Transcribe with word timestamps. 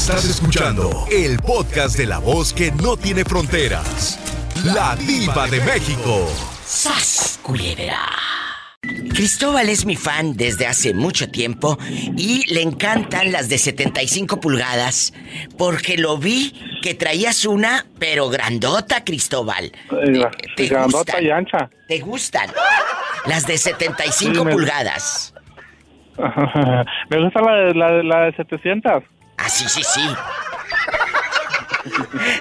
Estás 0.00 0.24
escuchando 0.24 0.90
el 1.12 1.36
podcast 1.40 1.98
de 1.98 2.06
la 2.06 2.18
voz 2.18 2.54
que 2.54 2.72
no 2.72 2.96
tiene 2.96 3.22
fronteras. 3.22 4.18
La 4.64 4.96
diva 4.96 5.46
de 5.46 5.60
México. 5.60 6.26
¡Sas, 6.64 7.38
Cristóbal 9.10 9.68
es 9.68 9.84
mi 9.84 9.96
fan 9.96 10.32
desde 10.38 10.66
hace 10.66 10.94
mucho 10.94 11.30
tiempo 11.30 11.76
y 12.16 12.50
le 12.52 12.62
encantan 12.62 13.30
las 13.30 13.50
de 13.50 13.58
75 13.58 14.40
pulgadas 14.40 15.12
porque 15.58 15.98
lo 15.98 16.16
vi 16.16 16.54
que 16.80 16.94
traías 16.94 17.44
una, 17.44 17.84
pero 17.98 18.30
grandota, 18.30 19.04
Cristóbal. 19.04 19.70
¿Te, 20.56 20.66
grandota 20.66 21.20
y 21.20 21.28
ancha. 21.28 21.68
¿Te 21.86 21.98
gustan? 21.98 22.48
Las 23.26 23.46
de 23.46 23.58
75 23.58 24.48
pulgadas. 24.48 25.34
me 27.10 27.22
gusta 27.22 27.42
la 27.42 27.52
de, 27.52 27.74
la, 27.74 28.02
la 28.02 28.20
de 28.24 28.32
700. 28.36 29.04
Ah, 29.40 29.48
sí, 29.48 29.64
sí, 29.68 29.82
sí. 29.82 30.02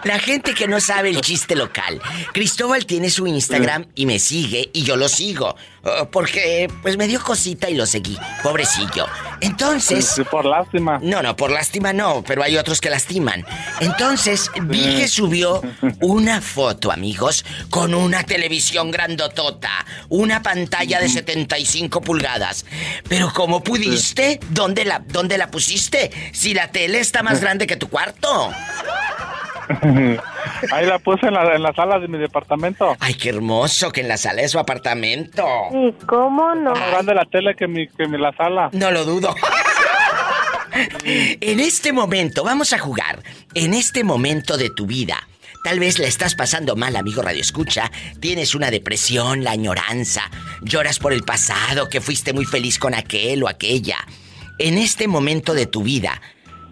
La 0.03 0.19
gente 0.19 0.53
que 0.53 0.67
no 0.67 0.79
sabe 0.81 1.09
el 1.09 1.21
chiste 1.21 1.55
local. 1.55 2.01
Cristóbal 2.33 2.85
tiene 2.85 3.09
su 3.09 3.25
Instagram 3.25 3.85
y 3.95 4.05
me 4.05 4.19
sigue 4.19 4.69
y 4.73 4.83
yo 4.83 4.95
lo 4.97 5.07
sigo. 5.07 5.55
Oh, 5.83 6.05
porque 6.11 6.71
pues 6.81 6.97
me 6.97 7.07
dio 7.07 7.21
cosita 7.21 7.69
y 7.69 7.75
lo 7.75 7.85
seguí. 7.85 8.17
Pobrecillo. 8.43 9.07
Entonces... 9.41 10.21
por 10.29 10.45
lástima. 10.45 10.99
No, 11.01 11.21
no, 11.21 11.35
por 11.35 11.51
lástima 11.51 11.93
no, 11.93 12.23
pero 12.23 12.43
hay 12.43 12.57
otros 12.57 12.81
que 12.81 12.89
lastiman. 12.89 13.45
Entonces 13.79 14.51
vi 14.63 14.97
que 14.97 15.07
subió 15.07 15.61
una 16.01 16.41
foto, 16.41 16.91
amigos, 16.91 17.45
con 17.69 17.93
una 17.93 18.23
televisión 18.23 18.91
grandotota. 18.91 19.69
Una 20.09 20.41
pantalla 20.41 20.99
de 20.99 21.09
75 21.09 22.01
pulgadas. 22.01 22.65
Pero 23.07 23.31
¿cómo 23.33 23.63
pudiste? 23.63 24.39
¿Dónde 24.49 24.85
la, 24.85 24.99
dónde 25.07 25.37
la 25.37 25.49
pusiste? 25.49 26.11
Si 26.33 26.53
la 26.53 26.71
tele 26.71 26.99
está 26.99 27.23
más 27.23 27.39
grande 27.41 27.67
que 27.67 27.77
tu 27.77 27.89
cuarto. 27.89 28.51
Ahí 30.71 30.85
la 30.85 30.99
puse 30.99 31.27
en 31.27 31.33
la, 31.33 31.55
en 31.55 31.61
la, 31.61 31.73
sala 31.73 31.99
de 31.99 32.07
mi 32.07 32.17
departamento. 32.17 32.95
Ay, 32.99 33.13
qué 33.13 33.29
hermoso 33.29 33.91
que 33.91 34.01
en 34.01 34.07
la 34.07 34.17
sala 34.17 34.41
de 34.41 34.47
su 34.47 34.57
apartamento. 34.57 35.45
¿Y 35.71 35.91
cómo 36.05 36.55
no? 36.55 36.71
Más 36.71 36.91
grande 36.91 37.13
la 37.13 37.25
tele 37.25 37.55
que 37.55 37.67
mi, 37.67 37.87
que 37.87 38.07
mi 38.07 38.17
la 38.17 38.33
sala. 38.35 38.69
No 38.73 38.89
lo 38.89 39.05
dudo. 39.05 39.35
en 41.03 41.59
este 41.59 41.93
momento, 41.93 42.43
vamos 42.43 42.73
a 42.73 42.79
jugar. 42.79 43.21
En 43.53 43.73
este 43.73 44.03
momento 44.03 44.57
de 44.57 44.69
tu 44.71 44.87
vida. 44.87 45.17
Tal 45.63 45.79
vez 45.79 45.99
la 45.99 46.07
estás 46.07 46.35
pasando 46.35 46.75
mal, 46.75 46.95
amigo 46.95 47.21
Radio 47.21 47.41
Escucha. 47.41 47.91
Tienes 48.19 48.55
una 48.55 48.71
depresión, 48.71 49.43
la 49.43 49.51
añoranza. 49.51 50.31
Lloras 50.61 50.99
por 50.99 51.13
el 51.13 51.23
pasado, 51.23 51.89
que 51.89 52.01
fuiste 52.01 52.33
muy 52.33 52.45
feliz 52.45 52.79
con 52.79 52.93
aquel 52.93 53.43
o 53.43 53.49
aquella. 53.49 53.97
En 54.57 54.77
este 54.77 55.07
momento 55.07 55.53
de 55.53 55.67
tu 55.67 55.83
vida, 55.83 56.21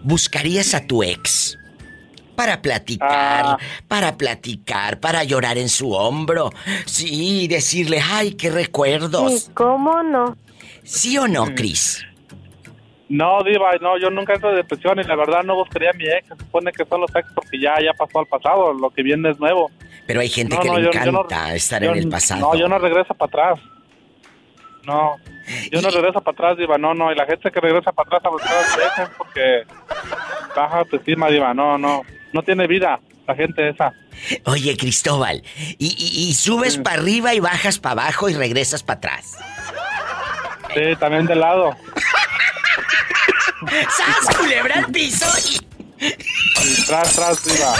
¿buscarías 0.02 0.74
a 0.74 0.86
tu 0.86 1.02
ex? 1.02 1.57
Para 2.38 2.62
platicar, 2.62 3.44
ah. 3.44 3.58
para 3.88 4.16
platicar, 4.16 5.00
para 5.00 5.24
llorar 5.24 5.58
en 5.58 5.68
su 5.68 5.90
hombro. 5.90 6.50
Sí, 6.86 7.48
decirle, 7.48 8.00
ay, 8.00 8.34
qué 8.34 8.48
recuerdos. 8.48 9.50
¿Cómo 9.54 10.04
no? 10.04 10.36
¿Sí 10.84 11.18
o 11.18 11.26
no, 11.26 11.46
Cris? 11.56 12.06
No, 13.08 13.42
Diva, 13.42 13.72
no, 13.80 13.98
yo 13.98 14.08
nunca 14.10 14.34
entro 14.34 14.50
de 14.50 14.58
depresión 14.58 15.00
y 15.00 15.02
la 15.02 15.16
verdad 15.16 15.42
no 15.42 15.56
buscaría 15.56 15.90
a 15.90 15.94
mi 15.94 16.04
ex. 16.04 16.28
Se 16.28 16.36
supone 16.36 16.70
que 16.70 16.84
son 16.84 17.00
los 17.00 17.10
ex 17.16 17.26
porque 17.34 17.58
ya, 17.58 17.74
ya 17.82 17.92
pasó 17.94 18.20
al 18.20 18.26
pasado, 18.26 18.72
lo 18.72 18.90
que 18.90 19.02
viene 19.02 19.30
es 19.30 19.40
nuevo. 19.40 19.72
Pero 20.06 20.20
hay 20.20 20.28
gente 20.28 20.56
que 20.62 20.70
le 20.70 20.86
encanta 20.86 21.56
estar 21.56 21.82
en 21.82 21.96
el 21.96 22.08
pasado. 22.08 22.40
No, 22.40 22.54
yo 22.54 22.68
no 22.68 22.78
regreso 22.78 23.14
para 23.14 23.28
atrás. 23.30 23.60
No, 24.84 25.16
yo 25.72 25.82
no 25.82 25.90
regreso 25.90 26.20
para 26.20 26.34
atrás, 26.34 26.56
Diva, 26.56 26.78
no, 26.78 26.94
no. 26.94 27.10
Y 27.10 27.16
la 27.16 27.26
gente 27.26 27.50
que 27.50 27.58
regresa 27.58 27.90
para 27.90 28.06
atrás 28.06 28.24
a 28.26 28.28
buscar 28.28 28.52
a 28.54 29.02
es 29.02 29.10
porque 29.18 29.64
baja 30.54 30.78
autoestima, 30.78 31.28
Diva, 31.30 31.52
no, 31.52 31.76
no 31.76 32.02
no 32.32 32.42
tiene 32.42 32.66
vida 32.66 33.00
la 33.28 33.34
gente 33.34 33.68
esa. 33.68 33.92
Oye, 34.46 34.76
Cristóbal, 34.76 35.42
y, 35.78 36.34
subes 36.34 36.78
para 36.78 36.96
arriba 36.96 37.34
y 37.34 37.40
bajas 37.40 37.78
para 37.78 38.02
abajo 38.02 38.28
y 38.28 38.34
regresas 38.34 38.82
para 38.82 38.98
atrás. 38.98 39.36
Sí, 40.74 40.96
también 40.98 41.26
de 41.26 41.36
lado. 41.36 41.70
¡Sas, 43.70 44.36
culebra 44.36 44.76
al 44.76 44.86
piso! 44.86 45.26
tras, 46.86 47.12
tras, 47.14 47.46
arriba. 47.46 47.74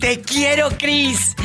Te 0.00 0.20
quiero, 0.20 0.70
Cris. 0.70 1.36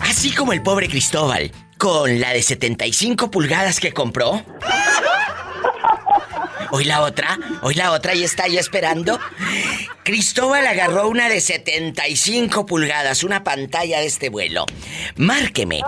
Así 0.00 0.34
como 0.34 0.52
el 0.54 0.62
pobre 0.62 0.88
Cristóbal, 0.88 1.52
con 1.76 2.20
la 2.20 2.30
de 2.32 2.42
75 2.42 3.30
pulgadas 3.30 3.78
que 3.80 3.92
compró. 3.92 4.42
Hoy 6.70 6.84
la 6.84 7.02
otra, 7.02 7.38
hoy 7.62 7.74
la 7.74 7.92
otra 7.92 8.14
y 8.14 8.24
está 8.24 8.44
ahí 8.44 8.58
esperando. 8.58 9.18
Cristóbal 10.02 10.66
agarró 10.66 11.08
una 11.08 11.28
de 11.28 11.40
75 11.40 12.66
pulgadas, 12.66 13.22
una 13.24 13.44
pantalla 13.44 14.00
de 14.00 14.06
este 14.06 14.28
vuelo. 14.28 14.66
Márqueme. 15.16 15.82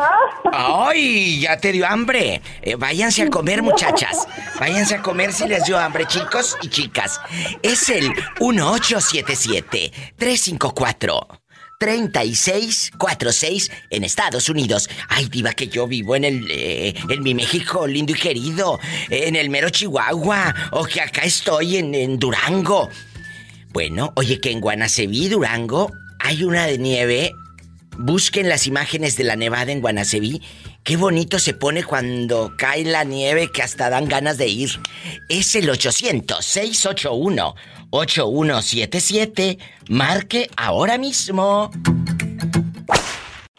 ¡Ay! 0.52 1.40
Ya 1.40 1.56
te 1.58 1.72
dio 1.72 1.86
hambre. 1.86 2.42
Eh, 2.62 2.76
váyanse 2.76 3.22
a 3.22 3.30
comer, 3.30 3.62
muchachas. 3.62 4.26
Váyanse 4.60 4.96
a 4.96 5.02
comer 5.02 5.32
si 5.32 5.46
les 5.48 5.64
dio 5.64 5.78
hambre, 5.78 6.06
chicos 6.06 6.56
y 6.62 6.68
chicas. 6.68 7.20
Es 7.62 7.88
el 7.88 8.12
1877 8.40 9.92
354 10.16 11.41
3646 11.82 13.72
en 13.90 14.04
Estados 14.04 14.48
Unidos. 14.48 14.88
Ay, 15.08 15.26
diva, 15.26 15.52
que 15.52 15.66
yo 15.66 15.88
vivo 15.88 16.14
en 16.14 16.22
el. 16.22 16.46
Eh, 16.48 16.94
en 17.08 17.24
mi 17.24 17.34
México 17.34 17.88
lindo 17.88 18.12
y 18.12 18.14
querido. 18.14 18.78
En 19.10 19.34
el 19.34 19.50
mero 19.50 19.68
Chihuahua. 19.68 20.54
O 20.70 20.84
que 20.84 21.00
acá 21.00 21.22
estoy 21.22 21.78
en, 21.78 22.20
Durango. 22.20 22.88
Bueno, 23.70 24.12
oye, 24.14 24.38
que 24.38 24.52
en 24.52 24.60
Guanaceví, 24.60 25.28
Durango, 25.28 25.90
hay 26.20 26.44
una 26.44 26.66
de 26.66 26.78
nieve. 26.78 27.32
Busquen 27.98 28.48
las 28.48 28.68
imágenes 28.68 29.16
de 29.16 29.24
la 29.24 29.34
nevada 29.34 29.72
en 29.72 29.80
Guanaceví. 29.80 30.40
Qué 30.84 30.96
bonito 30.96 31.40
se 31.40 31.52
pone 31.52 31.82
cuando 31.82 32.54
cae 32.56 32.84
la 32.84 33.02
nieve 33.02 33.50
que 33.52 33.62
hasta 33.62 33.90
dan 33.90 34.06
ganas 34.06 34.38
de 34.38 34.46
ir. 34.46 34.70
Es 35.28 35.56
el 35.56 35.68
800-681 35.68 37.54
8177. 37.92 39.58
Marque 39.88 40.50
ahora 40.56 40.96
mismo. 40.98 41.70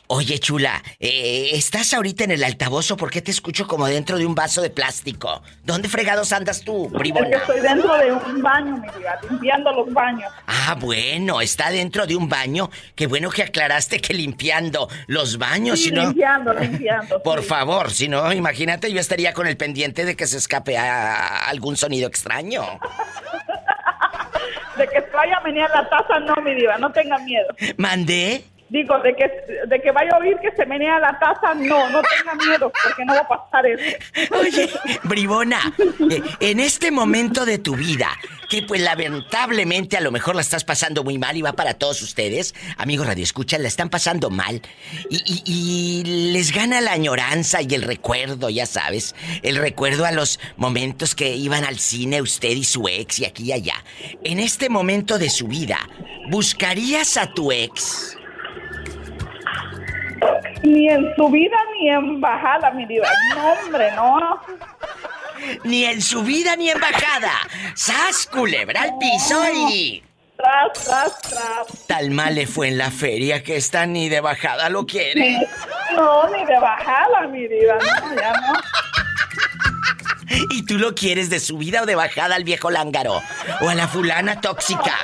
Oye, 0.08 0.38
chula, 0.38 0.84
eh, 1.00 1.52
¿estás 1.54 1.94
ahorita 1.94 2.24
en 2.26 2.32
el 2.32 2.44
altavoz 2.44 2.92
o 2.92 2.98
por 2.98 3.10
qué 3.10 3.22
te 3.22 3.32
escucho 3.32 3.68
como 3.68 3.88
dentro 3.88 4.18
de 4.18 4.26
un 4.26 4.36
vaso 4.36 4.62
de 4.62 4.70
plástico? 4.70 5.42
¿Dónde 5.64 5.88
fregados 5.88 6.32
andas 6.34 6.62
tú, 6.62 6.90
bribona? 6.90 7.30
estoy 7.30 7.62
dentro 7.62 7.98
de 7.98 8.12
un 8.12 8.42
baño, 8.42 8.78
mi 8.78 9.00
vida, 9.00 9.20
limpiando 9.28 9.72
los 9.72 9.92
baños. 9.94 10.32
Ah, 10.46 10.76
bueno, 10.80 11.42
está 11.42 11.72
dentro 11.72 12.06
de 12.06 12.16
un 12.16 12.30
baño. 12.30 12.70
Qué 12.96 13.08
bueno 13.08 13.32
que 13.32 13.44
aclaraste 13.44 14.02
que 14.02 14.14
limpiando 14.14 14.90
los 15.08 15.38
baños, 15.38 15.80
sí, 15.80 15.90
limpiando, 15.90 16.54
limpiando. 16.60 17.24
Por 17.24 17.42
favor, 17.42 17.90
si 17.90 18.08
no, 18.08 18.32
imagínate, 18.34 18.92
yo 18.92 19.00
estaría 19.00 19.34
con 19.34 19.48
el 19.48 19.58
pendiente 19.58 20.06
de 20.06 20.16
que 20.16 20.28
se 20.28 20.38
escape 20.38 20.78
a 20.78 21.46
algún 21.46 21.76
sonido 21.76 22.08
extraño. 22.08 22.64
De 24.78 24.88
que 24.88 25.02
se 25.02 25.10
vaya 25.12 25.38
a 25.38 25.42
menear 25.42 25.70
la 25.70 25.88
taza, 25.90 26.20
no, 26.20 26.36
mi 26.44 26.56
diva, 26.56 26.78
no 26.78 26.92
tenga 26.92 27.18
miedo. 27.20 27.48
¿Mandé? 27.78 28.44
Digo, 28.74 28.98
de 29.04 29.16
que, 29.16 29.30
de 29.68 29.82
que 29.84 29.92
vaya 29.92 30.10
a 30.16 30.18
oír 30.18 30.36
que 30.42 30.50
se 30.56 30.66
menea 30.66 30.98
la 30.98 31.20
taza, 31.20 31.54
no, 31.54 31.92
no 31.92 32.02
tenga 32.02 32.34
miedo, 32.44 32.72
porque 32.84 33.06
no 33.06 33.14
va 33.14 33.20
a 33.20 33.28
pasar 33.28 33.68
eso. 33.68 33.98
Oye, 34.32 34.68
Bribona, 35.04 35.60
eh, 36.10 36.24
en 36.40 36.60
este 36.60 36.90
momento 36.90 37.46
de 37.46 37.60
tu 37.60 37.76
vida, 37.76 38.10
que 38.50 38.64
pues 38.64 38.82
lamentablemente 38.82 39.96
a 39.96 40.02
lo 40.02 40.10
mejor 40.10 40.34
la 40.34 40.42
estás 40.42 40.64
pasando 40.64 41.04
muy 41.04 41.20
mal 41.20 41.38
y 41.38 41.44
va 41.44 41.54
para 41.54 41.76
todos 41.76 42.02
ustedes, 42.02 42.56
amigos 42.78 43.06
Radio 43.06 43.24
Escucha, 43.24 43.60
la 43.60 43.68
están 43.68 43.92
pasando 43.92 44.32
mal 44.32 44.60
y, 45.08 45.44
y 45.46 46.32
les 46.34 46.52
gana 46.52 46.82
la 46.82 46.94
añoranza 46.94 47.62
y 47.62 47.72
el 47.76 47.84
recuerdo, 47.84 48.50
ya 48.50 48.66
sabes, 48.66 49.14
el 49.44 49.58
recuerdo 49.58 50.04
a 50.04 50.12
los 50.12 50.40
momentos 50.58 51.14
que 51.14 51.36
iban 51.36 51.64
al 51.64 51.78
cine 51.78 52.24
usted 52.24 52.50
y 52.50 52.64
su 52.64 52.88
ex 52.88 53.20
y 53.20 53.26
aquí 53.26 53.44
y 53.44 53.52
allá. 53.52 53.76
En 54.24 54.40
este 54.40 54.68
momento 54.68 55.20
de 55.20 55.30
su 55.30 55.48
vida, 55.48 55.78
¿buscarías 56.32 57.18
a 57.18 57.32
tu 57.36 57.52
ex? 57.52 58.18
Ni 60.64 60.90
en 60.90 61.14
su 61.16 61.30
vida 61.30 61.58
ni 61.74 61.90
en 61.90 62.22
bajada, 62.22 62.72
mi 62.72 62.86
diva. 62.86 63.08
No, 63.36 63.54
hombre, 63.54 63.92
no. 63.94 64.42
Ni 65.64 65.86
en 65.86 66.02
su 66.02 66.24
vida 66.24 66.56
ni 66.56 66.70
en 66.70 66.80
bajada. 66.80 67.34
¡Sas, 67.76 68.28
culebra 68.32 68.84
al 68.84 68.98
piso 68.98 69.42
y... 69.68 70.04
Tras, 70.38 70.86
tras, 70.86 71.22
tras. 71.22 71.88
Tal 71.88 72.12
mal 72.12 72.36
le 72.36 72.48
fue 72.48 72.68
en 72.68 72.78
la 72.78 72.92
feria 72.92 73.44
que 73.44 73.56
esta 73.56 73.86
ni 73.86 74.10
de 74.10 74.20
bajada 74.20 74.70
lo 74.70 74.86
quiere. 74.86 75.40
No, 75.96 76.30
ni 76.30 76.46
de 76.46 76.60
bajada, 76.60 77.28
mi 77.28 77.48
diva. 77.48 77.76
No, 77.76 78.16
ya 78.16 78.34
no. 78.34 78.54
¿Y 80.50 80.66
tú 80.66 80.78
lo 80.78 80.96
quieres 80.96 81.30
de 81.30 81.40
subida 81.40 81.84
o 81.84 81.86
de 81.86 81.96
bajada 81.96 82.36
al 82.36 82.44
viejo 82.44 82.72
lángaro? 82.72 83.22
¿O 83.62 83.70
a 83.70 83.76
la 83.76 83.88
fulana 83.88 84.42
tóxica? 84.42 84.96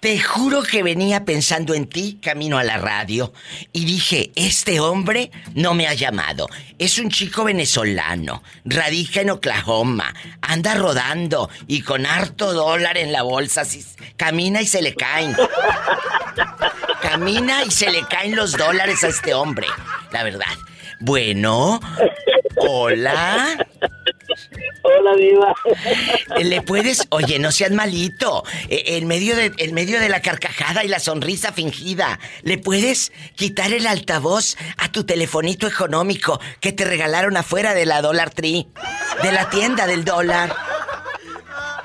Te 0.02 0.19
juro 0.20 0.64
que 0.64 0.82
venía 0.82 1.24
pensando 1.24 1.74
en 1.74 1.86
ti 1.86 2.19
camino 2.20 2.58
a 2.58 2.64
la 2.64 2.76
radio 2.76 3.32
y 3.72 3.84
dije, 3.84 4.32
este 4.34 4.80
hombre 4.80 5.30
no 5.54 5.74
me 5.74 5.86
ha 5.86 5.94
llamado. 5.94 6.48
Es 6.80 6.98
un 6.98 7.08
chico 7.08 7.44
venezolano, 7.44 8.42
radica 8.64 9.20
en 9.20 9.30
Oklahoma, 9.30 10.12
anda 10.40 10.75
rodando 10.75 11.48
y 11.68 11.82
con 11.82 12.04
harto 12.04 12.52
dólar 12.52 12.98
en 12.98 13.12
la 13.12 13.22
bolsa, 13.22 13.62
camina 14.16 14.60
y 14.60 14.66
se 14.66 14.82
le 14.82 14.96
caen. 14.96 15.36
Camina 17.00 17.62
y 17.62 17.70
se 17.70 17.88
le 17.92 18.02
caen 18.02 18.34
los 18.34 18.56
dólares 18.56 19.04
a 19.04 19.08
este 19.08 19.34
hombre, 19.34 19.68
la 20.10 20.25
verdad. 20.25 20.56
Bueno, 21.04 21.81
hola. 22.58 23.58
Hola, 24.82 25.16
Diva. 25.16 25.52
¿Le 26.40 26.62
puedes? 26.62 27.08
Oye, 27.10 27.40
no 27.40 27.50
seas 27.50 27.72
malito. 27.72 28.44
E, 28.69 28.99
en 28.99 29.08
medio, 29.08 29.34
de, 29.34 29.52
en 29.56 29.75
medio 29.75 29.99
de 29.99 30.08
la 30.08 30.22
carcajada 30.22 30.84
y 30.84 30.88
la 30.88 31.00
sonrisa 31.00 31.52
fingida, 31.52 32.20
¿le 32.43 32.56
puedes 32.56 33.10
quitar 33.34 33.72
el 33.72 33.88
altavoz 33.88 34.56
a 34.76 34.93
tu 34.93 35.02
telefonito 35.02 35.66
económico 35.66 36.40
que 36.60 36.70
te 36.72 36.84
regalaron 36.84 37.37
afuera 37.37 37.75
de 37.75 37.84
la 37.84 38.00
Dollar 38.00 38.31
Tree? 38.31 38.69
De 39.25 39.32
la 39.32 39.50
tienda 39.50 39.88
del 39.88 40.04
dólar. 40.04 40.54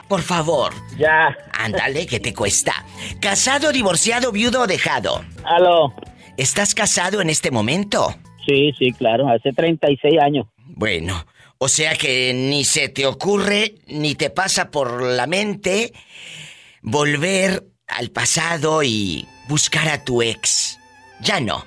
Por 0.08 0.22
favor. 0.22 0.74
Ya. 0.96 1.36
Ándale, 1.54 2.06
¿qué 2.06 2.20
te 2.20 2.36
cuesta? 2.36 2.86
¿Casado, 3.20 3.72
divorciado, 3.72 4.32
viudo 4.32 4.62
o 4.62 4.68
dejado? 4.68 5.26
Aló. 5.44 5.96
¿Estás 6.38 6.76
casado 6.76 7.20
en 7.20 7.32
este 7.32 7.50
momento? 7.50 8.16
Sí, 8.48 8.72
sí, 8.80 8.94
claro, 8.94 9.28
hace 9.28 9.52
36 9.52 10.20
años. 10.22 10.48
Bueno, 10.66 11.26
o 11.58 11.68
sea 11.68 11.96
que 11.96 12.34
ni 12.34 12.64
se 12.64 12.88
te 12.90 13.06
ocurre, 13.06 13.76
ni 13.88 14.16
te 14.16 14.30
pasa 14.30 14.72
por 14.72 15.02
la 15.02 15.28
mente 15.28 15.92
volver 16.82 17.66
al 17.88 18.10
pasado 18.10 18.84
y 18.84 19.28
buscar 19.50 19.90
a 19.90 20.04
tu 20.04 20.22
ex. 20.22 20.80
Ya 21.22 21.40
no. 21.40 21.66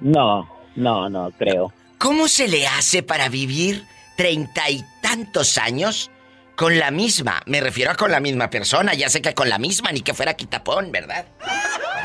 No, 0.00 0.48
no, 0.74 1.08
no, 1.08 1.30
creo. 1.38 1.72
¿Cómo 1.98 2.28
se 2.28 2.48
le 2.48 2.66
hace 2.66 3.02
para 3.02 3.28
vivir 3.28 3.84
treinta 4.16 4.68
y 4.70 4.82
tantos 5.02 5.58
años 5.58 6.10
con 6.56 6.78
la 6.78 6.90
misma? 6.90 7.40
Me 7.46 7.60
refiero 7.60 7.92
a 7.92 7.94
con 7.94 8.10
la 8.10 8.20
misma 8.20 8.50
persona, 8.50 8.94
ya 8.94 9.08
sé 9.08 9.22
que 9.22 9.34
con 9.34 9.48
la 9.48 9.58
misma, 9.58 9.92
ni 9.92 10.00
que 10.00 10.14
fuera 10.14 10.34
quitapón, 10.34 10.90
¿verdad? 10.90 11.26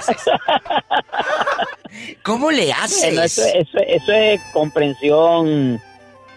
¿Cómo 2.23 2.51
le 2.51 2.71
haces? 2.71 3.37
eso, 3.37 4.11
es 4.11 4.41
comprensión 4.53 5.81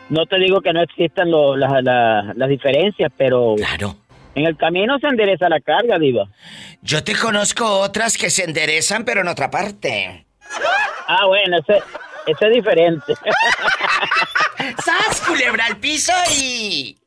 no 0.08 0.26
te 0.26 0.38
digo 0.38 0.60
que 0.60 0.72
no 0.72 0.82
existan 0.82 1.30
las 1.30 2.48
diferencias, 2.48 3.10
pero... 3.16 3.54
Claro. 3.56 3.96
En 4.34 4.46
el 4.46 4.56
camino 4.56 4.98
se 4.98 5.06
endereza 5.06 5.48
la 5.48 5.60
carga, 5.60 5.98
Diva. 5.98 6.28
Yo 6.82 7.04
te 7.04 7.16
conozco 7.16 7.80
otras 7.80 8.18
que 8.18 8.30
se 8.30 8.44
enderezan, 8.44 9.04
pero 9.04 9.20
en 9.20 9.28
otra 9.28 9.50
parte. 9.50 10.26
Ah, 11.06 11.26
bueno, 11.26 11.58
ese, 11.58 11.80
es 12.26 12.52
diferente. 12.52 13.14
¡Sas, 14.84 15.20
culebra 15.20 15.66
al 15.66 15.76
piso 15.76 16.12
y... 16.36 16.98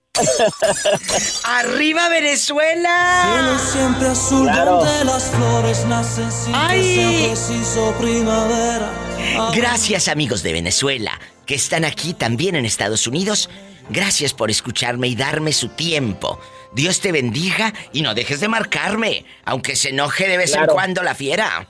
¡Arriba 1.44 2.10
Venezuela! 2.10 3.58
siempre 3.72 4.08
azul 4.08 4.46
las 4.46 5.26
flores 5.32 5.86
nacen 5.86 6.30
¡Ay! 6.54 7.34
primavera. 8.00 8.92
Gracias 9.54 10.08
amigos 10.08 10.44
de 10.44 10.54
Venezuela 10.54 11.20
que 11.46 11.56
están 11.56 11.86
aquí 11.86 12.14
también 12.14 12.56
en 12.56 12.66
Estados 12.66 13.08
Unidos. 13.08 13.50
Gracias 13.90 14.34
por 14.34 14.52
escucharme 14.52 15.08
y 15.08 15.16
darme 15.16 15.54
su 15.54 15.70
tiempo. 15.70 16.40
Dios 16.74 17.00
te 17.00 17.12
bendiga 17.12 17.74
y 17.94 18.02
no 18.02 18.14
dejes 18.14 18.42
de 18.42 18.50
marcarme, 18.50 19.26
aunque 19.46 19.76
se 19.76 19.90
enoje 19.90 20.28
de 20.28 20.38
vez 20.38 20.54
en 20.54 20.66
cuando 20.66 21.04
la 21.04 21.16
fiera. 21.16 21.68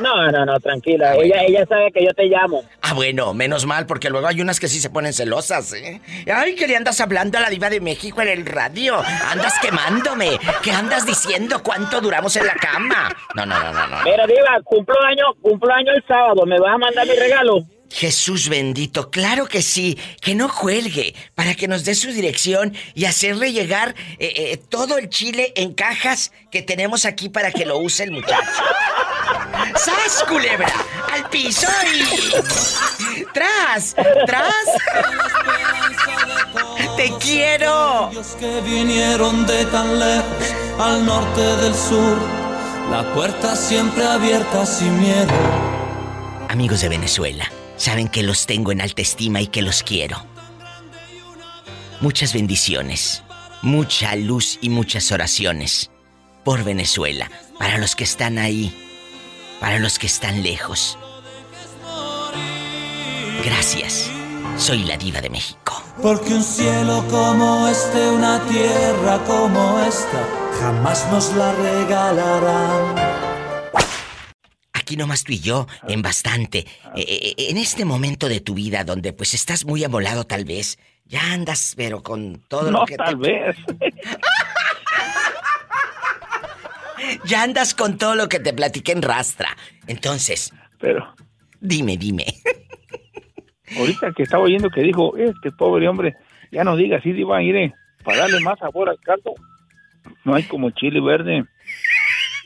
No, 0.00 0.30
no, 0.30 0.44
no, 0.44 0.60
tranquila. 0.60 1.14
Ella, 1.16 1.42
ella 1.42 1.66
sabe 1.68 1.90
que 1.92 2.04
yo 2.04 2.12
te 2.14 2.24
llamo. 2.26 2.64
Ah, 2.82 2.94
bueno, 2.94 3.34
menos 3.34 3.66
mal, 3.66 3.86
porque 3.86 4.10
luego 4.10 4.26
hay 4.28 4.40
unas 4.40 4.60
que 4.60 4.68
sí 4.68 4.80
se 4.80 4.90
ponen 4.90 5.12
celosas, 5.12 5.72
¿eh? 5.72 6.00
Ay, 6.32 6.54
que 6.54 6.68
le 6.68 6.76
andas 6.76 7.00
hablando 7.00 7.38
a 7.38 7.40
la 7.40 7.50
diva 7.50 7.68
de 7.68 7.80
México 7.80 8.22
en 8.22 8.28
el 8.28 8.46
radio. 8.46 9.02
Andas 9.30 9.54
quemándome. 9.60 10.38
¿Qué 10.62 10.70
andas 10.70 11.04
diciendo 11.04 11.62
cuánto 11.62 12.00
duramos 12.00 12.36
en 12.36 12.46
la 12.46 12.54
cama? 12.54 13.08
No, 13.34 13.44
no, 13.44 13.58
no, 13.58 13.72
no, 13.72 13.86
no. 13.88 13.96
Pero 14.04 14.26
diva, 14.26 14.60
cumplo 14.64 14.94
año, 15.04 15.24
cumplo 15.42 15.72
año 15.74 15.92
el 15.92 16.04
sábado. 16.06 16.46
¿Me 16.46 16.58
vas 16.58 16.74
a 16.74 16.78
mandar 16.78 17.06
mi 17.06 17.14
regalo? 17.14 17.64
Jesús 17.90 18.48
bendito, 18.48 19.10
claro 19.10 19.46
que 19.46 19.62
sí, 19.62 19.98
que 20.20 20.34
no 20.34 20.52
cuelgue, 20.52 21.14
para 21.34 21.54
que 21.54 21.68
nos 21.68 21.84
dé 21.84 21.94
su 21.94 22.10
dirección 22.12 22.74
y 22.94 23.06
hacerle 23.06 23.52
llegar 23.52 23.94
eh, 24.18 24.32
eh, 24.36 24.56
todo 24.68 24.98
el 24.98 25.08
chile 25.08 25.52
en 25.56 25.74
cajas 25.74 26.32
que 26.50 26.62
tenemos 26.62 27.04
aquí 27.04 27.28
para 27.28 27.50
que 27.50 27.64
lo 27.64 27.78
use 27.78 28.04
el 28.04 28.12
muchacho. 28.12 28.62
¡Sas, 29.76 30.24
culebra! 30.28 30.72
¡Al 31.12 31.28
piso 31.30 31.68
y... 31.94 33.24
¡Tras! 33.32 33.94
¡Tras! 34.26 34.64
¡Te 36.96 37.12
quiero! 37.20 38.10
que 38.38 38.60
vinieron 38.62 39.46
de 39.46 39.64
tan 39.66 39.98
lejos, 39.98 40.54
al 40.78 41.04
norte 41.04 41.40
del 41.40 41.74
sur, 41.74 42.18
la 42.90 43.12
puerta 43.14 43.56
siempre 43.56 44.04
abierta 44.04 44.66
sin 44.66 44.98
miedo. 45.00 45.32
Amigos 46.48 46.80
de 46.80 46.88
Venezuela, 46.88 47.50
saben 47.78 48.08
que 48.08 48.22
los 48.22 48.46
tengo 48.46 48.72
en 48.72 48.82
alta 48.82 49.00
estima 49.00 49.40
y 49.40 49.46
que 49.46 49.62
los 49.62 49.82
quiero. 49.82 50.22
Muchas 52.00 52.34
bendiciones, 52.34 53.22
mucha 53.62 54.14
luz 54.16 54.58
y 54.60 54.68
muchas 54.68 55.10
oraciones 55.10 55.90
por 56.44 56.64
Venezuela, 56.64 57.30
para 57.58 57.78
los 57.78 57.96
que 57.96 58.04
están 58.04 58.38
ahí, 58.38 58.76
para 59.60 59.78
los 59.78 59.98
que 59.98 60.06
están 60.06 60.42
lejos. 60.42 60.98
Gracias, 63.44 64.10
soy 64.56 64.84
la 64.84 64.96
diva 64.96 65.20
de 65.20 65.30
México. 65.30 65.82
Porque 66.02 66.34
un 66.34 66.44
cielo 66.44 67.04
como 67.10 67.66
este, 67.68 68.10
una 68.10 68.40
tierra 68.46 69.18
como 69.26 69.80
esta, 69.80 70.28
jamás 70.60 71.06
nos 71.10 71.32
la 71.34 71.52
regalarán 71.52 73.27
aquí 74.88 74.96
nomás 74.96 75.22
tú 75.22 75.32
y 75.32 75.40
yo, 75.40 75.66
en 75.86 76.00
bastante. 76.00 76.60
Eh, 76.96 77.04
eh, 77.04 77.34
en 77.50 77.58
este 77.58 77.84
momento 77.84 78.26
de 78.26 78.40
tu 78.40 78.54
vida 78.54 78.84
donde 78.84 79.12
pues 79.12 79.34
estás 79.34 79.66
muy 79.66 79.84
amolado 79.84 80.24
tal 80.24 80.46
vez, 80.46 80.78
ya 81.04 81.34
andas 81.34 81.74
pero 81.76 82.02
con 82.02 82.40
todo 82.48 82.70
lo 82.70 82.86
que 82.86 82.96
tal 82.96 83.16
vez. 83.16 83.54
ya 87.26 87.42
andas 87.42 87.74
con 87.74 87.98
todo 87.98 88.14
lo 88.14 88.30
que 88.30 88.40
te 88.40 88.54
platiqué 88.54 88.92
en 88.92 89.02
rastra. 89.02 89.54
Entonces, 89.86 90.54
pero 90.80 91.14
dime, 91.60 91.98
dime. 91.98 92.24
Ahorita 93.76 94.12
que 94.16 94.22
estaba 94.22 94.44
oyendo 94.44 94.70
que 94.70 94.80
dijo, 94.80 95.18
este 95.18 95.52
pobre 95.52 95.86
hombre, 95.86 96.16
ya 96.50 96.64
no 96.64 96.76
diga 96.76 96.96
así, 96.96 97.10
iba 97.10 97.36
a 97.36 97.42
ir 97.42 97.74
para 98.02 98.20
darle 98.20 98.40
más 98.40 98.58
sabor 98.58 98.88
al 98.88 98.98
caldo. 99.00 99.34
No 100.24 100.34
hay 100.34 100.44
como 100.44 100.70
chile 100.70 100.98
verde. 101.02 101.44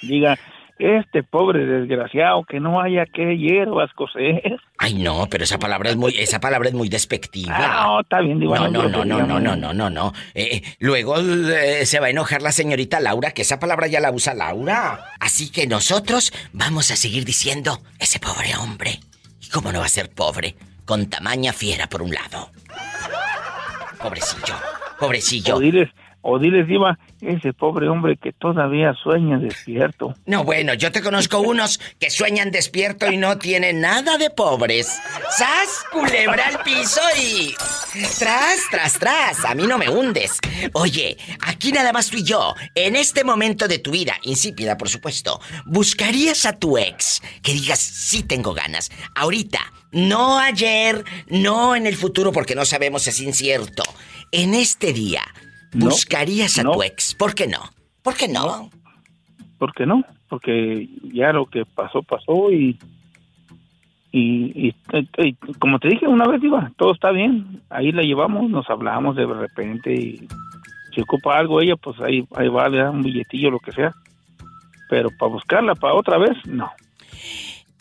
Diga, 0.03 0.37
este 0.83 1.23
pobre 1.23 1.65
desgraciado 1.65 2.45
que 2.45 2.61
no 2.61 2.81
haya 2.81 3.07
que 3.07 3.37
hierbas 3.39 3.93
coser. 3.95 4.61
Ay, 4.79 4.95
no, 4.95 5.29
pero 5.31 5.45
esa 5.45 5.59
palabra 5.59 5.91
es 5.91 5.97
muy, 5.97 6.15
esa 6.19 6.41
palabra 6.41 6.69
es 6.69 6.75
muy 6.75 6.89
despectiva. 6.89 7.55
Ah, 7.57 7.85
no, 7.87 8.01
está 8.01 8.21
bien, 8.21 8.41
digo. 8.41 8.55
No, 8.57 8.69
no, 8.69 8.89
no, 8.89 9.05
no, 9.05 9.27
no, 9.27 9.41
no, 9.41 9.57
no, 9.57 9.73
no, 9.73 9.91
no, 9.91 10.13
eh, 10.35 10.63
luego 10.81 11.19
eh, 11.19 11.87
se 11.87 12.01
va 12.01 12.07
a 12.07 12.11
enojar 12.11 12.43
la 12.43 12.53
señorita 12.53 13.01
Laura, 13.01 13.31
que 13.31 13.43
esa 13.43 13.61
palabra 13.61 13.87
ya 13.87 14.01
la 14.01 14.11
usa 14.11 14.35
Laura. 14.35 14.99
Así 15.21 15.51
que 15.51 15.67
nosotros 15.67 16.33
vamos 16.53 16.91
a 16.91 16.97
seguir 16.97 17.25
diciendo 17.25 17.79
ese 17.99 18.19
pobre 18.19 18.57
hombre. 18.57 19.01
¿Y 19.41 19.49
cómo 19.49 19.73
no 19.73 19.81
va 19.81 19.87
a 19.87 19.89
ser 19.89 20.11
pobre? 20.11 20.57
Con 20.85 21.09
tamaña 21.09 21.53
fiera 21.53 21.87
por 21.87 22.03
un 22.03 22.13
lado. 22.13 22.51
Pobrecillo, 24.03 24.55
pobrecillo. 24.99 25.59
diles, 25.61 25.89
O 26.23 26.39
diles, 26.39 26.69
Diva, 26.69 26.99
ese 27.21 27.53
pobre 27.53 27.89
hombre 27.89 28.17
que 28.17 28.33
todavía 28.33 28.95
sueña 28.95 29.39
despierto. 29.39 30.15
No, 30.25 30.45
bueno, 30.45 30.73
yo 30.75 30.93
te 30.93 31.03
conozco 31.03 31.41
unos 31.41 31.81
que 31.99 32.11
sueñan 32.11 32.53
despierto 32.53 33.11
y 33.11 33.17
no 33.17 33.39
tienen 33.39 33.81
nada 33.81 34.19
de 34.19 34.31
pobres. 34.31 34.87
¡Sas! 35.37 35.85
Culebra 35.91 36.47
al 36.47 36.63
piso 36.63 37.01
y. 37.21 37.55
Tras, 38.19 38.61
tras, 38.71 38.99
tras. 38.99 39.45
A 39.45 39.55
mí 39.55 39.67
no 39.67 39.79
me 39.79 39.89
hundes. 39.89 40.39
Oye, 40.75 41.17
aquí 41.41 41.73
nada 41.73 41.93
más 41.93 42.09
tú 42.09 42.19
y 42.19 42.23
yo. 42.23 42.55
En 42.75 42.95
este 42.95 43.25
momento 43.25 43.67
de 43.67 43.81
tu 43.81 43.91
vida, 43.91 44.15
insípida, 44.23 44.79
por 44.79 44.89
supuesto, 44.89 45.41
¿buscarías 45.67 46.47
a 46.47 46.59
tu 46.59 46.79
ex 46.79 47.21
que 47.43 47.53
digas, 47.53 47.81
sí 47.81 48.23
tengo 48.23 48.55
ganas? 48.55 48.91
Ahorita, 49.17 49.61
no 49.91 50.39
ayer, 50.39 51.05
no 51.29 51.75
en 51.75 51.87
el 51.87 51.97
futuro, 51.97 52.33
porque 52.33 52.55
no 52.55 52.65
sabemos 52.65 53.07
es 53.09 53.21
incierto. 53.21 53.83
En 54.31 54.55
este 54.55 54.93
día. 54.93 55.23
No, 55.73 55.87
¿Buscarías 55.87 56.59
a 56.59 56.63
no. 56.65 56.73
tu 56.73 56.83
ex? 56.83 57.15
¿Por 57.15 57.35
qué 57.35 57.47
no? 57.47 57.59
¿Por 58.03 58.15
qué 58.15 58.29
no? 58.29 58.71
¿Por 59.59 59.73
qué 59.75 59.87
no? 59.87 60.05
Porque 60.29 60.89
ya 61.13 61.33
lo 61.33 61.47
que 61.47 61.65
pasó, 61.65 62.03
pasó 62.03 62.51
y. 62.51 62.79
Y, 64.15 64.69
y- 64.69 65.35
como 65.59 65.79
te 65.79 65.89
dije 65.89 66.07
una 66.07 66.27
vez, 66.27 66.41
Diva, 66.43 66.71
todo 66.77 66.93
está 66.93 67.11
bien. 67.13 67.63
Ahí 67.71 67.93
la 67.93 68.03
llevamos, 68.03 68.51
nos 68.51 68.69
hablamos 68.69 69.17
de 69.17 69.25
repente 69.25 69.95
y 69.95 70.29
si 70.95 71.01
ocupa 71.01 71.39
algo 71.39 71.63
ella, 71.63 71.77
pues 71.77 71.99
ahí, 72.01 72.27
ahí 72.37 72.49
va, 72.49 72.69
le 72.69 72.79
da 72.79 72.91
un 72.91 73.03
billetillo, 73.03 73.51
lo 73.51 73.59
que 73.59 73.73
sea. 73.73 73.95
Pero 74.91 75.09
para 75.19 75.33
buscarla 75.33 75.75
para 75.75 75.95
otra 75.95 76.19
vez, 76.19 76.37
no. 76.47 76.71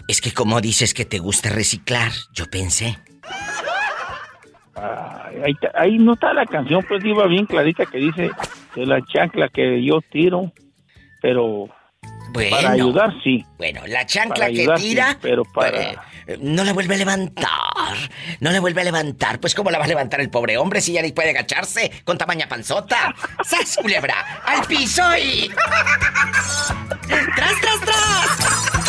Es 0.07 0.21
que 0.21 0.31
como 0.31 0.61
dices 0.61 0.93
que 0.93 1.03
te 1.03 1.19
gusta 1.19 1.49
reciclar, 1.49 2.11
yo 2.33 2.49
pensé. 2.49 2.97
Ay, 4.75 5.35
ahí, 5.45 5.53
ahí 5.75 5.97
no 5.97 6.13
está 6.13 6.33
la 6.33 6.45
canción, 6.45 6.83
pues 6.87 7.03
iba 7.03 7.27
bien 7.27 7.45
clarita 7.45 7.85
que 7.85 7.97
dice 7.97 8.31
que 8.73 8.85
la 8.85 9.01
chancla 9.05 9.49
que 9.49 9.83
yo 9.83 9.99
tiro, 10.11 10.51
pero 11.21 11.67
Bueno. 12.31 12.55
para 12.55 12.71
ayudar 12.71 13.11
sí. 13.23 13.43
Bueno, 13.57 13.81
la 13.87 14.05
chancla 14.05 14.47
que 14.47 14.65
sí, 14.77 14.89
tira. 14.89 15.17
pero 15.21 15.43
para- 15.43 15.71
pues, 15.71 15.97
eh, 16.27 16.37
no 16.41 16.63
la 16.63 16.71
vuelve 16.73 16.95
a 16.95 16.97
levantar. 16.97 17.47
No 18.39 18.51
la 18.51 18.59
vuelve 18.61 18.81
a 18.81 18.83
levantar. 18.85 19.39
Pues, 19.41 19.53
¿cómo 19.55 19.69
la 19.71 19.77
va 19.79 19.83
a 19.85 19.87
levantar 19.89 20.21
el 20.21 20.29
pobre 20.29 20.57
hombre 20.57 20.79
si 20.79 20.93
ya 20.93 21.01
ni 21.01 21.11
puede 21.11 21.31
agacharse 21.31 21.91
con 22.05 22.17
tamaña 22.17 22.47
panzota? 22.47 23.13
¡Sas, 23.43 23.77
culebra! 23.81 24.15
¡Al 24.45 24.65
piso 24.65 25.03
y. 25.17 25.49
¡Tras, 27.35 27.61
tras, 27.61 27.81
tras! 27.81 28.80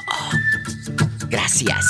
Gracias. 1.29 1.86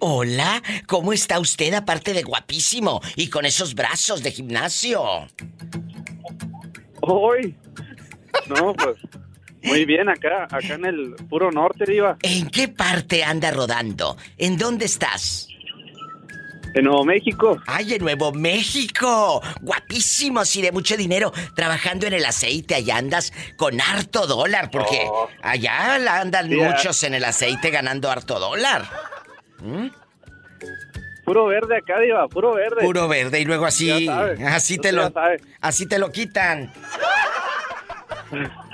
Hola, 0.00 0.62
¿cómo 0.86 1.12
está 1.12 1.38
usted 1.38 1.72
aparte 1.74 2.12
de 2.12 2.22
guapísimo 2.22 3.00
y 3.16 3.28
con 3.28 3.46
esos 3.46 3.74
brazos 3.74 4.22
de 4.22 4.32
gimnasio? 4.32 5.02
Hoy. 7.00 7.56
No, 8.48 8.74
pues. 8.74 8.96
Muy 9.62 9.84
bien, 9.84 10.08
acá, 10.08 10.44
acá 10.44 10.74
en 10.74 10.84
el 10.84 11.14
puro 11.28 11.50
norte, 11.50 11.84
Diva. 11.84 12.16
¿En 12.22 12.48
qué 12.48 12.68
parte 12.68 13.24
anda 13.24 13.50
rodando? 13.50 14.16
¿En 14.36 14.56
dónde 14.56 14.84
estás? 14.84 15.48
En 16.78 16.84
Nuevo 16.84 17.04
México. 17.04 17.60
¡Ay, 17.66 17.94
en 17.94 18.02
Nuevo 18.02 18.30
México! 18.32 19.42
Guapísimos 19.62 20.54
y 20.54 20.62
de 20.62 20.70
mucho 20.70 20.96
dinero, 20.96 21.32
trabajando 21.56 22.06
en 22.06 22.12
el 22.12 22.24
aceite. 22.24 22.76
Allá 22.76 22.98
andas 22.98 23.32
con 23.56 23.80
harto 23.80 24.28
dólar, 24.28 24.70
porque 24.70 25.00
Oh. 25.08 25.28
allá 25.42 25.96
andan 26.20 26.48
Sí, 26.48 26.54
muchos 26.54 27.02
en 27.02 27.14
el 27.14 27.24
aceite 27.24 27.70
ganando 27.70 28.08
harto 28.10 28.38
dólar. 28.38 28.88
¿Mm? 29.58 29.88
Puro 31.24 31.46
verde 31.46 31.78
acá, 31.78 31.98
Diva, 31.98 32.28
puro 32.28 32.54
verde. 32.54 32.80
Puro 32.80 33.08
verde 33.08 33.40
y 33.40 33.44
luego 33.44 33.66
así, 33.66 34.08
así 34.46 34.78
te 34.78 34.92
lo, 34.92 35.12
así 35.60 35.86
te 35.88 35.98
lo 35.98 36.12
quitan. 36.12 36.72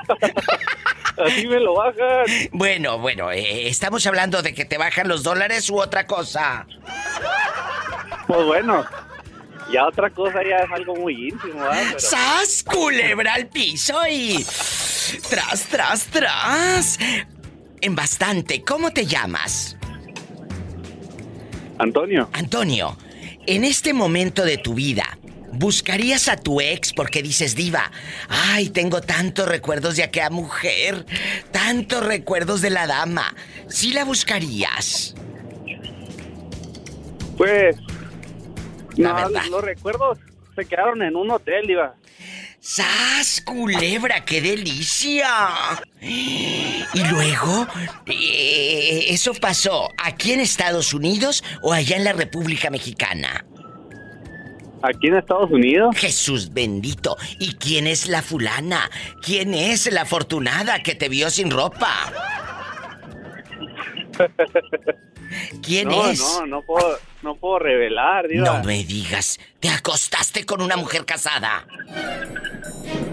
Así 1.25 1.47
me 1.47 1.61
lo 1.61 1.75
bajan. 1.75 2.27
Bueno, 2.51 2.99
bueno, 2.99 3.31
eh, 3.31 3.69
estamos 3.69 4.05
hablando 4.05 4.43
de 4.43 4.53
que 4.53 4.65
te 4.65 4.79
bajan 4.79 5.07
los 5.07 5.23
dólares 5.23 5.71
u 5.71 5.79
otra 5.81 6.09
cosa. 6.09 6.67
Pues 8.35 8.47
bueno. 8.47 8.85
Ya 9.73 9.87
otra 9.87 10.11
cosa 10.11 10.41
ya 10.43 10.59
es 10.59 10.71
algo 10.73 10.95
muy 10.97 11.29
íntimo, 11.29 11.61
¿verdad? 11.61 11.83
Pero- 11.87 12.01
¡Sas! 12.01 12.63
Culebra 12.65 13.35
al 13.35 13.47
piso 13.47 13.95
y. 14.11 14.45
Tras, 15.29 15.63
tras, 15.71 16.05
tras. 16.07 16.99
En 17.81 17.95
bastante, 17.95 18.63
¿cómo 18.63 18.91
te 18.91 19.07
llamas? 19.07 19.77
Antonio. 21.79 22.29
Antonio, 22.33 22.97
en 23.47 23.65
este 23.65 23.93
momento 23.93 24.45
de 24.45 24.59
tu 24.59 24.75
vida, 24.75 25.19
¿buscarías 25.53 26.29
a 26.29 26.37
tu 26.37 26.61
ex 26.61 26.93
porque 26.93 27.23
dices, 27.23 27.55
Diva, 27.55 27.91
ay, 28.29 28.71
tengo 28.71 29.01
tantos 29.01 29.49
recuerdos 29.49 29.97
de 29.97 30.05
aquella 30.05 30.31
mujer, 30.31 31.05
tantos 31.53 32.05
recuerdos 32.05 32.61
de 32.63 32.71
la 32.71 32.87
dama? 32.87 33.35
¿Sí 33.69 33.93
la 33.93 34.05
buscarías? 34.05 35.15
Pues. 37.37 37.77
La 38.97 39.09
no, 39.11 39.15
verdad. 39.15 39.43
los 39.51 39.63
recuerdos 39.63 40.19
se 40.55 40.65
quedaron 40.65 41.03
en 41.03 41.17
un 41.17 41.31
hotel, 41.31 41.67
Diva. 41.67 41.95
¡Sas, 42.61 43.43
culebra! 43.45 44.25
¡Qué 44.25 44.41
delicia! 44.41 45.29
Y 46.01 47.05
luego, 47.11 47.67
eh, 48.07 49.07
¿eso 49.09 49.35
pasó 49.35 49.91
aquí 50.03 50.33
en 50.33 50.41
Estados 50.41 50.95
Unidos 50.95 51.45
o 51.61 51.75
allá 51.75 51.97
en 51.97 52.05
la 52.05 52.15
República 52.15 52.71
Mexicana? 52.71 53.45
Aquí 54.83 55.09
en 55.09 55.17
Estados 55.17 55.51
Unidos. 55.51 55.95
Jesús 55.97 56.53
bendito. 56.55 57.17
¿Y 57.39 57.55
quién 57.57 57.87
es 57.87 58.07
la 58.07 58.23
fulana? 58.23 58.91
¿Quién 59.23 59.53
es 59.55 59.91
la 59.93 60.03
afortunada 60.03 60.83
que 60.83 60.95
te 60.95 61.09
vio 61.09 61.29
sin 61.31 61.51
ropa? 61.51 62.13
¿Quién 65.63 65.89
no, 65.89 66.09
es? 66.11 66.19
no, 66.21 66.47
no 66.47 66.63
puedo, 66.63 66.99
no 67.23 67.35
puedo 67.37 67.59
revelar, 67.59 68.29
Diva. 68.29 68.45
No 68.59 68.65
me 68.65 68.85
digas, 68.85 69.39
¿te 69.61 69.69
acostaste 69.69 70.45
con 70.45 70.61
una 70.63 70.77
mujer 70.77 71.05
casada? 71.05 71.67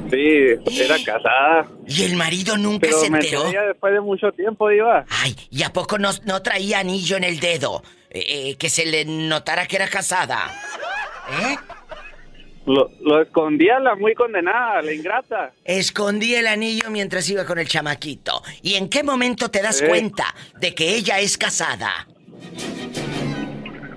Sí, 0.09 0.79
era 0.81 0.97
casada. 1.05 1.67
¿Y 1.87 2.03
el 2.03 2.15
marido 2.15 2.57
nunca 2.57 2.87
Pero 2.87 2.99
se 2.99 3.09
me 3.09 3.19
enteró? 3.19 3.49
ya 3.51 3.61
después 3.63 3.93
de 3.93 4.01
mucho 4.01 4.31
tiempo, 4.33 4.67
Diva. 4.69 5.05
Ay, 5.09 5.35
¿y 5.49 5.63
a 5.63 5.71
poco 5.71 5.97
no, 5.97 6.09
no 6.25 6.41
traía 6.41 6.79
anillo 6.79 7.15
en 7.17 7.23
el 7.23 7.39
dedo? 7.39 7.81
Eh, 8.09 8.49
eh, 8.49 8.55
que 8.57 8.69
se 8.69 8.85
le 8.85 9.05
notara 9.05 9.65
que 9.67 9.77
era 9.77 9.87
casada. 9.87 10.51
¿Eh? 11.43 11.55
Lo, 12.65 12.91
lo 13.01 13.21
escondía 13.21 13.79
la 13.79 13.95
muy 13.95 14.13
condenada, 14.13 14.81
la 14.81 14.91
ingrata. 14.93 15.53
Escondí 15.63 16.35
el 16.35 16.45
anillo 16.45 16.89
mientras 16.91 17.27
iba 17.29 17.45
con 17.45 17.57
el 17.57 17.67
chamaquito. 17.67 18.43
¿Y 18.61 18.75
en 18.75 18.89
qué 18.89 19.03
momento 19.03 19.49
te 19.49 19.61
das 19.61 19.81
Eh. 19.81 19.87
cuenta 19.87 20.25
de 20.59 20.75
que 20.75 20.93
ella 20.93 21.19
es 21.19 21.37
casada? 21.37 22.05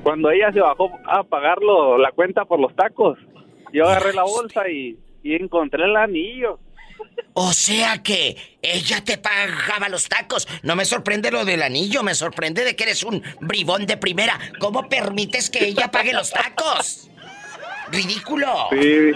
Cuando 0.03 0.31
ella 0.31 0.53
se 0.53 0.61
bajó 0.61 0.91
a 1.07 1.23
pagar 1.23 1.59
lo- 1.63 1.97
la 1.99 2.11
cuenta 2.13 2.45
por 2.45 2.61
los 2.61 2.75
tacos, 2.77 3.19
yo 3.73 3.85
agarré 3.87 4.13
la 4.13 4.25
bolsa 4.25 4.69
y, 4.69 4.99
y 5.23 5.35
encontré 5.35 5.85
el 5.85 5.97
anillo. 5.97 6.59
O 7.33 7.53
sea 7.53 8.03
que 8.03 8.37
ella 8.63 9.03
te 9.03 9.19
pagaba 9.19 9.89
los 9.89 10.09
tacos. 10.09 10.47
No 10.63 10.77
me 10.77 10.85
sorprende 10.85 11.31
lo 11.31 11.45
del 11.45 11.63
anillo, 11.63 12.03
me 12.03 12.15
sorprende 12.15 12.65
de 12.65 12.77
que 12.77 12.85
eres 12.85 13.03
un 13.03 13.23
bribón 13.41 13.87
de 13.87 13.97
primera. 13.97 14.39
¿Cómo 14.61 14.89
permites 14.89 15.51
que 15.51 15.67
ella 15.69 15.91
pague 15.91 16.13
los 16.13 16.31
tacos? 16.31 17.11
¡Ridículo! 17.91 18.47
Sí, 18.73 19.11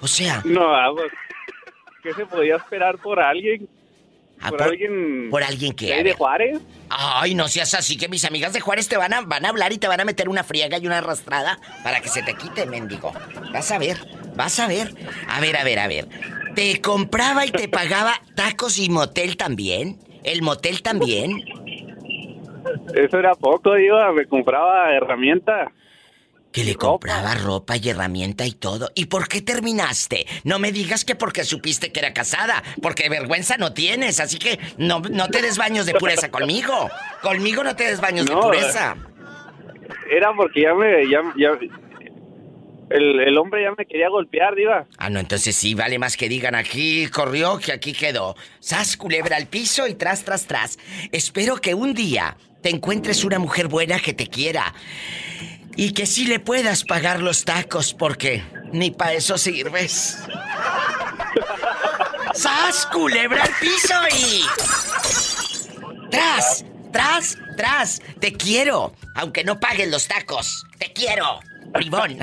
O 0.00 0.06
sea, 0.06 0.40
no, 0.44 0.68
vamos. 0.70 1.02
¿Qué 2.02 2.14
se 2.14 2.24
podía 2.26 2.56
esperar 2.56 2.96
por 2.98 3.18
alguien? 3.20 3.68
¿A 4.40 4.50
¿Por 4.50 4.58
por, 4.58 4.68
alguien 4.68 5.28
por 5.30 5.42
alguien 5.42 5.72
que... 5.72 6.02
de 6.02 6.12
Juárez? 6.12 6.60
Ay, 6.90 7.34
no 7.34 7.48
seas 7.48 7.74
así 7.74 7.96
que 7.96 8.08
mis 8.08 8.24
amigas 8.24 8.52
de 8.52 8.60
Juárez 8.60 8.88
te 8.88 8.96
van 8.96 9.12
a, 9.12 9.20
van 9.20 9.44
a 9.44 9.50
hablar 9.50 9.72
y 9.72 9.78
te 9.78 9.88
van 9.88 10.00
a 10.00 10.04
meter 10.04 10.28
una 10.28 10.44
friega 10.44 10.78
y 10.78 10.86
una 10.86 10.98
arrastrada 10.98 11.58
para 11.82 12.00
que 12.00 12.08
se 12.08 12.22
te 12.22 12.34
quite, 12.34 12.66
mendigo. 12.66 13.12
Vas 13.52 13.70
a 13.70 13.78
ver, 13.78 13.98
vas 14.36 14.58
a 14.60 14.68
ver. 14.68 14.94
A 15.28 15.40
ver, 15.40 15.56
a 15.56 15.64
ver, 15.64 15.78
a 15.78 15.88
ver. 15.88 16.08
¿Te 16.54 16.80
compraba 16.80 17.46
y 17.46 17.50
te 17.50 17.68
pagaba 17.68 18.14
tacos 18.34 18.78
y 18.78 18.88
motel 18.88 19.36
también? 19.36 19.98
¿El 20.24 20.42
motel 20.42 20.82
también? 20.82 21.44
Eso 22.94 23.18
era 23.18 23.34
poco, 23.34 23.74
Diva. 23.74 24.12
Me 24.12 24.26
compraba 24.26 24.92
herramientas. 24.92 25.70
Que 26.52 26.64
le 26.64 26.76
compraba 26.76 27.34
ropa 27.34 27.76
y 27.76 27.90
herramienta 27.90 28.46
y 28.46 28.52
todo. 28.52 28.90
¿Y 28.94 29.06
por 29.06 29.28
qué 29.28 29.42
terminaste? 29.42 30.26
No 30.44 30.58
me 30.58 30.72
digas 30.72 31.04
que 31.04 31.14
porque 31.14 31.44
supiste 31.44 31.92
que 31.92 32.00
era 32.00 32.14
casada, 32.14 32.62
porque 32.80 33.08
vergüenza 33.08 33.58
no 33.58 33.74
tienes, 33.74 34.18
así 34.18 34.38
que 34.38 34.58
no, 34.78 35.00
no 35.00 35.28
te 35.28 35.42
des 35.42 35.58
baños 35.58 35.84
de 35.86 35.94
pureza 35.94 36.30
conmigo. 36.32 36.90
Conmigo 37.22 37.62
no 37.62 37.76
te 37.76 37.84
des 37.84 38.00
baños 38.00 38.26
de 38.26 38.34
pureza. 38.34 38.96
Era 40.10 40.32
porque 40.34 40.62
ya 40.62 40.74
me... 40.74 41.08
Ya, 41.08 41.20
ya, 41.36 41.50
el, 42.90 43.20
el 43.20 43.36
hombre 43.36 43.62
ya 43.62 43.72
me 43.76 43.84
quería 43.84 44.08
golpear, 44.08 44.54
diva. 44.54 44.86
Ah, 44.96 45.10
no, 45.10 45.20
entonces 45.20 45.54
sí, 45.54 45.74
vale 45.74 45.98
más 45.98 46.16
que 46.16 46.28
digan 46.28 46.54
aquí 46.54 47.06
corrió 47.08 47.58
que 47.58 47.72
aquí 47.72 47.92
quedó. 47.92 48.34
Sas, 48.60 48.96
culebra 48.96 49.36
al 49.36 49.46
piso 49.46 49.86
y 49.86 49.94
tras, 49.94 50.24
tras, 50.24 50.46
tras. 50.46 50.78
Espero 51.12 51.56
que 51.56 51.74
un 51.74 51.94
día 51.94 52.36
te 52.62 52.70
encuentres 52.70 53.24
una 53.24 53.38
mujer 53.38 53.68
buena 53.68 54.00
que 54.00 54.12
te 54.12 54.26
quiera. 54.26 54.74
Y 55.78 55.92
que 55.92 56.06
sí 56.06 56.26
le 56.26 56.40
puedas 56.40 56.82
pagar 56.82 57.22
los 57.22 57.44
tacos, 57.44 57.94
porque 57.94 58.42
ni 58.72 58.90
para 58.90 59.12
eso 59.12 59.38
sirves. 59.38 60.18
¡Sas, 62.34 62.84
culebra 62.92 63.44
al 63.44 63.54
piso 63.60 63.94
y... 64.12 64.42
¡Tras! 66.10 66.64
¡Tras! 66.92 67.38
¡Tras! 67.56 68.02
¡Te 68.18 68.32
quiero! 68.32 68.92
Aunque 69.14 69.44
no 69.44 69.60
paguen 69.60 69.92
los 69.92 70.08
tacos. 70.08 70.66
¡Te 70.78 70.92
quiero! 70.92 71.38
Bribón. 71.66 72.18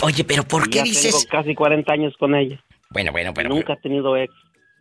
Oye, 0.00 0.24
pero 0.24 0.44
¿por 0.44 0.70
qué 0.70 0.78
ya 0.78 0.84
dices...? 0.84 1.12
Tengo 1.12 1.28
casi 1.28 1.54
40 1.54 1.92
años 1.92 2.14
con 2.18 2.34
ella. 2.34 2.58
Bueno, 2.88 3.12
bueno, 3.12 3.34
pero... 3.34 3.50
Nunca 3.50 3.74
he 3.74 3.76
tenido 3.82 4.16
ex. 4.16 4.32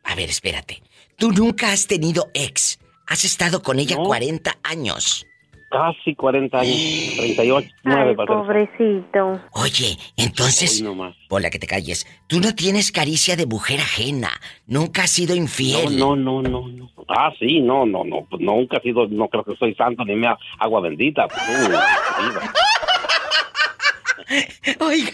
A 0.05 0.15
ver, 0.15 0.29
espérate. 0.29 0.82
Tú 1.17 1.34
nunca 1.34 1.74
has 1.74 1.88
tenido 1.88 2.32
ex. 2.34 2.79
Has 3.07 3.24
estado 3.25 3.62
con 3.62 3.79
ella 3.79 3.97
40 3.97 4.57
años. 4.63 5.25
Casi 5.69 6.15
40 6.15 6.57
años. 6.59 6.75
38, 7.17 7.69
9 7.83 8.15
para 8.15 8.27
pobrecito. 8.33 9.41
Oye, 9.51 9.97
entonces... 10.15 10.77
Hoy 10.77 10.83
nomás. 10.83 11.15
Hola, 11.29 11.50
que 11.50 11.59
te 11.59 11.67
calles. 11.67 12.07
Tú 12.27 12.39
no 12.39 12.55
tienes 12.55 12.91
caricia 12.91 13.35
de 13.35 13.45
mujer 13.45 13.79
ajena. 13.81 14.29
Nunca 14.67 15.03
has 15.03 15.12
sido 15.12 15.35
infiel. 15.35 15.97
No, 15.97 16.15
no, 16.15 16.41
no, 16.41 16.62
no, 16.62 16.67
no. 16.69 16.89
Ah, 17.09 17.31
sí, 17.39 17.59
no, 17.62 17.85
no, 17.85 18.03
no. 18.05 18.25
Pues 18.29 18.41
nunca 18.41 18.77
he 18.77 18.81
sido, 18.81 19.07
no 19.07 19.27
creo 19.27 19.43
que 19.43 19.55
soy 19.57 19.75
santo 19.75 20.05
ni 20.05 20.15
me 20.15 20.27
ha- 20.27 20.38
agua 20.59 20.81
bendita. 20.81 21.27
Oiga. 24.79 25.12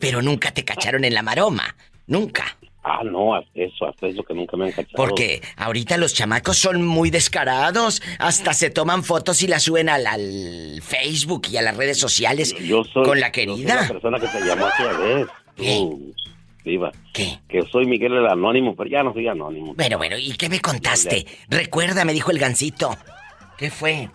Pero 0.00 0.22
nunca 0.22 0.52
te 0.52 0.64
cacharon 0.64 1.04
en 1.04 1.14
la 1.14 1.22
maroma. 1.22 1.74
Nunca. 2.06 2.56
Ah, 2.88 3.02
no, 3.02 3.34
hasta 3.34 3.50
eso, 3.54 3.84
hasta 3.88 4.06
eso 4.06 4.22
que 4.22 4.32
nunca 4.32 4.56
me 4.56 4.66
han 4.66 4.70
cachado. 4.70 4.94
Porque 4.94 5.42
ahorita 5.56 5.96
los 5.96 6.14
chamacos 6.14 6.56
son 6.56 6.84
muy 6.86 7.10
descarados. 7.10 8.00
Hasta 8.20 8.52
se 8.54 8.70
toman 8.70 9.02
fotos 9.02 9.42
y 9.42 9.48
las 9.48 9.64
suben 9.64 9.88
al, 9.88 10.06
al 10.06 10.80
Facebook 10.82 11.48
y 11.50 11.56
a 11.56 11.62
las 11.62 11.76
redes 11.76 11.98
sociales 11.98 12.54
Yo 12.60 12.84
soy, 12.84 13.02
con 13.04 13.18
la 13.18 13.32
yo 13.32 13.42
soy 13.42 13.56
querida. 13.56 13.74
la 13.82 13.88
persona 13.88 14.20
que 14.20 14.28
te 14.28 14.40
llamó 14.46 14.66
aquella 14.66 14.92
vez. 14.98 15.26
¿Qué? 15.56 16.80
¿Qué? 17.12 17.38
Que 17.48 17.62
soy 17.70 17.86
Miguel 17.86 18.12
el 18.12 18.26
Anónimo, 18.26 18.76
pero 18.76 18.88
ya 18.90 19.02
no 19.02 19.12
soy 19.12 19.26
anónimo. 19.28 19.74
Bueno, 19.74 19.98
bueno, 19.98 20.16
¿y 20.18 20.32
qué 20.36 20.48
me 20.48 20.60
contaste? 20.60 21.26
Recuerda, 21.48 22.04
me 22.04 22.12
dijo 22.12 22.30
el 22.30 22.38
gancito. 22.38 22.96
¿Qué 23.58 23.70
fue? 23.70 24.10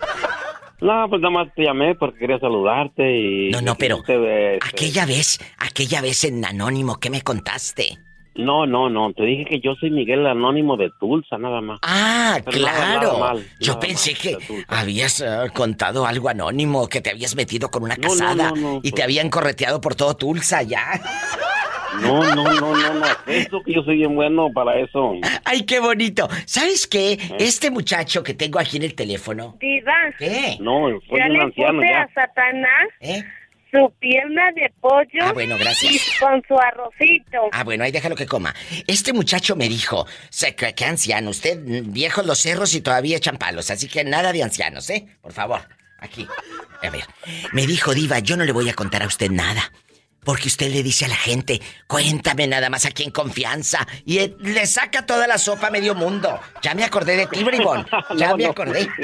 No, 0.82 1.08
pues 1.10 1.22
nada 1.22 1.32
más 1.32 1.54
te 1.56 1.64
llamé 1.64 1.96
porque 1.96 2.20
quería 2.20 2.40
saludarte 2.40 3.04
y... 3.20 3.50
No, 3.52 3.62
no, 3.62 3.76
pero 3.76 4.02
Te- 4.04 4.56
este, 4.56 4.68
aquella 4.68 5.06
vez, 5.06 5.40
aquella 5.60 6.02
vez 6.02 6.24
en 6.24 6.44
Anónimo, 6.44 7.00
¿qué 7.00 7.10
me 7.10 7.22
contaste? 7.22 7.98
No, 8.36 8.66
no, 8.66 8.90
no, 8.90 9.12
te 9.14 9.24
dije 9.24 9.44
que 9.46 9.60
yo 9.60 9.76
soy 9.76 9.92
Miguel 9.92 10.20
el 10.22 10.28
Anónimo 10.28 10.78
de 10.78 10.90
Tulsa, 11.00 11.38
nada 11.38 11.60
más. 11.60 11.80
Ah, 11.84 12.40
Pero 12.46 12.58
claro. 12.60 13.08
nada 13.14 13.20
mal, 13.20 13.46
Yo 13.60 13.74
nada 13.74 13.80
pensé 13.82 14.12
mal, 14.14 14.22
que 14.22 14.38
habías 14.70 15.20
eh, 15.20 15.28
contado 15.54 16.06
algo 16.06 16.30
anónimo, 16.30 16.88
que 16.88 17.02
te 17.02 17.10
habías 17.10 17.36
metido 17.36 17.70
con 17.70 17.84
una 17.84 17.96
No, 17.98 18.04
casada 18.08 18.52
no, 18.52 18.56
no, 18.56 18.76
y 18.78 18.92
te 18.92 18.92
pues- 18.92 19.04
habían 19.04 19.30
correteado 19.30 19.82
por 19.82 19.96
todo 19.96 20.16
Tulsa 20.16 20.62
ya. 20.64 21.00
No, 22.02 22.24
no, 22.34 22.44
no, 22.46 22.74
no, 22.74 22.94
no, 22.94 23.06
eso 23.28 23.62
que 23.64 23.74
yo 23.74 23.84
soy 23.84 23.98
bien 23.98 24.16
bueno 24.16 24.50
para 24.54 24.80
eso. 24.80 25.14
Ay, 25.44 25.64
qué 25.64 25.82
bonito. 25.82 26.30
¿Sabes 26.46 26.88
qué? 26.88 27.14
¿Eh? 27.14 27.20
Este 27.40 27.70
muchacho 27.70 28.24
que 28.24 28.34
tengo 28.34 28.60
aquí 28.60 28.78
en 28.78 28.84
el 28.84 28.96
teléfono. 28.96 29.58
Diva, 29.60 29.92
¿Qué? 30.18 30.56
No, 30.62 30.88
soy 31.10 31.20
ya 31.20 31.26
un 31.26 31.34
le 31.34 31.42
anciano 31.42 31.80
puse 31.80 31.90
ya. 31.92 32.02
a 32.04 32.14
Satanás 32.14 32.88
¿Eh? 33.02 33.24
Su 33.72 33.92
pierna 34.00 34.52
de 34.56 34.72
pollo 34.82 35.22
Ah, 35.24 35.32
bueno, 35.34 35.58
gracias. 35.58 35.94
y 35.94 36.20
con 36.20 36.42
su 36.48 36.58
arrocito. 36.60 37.50
Ah, 37.52 37.64
bueno, 37.64 37.84
ahí 37.84 37.92
déjalo 37.92 38.16
que 38.16 38.26
coma. 38.26 38.54
Este 38.88 39.14
muchacho 39.14 39.56
me 39.56 39.70
dijo, 39.70 40.06
sé 40.30 40.56
que, 40.56 40.74
que 40.76 40.86
anciano, 40.86 41.30
usted, 41.30 41.58
viejos 41.86 42.26
los 42.26 42.40
cerros 42.40 42.74
y 42.76 42.82
todavía 42.82 43.18
echan 43.18 43.38
palos, 43.38 43.72
así 43.72 43.88
que 43.88 44.04
nada 44.04 44.34
de 44.34 44.44
ancianos, 44.44 44.90
¿eh? 44.90 45.06
Por 45.22 45.34
favor, 45.34 45.62
aquí. 46.00 46.28
A 46.84 46.90
ver, 46.90 47.04
me 47.54 47.66
dijo 47.68 47.94
Diva, 47.94 48.20
yo 48.20 48.36
no 48.36 48.44
le 48.44 48.52
voy 48.52 48.68
a 48.70 48.74
contar 48.74 49.04
a 49.04 49.08
usted 49.08 49.30
nada. 49.30 49.72
Porque 50.24 50.50
usted 50.50 50.72
le 50.72 50.84
dice 50.84 51.06
a 51.06 51.08
la 51.08 51.16
gente, 51.16 51.60
cuéntame 51.88 52.46
nada 52.46 52.70
más 52.70 52.86
aquí 52.86 53.02
en 53.04 53.10
confianza. 53.12 53.88
Y 54.06 54.20
él 54.20 54.36
le 54.40 54.68
saca 54.68 55.06
toda 55.06 55.26
la 55.28 55.40
sopa 55.40 55.68
a 55.68 55.72
medio 55.72 55.96
mundo. 55.96 56.40
Ya 56.62 56.76
me 56.76 56.84
acordé 56.84 57.18
de 57.18 57.26
ti, 57.28 57.44
bribón. 57.44 57.88
Ya 58.18 58.30
No, 58.30 58.38
me 58.38 58.46
acordé. 58.46 58.88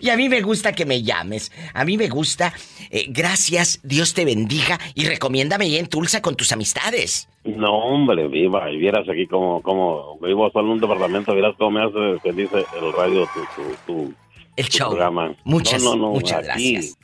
Y 0.00 0.10
a 0.10 0.16
mí 0.16 0.28
me 0.28 0.40
gusta 0.42 0.72
que 0.72 0.84
me 0.84 1.02
llames. 1.02 1.50
A 1.74 1.84
mí 1.84 1.96
me 1.96 2.08
gusta. 2.08 2.52
Eh, 2.90 3.06
gracias, 3.08 3.80
Dios 3.82 4.14
te 4.14 4.24
bendiga. 4.24 4.78
Y 4.94 5.06
recomiéndame 5.06 5.64
ahí 5.64 5.76
en 5.76 5.86
Tulsa 5.86 6.20
con 6.22 6.36
tus 6.36 6.52
amistades. 6.52 7.28
No, 7.44 7.72
hombre, 7.72 8.28
viva, 8.28 8.70
y 8.70 8.76
vieras 8.76 9.08
aquí 9.08 9.26
como, 9.26 9.62
como 9.62 10.18
vivo 10.20 10.50
solo 10.50 10.66
en 10.66 10.72
un 10.74 10.80
departamento, 10.80 11.32
vieras 11.32 11.54
cómo 11.58 11.70
me 11.70 11.84
hace 11.84 12.20
feliz 12.20 12.50
el 12.52 12.92
radio, 12.92 13.26
tu, 13.34 13.40
tu, 13.62 13.76
tu, 13.86 14.14
El 14.56 14.68
tu 14.68 14.76
show. 14.76 14.88
programa. 14.90 15.34
Muchas, 15.44 15.82
No, 15.82 15.96
no, 15.96 16.02
no, 16.02 16.08
muchas 16.12 16.46
aquí. 16.48 16.74
gracias. 16.74 16.98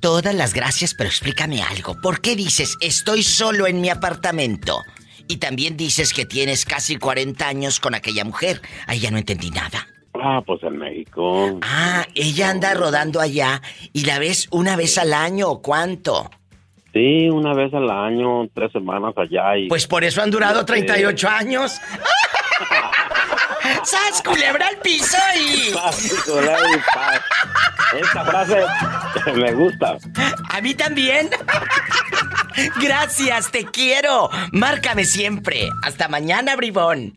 Todas 0.00 0.34
las 0.34 0.54
gracias, 0.54 0.94
pero 0.94 1.08
explícame 1.08 1.62
algo. 1.62 2.00
¿Por 2.00 2.20
qué 2.20 2.36
dices 2.36 2.76
estoy 2.80 3.22
solo 3.22 3.66
en 3.66 3.80
mi 3.80 3.88
apartamento? 3.90 4.80
Y 5.26 5.38
también 5.38 5.76
dices 5.76 6.12
que 6.14 6.24
tienes 6.24 6.64
casi 6.64 6.96
40 6.96 7.46
años 7.46 7.80
con 7.80 7.94
aquella 7.94 8.24
mujer. 8.24 8.62
Ahí 8.86 9.00
ya 9.00 9.10
no 9.10 9.18
entendí 9.18 9.50
nada. 9.50 9.86
Ah, 10.14 10.40
pues 10.46 10.62
en 10.62 10.78
México. 10.78 11.58
Ah, 11.62 12.06
ella 12.14 12.50
anda 12.50 12.74
rodando 12.74 13.20
allá 13.20 13.60
y 13.92 14.04
la 14.04 14.18
ves 14.18 14.48
una 14.50 14.76
vez 14.76 14.98
al 14.98 15.12
año 15.12 15.48
o 15.48 15.62
cuánto. 15.62 16.30
Sí, 16.92 17.28
una 17.28 17.52
vez 17.54 17.72
al 17.74 17.90
año, 17.90 18.48
tres 18.54 18.72
semanas 18.72 19.12
allá 19.16 19.56
y... 19.58 19.68
Pues 19.68 19.86
por 19.86 20.04
eso 20.04 20.22
han 20.22 20.30
durado 20.30 20.60
Sí. 20.60 20.66
38 20.66 21.28
años. 21.28 21.72
¡Sas, 23.84 24.22
culebra 24.24 24.66
al 24.68 24.78
piso 24.78 25.16
y... 25.36 25.72
Esta 27.98 28.24
frase 28.24 28.64
me 29.34 29.52
gusta. 29.52 29.96
A 30.50 30.60
mí 30.60 30.74
también. 30.74 31.30
Gracias, 32.80 33.50
te 33.50 33.64
quiero. 33.64 34.30
Márcame 34.52 35.04
siempre. 35.04 35.68
Hasta 35.82 36.08
mañana, 36.08 36.56
bribón. 36.56 37.14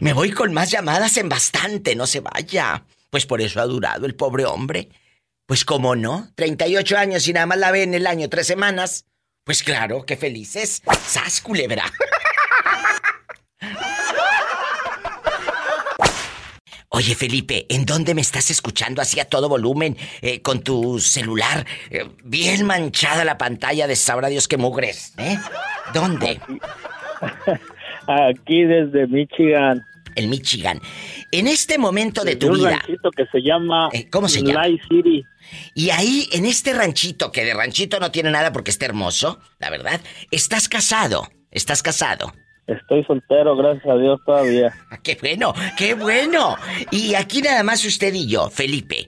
Me 0.00 0.12
voy 0.12 0.32
con 0.32 0.52
más 0.52 0.70
llamadas 0.70 1.16
en 1.16 1.28
bastante, 1.28 1.96
no 1.96 2.06
se 2.06 2.20
vaya. 2.20 2.84
Pues 3.10 3.26
por 3.26 3.40
eso 3.40 3.60
ha 3.60 3.66
durado 3.66 4.06
el 4.06 4.14
pobre 4.14 4.44
hombre. 4.44 4.90
Pues 5.46 5.64
cómo 5.64 5.94
no, 5.94 6.28
38 6.34 6.98
años 6.98 7.26
y 7.28 7.32
nada 7.32 7.46
más 7.46 7.58
la 7.58 7.70
ve 7.70 7.84
en 7.84 7.94
el 7.94 8.06
año 8.06 8.28
tres 8.28 8.46
semanas. 8.46 9.06
Pues 9.44 9.62
claro, 9.62 10.04
qué 10.04 10.16
felices. 10.16 10.82
¡Sas, 11.06 11.40
culebra! 11.40 11.84
Oye, 16.96 17.14
Felipe, 17.14 17.66
¿en 17.68 17.84
dónde 17.84 18.14
me 18.14 18.22
estás 18.22 18.50
escuchando 18.50 19.02
así 19.02 19.20
a 19.20 19.26
todo 19.26 19.50
volumen 19.50 19.98
eh, 20.22 20.40
con 20.40 20.62
tu 20.62 20.98
celular? 20.98 21.66
eh, 21.90 22.08
bien 22.24 22.64
manchada 22.64 23.22
la 23.22 23.36
pantalla 23.36 23.86
de 23.86 23.94
sabrá 23.96 24.28
Dios 24.28 24.48
que 24.48 24.56
mugres, 24.56 25.12
¿eh? 25.18 25.36
¿Dónde? 25.92 26.40
Aquí 28.06 28.64
desde 28.64 29.06
Michigan. 29.08 29.84
El 30.14 30.28
Michigan. 30.28 30.80
En 31.32 31.48
este 31.48 31.76
momento 31.76 32.24
de 32.24 32.36
tu 32.36 32.48
un 32.48 32.54
vida. 32.56 32.78
ranchito 32.78 33.10
que 33.10 33.26
se 33.26 33.42
llama 33.42 33.90
Eh, 33.92 34.08
¿Cómo 34.08 34.26
se 34.26 34.42
llama? 34.42 34.66
Light 34.66 34.80
City. 34.88 35.22
Y 35.74 35.90
ahí, 35.90 36.30
en 36.32 36.46
este 36.46 36.72
ranchito, 36.72 37.30
que 37.30 37.44
de 37.44 37.52
ranchito 37.52 38.00
no 38.00 38.10
tiene 38.10 38.30
nada 38.30 38.54
porque 38.54 38.70
está 38.70 38.86
hermoso, 38.86 39.38
la 39.58 39.68
verdad, 39.68 40.00
estás 40.30 40.70
casado. 40.70 41.28
Estás 41.50 41.82
casado. 41.82 42.32
Estoy 42.66 43.04
soltero, 43.04 43.56
gracias 43.56 43.86
a 43.86 43.96
Dios 43.96 44.20
todavía. 44.26 44.74
Ah, 44.90 44.98
¡Qué 45.02 45.16
bueno! 45.20 45.54
¡Qué 45.76 45.94
bueno! 45.94 46.56
Y 46.90 47.14
aquí 47.14 47.40
nada 47.42 47.62
más 47.62 47.84
usted 47.84 48.12
y 48.14 48.26
yo, 48.26 48.50
Felipe. 48.50 49.06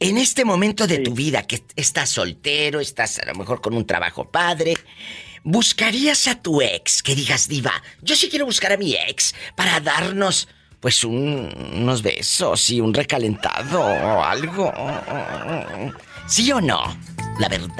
En 0.00 0.18
este 0.18 0.44
momento 0.44 0.86
de 0.86 0.98
tu 0.98 1.14
vida 1.14 1.42
que 1.42 1.62
estás 1.74 2.10
soltero, 2.10 2.80
estás 2.80 3.18
a 3.18 3.26
lo 3.26 3.34
mejor 3.34 3.60
con 3.60 3.74
un 3.74 3.86
trabajo 3.86 4.30
padre, 4.30 4.74
¿buscarías 5.42 6.26
a 6.28 6.40
tu 6.42 6.60
ex 6.60 7.02
que 7.02 7.14
digas, 7.14 7.48
diva, 7.48 7.72
yo 8.02 8.14
sí 8.14 8.28
quiero 8.28 8.44
buscar 8.46 8.72
a 8.72 8.76
mi 8.76 8.94
ex 8.94 9.34
para 9.56 9.80
darnos, 9.80 10.48
pues, 10.80 11.02
un- 11.04 11.50
unos 11.76 12.02
besos 12.02 12.68
y 12.70 12.80
un 12.80 12.92
recalentado 12.92 13.80
o 13.80 14.22
algo? 14.22 14.72
¿Sí 16.26 16.50
o 16.52 16.60
no? 16.60 16.82
La 17.38 17.48
verdad. 17.48 17.70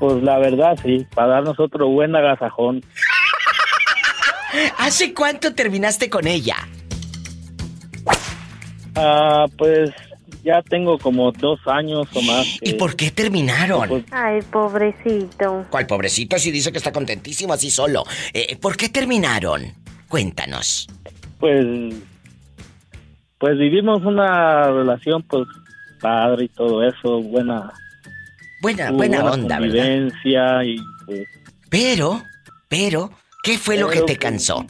Pues 0.00 0.22
la 0.22 0.38
verdad, 0.38 0.76
sí, 0.82 1.06
para 1.14 1.34
darnos 1.34 1.60
otro 1.60 1.86
buen 1.88 2.16
agasajón. 2.16 2.82
¿Hace 4.78 5.14
cuánto 5.14 5.54
terminaste 5.54 6.10
con 6.10 6.26
ella? 6.26 6.56
Ah, 8.96 9.46
pues 9.56 9.90
ya 10.42 10.62
tengo 10.62 10.98
como 10.98 11.30
dos 11.32 11.60
años 11.66 12.08
o 12.14 12.22
más. 12.22 12.58
¿Y 12.62 12.72
por 12.74 12.96
qué 12.96 13.10
terminaron? 13.10 13.88
Pues, 13.88 14.04
Ay, 14.10 14.40
pobrecito. 14.50 15.66
¿Cuál 15.70 15.86
pobrecito 15.86 16.38
si 16.38 16.50
dice 16.50 16.72
que 16.72 16.78
está 16.78 16.92
contentísimo 16.92 17.52
así 17.52 17.70
solo? 17.70 18.04
Eh, 18.32 18.56
¿Por 18.56 18.76
qué 18.76 18.88
terminaron? 18.88 19.74
Cuéntanos. 20.08 20.88
pues, 21.38 21.94
pues 23.38 23.58
vivimos 23.58 24.02
una 24.04 24.70
relación, 24.70 25.22
pues, 25.22 25.46
padre 26.00 26.46
y 26.46 26.48
todo 26.48 26.82
eso, 26.82 27.20
buena. 27.22 27.72
Buena, 28.60 28.90
buena 28.90 29.24
onda, 29.24 29.58
¿verdad? 29.58 30.62
y 30.64 30.76
Pero, 31.68 32.22
pero, 32.68 33.10
¿qué 33.42 33.58
fue 33.58 33.78
lo 33.78 33.88
que 33.88 34.02
te 34.02 34.16
cansó? 34.16 34.66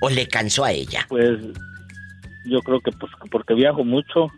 ¿O 0.00 0.10
le 0.10 0.26
cansó 0.28 0.64
a 0.64 0.72
ella? 0.72 1.06
pues, 1.08 1.38
yo 2.44 2.60
creo 2.60 2.80
que 2.80 2.90
pues 2.92 3.12
porque 3.30 3.54
viajo 3.54 3.84
mucho. 3.84 4.28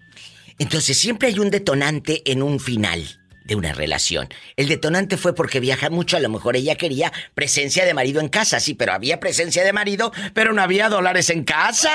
Entonces 0.58 0.96
siempre 0.96 1.28
hay 1.28 1.38
un 1.38 1.50
detonante 1.50 2.22
en 2.30 2.42
un 2.42 2.60
final 2.60 3.02
de 3.44 3.54
una 3.54 3.72
relación. 3.72 4.28
El 4.56 4.68
detonante 4.68 5.16
fue 5.16 5.34
porque 5.34 5.60
viaja 5.60 5.90
mucho, 5.90 6.16
a 6.16 6.20
lo 6.20 6.28
mejor 6.28 6.56
ella 6.56 6.76
quería 6.76 7.12
presencia 7.34 7.84
de 7.84 7.94
marido 7.94 8.20
en 8.20 8.28
casa, 8.28 8.58
sí, 8.58 8.74
pero 8.74 8.92
había 8.92 9.20
presencia 9.20 9.64
de 9.64 9.72
marido, 9.72 10.12
pero 10.32 10.52
no 10.52 10.62
había 10.62 10.88
dólares 10.88 11.30
en 11.30 11.44
casa. 11.44 11.92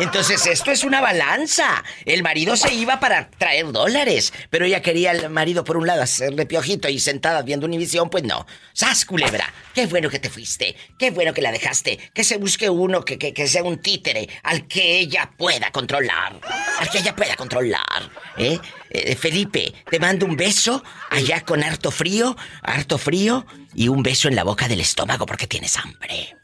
Entonces 0.00 0.46
esto 0.46 0.70
es 0.70 0.84
una 0.84 1.00
balanza. 1.00 1.84
El 2.04 2.22
marido 2.22 2.56
se 2.56 2.72
iba 2.74 2.98
para 2.98 3.30
traer 3.30 3.70
dólares, 3.72 4.32
pero 4.50 4.64
ella 4.64 4.82
quería 4.82 5.10
al 5.10 5.30
marido 5.30 5.64
por 5.64 5.76
un 5.76 5.86
lado 5.86 6.02
hacerle 6.02 6.46
piojito 6.46 6.88
y 6.88 6.98
sentada 6.98 7.42
viendo 7.42 7.66
Univisión, 7.66 8.08
pues 8.10 8.24
no. 8.24 8.46
¡Sas, 8.72 9.04
culebra! 9.04 9.52
¡Qué 9.74 9.86
bueno 9.86 10.08
que 10.08 10.18
te 10.18 10.30
fuiste! 10.30 10.76
¡Qué 10.98 11.10
bueno 11.10 11.34
que 11.34 11.42
la 11.42 11.52
dejaste! 11.52 11.98
Que 12.14 12.24
se 12.24 12.38
busque 12.38 12.70
uno 12.70 13.04
que, 13.04 13.18
que, 13.18 13.34
que 13.34 13.48
sea 13.48 13.62
un 13.62 13.78
títere 13.78 14.28
al 14.42 14.66
que 14.66 14.98
ella 14.98 15.30
pueda 15.36 15.70
controlar. 15.72 16.40
Al 16.78 16.90
que 16.90 16.98
ella 16.98 17.14
pueda 17.14 17.36
controlar. 17.36 18.10
¿Eh? 18.38 18.58
Eh, 18.96 19.14
Felipe, 19.14 19.74
te 19.90 20.00
mando 20.00 20.24
un 20.24 20.36
beso 20.36 20.82
allá 21.10 21.42
con 21.42 21.62
harto 21.62 21.90
frío, 21.90 22.36
harto 22.62 22.96
frío 22.96 23.46
y 23.74 23.88
un 23.88 24.02
beso 24.02 24.28
en 24.28 24.36
la 24.36 24.44
boca 24.44 24.68
del 24.68 24.80
estómago 24.80 25.26
porque 25.26 25.46
tienes 25.46 25.76
hambre. 25.76 26.35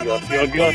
Yo, 0.06 0.20
yo, 0.30 0.44
yo, 0.54 0.66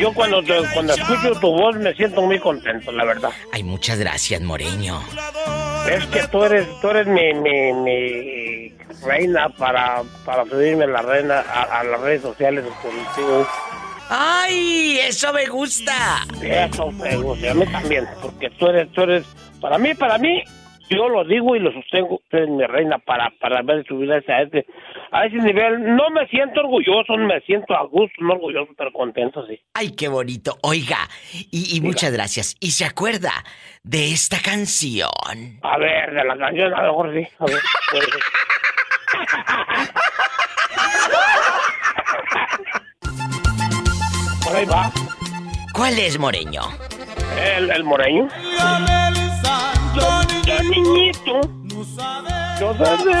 yo 0.00 0.12
cuando, 0.14 0.42
te- 0.42 0.62
cuando 0.74 0.94
escucho 0.94 1.38
tu 1.40 1.52
voz 1.52 1.76
me 1.76 1.94
siento 1.94 2.22
muy 2.22 2.38
contento, 2.40 2.90
la 2.90 3.04
verdad. 3.04 3.30
Ay, 3.52 3.62
muchas 3.62 3.98
gracias, 4.00 4.40
Moreño. 4.40 5.00
Es 5.88 6.04
que 6.06 6.26
tú 6.28 6.42
eres, 6.44 6.66
tú 6.80 6.88
eres 6.90 7.06
mi, 7.06 7.32
mi, 7.34 7.72
mi 7.72 8.74
reina 9.06 9.48
para, 9.50 10.02
para 10.24 10.44
subirme 10.44 10.86
la 10.88 11.02
reina 11.02 11.40
a, 11.40 11.80
a 11.80 11.84
las 11.84 12.00
redes 12.00 12.22
sociales 12.22 12.64
contigo. 12.82 13.46
¡Ay! 14.08 14.98
¡Eso 15.06 15.32
me 15.32 15.46
gusta! 15.46 16.26
Eso 16.42 16.90
me 16.90 17.16
gusta, 17.16 17.52
a 17.52 17.54
mí 17.54 17.66
también, 17.66 18.08
porque 18.20 18.50
tú 18.50 18.66
eres, 18.66 18.90
tú 18.92 19.02
eres, 19.02 19.24
para 19.60 19.78
mí, 19.78 19.94
para 19.94 20.18
mí, 20.18 20.42
yo 20.88 21.08
lo 21.08 21.24
digo 21.24 21.54
y 21.54 21.60
lo 21.60 21.72
sostengo, 21.72 22.20
tú 22.28 22.36
eres 22.36 22.48
mi 22.50 22.64
reina 22.66 22.98
para, 22.98 23.30
para 23.40 23.62
ver 23.62 23.84
subir 23.86 24.10
a 24.12 24.18
ese, 24.18 24.66
a 25.12 25.26
ese, 25.26 25.36
nivel. 25.36 25.96
No 25.96 26.10
me 26.10 26.26
siento 26.28 26.60
orgulloso, 26.60 27.16
me 27.16 27.40
siento 27.42 27.74
a 27.74 27.84
gusto, 27.84 28.14
no 28.20 28.34
orgulloso, 28.34 28.72
pero 28.76 28.92
contento, 28.92 29.46
sí. 29.46 29.60
¡Ay, 29.74 29.92
qué 29.92 30.08
bonito! 30.08 30.58
Oiga, 30.62 31.08
y, 31.32 31.76
y 31.76 31.80
muchas 31.80 32.12
gracias. 32.12 32.56
¿Y 32.60 32.72
se 32.72 32.84
acuerda 32.84 33.32
de 33.82 34.12
esta 34.12 34.40
canción? 34.42 35.08
A 35.62 35.78
ver, 35.78 36.12
de 36.14 36.24
la 36.24 36.36
canción, 36.36 36.74
a 36.74 36.82
lo 36.82 36.88
mejor 36.88 37.14
sí, 37.14 37.26
a 37.38 37.44
ver, 37.46 37.58
puede 37.90 38.04
ser. 38.06 38.20
Por 44.44 44.56
ahí 44.56 44.64
va. 44.64 44.90
¿Cuál 45.72 45.98
es, 45.98 46.18
Moreño? 46.18 46.62
El, 47.38 47.70
el 47.70 47.84
moreño. 47.84 48.28
Ya 50.44 50.62
niñito. 50.62 51.40
No 52.60 52.74
sabe 52.74 53.14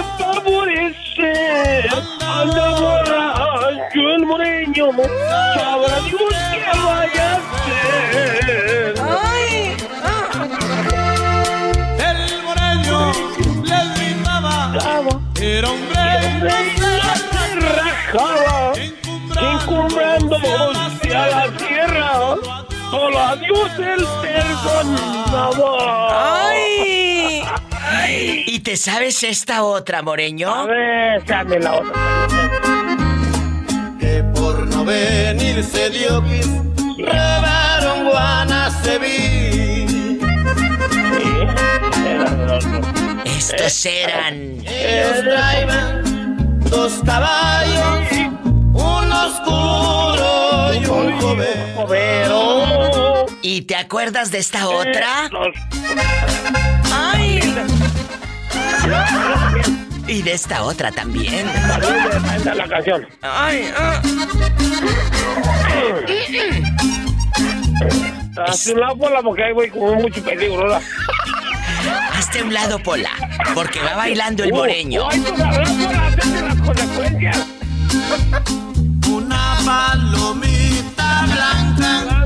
borracho 2.80 4.02
el 4.16 4.26
moreño. 4.26 4.86
Sabrá 5.54 6.00
Dios 6.00 6.20
qué 6.52 6.78
vaya 6.84 7.26
a 7.30 7.36
hacer. 7.36 8.94
El 11.98 12.20
moreño 12.42 13.00
le 13.64 13.80
gritaba, 13.94 14.54
era 15.40 15.68
un 15.70 15.82
rajaba, 17.76 18.58
encumbrando 19.52 20.36
a 20.36 20.38
la 21.26 21.46
tierra, 21.58 22.08
solo 22.90 23.36
Dios 23.36 23.72
el 23.78 24.02
perdonaba. 24.22 25.70
¡Ay! 26.48 27.42
¿Y 28.46 28.60
te 28.60 28.76
sabes 28.76 29.22
esta 29.22 29.62
otra, 29.62 30.02
Moreño? 30.02 30.52
A 30.52 30.66
ver, 30.66 31.24
dame 31.24 31.58
la 31.60 31.74
otra. 31.74 32.26
que 33.98 34.22
por 34.34 34.66
no 34.66 34.84
venir 34.84 35.62
se 35.62 35.90
dio 35.90 36.22
que 36.24 36.40
robaron 36.98 38.04
Guanacebí. 38.08 40.18
Estos 43.24 43.86
eran. 43.86 44.58
Traían 45.22 46.58
dos 46.68 47.00
caballos, 47.04 48.08
uno 48.72 49.26
oscuro 49.26 50.74
y 50.74 50.86
un 50.86 51.20
joven. 51.20 51.74
¿Y 53.60 53.64
te 53.64 53.76
acuerdas 53.76 54.30
de 54.30 54.38
esta 54.38 54.66
otra? 54.70 55.28
¡Ay! 56.90 57.40
Y 60.08 60.22
de 60.22 60.32
esta 60.32 60.62
otra 60.62 60.90
también. 60.90 61.46
Esta 61.46 62.52
es 62.52 62.56
la 62.56 62.66
canción. 62.66 63.06
¡Ay! 63.20 63.70
ah. 63.76 64.00
Hazte 68.46 68.72
un 68.72 68.80
lado, 68.80 68.96
Pola, 68.96 69.20
porque 69.22 69.44
ahí 69.44 69.52
voy 69.52 69.68
con 69.68 69.94
mucho 70.00 70.24
peligro, 70.24 70.62
¿verdad? 70.62 70.82
Hazte 72.14 72.42
un 72.42 72.54
lado, 72.54 72.78
Pola, 72.78 73.10
porque 73.52 73.78
va 73.80 73.94
bailando 73.96 74.42
el 74.42 74.52
Uh, 74.52 74.56
moreño. 74.56 75.06
ay, 75.10 75.22
hazte 75.22 76.40
las 76.40 76.56
consecuencias. 76.62 77.46
Una 79.06 79.58
palomita 79.66 81.24
blanca 81.26 82.19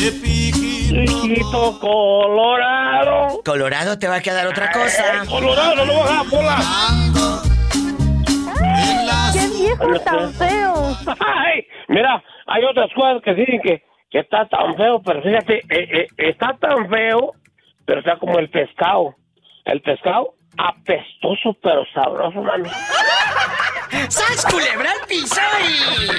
de 0.00 0.12
piquito. 0.12 1.78
Colorado. 1.80 3.42
Colorado 3.44 3.98
te 3.98 4.08
va 4.08 4.16
a 4.16 4.20
quedar 4.20 4.46
otra 4.46 4.70
cosa. 4.70 5.20
Ay, 5.20 5.26
colorado, 5.28 5.74
no 5.76 5.84
lo 5.84 5.98
vas 6.00 6.10
a 6.10 6.24
Pola. 6.30 6.58
¡Qué 9.32 9.48
viejo 9.48 10.00
tan 10.00 10.32
feo! 10.34 10.96
Ay, 11.20 11.66
mira, 11.88 12.22
hay 12.46 12.64
otras 12.64 12.90
cosas 12.94 13.22
que 13.22 13.34
dicen 13.34 13.60
que, 13.62 13.82
que 14.10 14.20
está 14.20 14.46
tan 14.48 14.76
feo, 14.76 15.02
pero 15.02 15.22
fíjate, 15.22 15.58
eh, 15.68 16.00
eh, 16.00 16.06
está 16.16 16.56
tan 16.58 16.88
feo, 16.88 17.32
pero 17.84 18.00
está 18.00 18.16
como 18.18 18.38
el 18.38 18.48
pescado. 18.50 19.14
El 19.64 19.82
pescado 19.82 20.34
apestoso, 20.56 21.56
pero 21.62 21.84
sabroso, 21.92 22.42
mami. 22.42 22.68
¡Sas 24.08 24.44
culebra 24.50 24.90
al 24.92 25.06
piso 25.06 25.40
y... 25.68 26.12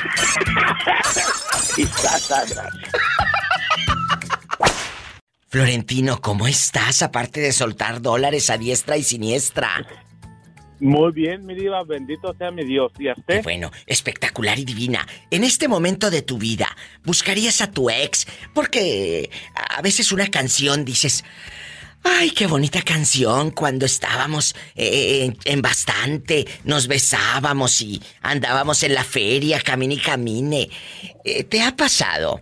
Florentino, 5.47 6.21
¿cómo 6.21 6.47
estás? 6.47 7.01
Aparte 7.01 7.39
de 7.41 7.51
soltar 7.51 8.01
dólares 8.01 8.49
a 8.49 8.57
diestra 8.57 8.97
y 8.97 9.03
siniestra. 9.03 9.85
Muy 10.79 11.11
bien, 11.11 11.45
mi 11.45 11.55
diva, 11.55 11.83
bendito 11.83 12.33
sea 12.37 12.51
mi 12.51 12.63
Dios. 12.63 12.91
¿Y 12.99 13.09
a 13.09 13.13
Qué 13.13 13.19
usted? 13.21 13.43
bueno, 13.43 13.71
espectacular 13.85 14.57
y 14.59 14.65
divina. 14.65 15.05
En 15.29 15.43
este 15.43 15.67
momento 15.67 16.09
de 16.09 16.21
tu 16.21 16.37
vida, 16.37 16.67
¿buscarías 17.03 17.61
a 17.61 17.71
tu 17.71 17.89
ex? 17.89 18.27
Porque 18.53 19.29
a 19.55 19.81
veces 19.81 20.11
una 20.11 20.27
canción 20.27 20.85
dices, 20.85 21.25
ay, 22.03 22.31
qué 22.31 22.47
bonita 22.47 22.81
canción 22.81 23.51
cuando 23.51 23.85
estábamos 23.85 24.55
eh, 24.75 25.33
en, 25.45 25.61
bastante, 25.61 26.45
nos 26.63 26.87
besábamos 26.87 27.81
y 27.81 28.01
andábamos 28.21 28.83
en 28.83 28.93
la 28.93 29.03
feria, 29.03 29.61
camine 29.61 29.95
y 29.95 29.99
camine. 29.99 30.69
Eh, 31.23 31.43
¿Te 31.43 31.61
ha 31.61 31.75
pasado 31.75 32.41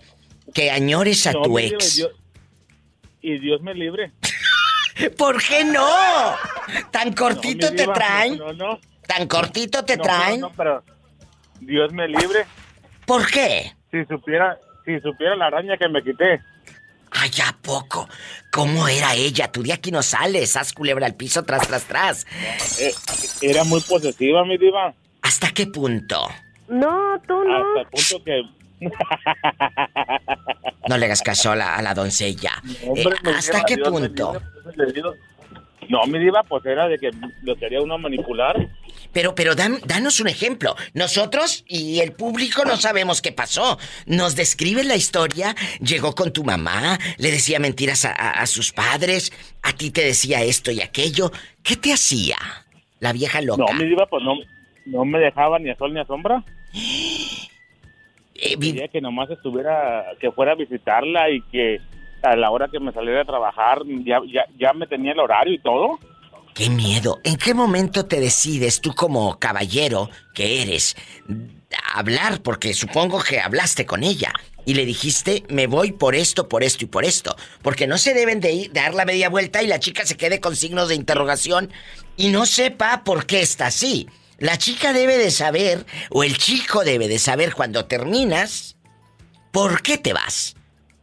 que 0.54 0.72
añores 0.72 1.28
a 1.28 1.34
No, 1.34 1.42
tu 1.44 1.60
ex? 1.60 1.96
Dios- 1.98 2.12
y 3.22 3.40
Dios 3.40 3.62
me 3.62 3.74
libre. 3.74 4.12
¿Por 5.18 5.42
qué 5.44 5.64
no? 5.66 5.88
¿Tan 6.92 7.14
cortito 7.14 7.68
No, 7.70 7.76
te 7.76 7.82
diva, 7.84 7.94
traen? 7.94 8.38
No, 8.38 8.54
no. 8.54 8.80
¿Tan 9.06 9.28
cortito 9.28 9.84
te 9.86 9.98
traen? 9.98 10.42
No, 10.42 10.50
no, 10.50 10.56
pero 10.56 10.84
Dios 11.60 11.92
me 11.94 12.08
libre. 12.08 12.46
¿Por 13.06 13.26
qué? 13.30 13.74
Si 13.92 14.04
supiera, 14.06 14.58
si 14.86 15.00
supiera 15.00 15.36
la 15.36 15.48
araña 15.48 15.78
que 15.78 15.88
me 15.90 16.04
quité. 16.04 16.42
Ay, 17.20 17.32
¿a 17.46 17.56
poco? 17.62 18.08
¿Cómo 18.52 18.88
era 18.88 19.16
ella? 19.16 19.52
Tú 19.52 19.64
de 19.64 19.74
aquí 19.74 19.92
no 19.92 20.04
sales, 20.04 20.56
haz 20.56 20.74
culebra 20.74 21.06
al 21.06 21.16
piso, 21.16 21.44
tras, 21.44 21.68
tras, 21.68 21.84
tras. 21.86 22.26
Eh, 22.80 22.94
era 23.42 23.64
muy 23.64 23.82
posesiva, 23.82 24.46
mi 24.46 24.58
diva. 24.58 24.94
¿Hasta 25.22 25.52
qué 25.52 25.68
punto? 25.68 26.28
No, 26.68 27.20
tú 27.28 27.44
no. 27.44 27.58
Hasta 27.58 27.82
el 27.82 27.88
punto 27.88 28.24
que... 28.24 28.42
No 30.88 30.98
le 30.98 31.06
hagas 31.08 31.22
caso 31.24 31.52
a 31.52 31.56
la, 31.56 31.76
a 31.76 31.82
la 31.82 31.94
doncella. 31.94 32.52
Hombre, 32.86 33.16
Eh, 33.26 33.34
¿Hasta 33.36 33.64
qué 33.64 33.76
Dios 33.76 33.90
punto? 33.90 34.40
No, 35.90 36.06
mi 36.06 36.20
diva, 36.20 36.44
pues 36.44 36.66
era 36.66 36.88
de 36.88 36.98
que 36.98 37.12
lo 37.44 37.56
quería 37.56 37.82
uno 37.82 37.98
manipular. 37.98 38.56
Pero, 39.14 39.34
pero 39.36 39.56
dan- 39.56 39.80
danos 39.86 40.20
un 40.20 40.28
ejemplo. 40.28 40.76
Nosotros 40.94 41.64
y 41.68 42.00
el 42.02 42.12
público 42.12 42.66
no 42.66 42.76
sabemos 42.78 43.22
qué 43.22 43.32
pasó. 43.32 43.78
Nos 44.06 44.36
describe 44.36 44.84
la 44.84 44.96
historia. 44.96 45.56
Llegó 45.80 46.14
con 46.14 46.34
tu 46.34 46.44
mamá, 46.44 46.98
le 47.18 47.32
decía 47.32 47.60
mentiras 47.60 48.06
a, 48.06 48.12
a- 48.12 48.42
a 48.42 48.46
sus 48.48 48.74
padres, 48.74 49.32
a 49.64 49.74
ti 49.74 49.92
te 49.92 50.04
decía 50.04 50.44
esto 50.44 50.72
y 50.72 50.82
aquello. 50.82 51.32
¿Qué 51.64 51.76
te 51.78 51.94
hacía? 51.94 52.38
La 53.00 53.14
vieja 53.14 53.42
loca. 53.42 53.64
No, 53.72 53.80
mi 53.80 53.86
diva, 53.88 54.06
pues 54.08 54.24
no, 54.24 54.34
no 54.86 55.06
me 55.06 55.20
dejaba 55.20 55.58
ni 55.60 55.70
a 55.70 55.76
sol 55.78 55.94
ni 55.94 56.00
a 56.00 56.06
sombra. 56.06 56.44
Eh, 58.40 58.56
vi- 58.56 58.72
Quería 58.74 58.88
que 58.88 59.02
nomás 59.02 59.30
estuviera, 59.32 60.06
que 60.20 60.32
fuera 60.32 60.52
a 60.52 60.56
visitarla 60.56 61.30
y 61.32 61.42
que 61.52 61.82
a 62.24 62.36
la 62.36 62.52
hora 62.52 62.68
que 62.70 62.80
me 62.80 62.92
saliera 62.92 63.22
a 63.22 63.26
trabajar 63.26 63.82
ya, 64.06 64.20
ya, 64.32 64.46
ya 64.58 64.74
me 64.74 64.88
tenía 64.88 65.14
el 65.14 65.20
horario 65.20 65.54
y 65.54 65.60
todo. 65.60 66.00
¡Qué 66.58 66.72
miedo! 66.72 67.20
¿En 67.24 67.38
qué 67.38 67.54
momento 67.54 68.08
te 68.08 68.20
decides 68.20 68.82
tú 68.82 68.96
como 68.96 69.38
caballero 69.38 70.10
que 70.34 70.64
eres 70.64 70.96
hablar? 71.94 72.42
Porque 72.42 72.74
supongo 72.74 73.22
que 73.22 73.40
hablaste 73.40 73.86
con 73.86 74.04
ella 74.04 74.34
y 74.66 74.74
le 74.74 74.84
dijiste, 74.84 75.44
me 75.50 75.68
voy 75.68 75.92
por 75.92 76.16
esto, 76.16 76.50
por 76.50 76.64
esto 76.64 76.86
y 76.86 76.88
por 76.88 77.06
esto. 77.06 77.36
Porque 77.62 77.86
no 77.86 78.00
se 78.00 78.16
deben 78.16 78.40
de 78.40 78.54
ir, 78.54 78.74
dar 78.74 78.96
la 78.96 79.06
media 79.06 79.30
vuelta 79.30 79.62
y 79.62 79.68
la 79.68 79.80
chica 79.80 80.04
se 80.06 80.18
quede 80.18 80.40
con 80.40 80.56
signos 80.56 80.90
de 80.90 80.96
interrogación 80.96 81.72
y 82.16 82.30
no 82.30 82.48
sepa 82.48 83.04
por 83.04 83.28
qué 83.28 83.42
está 83.42 83.68
así. 83.68 84.08
La 84.40 84.58
chica 84.58 84.94
debe 84.94 85.18
de 85.18 85.30
saber, 85.30 85.86
o 86.10 86.24
el 86.24 86.40
chico 86.40 86.84
debe 86.84 87.08
de 87.08 87.20
saber 87.20 87.54
cuando 87.54 87.86
terminas, 87.86 88.78
por 89.52 89.84
qué 89.84 90.00
te 90.00 90.14
vas. 90.14 90.56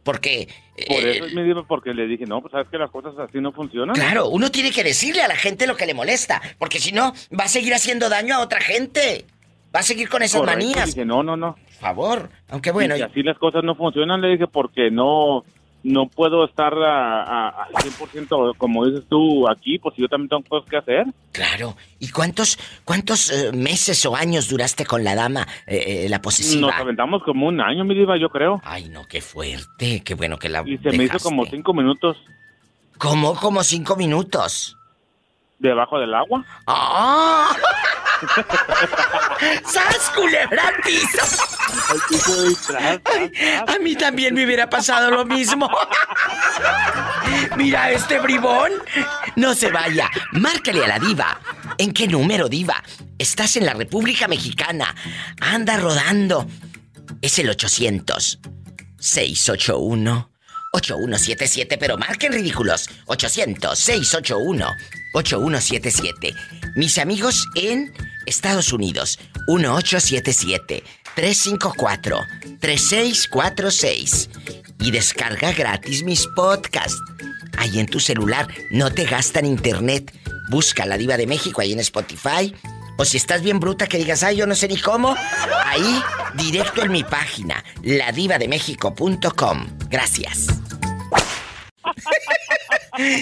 Porque... 0.03 0.49
Por 0.87 1.05
eh, 1.05 1.17
eso 1.17 1.35
me 1.35 1.43
diva, 1.43 1.63
porque 1.63 1.93
le 1.93 2.05
dije, 2.05 2.25
no, 2.25 2.41
pues 2.41 2.51
sabes 2.51 2.67
que 2.69 2.77
las 2.77 2.91
cosas 2.91 3.17
así 3.17 3.39
no 3.39 3.53
funcionan. 3.53 3.95
Claro, 3.95 4.27
uno 4.27 4.51
tiene 4.51 4.71
que 4.71 4.83
decirle 4.83 5.21
a 5.21 5.27
la 5.27 5.35
gente 5.35 5.67
lo 5.67 5.77
que 5.77 5.85
le 5.85 5.93
molesta, 5.93 6.41
porque 6.59 6.79
si 6.79 6.91
no, 6.91 7.13
va 7.37 7.45
a 7.45 7.47
seguir 7.47 7.73
haciendo 7.73 8.09
daño 8.09 8.35
a 8.35 8.39
otra 8.39 8.59
gente. 8.59 9.25
Va 9.73 9.79
a 9.79 9.83
seguir 9.83 10.07
con 10.07 10.23
esas 10.23 10.39
Correcto, 10.39 10.59
manías. 10.59 10.85
Dije, 10.87 11.05
no, 11.05 11.21
no, 11.21 11.35
no. 11.35 11.55
Por 11.55 11.73
favor, 11.73 12.29
aunque 12.49 12.71
bueno, 12.71 12.95
Y 12.95 13.01
así 13.01 13.23
las 13.23 13.37
cosas 13.37 13.63
no 13.63 13.75
funcionan, 13.75 14.21
le 14.21 14.29
dije, 14.29 14.47
porque 14.47 14.89
no 14.89 15.43
no 15.85 16.07
puedo 16.07 16.45
estar 16.45 16.73
a, 16.73 17.21
a, 17.21 17.47
a 17.63 17.69
100% 17.69 18.57
como 18.57 18.85
dices 18.85 19.03
tú 19.07 19.47
aquí, 19.47 19.77
pues 19.77 19.95
yo 19.97 20.07
también 20.07 20.29
tengo 20.29 20.43
cosas 20.43 20.69
que 20.69 20.77
hacer. 20.77 21.05
claro. 21.31 21.77
¿Y 21.99 22.09
cuántos 22.09 22.59
cuántos 22.83 23.31
eh, 23.31 23.51
meses 23.53 24.05
o 24.05 24.15
años 24.15 24.49
duraste 24.49 24.85
con 24.85 25.03
la 25.03 25.15
dama, 25.15 25.47
eh, 25.65 26.05
eh, 26.05 26.09
la 26.09 26.21
posesiva? 26.21 26.67
Nos 26.67 26.79
aventamos 26.79 27.23
como 27.23 27.47
un 27.47 27.61
año, 27.61 27.85
mi 27.85 27.95
diva, 27.95 28.17
yo 28.17 28.29
creo. 28.29 28.61
Ay, 28.63 28.89
no, 28.89 29.07
qué 29.07 29.21
fuerte. 29.21 30.01
Qué 30.03 30.13
bueno 30.15 30.37
que 30.37 30.49
la 30.49 30.63
Y 30.65 30.77
se 30.79 30.91
me 30.91 31.05
hizo 31.05 31.19
como 31.19 31.45
cinco 31.45 31.73
minutos 31.73 32.17
¿Cómo? 32.97 33.35
Como 33.35 33.63
cinco 33.63 33.95
minutos. 33.95 34.77
Debajo 35.59 35.99
del 35.99 36.13
agua. 36.13 36.45
¡Ah! 36.67 37.55
¡Sas, 39.65 40.11
culebra. 40.15 40.71
A 43.67 43.79
mí 43.79 43.95
también 43.95 44.33
me 44.33 44.45
hubiera 44.45 44.69
pasado 44.69 45.11
lo 45.11 45.25
mismo. 45.25 45.69
Mira 47.57 47.91
este 47.91 48.19
bribón. 48.19 48.71
No 49.35 49.53
se 49.53 49.71
vaya. 49.71 50.09
Márcale 50.31 50.85
a 50.85 50.87
la 50.87 50.99
diva. 50.99 51.39
¿En 51.77 51.93
qué 51.93 52.07
número, 52.07 52.47
diva? 52.47 52.81
Estás 53.17 53.55
en 53.57 53.65
la 53.65 53.73
República 53.73 54.27
Mexicana. 54.27 54.95
Anda 55.41 55.77
rodando. 55.77 56.47
Es 57.21 57.39
el 57.39 57.49
800 57.49 58.39
681 58.99 60.31
8177, 60.71 61.77
pero 61.77 61.97
marquen 61.97 62.33
ridículos. 62.33 62.89
800 63.05 63.77
681 63.77 64.67
8177. 65.15 66.35
Mis 66.75 66.97
amigos 66.97 67.47
en 67.55 67.93
Estados 68.25 68.73
Unidos. 68.73 69.19
1877 69.47 70.83
354 71.15 72.19
3646. 72.59 74.29
Y 74.79 74.91
descarga 74.91 75.53
gratis 75.53 76.03
mis 76.03 76.27
podcasts. 76.35 76.99
Ahí 77.57 77.79
en 77.79 77.87
tu 77.87 77.99
celular 77.99 78.47
no 78.71 78.91
te 78.91 79.05
gastan 79.05 79.45
internet. 79.45 80.13
Busca 80.49 80.85
la 80.85 80.97
Diva 80.97 81.17
de 81.17 81.27
México 81.27 81.61
ahí 81.61 81.71
en 81.71 81.79
Spotify. 81.79 82.53
O 82.97 83.05
si 83.05 83.17
estás 83.17 83.41
bien 83.41 83.59
bruta 83.59 83.87
que 83.87 83.97
digas, 83.97 84.23
ay, 84.23 84.37
yo 84.37 84.47
no 84.47 84.55
sé 84.55 84.69
ni 84.69 84.77
cómo, 84.77 85.15
ahí 85.65 86.01
directo 86.35 86.83
en 86.83 86.93
mi 86.93 87.03
página, 87.03 87.61
ladivademexico.com. 87.83 89.67
Gracias. 89.89 90.47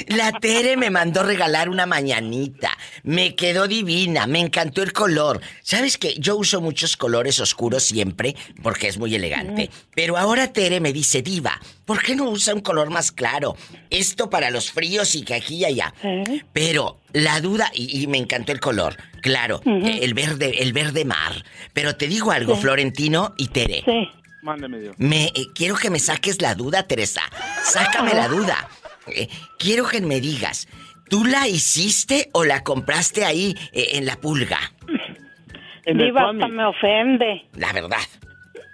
La 0.08 0.32
Tere 0.40 0.78
me 0.78 0.90
mandó 0.90 1.24
regalar 1.24 1.70
una 1.70 1.86
mañanita. 1.86 2.72
Me 3.04 3.36
quedó 3.36 3.68
divina, 3.68 4.28
me 4.28 4.40
encantó 4.40 4.84
el 4.84 4.94
color. 4.94 5.42
¿Sabes 5.62 5.98
que 5.98 6.16
Yo 6.20 6.36
uso 6.36 6.62
muchos 6.62 6.98
colores 6.98 7.40
oscuros 7.40 7.84
siempre 7.84 8.36
porque 8.62 8.88
es 8.88 8.98
muy 8.98 9.14
elegante. 9.16 9.70
Pero 9.96 10.18
ahora 10.18 10.52
Tere 10.54 10.80
me 10.80 10.94
dice, 10.94 11.22
Diva, 11.22 11.60
¿por 11.86 12.02
qué 12.02 12.16
no 12.16 12.30
usa 12.30 12.54
un 12.54 12.62
color 12.62 12.90
más 12.90 13.12
claro? 13.12 13.56
Esto 13.90 14.30
para 14.30 14.50
los 14.50 14.72
fríos 14.72 15.16
y 15.16 15.24
que 15.24 15.34
aquí 15.36 15.56
y 15.58 15.66
allá. 15.66 15.94
Pero 16.54 17.00
la 17.14 17.40
duda, 17.42 17.70
y, 17.74 18.02
y 18.02 18.08
me 18.08 18.18
encantó 18.18 18.52
el 18.52 18.60
color, 18.60 18.98
claro, 19.22 19.62
eh, 19.66 20.00
el 20.02 20.14
verde, 20.14 20.62
el 20.64 20.74
verde 20.74 21.06
mar. 21.06 21.44
Pero 21.74 21.96
te 21.96 22.08
digo 22.08 22.32
algo, 22.32 22.56
Sí. 22.56 22.62
Florentino 22.62 23.34
y 23.38 23.48
Tere. 23.48 23.84
Sí. 23.86 24.10
Mándeme 24.42 24.78
Dios. 24.80 24.96
Me 24.98 25.28
eh, 25.28 25.48
quiero 25.56 25.76
que 25.76 25.90
me 25.90 26.00
saques 26.00 26.42
la 26.42 26.54
duda, 26.54 26.84
Teresa. 26.84 27.22
Sácame 27.64 28.14
la 28.14 28.28
duda. 28.28 28.68
Eh, 29.08 29.28
quiero 29.60 29.86
que 29.88 30.02
me 30.02 30.20
digas, 30.22 30.68
¿tú 31.10 31.26
la 31.26 31.48
hiciste 31.48 32.30
o 32.34 32.44
la 32.46 32.64
compraste 32.64 33.26
ahí 33.26 33.56
eh, 33.74 33.90
en 33.94 34.06
la 34.06 34.16
pulga? 34.18 34.60
Diva, 35.86 36.30
hasta 36.30 36.48
me 36.48 36.66
ofende. 36.66 37.46
La 37.56 37.74
verdad. 37.74 38.00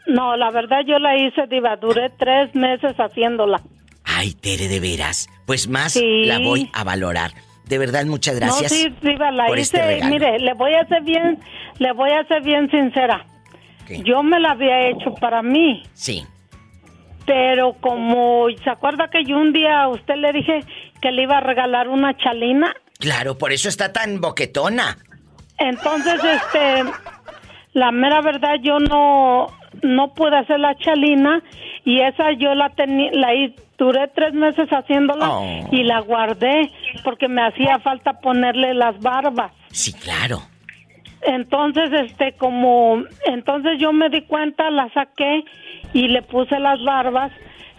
No, 0.07 0.35
la 0.37 0.51
verdad 0.51 0.81
yo 0.87 0.99
la 0.99 1.17
hice, 1.17 1.47
Diva. 1.49 1.75
Duré 1.77 2.09
tres 2.17 2.53
meses 2.55 2.93
haciéndola. 2.97 3.61
Ay, 4.03 4.33
Tere, 4.33 4.67
de 4.67 4.79
veras. 4.79 5.27
Pues 5.45 5.67
más 5.67 5.93
Sí. 5.93 6.25
la 6.25 6.39
voy 6.39 6.69
a 6.73 6.83
valorar. 6.83 7.31
De 7.65 7.77
verdad, 7.77 8.05
muchas 8.05 8.35
gracias. 8.39 8.71
No, 8.71 8.77
sí, 8.77 8.93
Diva, 9.01 9.31
la 9.31 9.45
por 9.47 9.57
hice. 9.59 9.77
este 9.77 9.87
regalo. 9.87 10.09
mire, 10.13 10.39
le 10.39 10.53
voy 10.53 10.73
a 10.73 10.85
ser 10.87 11.03
bien, 11.03 11.39
le 11.79 11.91
voy 11.93 12.09
a 12.11 12.23
ser 12.27 12.41
bien 12.43 12.69
sincera. 12.71 13.25
Yo 14.03 14.21
me 14.21 14.39
la 14.39 14.51
había 14.51 14.89
hecho 14.89 15.13
para 15.19 15.41
mí, 15.41 15.81
Sí. 15.93 16.23
Pero 17.29 17.73
como 17.79 18.47
se 18.63 18.71
acuerda 18.71 19.07
que 19.11 19.23
yo 19.23 19.37
un 19.37 19.53
día 19.53 19.83
a 19.83 19.87
usted 19.89 20.15
le 20.15 20.31
dije 20.33 20.61
que 20.99 21.11
le 21.11 21.21
iba 21.23 21.37
a 21.37 21.41
regalar 21.41 21.87
una 21.87 22.17
chalina, 22.17 22.73
Claro, 22.97 23.37
por 23.37 23.51
eso 23.51 23.69
está 23.69 23.93
tan 23.93 24.19
boquetona. 24.19 24.97
entonces 25.59 26.19
este, 26.23 26.83
la 27.73 27.91
mera 27.91 28.21
verdad 28.21 28.55
yo 28.63 28.79
no, 28.79 29.45
no 29.83 30.13
pude 30.15 30.37
hacer 30.37 30.59
la 30.59 30.75
chalina 30.77 31.43
y 31.85 32.01
esa 32.01 32.31
yo 32.31 32.55
la 32.55 32.69
tenía, 32.71 33.11
la 33.13 33.29
duré 33.77 34.07
tres 34.15 34.33
meses 34.33 34.67
haciéndola 34.69 35.29
Oh. 35.29 35.67
y 35.71 35.83
la 35.83 35.99
guardé 35.99 36.71
porque 37.03 37.27
me 37.27 37.43
hacía 37.45 37.77
falta 37.79 38.13
ponerle 38.21 38.73
las 38.73 38.99
barbas. 38.99 39.51
Sí, 39.69 39.93
claro. 39.93 40.41
Entonces, 41.21 41.91
este, 41.93 42.31
como, 42.37 43.03
entonces 43.25 43.73
yo 43.79 43.91
me 43.93 44.09
di 44.09 44.21
cuenta, 44.23 44.69
la 44.71 44.89
saqué 44.93 45.43
y 45.93 46.07
le 46.07 46.21
puse 46.21 46.59
las 46.59 46.83
barbas, 46.83 47.31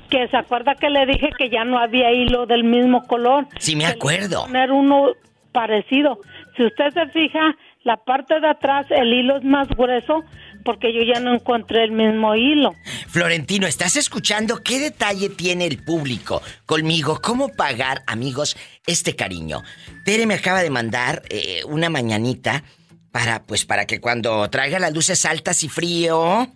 que 0.08 0.26
se 0.28 0.36
acuerda 0.36 0.74
que 0.74 0.90
le 0.90 1.06
dije 1.06 1.30
que 1.38 1.50
ya 1.50 1.64
no 1.64 1.78
había 1.78 2.12
hilo 2.12 2.46
del 2.46 2.64
mismo 2.64 3.06
color. 3.06 3.46
Sí, 3.58 3.76
me 3.76 3.86
acuerdo. 3.86 4.42
Poner 4.42 4.72
uno 4.72 5.10
parecido. 5.52 6.18
Si 6.56 6.64
usted 6.64 6.90
se 6.92 7.06
fija, 7.08 7.56
la 7.84 7.96
parte 7.96 8.40
de 8.40 8.48
atrás, 8.48 8.86
el 8.90 9.12
hilo 9.12 9.38
es 9.38 9.44
más 9.44 9.68
grueso 9.68 10.24
porque 10.64 10.92
yo 10.92 11.00
ya 11.02 11.20
no 11.20 11.34
encontré 11.34 11.84
el 11.84 11.92
mismo 11.92 12.34
hilo. 12.34 12.74
Florentino, 13.08 13.66
¿estás 13.66 13.96
escuchando 13.96 14.62
qué 14.62 14.78
detalle 14.78 15.30
tiene 15.30 15.66
el 15.66 15.82
público 15.82 16.42
conmigo? 16.66 17.20
¿Cómo 17.22 17.48
pagar, 17.48 18.02
amigos, 18.06 18.56
este 18.86 19.16
cariño? 19.16 19.62
Tere 20.04 20.26
me 20.26 20.34
acaba 20.34 20.62
de 20.62 20.70
mandar 20.70 21.22
eh, 21.30 21.62
una 21.66 21.88
mañanita 21.88 22.62
para, 23.10 23.42
pues, 23.42 23.64
para 23.64 23.86
que 23.86 24.00
cuando 24.00 24.48
traiga 24.50 24.78
las 24.78 24.92
luces 24.92 25.24
altas 25.24 25.62
y 25.64 25.68
frío. 25.68 26.48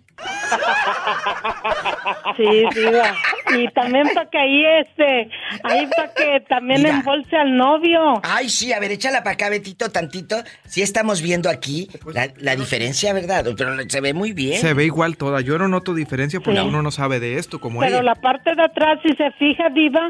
Sí, 2.36 2.64
diva. 2.74 3.14
Y 3.56 3.68
también 3.72 4.08
para 4.14 4.28
que 4.30 4.38
ahí, 4.38 4.64
este, 4.80 5.30
ahí 5.62 5.86
para 5.94 6.12
que 6.14 6.40
también 6.48 6.82
Mira. 6.82 6.94
embolse 6.96 7.36
al 7.36 7.56
novio. 7.56 8.20
Ay, 8.22 8.48
sí, 8.48 8.72
a 8.72 8.80
ver, 8.80 8.92
échala 8.92 9.22
para 9.22 9.34
acá, 9.34 9.48
Betito, 9.50 9.90
tantito. 9.90 10.36
Sí 10.66 10.82
estamos 10.82 11.20
viendo 11.22 11.48
aquí 11.50 11.88
la, 12.12 12.28
la 12.38 12.56
diferencia, 12.56 13.12
¿verdad? 13.12 13.44
Pero 13.56 13.72
se 13.88 14.00
ve 14.00 14.14
muy 14.14 14.32
bien. 14.32 14.60
Se 14.60 14.74
ve 14.74 14.84
igual 14.84 15.16
toda. 15.16 15.40
Yo 15.40 15.58
no 15.58 15.68
noto 15.68 15.94
diferencia 15.94 16.40
porque 16.40 16.60
Sí. 16.60 16.66
uno 16.66 16.82
no 16.82 16.90
sabe 16.90 17.20
de 17.20 17.38
esto 17.38 17.60
como 17.60 17.80
Pero 17.80 17.96
ella. 17.96 18.02
la 18.02 18.14
parte 18.14 18.54
de 18.54 18.62
atrás, 18.62 18.98
si 19.02 19.14
se 19.16 19.30
fija, 19.32 19.68
Diva, 19.70 20.08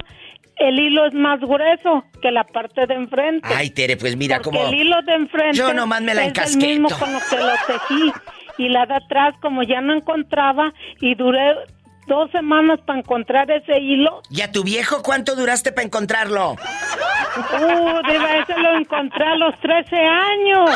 el 0.57 0.79
hilo 0.79 1.07
es 1.07 1.15
más 1.15 1.41
grueso 1.41 2.05
que 2.23 2.31
la 2.31 2.45
parte 2.45 2.87
de 2.87 2.95
enfrente. 2.95 3.49
Ay, 3.55 3.71
Tere, 3.71 3.97
pues 3.97 4.17
mira 4.17 4.41
cómo... 4.41 4.69
el 4.69 4.75
hilo 4.75 5.01
de 5.03 5.15
enfrente 5.15 5.57
Yo 5.59 5.73
nomás 5.75 6.01
me 6.03 6.15
la 6.15 6.27
es 6.27 6.39
el 6.55 6.57
mismo 6.59 6.89
encasqueto. 6.89 6.99
con 6.99 7.13
lo 7.13 7.21
que 7.29 7.37
lo 7.37 7.53
tejí. 7.67 8.13
Y 8.59 8.69
la 8.69 8.87
de 8.87 8.95
atrás, 8.95 9.35
como 9.41 9.63
ya 9.63 9.81
no 9.81 9.95
encontraba, 9.95 10.73
y 11.01 11.15
duré 11.15 11.55
dos 12.07 12.31
semanas 12.31 12.81
para 12.87 12.99
encontrar 12.99 13.51
ese 13.51 13.79
hilo. 13.81 14.23
¿Y 14.31 14.43
a 14.43 14.53
tu 14.53 14.63
viejo 14.63 15.03
cuánto 15.03 15.35
duraste 15.35 15.73
para 15.73 15.87
encontrarlo? 15.87 16.53
Uh, 16.53 18.11
Diva, 18.11 18.37
ese 18.39 18.59
lo 18.59 18.77
encontré 18.77 19.25
a 19.25 19.37
los 19.37 19.59
13 19.61 19.97
años. 19.97 20.71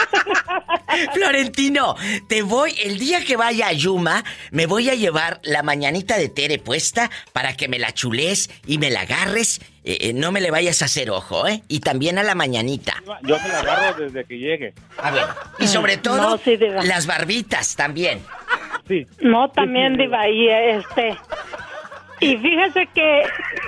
Florentino, 1.14 1.96
te 2.28 2.42
voy, 2.42 2.74
el 2.82 2.98
día 2.98 3.24
que 3.24 3.36
vaya 3.36 3.68
a 3.68 3.72
Yuma, 3.72 4.24
me 4.50 4.66
voy 4.66 4.90
a 4.90 4.94
llevar 4.94 5.40
la 5.44 5.62
mañanita 5.62 6.18
de 6.18 6.28
Tere 6.28 6.58
puesta 6.58 7.10
para 7.32 7.56
que 7.56 7.68
me 7.68 7.78
la 7.78 7.92
chules 7.92 8.50
y 8.66 8.78
me 8.78 8.90
la 8.90 9.02
agarres. 9.02 9.60
Eh, 9.84 9.98
eh, 10.08 10.12
no 10.12 10.30
me 10.32 10.40
le 10.40 10.50
vayas 10.50 10.82
a 10.82 10.86
hacer 10.86 11.10
ojo, 11.10 11.46
¿eh? 11.46 11.62
Y 11.68 11.80
también 11.80 12.18
a 12.18 12.22
la 12.22 12.34
mañanita. 12.34 12.94
Yo 13.22 13.38
se 13.38 13.48
la 13.48 13.60
agarro 13.60 14.04
desde 14.04 14.24
que 14.24 14.38
llegue. 14.38 14.74
A 14.98 15.10
ver, 15.10 15.24
y 15.58 15.68
sobre 15.68 15.96
todo, 15.96 16.20
No, 16.30 16.38
sí, 16.38 16.56
Diva. 16.56 16.82
las 16.84 17.06
barbitas 17.06 17.76
también. 17.76 18.20
Sí. 18.86 19.06
No, 19.20 19.48
también, 19.50 19.96
Diva, 19.96 20.28
y 20.28 20.48
este... 20.48 21.16
Y 22.22 22.36
fíjese 22.36 22.86
que 22.94 23.22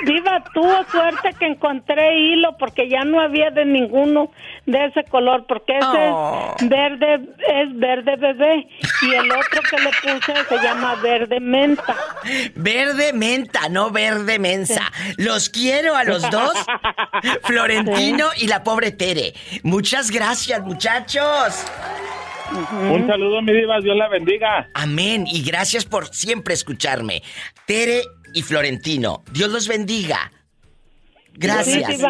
Diva 0.05 0.43
tuvo 0.53 0.85
suerte 0.91 1.31
que 1.39 1.47
encontré 1.47 2.19
hilo 2.19 2.57
porque 2.59 2.89
ya 2.89 3.05
no 3.05 3.21
había 3.21 3.51
de 3.51 3.65
ninguno 3.65 4.31
de 4.67 4.87
ese 4.87 5.05
color 5.05 5.47
porque 5.47 5.77
ese 5.79 5.87
Oh. 6.15 6.55
es 6.59 6.69
verde 6.69 7.15
es 7.15 7.79
verde 7.79 8.17
bebé 8.17 8.67
y 9.03 9.15
el 9.15 9.31
otro 9.31 9.61
que 9.71 9.77
le 9.79 9.91
puse 10.03 10.45
se 10.49 10.57
llama 10.63 10.95
verde 10.97 11.41
menta. 11.41 11.97
Verde 12.55 13.13
menta, 13.13 13.69
no 13.69 13.91
verde 13.91 14.39
mensa. 14.39 14.91
Los 15.17 15.49
quiero 15.49 15.95
a 15.97 16.05
los 16.05 16.29
dos, 16.31 16.53
Florentino 17.45 18.29
y 18.37 18.47
la 18.47 18.63
pobre 18.63 18.91
Tere. 18.93 19.35
Muchas 19.63 20.11
gracias, 20.11 20.63
muchachos. 20.63 21.65
Un 22.91 23.07
saludo, 23.07 23.41
mi 23.41 23.53
diva, 23.53 23.81
Dios 23.81 23.97
la 23.97 24.09
bendiga. 24.09 24.69
Amén. 24.75 25.25
Y 25.27 25.43
gracias 25.43 25.87
por 25.87 26.09
siempre 26.15 26.53
escucharme. 26.55 27.23
Tere 27.67 28.03
y 28.35 28.43
Florentino, 28.43 29.23
Dios 29.33 29.51
los 29.51 29.69
bendiga. 29.69 30.31
Gracias. 31.35 31.97
Sí. 31.97 32.03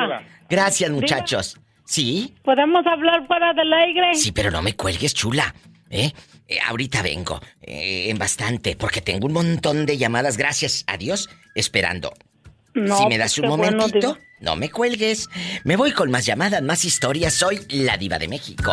Gracias, 0.49 0.91
muchachos. 0.91 1.59
¿Sí? 1.85 2.35
¿Podemos 2.43 2.87
hablar 2.87 3.27
fuera 3.27 3.53
del 3.53 3.73
aire? 3.73 4.15
Sí, 4.15 4.33
pero 4.33 4.51
no 4.51 4.63
me 4.63 4.75
cuelgues, 4.75 5.15
chula. 5.15 5.55
¿Eh? 5.91 6.11
Eh, 6.49 6.59
ahorita 6.67 7.03
vengo. 7.03 7.41
eh, 7.61 8.09
en 8.11 8.19
bastante, 8.19 8.77
porque 8.77 9.01
tengo 9.01 9.27
un 9.27 9.33
montón 9.35 9.87
de 9.87 9.97
llamadas, 9.99 10.37
gracias 10.37 10.85
a 10.87 10.97
Dios, 10.97 11.29
esperando. 11.55 12.13
No, 12.75 12.97
si 12.99 13.07
me 13.07 13.19
das 13.19 13.35
pues 13.37 13.51
un 13.51 13.59
bueno, 13.59 13.77
momentito, 13.77 14.19
no 14.41 14.57
me 14.57 14.71
cuelgues. 14.71 15.29
Me 15.65 15.77
voy 15.77 15.93
con 15.93 16.11
más 16.11 16.25
llamadas, 16.25 16.63
más 16.63 16.85
historias. 16.87 17.35
Soy 17.35 17.61
la 17.69 17.97
diva 17.99 18.19
de 18.19 18.29
México. 18.29 18.73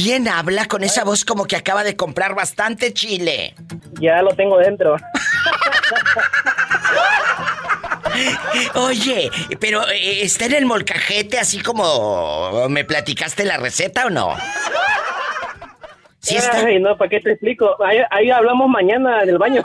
¿Quién 0.00 0.28
habla 0.28 0.66
con 0.66 0.84
esa 0.84 1.02
voz 1.02 1.24
como 1.24 1.44
que 1.44 1.56
acaba 1.56 1.82
de 1.82 1.96
comprar 1.96 2.36
bastante 2.36 2.92
chile? 2.92 3.56
Ya 4.00 4.22
lo 4.22 4.30
tengo 4.30 4.56
dentro. 4.56 4.94
Oye, 8.74 9.28
pero 9.58 9.82
eh, 9.88 10.22
¿está 10.22 10.44
en 10.44 10.54
el 10.54 10.66
molcajete 10.66 11.40
así 11.40 11.60
como 11.60 12.68
me 12.68 12.84
platicaste 12.84 13.44
la 13.44 13.56
receta 13.56 14.06
o 14.06 14.10
no? 14.10 14.36
Sí 16.20 16.36
está. 16.36 16.58
Ay, 16.58 16.78
no, 16.78 16.96
¿para 16.96 17.10
qué 17.10 17.18
te 17.18 17.32
explico? 17.32 17.74
Ahí, 17.82 17.98
ahí 18.12 18.30
hablamos 18.30 18.68
mañana 18.68 19.24
en 19.24 19.30
el 19.30 19.38
baño. 19.38 19.64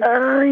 Ay, 0.00 0.48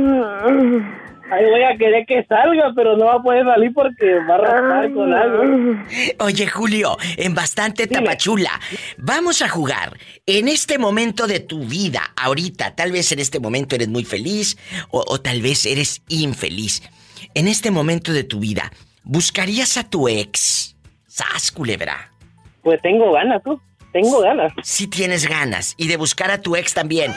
ahí 1.30 1.44
voy 1.44 1.62
a 1.62 1.76
querer 1.76 2.06
que 2.06 2.24
salga, 2.24 2.72
pero 2.74 2.96
no 2.96 3.06
va 3.06 3.14
a 3.14 3.22
poder 3.22 3.44
salir 3.44 3.72
porque 3.72 4.18
va 4.28 4.34
a 4.34 4.38
raspar 4.38 4.92
con 4.92 5.12
algo. 5.12 5.82
Oye, 6.20 6.46
Julio, 6.46 6.96
en 7.16 7.34
bastante 7.34 7.86
tapachula. 7.86 8.60
Vamos 8.98 9.42
a 9.42 9.48
jugar. 9.48 9.96
En 10.26 10.48
este 10.48 10.78
momento 10.78 11.26
de 11.26 11.40
tu 11.40 11.64
vida, 11.64 12.02
ahorita, 12.16 12.74
tal 12.74 12.92
vez 12.92 13.12
en 13.12 13.18
este 13.18 13.40
momento 13.40 13.74
eres 13.74 13.88
muy 13.88 14.04
feliz 14.04 14.56
o, 14.90 15.04
o 15.06 15.20
tal 15.20 15.42
vez 15.42 15.66
eres 15.66 16.02
infeliz. 16.08 16.82
En 17.34 17.48
este 17.48 17.70
momento 17.70 18.12
de 18.12 18.24
tu 18.24 18.40
vida, 18.40 18.70
¿buscarías 19.02 19.76
a 19.76 19.88
tu 19.88 20.08
ex? 20.08 20.76
¡Sas, 21.06 21.50
culebra! 21.50 22.10
Pues 22.62 22.80
tengo 22.82 23.12
ganas, 23.12 23.42
tú. 23.42 23.60
Tengo 23.92 24.20
ganas. 24.20 24.52
Si 24.62 24.88
tienes 24.88 25.26
ganas. 25.26 25.74
Y 25.78 25.88
de 25.88 25.96
buscar 25.96 26.30
a 26.30 26.40
tu 26.40 26.56
ex 26.56 26.74
también. 26.74 27.14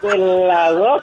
Pues 0.00 0.18
las 0.18 0.72
dos. 0.72 1.02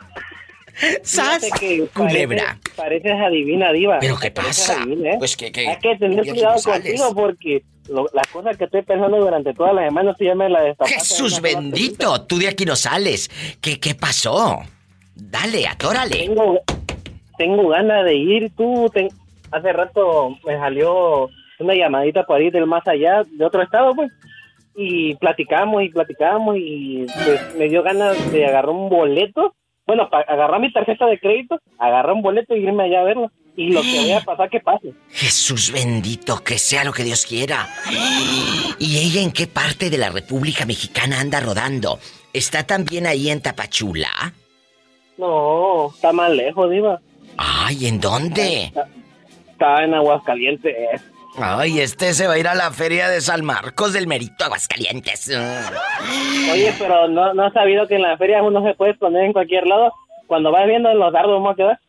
¡Sas! 1.03 1.49
Que 1.59 1.87
Culebra. 1.93 2.57
Pareces, 2.75 2.75
pareces 2.75 3.11
adivina, 3.13 3.71
diva. 3.73 3.97
¿Pero 3.99 4.17
qué 4.17 4.31
pasa? 4.31 4.81
adivina, 4.81 5.11
¿eh? 5.11 5.15
Pues 5.19 5.35
que... 5.35 5.51
que 5.51 5.67
Hay 5.67 5.77
que 5.77 5.95
tener 5.97 6.25
cuidado 6.25 6.61
contigo 6.61 7.13
porque 7.15 7.63
lo- 7.89 8.09
las 8.13 8.27
cosas 8.27 8.57
que 8.57 8.65
estoy 8.65 8.81
pensando 8.83 9.17
durante 9.17 9.53
toda 9.53 9.73
la 9.73 9.85
semana 9.85 10.13
tú 10.13 10.23
ya 10.25 10.35
me. 10.35 10.47
Jesús 10.85 11.41
bendito, 11.41 12.21
tú 12.25 12.37
de 12.37 12.47
aquí 12.47 12.65
no 12.65 12.75
sales. 12.75 13.29
¿Qué, 13.61 13.79
qué 13.79 13.95
pasó? 13.95 14.59
Dale, 15.15 15.67
atórale. 15.67 16.17
Tengo, 16.27 16.59
tengo 17.37 17.67
ganas 17.69 18.05
de 18.05 18.15
ir, 18.15 18.51
tú. 18.55 18.89
ten- 18.93 19.09
hace 19.51 19.73
rato 19.73 20.37
me 20.45 20.57
salió 20.57 21.29
una 21.59 21.75
llamadita 21.75 22.23
por 22.23 22.37
ahí 22.39 22.49
del 22.51 22.67
más 22.67 22.87
allá, 22.87 23.23
de 23.29 23.43
otro 23.45 23.61
estado, 23.61 23.93
pues. 23.95 24.11
Y 24.75 25.15
platicamos 25.15 25.83
y 25.83 25.89
platicamos 25.89 26.55
y 26.57 27.05
pues, 27.25 27.55
me 27.57 27.67
dio 27.67 27.83
ganas 27.83 28.31
de 28.31 28.45
agarrar 28.45 28.69
un 28.69 28.87
boleto. 28.89 29.53
Bueno, 29.89 30.07
para 30.07 30.31
agarrar 30.31 30.61
mi 30.61 30.71
tarjeta 30.71 31.07
de 31.07 31.19
crédito, 31.19 31.59
agarrar 31.79 32.13
un 32.13 32.21
boleto 32.21 32.55
y 32.55 32.59
irme 32.59 32.83
allá 32.83 33.01
a 33.01 33.05
verlo. 33.05 33.31
Y 33.55 33.71
lo 33.71 33.81
que 33.81 33.97
vaya 33.97 34.19
a 34.19 34.23
pasar, 34.23 34.47
que 34.47 34.59
pase. 34.59 34.93
Jesús 35.09 35.71
bendito, 35.71 36.43
que 36.43 36.59
sea 36.59 36.83
lo 36.83 36.93
que 36.93 37.03
Dios 37.03 37.25
quiera. 37.25 37.67
¿Y 38.77 38.99
ella 38.99 39.23
en 39.23 39.31
qué 39.31 39.47
parte 39.47 39.89
de 39.89 39.97
la 39.97 40.11
República 40.11 40.67
Mexicana 40.67 41.19
anda 41.19 41.39
rodando? 41.39 41.97
¿Está 42.33 42.67
también 42.67 43.07
ahí 43.07 43.31
en 43.31 43.41
Tapachula? 43.41 44.11
No, 45.17 45.89
está 45.89 46.13
más 46.13 46.29
lejos, 46.33 46.69
Diva. 46.69 47.01
Ay, 47.37 47.87
¿en 47.87 47.99
dónde? 47.99 48.71
Está 49.49 49.85
en 49.85 49.95
Aguascalientes. 49.95 51.01
Ay, 51.41 51.79
este 51.79 52.13
se 52.13 52.27
va 52.27 52.33
a 52.33 52.37
ir 52.39 52.47
a 52.47 52.55
la 52.55 52.71
feria 52.71 53.07
de 53.09 53.21
San 53.21 53.45
Marcos 53.45 53.93
del 53.93 54.07
Merito, 54.07 54.43
Aguascalientes. 54.45 55.29
Oye, 56.51 56.73
pero 56.77 57.07
no, 57.07 57.33
no 57.33 57.45
has 57.45 57.53
sabido 57.53 57.87
que 57.87 57.95
en 57.95 58.01
la 58.01 58.17
feria 58.17 58.43
uno 58.43 58.61
se 58.63 58.73
puede 58.73 58.91
esconder 58.91 59.23
en 59.23 59.33
cualquier 59.33 59.65
lado. 59.65 59.93
Cuando 60.27 60.51
vas 60.51 60.67
viendo 60.67 60.93
los 60.93 61.13
dardos, 61.13 61.35
¿cómo 61.35 61.55
quedar? 61.55 61.79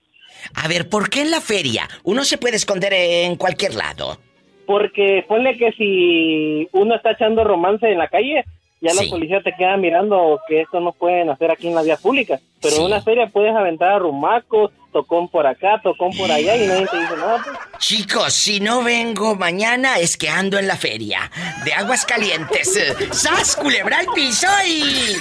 A 0.54 0.68
ver, 0.68 0.88
¿por 0.88 1.10
qué 1.10 1.22
en 1.22 1.30
la 1.30 1.40
feria 1.40 1.88
uno 2.04 2.24
se 2.24 2.38
puede 2.38 2.56
esconder 2.56 2.92
en 2.94 3.36
cualquier 3.36 3.74
lado? 3.74 4.18
Porque 4.66 5.24
ponle 5.26 5.56
que 5.58 5.72
si 5.72 6.68
uno 6.72 6.94
está 6.94 7.10
echando 7.12 7.42
romance 7.42 7.90
en 7.90 7.98
la 7.98 8.06
calle, 8.08 8.44
ya 8.80 8.90
Sí. 8.92 8.98
los 9.00 9.08
policías 9.08 9.42
te 9.42 9.52
quedan 9.58 9.80
mirando 9.80 10.40
que 10.48 10.60
esto 10.62 10.78
no 10.80 10.92
pueden 10.92 11.28
hacer 11.28 11.50
aquí 11.50 11.66
en 11.68 11.74
la 11.74 11.82
vía 11.82 11.96
pública. 11.96 12.38
Pero 12.62 12.76
en 12.76 12.82
una 12.84 13.02
feria 13.02 13.26
puedes 13.26 13.54
aventar 13.54 14.00
rumacos, 14.00 14.70
tocón 14.90 15.28
por 15.28 15.46
acá, 15.46 15.80
tocón 15.82 16.10
por 16.16 16.30
allá 16.30 16.56
y 16.56 16.66
nadie 16.66 16.86
te 16.86 17.00
dice 17.00 17.16
nada. 17.16 17.42
pues. 17.44 17.58
Chicos, 17.78 18.32
si 18.34 18.60
no 18.60 18.82
vengo 18.82 19.34
mañana 19.36 19.98
es 19.98 20.16
que 20.16 20.28
ando 20.28 20.58
en 20.58 20.66
la 20.66 20.76
feria 20.76 21.30
de 21.64 21.72
Aguas 21.72 22.04
Calientes. 22.04 22.78
¡Sas, 23.12 23.56
culebra 23.56 23.98
al 23.98 24.06
piso 24.14 24.46
y... 24.66 25.16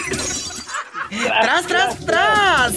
¡Tras, 1.41 1.65
tras, 1.67 2.05
tras! 2.05 2.73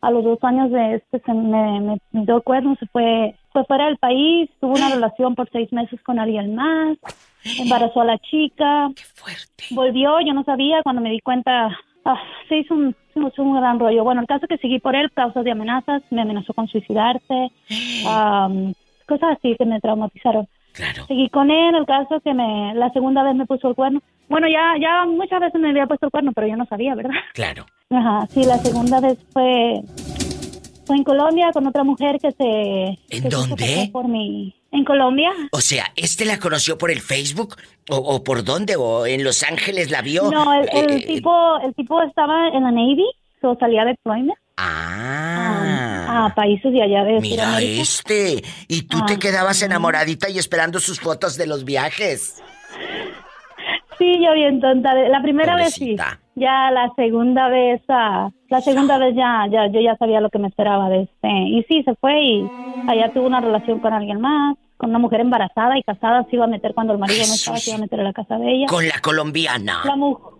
a 0.00 0.10
los 0.10 0.24
dos 0.24 0.38
años 0.42 0.70
de 0.70 0.94
este 0.94 1.20
se 1.20 1.32
me, 1.34 1.80
me 2.12 2.24
dio 2.24 2.36
el 2.36 2.42
cuerno, 2.42 2.76
se 2.78 2.86
fue, 2.86 3.34
fue 3.52 3.64
fuera 3.64 3.86
del 3.86 3.98
país, 3.98 4.48
tuvo 4.60 4.74
una 4.74 4.88
relación 4.88 5.34
por 5.34 5.50
seis 5.50 5.70
meses 5.72 6.00
con 6.02 6.18
alguien 6.20 6.54
más, 6.54 6.96
embarazó 7.58 8.00
a 8.02 8.04
la 8.04 8.18
chica. 8.18 8.88
Volvió, 9.70 10.20
yo 10.24 10.32
no 10.32 10.44
sabía, 10.44 10.82
cuando 10.82 11.02
me 11.02 11.10
di 11.10 11.20
cuenta, 11.20 11.76
ah, 12.06 12.20
se 12.48 12.58
hizo 12.58 12.74
un, 12.74 12.94
un 13.14 13.56
gran 13.56 13.78
rollo. 13.78 14.04
Bueno, 14.04 14.20
el 14.20 14.26
caso 14.26 14.46
que 14.46 14.58
seguí 14.58 14.78
por 14.78 14.94
él, 14.96 15.10
causas 15.12 15.44
de 15.44 15.50
amenazas, 15.50 16.02
me 16.10 16.22
amenazó 16.22 16.54
con 16.54 16.68
suicidarse, 16.68 17.50
am, 18.08 18.72
cosas 19.06 19.36
así 19.36 19.54
que 19.58 19.66
me 19.66 19.80
traumatizaron. 19.80 20.48
Seguí 21.08 21.30
con 21.30 21.50
él, 21.50 21.74
el 21.74 21.86
caso 21.86 22.20
que 22.20 22.34
me, 22.34 22.74
la 22.74 22.90
segunda 22.90 23.22
vez 23.22 23.34
me 23.34 23.46
puso 23.46 23.68
el 23.68 23.74
cuerno. 23.74 24.02
Bueno, 24.28 24.46
ya, 24.48 24.74
ya 24.80 25.06
muchas 25.06 25.40
veces 25.40 25.60
me 25.60 25.70
había 25.70 25.86
puesto 25.86 26.06
el 26.06 26.12
cuerno, 26.12 26.32
pero 26.34 26.46
yo 26.46 26.56
no 26.56 26.66
sabía, 26.66 26.94
¿verdad? 26.94 27.14
Claro. 27.32 27.64
Ajá, 27.90 28.26
sí, 28.26 28.44
la 28.44 28.58
segunda 28.58 29.00
vez 29.00 29.16
fue, 29.32 29.80
fue 30.86 30.96
en 30.96 31.04
Colombia 31.04 31.50
con 31.52 31.66
otra 31.66 31.84
mujer 31.84 32.18
que 32.20 32.30
se... 32.32 32.44
¿En 32.44 32.98
que 33.08 33.20
se 33.22 33.28
dónde? 33.28 33.54
pasar 33.66 33.90
Por 33.92 34.08
mi, 34.08 34.54
en 34.72 34.84
Colombia. 34.84 35.30
O 35.52 35.60
sea, 35.60 35.92
¿este 35.96 36.24
la 36.24 36.38
conoció 36.38 36.78
por 36.78 36.90
el 36.90 37.00
Facebook? 37.00 37.56
¿O, 37.90 37.96
o 37.96 38.24
por 38.24 38.44
dónde? 38.44 38.76
¿O 38.76 39.06
en 39.06 39.22
Los 39.24 39.42
Ángeles 39.42 39.90
la 39.90 40.02
vio? 40.02 40.30
No, 40.30 40.52
el, 40.54 40.68
el 40.72 40.90
Eh, 41.02 41.06
tipo, 41.06 41.58
el 41.60 41.74
tipo 41.74 42.00
estaba 42.02 42.48
en 42.48 42.62
la 42.62 42.70
Navy, 42.70 43.04
so 43.40 43.56
salía 43.60 43.84
de 43.84 43.90
deployment 43.90 44.38
Ah. 44.58 46.26
a 46.26 46.34
países 46.34 46.72
de 46.72 46.82
allá 46.82 47.04
de 47.04 47.20
Mira 47.20 47.44
Sudamérica. 47.44 47.82
este. 47.82 48.42
Y 48.68 48.82
tú 48.82 49.04
te 49.04 49.18
quedabas 49.18 49.60
enamoradita 49.62 50.30
y 50.30 50.38
esperando 50.38 50.80
sus 50.80 50.98
fotos 50.98 51.36
de 51.36 51.46
los 51.46 51.64
viajes. 51.64 52.42
Sí, 53.98 54.14
yo 54.24 54.32
bien 54.34 54.60
tonta. 54.60 54.94
La 54.94 55.20
primera 55.22 55.56
vez 55.56 55.74
sí. 55.74 55.94
Ya 56.38 56.70
la 56.70 56.92
segunda 56.96 57.48
vez, 57.48 57.80
ah, 57.88 58.30
la 58.50 58.60
segunda 58.60 58.98
vez 58.98 59.16
ya, 59.16 59.46
ya, 59.50 59.68
yo 59.68 59.80
ya 59.80 59.96
sabía 59.96 60.20
lo 60.20 60.28
que 60.28 60.38
me 60.38 60.48
esperaba 60.48 60.90
de 60.90 61.04
este. 61.04 61.28
Y 61.28 61.62
sí, 61.62 61.82
se 61.82 61.94
fue 61.94 62.22
y 62.22 62.50
allá 62.86 63.10
tuvo 63.14 63.26
una 63.26 63.40
relación 63.40 63.80
con 63.80 63.94
alguien 63.94 64.20
más, 64.20 64.54
con 64.76 64.90
una 64.90 64.98
mujer 64.98 65.20
embarazada 65.20 65.78
y 65.78 65.82
casada. 65.82 66.24
Se 66.24 66.36
iba 66.36 66.44
a 66.44 66.48
meter 66.48 66.74
cuando 66.74 66.92
el 66.92 66.98
marido 66.98 67.20
no 67.26 67.34
estaba, 67.34 67.56
se 67.56 67.70
iba 67.70 67.78
a 67.78 67.80
meter 67.80 68.00
a 68.00 68.04
la 68.04 68.12
casa 68.12 68.36
de 68.36 68.52
ella. 68.52 68.66
Con 68.66 68.86
la 68.86 69.00
colombiana. 69.00 69.80
La 69.86 69.96
mujer, 69.96 70.34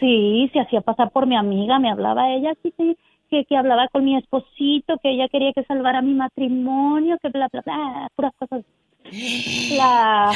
sí, 0.00 0.48
se 0.54 0.60
hacía 0.60 0.80
pasar 0.80 1.10
por 1.10 1.26
mi 1.26 1.36
amiga, 1.36 1.78
me 1.78 1.90
hablaba 1.90 2.30
ella, 2.30 2.54
sí, 2.62 2.72
sí, 2.74 2.96
que, 3.28 3.44
que 3.44 3.56
hablaba 3.58 3.88
con 3.88 4.06
mi 4.06 4.16
esposito, 4.16 4.96
que 5.02 5.10
ella 5.10 5.28
quería 5.28 5.52
que 5.52 5.64
salvara 5.64 6.00
mi 6.00 6.14
matrimonio, 6.14 7.18
que 7.20 7.28
bla, 7.28 7.48
bla, 7.52 7.60
bla, 7.60 8.08
puras 8.16 8.32
cosas. 8.38 8.64
La, 9.76 10.32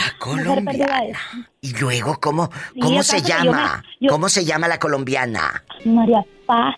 perdida 0.64 0.98
es 1.04 1.16
Y 1.60 1.76
luego, 1.78 2.18
¿cómo, 2.20 2.50
cómo 2.80 3.02
se 3.02 3.16
que 3.16 3.22
yo 3.28 3.38
me- 3.38 3.44
llama? 3.44 3.82
yo- 4.00 4.10
¿Cómo 4.10 4.28
se 4.28 4.44
llama 4.44 4.68
la 4.68 4.78
colombiana? 4.78 5.62
María 5.84 6.24
Paz, 6.46 6.76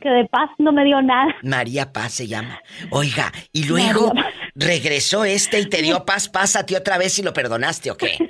que 0.00 0.08
de 0.08 0.24
paz 0.26 0.50
no 0.58 0.72
me 0.72 0.84
dio 0.84 1.00
nada. 1.02 1.34
María 1.42 1.92
Paz 1.92 2.12
se 2.14 2.26
llama. 2.26 2.60
Oiga, 2.90 3.32
y 3.52 3.64
luego 3.64 4.12
regresó 4.54 5.24
este 5.24 5.60
y 5.60 5.66
te 5.68 5.82
dio 5.82 6.04
paz, 6.04 6.28
paz 6.28 6.56
a 6.56 6.66
ti 6.66 6.74
otra 6.74 6.98
vez 6.98 7.18
y 7.18 7.22
lo 7.22 7.32
perdonaste, 7.32 7.90
¿o 7.90 7.96
qué? 7.96 8.16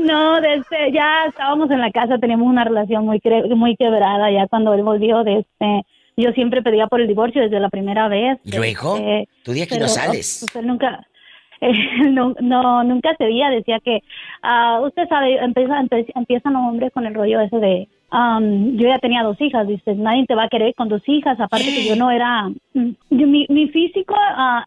No, 0.00 0.40
desde 0.40 0.92
ya 0.92 1.26
estábamos 1.28 1.70
en 1.70 1.80
la 1.80 1.92
casa, 1.92 2.18
teníamos 2.18 2.48
una 2.48 2.64
relación 2.64 3.04
muy 3.06 3.18
cre- 3.20 3.48
muy 3.54 3.76
quebrada 3.76 4.28
ya 4.30 4.48
cuando 4.48 4.74
él 4.74 4.82
volvió 4.82 5.22
de 5.22 5.38
este 5.40 5.82
yo 6.16 6.32
siempre 6.32 6.62
pedía 6.62 6.88
por 6.88 7.00
el 7.00 7.06
divorcio 7.06 7.42
desde 7.42 7.60
la 7.60 7.68
primera 7.68 8.08
vez. 8.08 8.38
¿Y 8.44 8.56
luego? 8.56 8.96
este, 8.96 9.28
Tú 9.44 9.52
de 9.52 9.62
aquí 9.62 9.74
pero, 9.74 9.82
no 9.86 9.88
sales. 9.88 10.38
pues, 10.40 10.56
él 10.56 10.66
nunca 10.66 11.06
no, 12.10 12.34
no 12.40 12.84
nunca 12.84 13.14
cedía, 13.18 13.50
decía 13.50 13.80
que 13.80 14.00
ah, 14.42 14.80
usted 14.84 15.08
sabe, 15.08 15.36
empieza, 15.42 15.80
empe- 15.80 16.10
empiezan 16.14 16.52
los 16.54 16.62
hombres 16.62 16.92
con 16.92 17.06
el 17.06 17.14
rollo 17.14 17.40
ese 17.40 17.58
de 17.58 17.88
am, 18.10 18.76
yo 18.76 18.88
ya 18.88 18.98
tenía 18.98 19.22
dos 19.22 19.40
hijas, 19.40 19.66
dices, 19.66 19.96
nadie 19.96 20.24
te 20.26 20.34
va 20.34 20.44
a 20.44 20.48
querer 20.48 20.74
con 20.74 20.88
dos 20.88 21.02
hijas, 21.06 21.38
aparte 21.40 21.66
que 21.66 21.86
yo 21.86 21.96
no 21.96 22.10
era, 22.10 22.48
mm, 22.48 22.90
yo- 23.10 23.26
mi, 23.26 23.46
mi 23.48 23.68
físico 23.68 24.14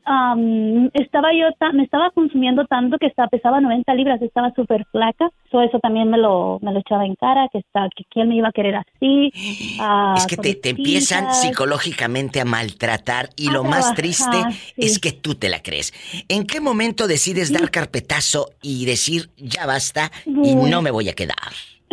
am, 0.05 0.89
estaba 0.93 1.29
yo, 1.33 1.45
ta- 1.57 1.71
me 1.71 1.83
estaba 1.83 2.11
consumiendo 2.11 2.65
tanto 2.65 2.97
que 2.97 3.07
estaba, 3.07 3.27
pesaba 3.29 3.59
90 3.61 3.93
libras, 3.95 4.21
estaba 4.21 4.51
súper 4.55 4.85
flaca, 4.91 5.29
todo 5.49 5.61
eso 5.63 5.79
también 5.79 6.09
me 6.09 6.17
lo, 6.17 6.59
me 6.61 6.71
lo 6.71 6.79
echaba 6.79 7.05
en 7.05 7.15
cara, 7.15 7.47
que 7.51 7.59
está, 7.59 7.87
que 7.95 8.03
quién 8.09 8.29
me 8.29 8.35
iba 8.35 8.49
a 8.49 8.51
querer 8.51 8.75
así. 8.75 9.31
ah, 9.79 10.13
Es 10.17 10.27
que 10.27 10.37
te, 10.37 10.55
te 10.55 10.69
empiezan 10.69 11.31
psicológicamente 11.33 12.39
a 12.41 12.45
maltratar 12.45 13.29
y 13.35 13.49
A 13.49 13.51
lo 13.53 13.63
más 13.63 13.93
triste 13.95 14.37
sí. 14.51 14.73
es 14.77 14.99
que 14.99 15.11
tú 15.11 15.35
te 15.35 15.49
la 15.49 15.61
crees. 15.61 15.93
¿En 16.29 16.45
qué 16.45 16.59
momento 16.61 17.07
decides 17.07 17.51
dar 17.51 17.69
carpetazo 17.71 18.49
y 18.61 18.85
decir 18.85 19.29
ya 19.37 19.65
basta 19.65 20.11
y 20.25 20.55
no 20.55 20.81
me 20.81 20.91
voy 20.91 21.09
a 21.09 21.13
quedar? 21.13 21.35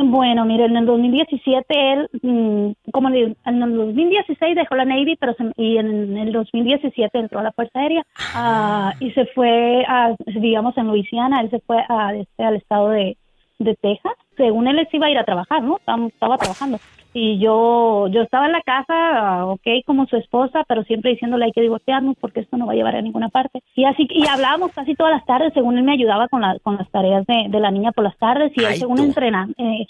Bueno, 0.00 0.44
mire, 0.44 0.66
en 0.66 0.76
el 0.76 0.86
2017 0.86 1.92
él, 1.92 2.08
mm, 2.22 2.90
como 2.92 3.10
le- 3.10 3.34
en 3.44 3.62
el 3.62 3.76
2016 3.76 4.54
dejó 4.54 4.76
la 4.76 4.84
Navy, 4.84 5.16
pero 5.16 5.34
se- 5.34 5.52
y 5.56 5.76
en 5.78 6.16
el 6.16 6.32
2017 6.32 7.18
entró 7.18 7.40
a 7.40 7.42
la 7.42 7.52
Fuerza 7.52 7.80
Aérea 7.80 8.02
ah, 8.34 8.92
y 9.00 9.10
se 9.10 9.26
fue, 9.26 9.84
a, 9.88 10.14
digamos, 10.26 10.76
en 10.78 10.86
Luisiana, 10.86 11.40
él 11.40 11.50
se 11.50 11.58
fue 11.60 11.84
a, 11.88 12.14
este, 12.14 12.44
al 12.44 12.56
estado 12.56 12.90
de, 12.90 13.16
de 13.58 13.74
Texas. 13.74 14.12
Según 14.36 14.68
él, 14.68 14.78
él 14.78 14.86
se 14.90 14.98
iba 14.98 15.06
a 15.06 15.10
ir 15.10 15.18
a 15.18 15.24
trabajar, 15.24 15.62
¿no? 15.62 15.78
Estaba, 15.78 16.06
estaba 16.06 16.38
trabajando. 16.38 16.78
Y 17.14 17.38
yo 17.38 18.08
yo 18.08 18.22
estaba 18.22 18.46
en 18.46 18.52
la 18.52 18.62
casa, 18.62 19.46
ok, 19.46 19.66
como 19.86 20.06
su 20.06 20.16
esposa, 20.16 20.64
pero 20.68 20.84
siempre 20.84 21.12
diciéndole 21.12 21.46
hay 21.46 21.52
que 21.52 21.62
divorciarnos 21.62 22.16
porque 22.20 22.40
esto 22.40 22.56
no 22.56 22.66
va 22.66 22.72
a 22.72 22.76
llevar 22.76 22.96
a 22.96 23.02
ninguna 23.02 23.28
parte. 23.28 23.62
Y 23.74 23.84
así 23.84 24.06
y 24.10 24.26
hablábamos 24.26 24.72
casi 24.72 24.94
todas 24.94 25.12
las 25.12 25.24
tardes, 25.24 25.52
según 25.54 25.78
él 25.78 25.84
me 25.84 25.92
ayudaba 25.92 26.28
con, 26.28 26.40
la, 26.40 26.58
con 26.62 26.76
las 26.76 26.90
tareas 26.90 27.26
de, 27.26 27.46
de 27.48 27.60
la 27.60 27.70
niña 27.70 27.92
por 27.92 28.04
las 28.04 28.16
tardes 28.18 28.52
y 28.56 28.60
él 28.60 28.66
Ay, 28.66 28.78
según 28.78 28.98
entrenando, 29.00 29.54
eh, 29.58 29.86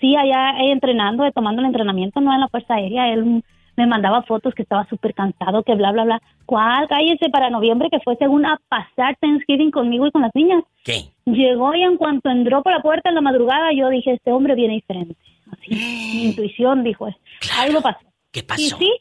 sí, 0.00 0.16
allá 0.16 0.58
eh, 0.60 0.72
entrenando, 0.72 1.24
eh, 1.24 1.32
tomando 1.32 1.60
el 1.60 1.66
entrenamiento, 1.66 2.20
no 2.20 2.32
en 2.32 2.40
la 2.40 2.48
Fuerza 2.48 2.74
Aérea, 2.74 3.12
él 3.12 3.42
me 3.78 3.86
mandaba 3.86 4.22
fotos 4.22 4.54
que 4.54 4.62
estaba 4.62 4.86
súper 4.88 5.14
cansado, 5.14 5.62
que 5.62 5.76
bla, 5.76 5.92
bla, 5.92 6.04
bla. 6.04 6.22
¿Cuál? 6.46 6.88
Cállese 6.88 7.30
para 7.30 7.48
noviembre, 7.48 7.88
que 7.90 8.00
fue 8.00 8.16
según 8.16 8.44
a 8.44 8.60
pasar 8.68 9.16
Thanksgiving 9.20 9.70
conmigo 9.70 10.06
y 10.06 10.10
con 10.10 10.22
las 10.22 10.34
niñas. 10.34 10.64
¿Qué? 10.84 11.04
Llegó 11.26 11.72
y 11.74 11.82
en 11.82 11.96
cuanto 11.96 12.28
entró 12.28 12.62
por 12.64 12.72
la 12.72 12.82
puerta 12.82 13.08
en 13.08 13.14
la 13.14 13.20
madrugada, 13.20 13.72
yo 13.72 13.88
dije, 13.88 14.14
este 14.14 14.32
hombre 14.32 14.56
viene 14.56 14.74
diferente. 14.74 15.14
Así, 15.52 15.70
mi 15.70 16.24
intuición 16.24 16.84
dijo, 16.84 17.08
algo 17.58 17.80
pasó. 17.80 18.00
¿Qué 18.30 18.42
pasó? 18.42 18.60
Y 18.60 18.70
sí, 18.70 18.92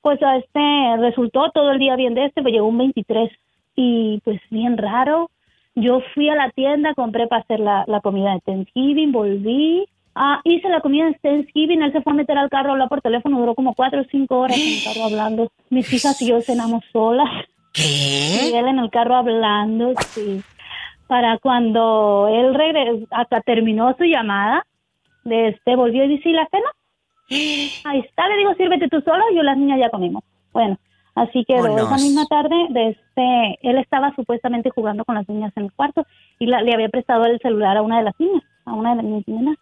pues 0.00 0.22
a 0.22 0.36
este 0.36 0.96
resultó 0.98 1.50
todo 1.50 1.72
el 1.72 1.78
día 1.78 1.96
bien 1.96 2.14
de 2.14 2.26
este, 2.26 2.42
me 2.42 2.52
llegó 2.52 2.68
un 2.68 2.78
23 2.78 3.30
y 3.74 4.20
pues 4.24 4.40
bien 4.50 4.78
raro. 4.78 5.30
Yo 5.74 6.00
fui 6.14 6.28
a 6.30 6.34
la 6.34 6.50
tienda, 6.50 6.94
compré 6.94 7.26
para 7.26 7.42
hacer 7.42 7.60
la, 7.60 7.84
la 7.86 8.00
comida 8.00 8.32
de 8.32 8.40
Thanksgiving, 8.40 9.12
volví, 9.12 9.86
ah, 10.16 10.40
hice 10.44 10.68
la 10.68 10.80
comida 10.80 11.06
de 11.06 11.14
Thanksgiving, 11.14 11.82
él 11.82 11.92
se 11.92 12.00
fue 12.00 12.12
a 12.12 12.16
meter 12.16 12.36
al 12.36 12.50
carro 12.50 12.70
a 12.70 12.72
hablar 12.72 12.88
por 12.88 13.02
teléfono, 13.02 13.38
duró 13.38 13.54
como 13.54 13.74
cuatro 13.74 14.00
o 14.00 14.04
cinco 14.10 14.38
horas 14.38 14.56
en 14.56 14.62
el 14.68 14.84
carro 14.84 15.04
hablando. 15.10 15.52
Mis 15.70 15.92
hijas 15.92 16.20
y 16.22 16.28
yo 16.28 16.40
cenamos 16.40 16.82
solas. 16.92 17.28
¿Qué? 17.72 18.50
Y 18.50 18.54
él 18.54 18.66
en 18.66 18.78
el 18.78 18.90
carro 18.90 19.16
hablando, 19.16 19.92
sí. 20.08 20.40
Para 21.06 21.38
cuando 21.38 22.26
él 22.28 22.54
regresó, 22.54 23.06
hasta 23.10 23.40
terminó 23.42 23.94
su 23.96 24.04
llamada, 24.04 24.66
este, 25.30 25.76
volvió 25.76 26.04
y 26.04 26.08
dice, 26.08 26.28
¿y 26.28 26.32
la 26.32 26.48
cena? 26.50 26.70
Ahí 27.84 28.00
está, 28.00 28.28
le 28.28 28.36
digo, 28.38 28.54
sírvete 28.54 28.88
tú 28.88 29.00
solo, 29.00 29.22
yo 29.34 29.42
las 29.42 29.56
niñas 29.56 29.78
ya 29.80 29.90
comimos. 29.90 30.22
Bueno, 30.52 30.78
así 31.14 31.44
que 31.44 31.54
esa 31.82 31.96
misma 31.96 32.26
tarde, 32.26 32.54
de 32.70 32.88
este, 32.90 33.58
él 33.68 33.78
estaba 33.78 34.14
supuestamente 34.14 34.70
jugando 34.70 35.04
con 35.04 35.14
las 35.16 35.28
niñas 35.28 35.52
en 35.56 35.64
el 35.64 35.72
cuarto 35.72 36.04
y 36.38 36.46
la- 36.46 36.62
le 36.62 36.72
había 36.74 36.88
prestado 36.88 37.24
el 37.26 37.38
celular 37.40 37.76
a 37.76 37.82
una 37.82 37.98
de 37.98 38.04
las 38.04 38.18
niñas, 38.20 38.42
a 38.64 38.72
una 38.74 38.94
de 38.94 39.02
mis 39.02 39.26
niñas. 39.28 39.56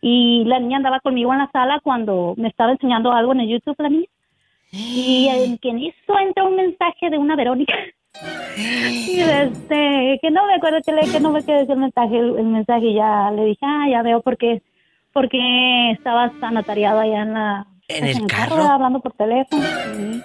Y 0.00 0.44
la 0.44 0.58
niña 0.58 0.76
andaba 0.78 1.00
conmigo 1.00 1.32
en 1.32 1.38
la 1.38 1.50
sala 1.50 1.80
cuando 1.82 2.34
me 2.36 2.48
estaba 2.48 2.72
enseñando 2.72 3.10
algo 3.12 3.32
en 3.32 3.40
el 3.40 3.48
YouTube, 3.48 3.76
la 3.78 3.88
niña. 3.88 4.06
Y 4.70 5.28
en 5.28 5.56
que 5.58 5.70
en 5.70 5.78
eso 5.78 6.18
entra 6.18 6.44
un 6.44 6.56
mensaje 6.56 7.08
de 7.10 7.16
una 7.18 7.36
Verónica. 7.36 7.74
Y 8.56 9.20
este, 9.20 10.18
que 10.22 10.30
no 10.30 10.46
me 10.46 10.54
acuerdo 10.54 10.78
que, 10.84 10.92
le, 10.92 11.02
que 11.10 11.18
no 11.20 11.30
me 11.32 11.44
quedé 11.44 11.62
el 11.62 11.76
mensaje, 11.78 12.16
el, 12.18 12.38
el 12.38 12.44
mensaje 12.46 12.86
y 12.86 12.94
ya 12.94 13.30
le 13.32 13.44
dije, 13.46 13.60
ah, 13.62 13.86
ya 13.90 14.02
veo 14.02 14.20
por 14.20 14.36
qué, 14.36 14.62
porque 15.14 15.92
estabas 15.92 16.32
anotariado 16.42 17.00
allá 17.00 17.22
en 17.22 17.32
la... 17.32 17.66
¿En 17.88 18.00
pues, 18.00 18.16
el 18.16 18.26
carro? 18.26 18.56
¿verdad? 18.56 18.72
Hablando 18.74 19.00
por 19.00 19.12
teléfono. 19.12 19.62
sí. 19.62 20.22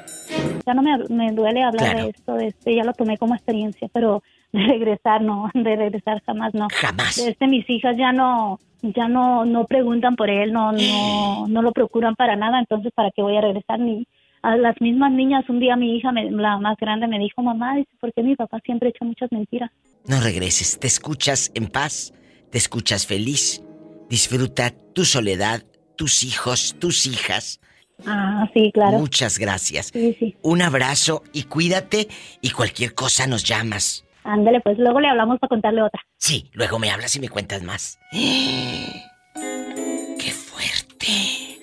Ya 0.66 0.74
no 0.74 0.82
me, 0.82 0.98
me 1.10 1.32
duele 1.32 1.64
hablar 1.64 1.86
Claro. 1.92 2.04
de 2.04 2.10
esto, 2.12 2.34
de 2.34 2.48
este, 2.48 2.76
ya 2.76 2.84
lo 2.84 2.94
tomé 2.94 3.18
como 3.18 3.34
experiencia, 3.36 3.88
pero 3.94 4.22
de 4.52 4.60
regresar 4.66 5.22
no, 5.22 5.50
de 5.54 5.76
regresar 5.76 6.22
jamás 6.26 6.54
no. 6.54 6.68
Jamás. 6.70 7.18
Este, 7.18 7.48
mis 7.48 7.68
hijas 7.70 7.96
ya 7.98 8.12
no, 8.12 8.60
ya 8.82 9.08
no, 9.08 9.46
no 9.46 9.66
preguntan 9.66 10.16
por 10.16 10.30
él, 10.30 10.52
no, 10.54 10.72
no, 10.72 11.48
no 11.48 11.62
lo 11.62 11.72
procuran 11.72 12.16
para 12.16 12.36
nada, 12.36 12.60
entonces 12.60 12.92
para 12.94 13.12
qué 13.12 13.22
voy 13.22 13.38
a 13.38 13.42
regresar 13.42 13.80
ni 13.80 14.06
a 14.42 14.56
las 14.58 14.80
mismas 14.80 15.12
niñas. 15.12 15.48
Un 15.50 15.60
día 15.60 15.76
mi 15.76 15.96
hija, 15.98 16.12
me- 16.12 16.30
la 16.32 16.58
más 16.58 16.78
grande, 16.78 17.08
me 17.08 17.20
dijo, 17.20 17.42
mamá, 17.42 17.76
dice, 17.76 17.90
¿por 18.00 18.14
qué 18.14 18.22
mi 18.24 18.36
papá 18.36 18.60
siempre 18.64 18.90
echa 18.90 19.06
muchas 19.06 19.32
mentiras? 19.32 19.72
No 20.08 20.20
regreses, 20.22 20.80
te 20.80 20.88
escuchas 20.88 21.52
en 21.56 21.68
paz, 21.68 22.14
te 22.52 22.58
escuchas 22.58 23.06
feliz, 23.08 23.62
disfruta 24.10 24.74
tu 24.94 25.06
soledad, 25.06 25.64
tus 25.96 26.24
hijos, 26.24 26.76
tus 26.80 27.06
hijas. 27.06 27.60
Ah, 28.06 28.50
sí, 28.54 28.72
claro. 28.74 29.00
Muchas 29.00 29.38
gracias. 29.38 29.92
Sí, 29.94 30.16
sí. 30.20 30.36
Un 30.42 30.62
abrazo 30.62 31.24
y 31.34 31.44
cuídate 31.44 32.08
y 32.42 32.52
cualquier 32.52 32.96
cosa 32.96 33.28
nos 33.28 33.44
llamas. 33.44 34.06
Ándale, 34.24 34.62
pues 34.62 34.78
luego 34.78 35.00
le 35.00 35.10
hablamos 35.10 35.40
para 35.40 35.50
contarle 35.50 35.82
otra. 35.82 36.02
Sí, 36.18 36.50
luego 36.54 36.80
me 36.80 36.92
hablas 36.92 37.16
y 37.16 37.20
me 37.20 37.30
cuentas 37.30 37.64
más. 37.64 38.00
¡Qué 38.12 40.32
fuerte! 40.32 41.60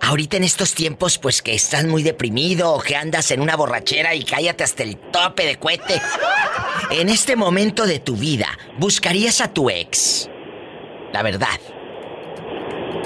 Ahorita 0.00 0.36
en 0.36 0.44
estos 0.44 0.74
tiempos, 0.74 1.18
pues 1.18 1.42
que 1.42 1.54
estás 1.54 1.84
muy 1.86 2.02
deprimido 2.02 2.72
o 2.72 2.80
que 2.80 2.94
andas 2.94 3.30
en 3.30 3.40
una 3.40 3.56
borrachera 3.56 4.14
y 4.14 4.24
cállate 4.24 4.62
hasta 4.62 4.82
el 4.82 4.96
tope 4.96 5.46
de 5.46 5.56
cohete. 5.56 6.00
En 6.90 7.08
este 7.08 7.36
momento 7.36 7.86
de 7.86 8.00
tu 8.00 8.16
vida, 8.16 8.48
¿buscarías 8.78 9.40
a 9.40 9.52
tu 9.52 9.70
ex? 9.70 10.28
La 11.14 11.22
verdad. 11.22 11.60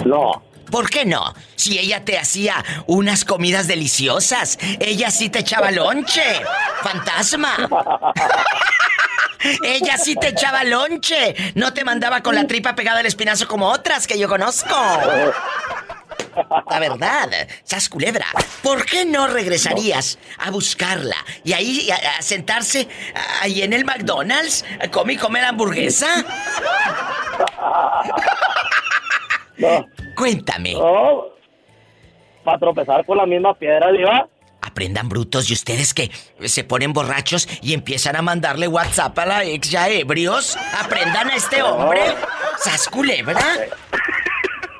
No. 0.06 0.42
¿Por 0.70 0.88
qué 0.88 1.04
no? 1.04 1.34
Si 1.56 1.78
ella 1.78 2.06
te 2.06 2.16
hacía 2.18 2.64
unas 2.86 3.26
comidas 3.26 3.66
deliciosas, 3.66 4.59
ella 4.80 5.11
sí 5.11 5.28
te 5.28 5.40
echaba 5.40 5.70
lonche. 5.70 6.22
Fantasma. 6.82 7.68
Ella 9.62 9.98
sí 9.98 10.14
te 10.14 10.28
echaba 10.28 10.64
lonche. 10.64 11.52
No 11.54 11.74
te 11.74 11.84
mandaba 11.84 12.22
con 12.22 12.34
la 12.34 12.46
tripa 12.46 12.74
pegada 12.74 13.00
al 13.00 13.06
espinazo 13.06 13.46
como 13.46 13.68
otras 13.68 14.06
que 14.06 14.18
yo 14.18 14.26
conozco. 14.26 14.74
La 16.70 16.78
verdad, 16.78 17.28
sas 17.64 17.90
culebra, 17.90 18.26
¿por 18.62 18.86
qué 18.86 19.04
no 19.04 19.26
regresarías 19.26 20.18
a 20.38 20.50
buscarla 20.50 21.16
y 21.44 21.52
ahí 21.52 21.90
a, 21.90 22.18
a 22.18 22.22
sentarse 22.22 22.88
ahí 23.42 23.62
en 23.62 23.72
el 23.72 23.84
McDonald's, 23.84 24.64
a 24.80 24.88
comer 24.88 25.16
y 25.16 25.18
comer 25.18 25.44
hamburguesa? 25.44 26.24
No. 29.59 29.86
Cuéntame. 30.14 30.72
No. 30.72 31.24
Para 32.45 32.59
tropezar 32.59 33.05
con 33.05 33.18
la 33.18 33.26
misma 33.26 33.55
piedra, 33.55 33.91
Diva. 33.91 34.28
Aprendan 34.62 35.09
brutos 35.09 35.51
y 35.51 35.53
ustedes 35.53 35.95
que 35.95 36.11
se 36.45 36.64
ponen 36.64 36.93
borrachos 36.93 37.49
y 37.62 37.74
empiezan 37.74 38.16
a 38.16 38.22
mandarle 38.22 38.68
WhatsApp 38.68 39.18
a 39.18 39.26
la 39.26 39.45
ex 39.45 39.70
ya 39.70 39.89
ebrios. 39.89 40.57
Aprendan 40.80 41.30
a 41.30 41.36
este 41.36 41.62
hombre. 41.62 42.01
¿Sas 42.59 42.89
culebra? 42.89 43.41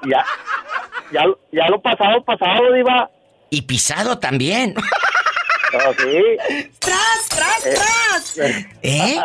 Ya. 0.09 0.25
Ya, 1.13 1.25
ya 1.53 1.69
lo 1.69 1.81
pasado, 1.81 2.23
pasado, 2.25 2.73
Diva. 2.73 3.11
Y 3.51 3.63
pisado 3.63 4.19
también. 4.19 4.75
No, 4.75 5.93
sí. 5.99 6.69
¡Tras, 6.79 7.29
tras, 7.29 7.63
tras! 7.63 8.39
¿Eh? 8.39 8.69
Eh, 8.83 9.21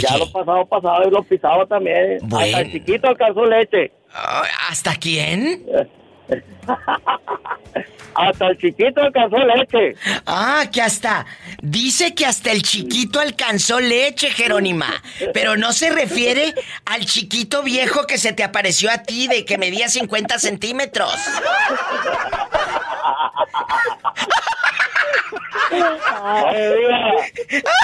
Ya 0.00 0.18
lo 0.18 0.30
pasado, 0.30 0.66
pasado 0.66 1.08
y 1.08 1.10
lo 1.10 1.22
pisado 1.22 1.66
también. 1.66 2.18
Bueno. 2.22 2.46
Hasta 2.46 2.60
el 2.60 2.72
chiquito 2.72 3.08
alcanzó 3.08 3.44
leche. 3.44 3.92
¿Hasta 4.68 4.94
quién? 4.96 5.64
Hasta 8.14 8.46
el 8.46 8.58
chiquito 8.58 9.02
alcanzó 9.02 9.38
leche. 9.38 9.96
Ah, 10.24 10.66
que 10.72 10.80
hasta. 10.80 11.26
Dice 11.60 12.14
que 12.14 12.24
hasta 12.24 12.52
el 12.52 12.62
chiquito 12.62 13.18
alcanzó 13.18 13.80
leche, 13.80 14.30
Jerónima. 14.30 15.02
Pero 15.32 15.56
no 15.56 15.72
se 15.72 15.90
refiere 15.90 16.54
al 16.84 17.04
chiquito 17.06 17.64
viejo 17.64 18.06
que 18.06 18.18
se 18.18 18.32
te 18.32 18.44
apareció 18.44 18.90
a 18.90 18.98
ti 18.98 19.26
de 19.26 19.44
que 19.44 19.58
medía 19.58 19.88
50 19.88 20.38
centímetros. 20.38 21.12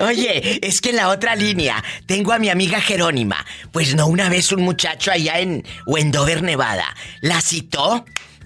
Oye, 0.00 0.58
es 0.66 0.80
que 0.80 0.90
en 0.90 0.96
la 0.96 1.08
otra 1.08 1.34
línea 1.36 1.82
tengo 2.06 2.32
a 2.32 2.38
mi 2.38 2.48
amiga 2.48 2.80
Jerónima. 2.80 3.44
Pues 3.72 3.94
no, 3.94 4.06
una 4.06 4.28
vez 4.28 4.50
un 4.52 4.62
muchacho 4.62 5.10
allá 5.12 5.38
en 5.40 5.64
Wendover, 5.86 6.42
Nevada, 6.42 6.86
la 7.20 7.40
citó 7.40 8.04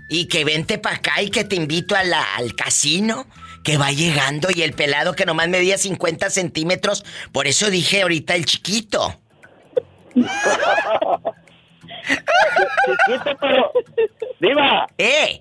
y 0.08 0.26
que 0.26 0.44
vente 0.44 0.78
para 0.78 0.96
acá 0.96 1.22
y 1.22 1.30
que 1.30 1.44
te 1.44 1.56
invito 1.56 1.94
a 1.96 2.02
la- 2.04 2.34
al 2.36 2.54
casino. 2.54 3.26
Que 3.62 3.78
va 3.78 3.90
llegando 3.92 4.48
y 4.54 4.60
el 4.60 4.74
pelado 4.74 5.14
que 5.14 5.24
nomás 5.24 5.48
medía 5.48 5.78
50 5.78 6.28
centímetros. 6.28 7.02
Por 7.32 7.46
eso 7.46 7.70
dije 7.70 8.02
ahorita 8.02 8.34
el 8.34 8.44
chiquito. 8.44 9.18
Chiquito, 12.04 13.36
pero. 13.40 13.72
Diva. 14.38 14.86
¡Eh! 14.98 15.40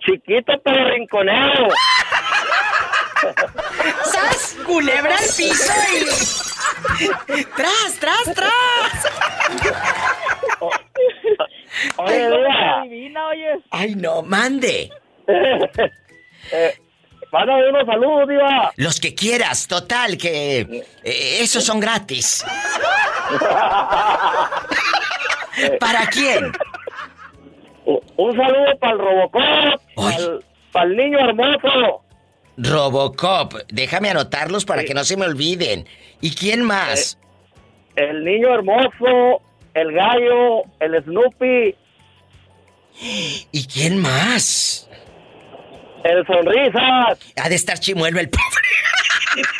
Chiquito, 0.00 0.54
pero 0.64 0.88
rinconero. 0.90 1.68
¡Sas! 4.04 4.51
Culebra 4.72 5.16
al 5.18 5.24
piso 5.36 5.72
y. 5.92 7.44
¡Tras, 7.56 7.98
tras, 8.00 8.34
tras! 8.34 9.06
Oye. 11.98 12.30
Divina, 12.84 13.28
oye. 13.28 13.60
Ay, 13.70 13.94
no, 13.94 14.22
mande. 14.22 14.90
Eh, 16.50 16.74
mándame 17.30 17.68
unos 17.68 17.86
saludos, 17.86 18.28
Diva. 18.28 18.72
Los 18.76 18.98
que 18.98 19.14
quieras, 19.14 19.68
total, 19.68 20.18
que 20.18 20.58
eh, 21.04 21.38
esos 21.40 21.62
son 21.62 21.78
gratis. 21.78 22.44
¿Para 25.78 26.04
quién? 26.06 26.50
Un 28.16 28.36
saludo 28.36 28.76
para 28.80 28.92
el 28.92 28.98
Robocop, 28.98 29.80
para 30.72 30.84
el 30.84 30.96
niño 30.96 31.18
hermoso. 31.20 32.01
Robocop, 32.56 33.54
déjame 33.68 34.10
anotarlos 34.10 34.64
para 34.64 34.84
que 34.84 34.94
no 34.94 35.04
se 35.04 35.16
me 35.16 35.26
olviden. 35.26 35.86
¿Y 36.20 36.34
quién 36.34 36.62
más? 36.62 37.18
El 37.96 38.24
niño 38.24 38.54
hermoso, 38.54 39.42
el 39.74 39.92
gallo, 39.92 40.62
el 40.80 41.02
Snoopy, 41.04 41.76
¿Y 43.52 43.66
quién 43.66 43.98
más? 43.98 44.88
el 46.04 46.26
Sonrisas. 46.26 47.18
Ha 47.36 47.48
de 47.48 47.54
estar 47.54 47.78
chimuelo 47.78 48.20
el 48.20 48.28
pobre. 48.28 48.46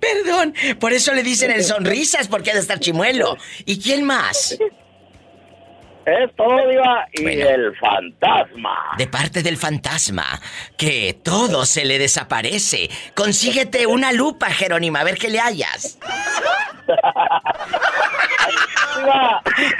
Perdón, 0.00 0.54
por 0.80 0.92
eso 0.92 1.12
le 1.12 1.22
dicen 1.22 1.50
el 1.50 1.62
sonrisas, 1.62 2.28
porque 2.28 2.50
ha 2.50 2.54
de 2.54 2.60
estar 2.60 2.80
chimuelo. 2.80 3.36
¿Y 3.64 3.80
quién 3.80 4.04
más? 4.04 4.58
Es 6.06 6.36
todo, 6.36 6.68
Diva. 6.68 7.04
Y 7.14 7.40
el 7.40 7.76
fantasma. 7.78 8.94
De 8.96 9.08
parte 9.08 9.42
del 9.42 9.56
fantasma, 9.56 10.40
que 10.78 11.18
todo 11.24 11.66
se 11.66 11.84
le 11.84 11.98
desaparece. 11.98 12.88
Consíguete 13.16 13.88
una 13.88 14.12
lupa, 14.12 14.46
Jerónima, 14.50 15.00
a 15.00 15.04
ver 15.04 15.18
qué 15.18 15.28
le 15.28 15.40
hayas. 15.40 15.98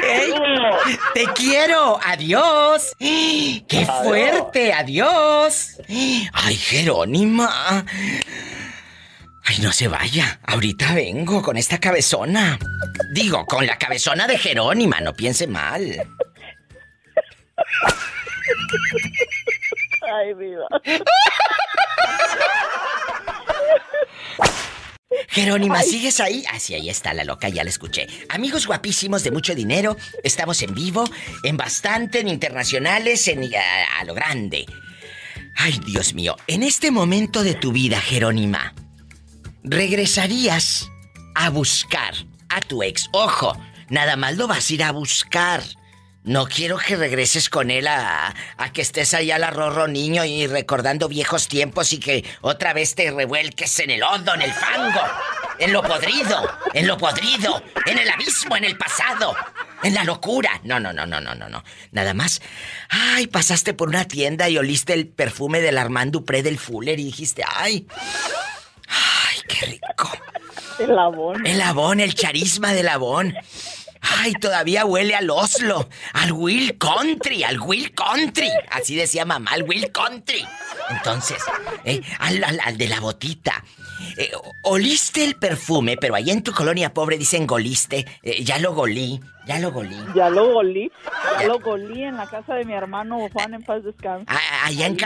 Ey, 0.03 0.35
Te 1.15 1.25
quiero, 1.35 2.01
adiós. 2.05 2.93
¡Qué 2.99 3.87
fuerte, 4.03 4.73
adiós! 4.73 5.81
Ay, 6.33 6.57
Jerónima. 6.57 7.85
Ay, 9.49 9.59
no 9.61 9.73
se 9.73 9.87
vaya. 9.87 10.41
Ahorita 10.45 10.93
vengo 10.93 11.41
con 11.41 11.57
esta 11.57 11.79
cabezona. 11.79 12.59
Digo, 13.13 13.47
con 13.47 13.65
la 13.65 13.79
cabezona 13.79 14.27
de 14.27 14.37
Jerónima, 14.39 15.01
no 15.01 15.15
piense 15.15 15.47
mal. 15.47 15.83
Ay, 20.03 20.35
Diva. 20.35 20.67
Jerónima, 25.29 25.81
¿sigues 25.83 26.19
ahí? 26.19 26.45
Ah, 26.51 26.59
sí, 26.59 26.75
ahí 26.75 26.91
está 26.91 27.15
la 27.15 27.23
loca, 27.23 27.49
ya 27.49 27.63
la 27.63 27.71
escuché. 27.71 28.09
Amigos 28.29 28.67
guapísimos 28.67 29.23
de 29.23 29.31
mucho 29.31 29.55
dinero, 29.55 29.97
estamos 30.25 30.61
en 30.63 30.75
vivo, 30.75 31.05
en 31.45 31.57
bastante, 31.57 32.21
en 32.21 32.29
internacionales, 32.29 33.29
en 33.29 33.45
a, 33.55 34.01
a 34.01 34.05
lo 34.05 34.15
grande. 34.15 34.67
Ay, 35.55 35.81
Dios 35.87 36.15
mío, 36.15 36.37
en 36.49 36.65
este 36.65 36.91
momento 36.91 37.45
de 37.45 37.55
tu 37.55 37.71
vida, 37.73 38.01
Jerónima, 38.01 38.75
regresarías 39.67 40.89
a 41.35 41.51
buscar 41.51 42.15
a 42.49 42.61
tu 42.61 42.83
ex. 42.85 43.09
Ojo, 43.13 43.59
nada 43.89 44.17
más 44.17 44.37
lo 44.37 44.47
vas 44.47 44.71
a 44.71 44.73
ir 44.73 44.83
a 44.85 44.93
buscar. 44.93 45.61
No 46.23 46.47
quiero 46.47 46.79
que 46.79 46.97
regreses 46.97 47.49
con 47.49 47.71
él 47.71 47.87
a, 47.87 48.35
a 48.57 48.73
que 48.73 48.83
estés 48.83 49.15
ahí 49.15 49.31
al 49.31 49.45
arrorro 49.45 49.87
niño 49.87 50.25
y 50.25 50.47
recordando 50.47 51.09
viejos 51.09 51.47
tiempos 51.47 51.93
y 51.93 51.99
que 51.99 52.25
otra 52.41 52.73
vez 52.73 52.95
te 52.95 53.11
revuelques 53.11 53.79
en 53.81 53.91
el 53.91 54.03
hondo, 54.03 54.35
en 54.35 54.43
el 54.43 54.53
fango, 54.53 55.01
en 55.59 55.73
lo 55.73 55.83
podrido, 55.83 56.59
en 56.75 56.87
lo 56.87 56.97
podrido, 56.97 57.63
en 57.87 57.99
el 57.99 58.09
abismo, 58.09 58.57
en 58.57 58.65
el 58.65 58.77
pasado, 58.77 59.37
en 59.83 59.95
la 59.95 60.05
locura. 60.05 60.61
No, 60.65 60.81
no, 60.81 60.93
no, 60.93 61.07
no, 61.07 61.21
no, 61.21 61.35
no, 61.35 61.49
no. 61.49 61.65
Nada 61.93 62.15
más. 62.15 62.41
Ay, 62.89 63.29
pasaste 63.29 63.73
por 63.73 63.89
una 63.89 64.07
tienda 64.07 64.49
y 64.49 64.59
oliste 64.59 64.95
el 64.95 65.09
perfume 65.09 65.61
del 65.61 65.79
Armand 65.79 66.13
Dupré 66.13 66.43
del 66.43 66.59
Fuller 66.59 66.99
y 66.99 67.05
dijiste, 67.05 67.45
ay, 67.47 67.87
qué 69.59 69.67
rico. 69.67 70.11
El 70.79 70.99
abón. 70.99 71.47
El 71.47 71.61
abón, 71.61 72.01
el 72.01 72.15
charisma 72.15 72.73
del 72.73 72.89
abón. 72.89 73.35
Ay, 74.19 74.35
todavía 74.35 74.85
huele 74.85 75.17
al 75.17 75.29
Oslo, 75.31 75.89
al 76.13 76.31
Will 76.33 76.79
Country, 76.79 77.43
al 77.43 77.59
Will 77.61 77.93
Country. 77.95 78.49
Así 78.71 78.95
decía 78.95 79.25
mamá, 79.25 79.51
al 79.53 79.63
Will 79.65 79.91
Country. 79.91 80.47
Entonces, 80.91 81.39
eh, 81.85 82.01
al, 82.21 82.43
al- 82.45 82.61
al 82.63 82.79
de 82.79 82.89
la 82.89 83.01
botita. 83.01 83.65
Eh, 84.19 84.31
oliste 84.63 85.25
el 85.25 85.35
perfume, 85.37 85.97
pero 85.97 86.15
ahí 86.15 86.31
en 86.31 86.43
tu 86.43 86.53
colonia 86.53 86.93
pobre 86.95 87.19
dicen 87.19 87.47
goliste. 87.47 88.07
Eh, 88.23 88.43
ya 88.45 88.59
lo 88.59 88.73
golí, 88.75 89.21
ya 89.47 89.59
lo 89.59 89.71
golí. 89.73 89.97
Ya 90.15 90.31
lo 90.31 90.53
golí. 90.53 90.91
Ya 91.39 91.47
lo 91.47 91.59
golí 91.61 92.03
en 92.03 92.17
la 92.17 92.27
casa 92.27 92.55
de 92.55 92.65
mi 92.65 92.73
hermano 92.73 93.19
Juan 93.33 93.55
en 93.55 93.63
paz 93.63 93.85
descanse. 93.85 94.25
Ah, 94.29 94.67
Allá 94.67 94.87
en. 94.87 94.97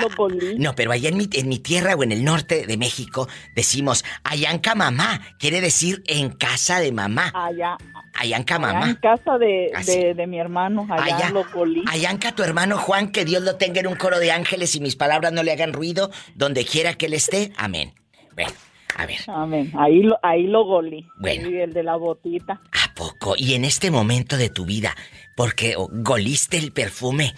No, 0.59 0.75
pero 0.75 0.93
allá 0.93 1.09
en 1.09 1.17
mi, 1.17 1.29
en 1.33 1.49
mi 1.49 1.59
tierra 1.59 1.95
o 1.97 2.03
en 2.05 2.13
el 2.13 2.25
norte 2.25 2.67
de 2.67 2.77
México 2.77 3.29
decimos 3.57 4.05
Ayanca 4.25 4.75
mamá. 4.75 5.21
Quiere 5.39 5.61
decir 5.61 6.03
en 6.07 6.31
casa 6.31 6.79
de 6.81 6.93
mamá. 6.93 7.33
Allá, 7.35 7.77
Ayanca 8.15 8.55
allá 8.57 8.67
mamá. 8.73 8.89
en 8.91 8.95
casa 8.97 9.39
de, 9.39 9.73
Así. 9.75 9.99
de, 9.99 10.15
de 10.15 10.27
mi 10.27 10.39
hermano. 10.39 10.87
Allá, 10.89 11.17
Allá. 11.17 11.31
lo 11.31 11.45
golí. 11.53 11.83
Ayanca, 11.89 12.33
tu 12.33 12.43
hermano 12.45 12.79
Juan, 12.79 13.11
que 13.11 13.25
Dios 13.25 13.43
lo 13.43 13.57
tenga 13.57 13.81
en 13.81 13.89
un 13.89 13.97
coro 13.97 14.19
de 14.21 14.31
ángeles 14.31 14.75
y 14.77 14.81
mis 14.81 14.95
palabras 14.97 15.33
no 15.33 15.43
le 15.43 15.53
hagan 15.53 15.73
ruido, 15.73 16.11
donde 16.37 16.65
quiera 16.65 16.95
que 16.95 17.07
él 17.07 17.15
esté. 17.15 17.53
Amén. 17.57 17.93
Bueno, 18.35 18.53
a 18.97 19.07
ver, 19.07 19.18
Amén. 19.28 19.72
Ahí 19.78 20.03
lo, 20.03 20.18
ahí 20.22 20.47
lo 20.47 20.64
golí. 20.64 21.07
Bueno. 21.18 21.49
Sí, 21.49 21.57
el 21.57 21.72
de 21.72 21.82
la 21.82 21.97
botita. 21.97 22.61
poco. 22.95 23.34
Y 23.36 23.55
en 23.55 23.64
este 23.64 23.91
momento 23.91 24.36
de 24.36 24.51
tu 24.51 24.64
vida, 24.66 24.95
porque 25.36 25.74
goliste 25.91 26.57
el 26.59 26.72
perfume. 26.72 27.34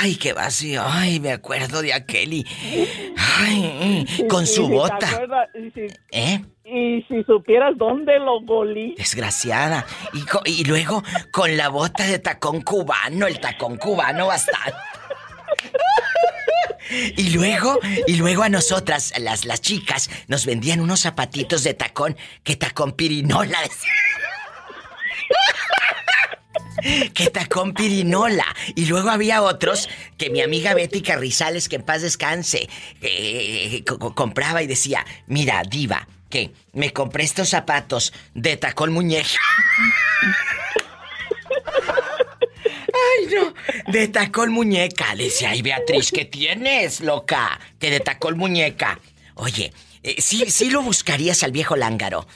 Ay, 0.00 0.16
qué 0.16 0.32
vacío. 0.32 0.82
Ay, 0.84 1.20
me 1.20 1.32
acuerdo 1.32 1.82
de 1.82 1.92
aquel 1.92 2.32
y. 2.32 2.46
Ay, 3.38 4.06
Sí, 4.08 4.26
con 4.26 4.46
sí, 4.46 4.54
su 4.54 4.62
sí, 4.62 4.68
¿te 4.68 4.74
bota. 4.74 5.08
acuerdas? 5.10 5.48
Y 5.54 5.70
si, 5.70 5.86
¿Eh? 6.12 6.40
y 6.64 7.02
si 7.08 7.22
supieras 7.24 7.76
dónde 7.76 8.18
lo 8.18 8.40
golí. 8.40 8.94
Desgraciada. 8.96 9.84
Y, 10.46 10.60
y 10.60 10.64
luego 10.64 11.02
con 11.30 11.56
la 11.56 11.68
bota 11.68 12.04
de 12.04 12.18
tacón 12.18 12.62
cubano, 12.62 13.26
el 13.26 13.38
tacón 13.38 13.76
cubano 13.76 14.26
bastante. 14.28 14.72
Y 17.16 17.30
luego, 17.30 17.78
y 18.06 18.14
luego 18.16 18.42
a 18.42 18.48
nosotras, 18.48 19.12
las, 19.18 19.44
las 19.44 19.60
chicas, 19.60 20.08
nos 20.28 20.46
vendían 20.46 20.80
unos 20.80 21.00
zapatitos 21.00 21.62
de 21.64 21.74
tacón, 21.74 22.16
que 22.44 22.56
tacón 22.56 22.92
pirinola. 22.92 23.58
que 27.14 27.30
tacón 27.30 27.72
pirinola. 27.74 28.44
Y 28.74 28.86
luego 28.86 29.10
había 29.10 29.42
otros 29.42 29.88
que 30.18 30.30
mi 30.30 30.40
amiga 30.42 30.74
Betty 30.74 31.00
Carrizales, 31.02 31.68
que 31.68 31.76
en 31.76 31.82
paz 31.82 32.02
descanse, 32.02 32.68
eh, 33.00 33.82
co- 33.86 33.98
co- 33.98 34.14
compraba 34.14 34.62
y 34.62 34.66
decía, 34.66 35.04
mira, 35.26 35.62
diva, 35.68 36.06
que 36.30 36.52
me 36.72 36.92
compré 36.92 37.24
estos 37.24 37.48
zapatos 37.48 38.12
de 38.34 38.56
tacón 38.56 38.92
muñeca. 38.92 39.28
Ay, 43.18 43.26
no, 43.34 43.92
de 43.92 44.08
tacón 44.08 44.52
muñeca. 44.52 45.14
Le 45.14 45.24
decía, 45.24 45.50
ay, 45.50 45.62
Beatriz, 45.62 46.10
¿qué 46.12 46.24
tienes, 46.24 47.00
loca? 47.00 47.58
Que 47.78 47.90
de 47.90 48.00
tacón 48.00 48.38
muñeca. 48.38 48.98
Oye, 49.34 49.72
eh, 50.02 50.14
sí, 50.18 50.44
sí 50.50 50.70
lo 50.70 50.82
buscarías 50.82 51.42
al 51.42 51.52
viejo 51.52 51.76
lángaro. 51.76 52.26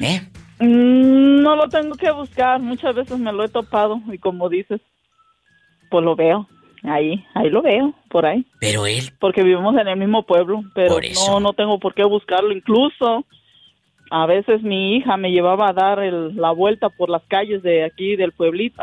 ¿Eh? 0.00 0.20
Mm, 0.60 1.42
No 1.42 1.56
lo 1.56 1.68
tengo 1.68 1.94
que 1.96 2.10
buscar. 2.10 2.60
Muchas 2.60 2.94
veces 2.94 3.18
me 3.18 3.32
lo 3.32 3.44
he 3.44 3.48
topado. 3.48 4.00
Y 4.12 4.18
como 4.18 4.48
dices, 4.48 4.80
pues 5.90 6.04
lo 6.04 6.16
veo. 6.16 6.48
Ahí, 6.82 7.24
ahí 7.34 7.48
lo 7.48 7.62
veo, 7.62 7.94
por 8.10 8.26
ahí. 8.26 8.44
Pero 8.60 8.86
él, 8.86 9.10
Porque 9.18 9.42
vivimos 9.42 9.74
en 9.78 9.88
el 9.88 9.96
mismo 9.98 10.24
pueblo. 10.24 10.62
Pero 10.74 10.96
no, 11.28 11.40
no 11.40 11.52
tengo 11.54 11.78
por 11.78 11.94
qué 11.94 12.04
buscarlo. 12.04 12.52
Incluso, 12.52 13.24
a 14.10 14.26
veces 14.26 14.62
mi 14.62 14.96
hija 14.96 15.16
me 15.16 15.30
llevaba 15.30 15.68
a 15.70 15.72
dar 15.72 15.98
el- 16.00 16.36
la 16.36 16.50
vuelta 16.50 16.90
por 16.90 17.08
las 17.08 17.22
calles 17.26 17.62
de 17.62 17.84
aquí 17.84 18.16
del 18.16 18.32
pueblito. 18.32 18.82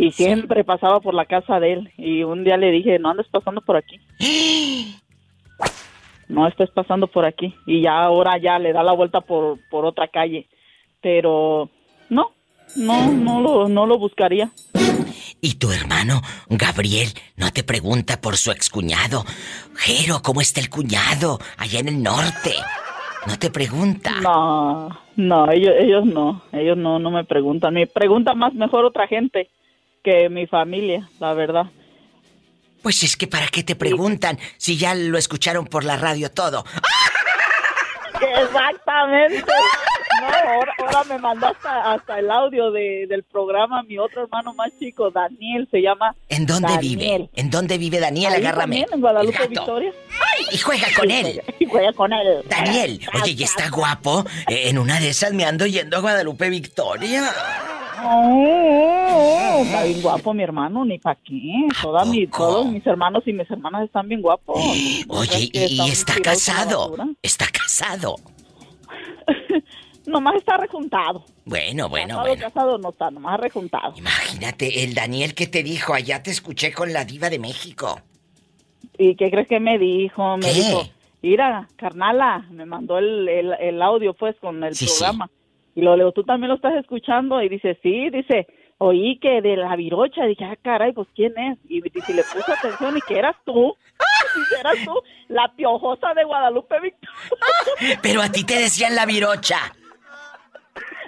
Y 0.00 0.12
siempre 0.12 0.64
pasaba 0.64 1.00
por 1.00 1.12
la 1.12 1.26
casa 1.26 1.60
de 1.60 1.74
él. 1.74 1.92
Y 1.98 2.22
un 2.22 2.42
día 2.42 2.56
le 2.56 2.70
dije, 2.70 2.98
no 2.98 3.10
andes 3.10 3.26
pasando 3.28 3.60
por 3.60 3.76
aquí. 3.76 4.00
No 6.28 6.46
estés 6.46 6.70
pasando 6.70 7.08
por 7.08 7.24
aquí. 7.24 7.52
Y 7.66 7.82
ya 7.82 8.04
ahora 8.04 8.38
ya 8.38 8.56
le 8.60 8.72
da 8.72 8.84
la 8.84 8.92
vuelta 8.92 9.20
por, 9.20 9.58
por 9.68 9.84
otra 9.84 10.06
calle. 10.06 10.46
Pero 11.02 11.68
no, 12.08 12.30
no, 12.76 13.10
no 13.10 13.40
lo, 13.40 13.68
no 13.68 13.84
lo 13.84 13.98
buscaría. 13.98 14.48
y 15.40 15.54
tu 15.54 15.72
hermano, 15.72 16.20
Gabriel, 16.48 17.08
no 17.36 17.50
te 17.50 17.64
pregunta 17.64 18.20
por 18.20 18.36
su 18.36 18.52
excuñado. 18.52 19.24
Jero, 19.74 20.22
¿cómo 20.22 20.40
está 20.40 20.60
el 20.60 20.70
cuñado 20.70 21.40
allá 21.58 21.80
en 21.80 21.88
el 21.88 22.00
norte? 22.00 22.52
No 23.26 23.36
te 23.36 23.50
pregunta. 23.50 24.12
No, 24.22 24.88
no, 25.16 25.50
ellos, 25.50 25.74
ellos 25.80 26.06
no, 26.06 26.42
ellos 26.52 26.76
no, 26.76 27.00
no 27.00 27.10
me 27.10 27.24
preguntan. 27.24 27.74
Me 27.74 27.88
pregunta 27.88 28.34
más 28.34 28.54
mejor 28.54 28.84
otra 28.84 29.08
gente 29.08 29.50
que 30.02 30.28
mi 30.28 30.46
familia, 30.46 31.08
la 31.18 31.34
verdad. 31.34 31.66
Pues 32.82 33.02
es 33.02 33.16
que 33.16 33.26
¿para 33.26 33.46
qué 33.48 33.62
te 33.62 33.76
preguntan 33.76 34.38
si 34.56 34.76
ya 34.78 34.94
lo 34.94 35.18
escucharon 35.18 35.66
por 35.66 35.84
la 35.84 35.96
radio 35.96 36.30
todo? 36.30 36.64
Exactamente. 38.42 39.44
No, 40.20 40.26
ahora, 40.26 40.74
ahora 40.78 41.04
me 41.04 41.18
mandó 41.18 41.46
hasta, 41.46 41.92
hasta 41.92 42.18
el 42.18 42.30
audio 42.30 42.70
de, 42.70 43.06
del 43.08 43.22
programa 43.22 43.82
mi 43.84 43.96
otro 43.98 44.22
hermano 44.24 44.52
más 44.54 44.70
chico, 44.78 45.10
Daniel, 45.10 45.66
se 45.70 45.80
llama. 45.80 46.14
¿En 46.28 46.44
dónde 46.46 46.68
Daniel. 46.68 46.98
vive? 46.98 47.30
¿En 47.34 47.50
dónde 47.50 47.78
vive 47.78 48.00
Daniel? 48.00 48.32
Ahí 48.34 48.40
Agárrame. 48.40 48.62
también, 48.80 48.86
en 48.92 49.00
Guadalupe. 49.00 49.48
Victoria. 49.48 49.92
Y 50.52 50.58
juega 50.58 50.86
con 50.96 51.10
él. 51.10 51.42
Y 51.58 51.64
juega 51.66 51.92
con 51.94 52.12
él. 52.12 52.42
Daniel, 52.46 53.00
oye, 53.22 53.32
¿y 53.32 53.42
está 53.42 53.70
guapo? 53.70 54.24
Eh, 54.48 54.68
En 54.68 54.78
una 54.78 55.00
de 55.00 55.08
esas 55.10 55.32
me 55.32 55.44
ando 55.44 55.64
yendo 55.66 55.96
a 55.96 56.00
Guadalupe 56.00 56.50
Victoria. 56.50 57.32
Oh, 58.02 59.62
está 59.62 59.84
bien 59.84 60.00
guapo 60.02 60.32
mi 60.34 60.42
hermano, 60.42 60.84
ni 60.84 60.98
pa' 60.98 61.16
qué. 61.16 61.68
Toda 61.82 62.04
mi, 62.04 62.26
todos 62.26 62.66
mis 62.66 62.86
hermanos 62.86 63.22
y 63.26 63.32
mis 63.32 63.50
hermanas 63.50 63.84
están 63.84 64.08
bien 64.08 64.22
guapos. 64.22 64.56
Oye, 65.08 65.50
¿Crees 65.50 65.50
que 65.50 65.66
y, 65.74 65.88
está 65.90 66.14
casado. 66.22 66.94
Está 67.22 67.46
casado. 67.52 68.16
nomás 70.06 70.36
está 70.36 70.56
rejuntado. 70.56 71.24
Bueno, 71.44 71.88
bueno, 71.88 72.08
casado, 72.16 72.26
bueno. 72.26 72.42
casado 72.42 72.78
no 72.78 72.88
está, 72.90 73.10
nomás 73.10 73.38
rejuntado. 73.40 73.94
Imagínate, 73.96 74.82
el 74.84 74.94
Daniel 74.94 75.34
que 75.34 75.46
te 75.46 75.62
dijo, 75.62 75.92
allá 75.94 76.22
te 76.22 76.30
escuché 76.30 76.72
con 76.72 76.92
la 76.92 77.04
diva 77.04 77.28
de 77.30 77.38
México. 77.38 78.00
¿Y 78.98 79.14
qué 79.16 79.30
crees 79.30 79.48
que 79.48 79.60
me 79.60 79.78
dijo? 79.78 80.36
Me 80.36 80.46
¿Qué? 80.46 80.52
dijo, 80.54 80.82
mira, 81.22 81.68
carnala, 81.76 82.46
me 82.50 82.66
mandó 82.66 82.98
el, 82.98 83.28
el, 83.28 83.52
el 83.60 83.82
audio 83.82 84.14
pues 84.14 84.36
con 84.40 84.62
el 84.64 84.74
Sí, 84.74 84.86
sí. 84.86 85.04
Y 85.74 85.82
lo 85.82 85.96
leo, 85.96 86.12
¿tú 86.12 86.24
también 86.24 86.48
lo 86.48 86.56
estás 86.56 86.74
escuchando? 86.74 87.40
Y 87.42 87.48
dice, 87.48 87.78
sí, 87.82 88.10
dice, 88.10 88.46
oí 88.78 89.18
que 89.20 89.40
de 89.40 89.56
la 89.56 89.76
virocha. 89.76 90.24
dije, 90.24 90.44
ah, 90.44 90.56
caray, 90.62 90.92
pues 90.92 91.08
¿quién 91.14 91.36
es? 91.38 91.58
Y 91.68 91.80
dice, 91.80 92.12
le 92.14 92.22
puse 92.24 92.52
atención 92.52 92.96
y 92.96 93.00
que 93.02 93.18
eras 93.18 93.36
tú. 93.44 93.76
Dice, 94.36 94.60
eras 94.60 94.76
tú, 94.84 94.94
la 95.28 95.52
piojosa 95.54 96.14
de 96.14 96.24
Guadalupe 96.24 96.80
Victoria. 96.80 97.98
Pero 98.02 98.22
a 98.22 98.30
ti 98.30 98.44
te 98.44 98.58
decían 98.58 98.94
la 98.94 99.06
virocha. 99.06 99.58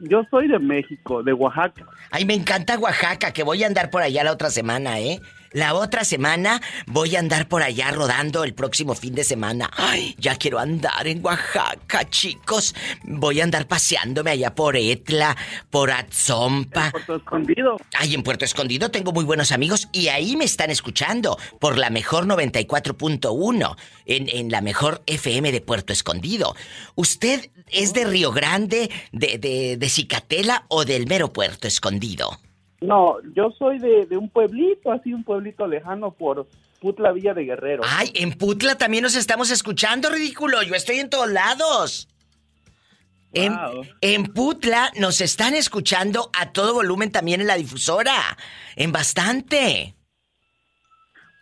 Yo 0.00 0.22
soy 0.30 0.48
de 0.48 0.58
México, 0.58 1.22
de 1.22 1.32
Oaxaca. 1.32 1.86
Ay, 2.10 2.24
me 2.24 2.34
encanta 2.34 2.78
Oaxaca, 2.78 3.32
que 3.32 3.42
voy 3.42 3.62
a 3.62 3.66
andar 3.66 3.90
por 3.90 4.02
allá 4.02 4.24
la 4.24 4.32
otra 4.32 4.50
semana, 4.50 4.98
¿eh? 5.00 5.20
La 5.52 5.74
otra 5.74 6.04
semana 6.04 6.62
voy 6.86 7.16
a 7.16 7.18
andar 7.18 7.48
por 7.48 7.64
allá 7.64 7.90
rodando 7.90 8.44
el 8.44 8.54
próximo 8.54 8.94
fin 8.94 9.16
de 9.16 9.24
semana. 9.24 9.68
Ay, 9.76 10.14
ya 10.16 10.36
quiero 10.36 10.60
andar 10.60 11.08
en 11.08 11.24
Oaxaca, 11.24 12.08
chicos. 12.08 12.72
Voy 13.02 13.40
a 13.40 13.44
andar 13.44 13.66
paseándome 13.66 14.30
allá 14.30 14.54
por 14.54 14.76
Etla, 14.76 15.36
por 15.68 15.90
Atzompa. 15.90 16.92
Puerto 16.92 17.16
Escondido. 17.16 17.76
Ay, 17.98 18.14
en 18.14 18.22
Puerto 18.22 18.44
Escondido 18.44 18.92
tengo 18.92 19.10
muy 19.10 19.24
buenos 19.24 19.50
amigos 19.50 19.88
y 19.90 20.06
ahí 20.06 20.36
me 20.36 20.44
están 20.44 20.70
escuchando 20.70 21.36
por 21.58 21.78
la 21.78 21.90
mejor 21.90 22.26
94.1 22.26 23.76
en, 24.06 24.28
en 24.28 24.52
la 24.52 24.60
mejor 24.60 25.02
FM 25.06 25.50
de 25.50 25.60
Puerto 25.60 25.92
Escondido. 25.92 26.54
¿Usted 26.94 27.50
es 27.66 27.92
de 27.92 28.04
Río 28.04 28.30
Grande, 28.30 28.88
de, 29.10 29.38
de, 29.38 29.76
de 29.76 29.88
Cicatela 29.88 30.64
o 30.68 30.84
del 30.84 31.08
mero 31.08 31.32
Puerto 31.32 31.66
Escondido? 31.66 32.38
No, 32.80 33.16
yo 33.34 33.50
soy 33.58 33.78
de, 33.78 34.06
de 34.06 34.16
un 34.16 34.28
pueblito, 34.30 34.90
así 34.90 35.12
un 35.12 35.24
pueblito 35.24 35.66
lejano 35.66 36.12
por 36.12 36.46
Putla 36.80 37.12
Villa 37.12 37.34
de 37.34 37.44
Guerrero. 37.44 37.82
Ay, 37.86 38.10
en 38.14 38.32
Putla 38.32 38.76
también 38.76 39.02
nos 39.02 39.16
estamos 39.16 39.50
escuchando, 39.50 40.10
ridículo. 40.10 40.62
Yo 40.62 40.74
estoy 40.74 40.96
en 40.96 41.10
todos 41.10 41.30
lados. 41.30 42.08
En, 43.32 43.54
Wow. 43.54 43.82
en 44.00 44.24
Putla 44.24 44.90
nos 44.98 45.20
están 45.20 45.54
escuchando 45.54 46.30
a 46.32 46.52
todo 46.52 46.74
volumen 46.74 47.12
también 47.12 47.40
en 47.40 47.46
la 47.46 47.56
difusora. 47.56 48.14
En 48.76 48.92
bastante. 48.92 49.94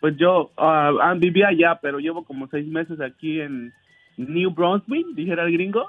Pues 0.01 0.15
yo 0.17 0.51
ah, 0.57 1.13
vivía 1.17 1.47
allá, 1.47 1.79
pero 1.81 1.99
llevo 1.99 2.23
como 2.25 2.47
seis 2.49 2.67
meses 2.67 3.01
aquí 3.01 3.41
en 3.41 3.73
New 4.27 4.51
Brunswick, 4.51 5.07
dijera 5.15 5.45
el 5.45 5.53
gringo. 5.53 5.87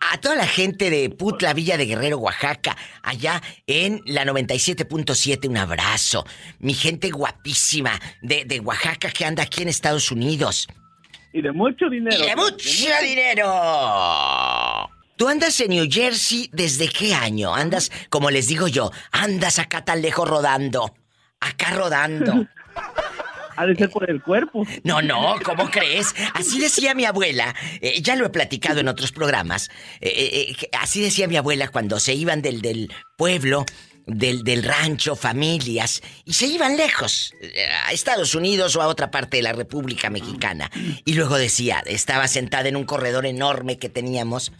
A, 0.00 0.14
a 0.14 0.20
toda 0.20 0.34
la 0.34 0.46
gente 0.46 0.90
de 0.90 1.10
Putla, 1.10 1.54
Villa 1.54 1.76
de 1.76 1.86
Guerrero, 1.86 2.18
Oaxaca, 2.18 2.76
allá 3.02 3.40
en 3.68 4.02
la 4.04 4.24
97.7, 4.24 5.48
un 5.48 5.56
abrazo. 5.56 6.26
Mi 6.58 6.74
gente 6.74 7.10
guapísima 7.10 7.92
de, 8.20 8.44
de 8.44 8.58
Oaxaca 8.58 9.10
que 9.10 9.24
anda 9.24 9.44
aquí 9.44 9.62
en 9.62 9.68
Estados 9.68 10.10
Unidos. 10.10 10.66
Y 11.32 11.40
de 11.40 11.52
mucho 11.52 11.88
dinero. 11.88 12.16
¡Y 12.16 12.26
de 12.28 12.34
mucho 12.34 12.90
dinero! 13.00 13.46
¿Tú 15.16 15.28
andas 15.28 15.60
en 15.60 15.70
New 15.70 15.86
Jersey 15.88 16.48
desde 16.52 16.88
qué 16.88 17.14
año? 17.14 17.54
Andas, 17.54 17.92
como 18.10 18.30
les 18.30 18.48
digo 18.48 18.66
yo, 18.66 18.90
andas 19.12 19.60
acá 19.60 19.84
tan 19.84 20.02
lejos 20.02 20.28
rodando. 20.28 20.94
Acá 21.40 21.70
rodando. 21.76 22.46
Ha 23.58 23.66
de 23.66 23.74
ser 23.74 23.90
por 23.90 24.08
el 24.08 24.22
cuerpo. 24.22 24.64
No, 24.84 25.02
no, 25.02 25.34
¿cómo 25.44 25.68
crees? 25.68 26.14
Así 26.34 26.60
decía 26.60 26.94
mi 26.94 27.04
abuela, 27.04 27.56
eh, 27.80 28.00
ya 28.00 28.14
lo 28.14 28.24
he 28.24 28.30
platicado 28.30 28.78
en 28.78 28.86
otros 28.86 29.10
programas, 29.10 29.68
eh, 30.00 30.54
eh, 30.62 30.68
así 30.80 31.02
decía 31.02 31.26
mi 31.26 31.36
abuela 31.36 31.66
cuando 31.66 31.98
se 31.98 32.14
iban 32.14 32.40
del, 32.40 32.60
del 32.60 32.88
pueblo, 33.16 33.66
del, 34.06 34.44
del 34.44 34.62
rancho, 34.62 35.16
familias, 35.16 36.02
y 36.24 36.34
se 36.34 36.46
iban 36.46 36.76
lejos, 36.76 37.34
a 37.84 37.92
Estados 37.92 38.36
Unidos 38.36 38.76
o 38.76 38.82
a 38.82 38.86
otra 38.86 39.10
parte 39.10 39.38
de 39.38 39.42
la 39.42 39.52
República 39.52 40.08
Mexicana. 40.08 40.70
Y 41.04 41.14
luego 41.14 41.36
decía, 41.36 41.82
estaba 41.84 42.28
sentada 42.28 42.68
en 42.68 42.76
un 42.76 42.84
corredor 42.84 43.26
enorme 43.26 43.76
que 43.76 43.88
teníamos, 43.88 44.52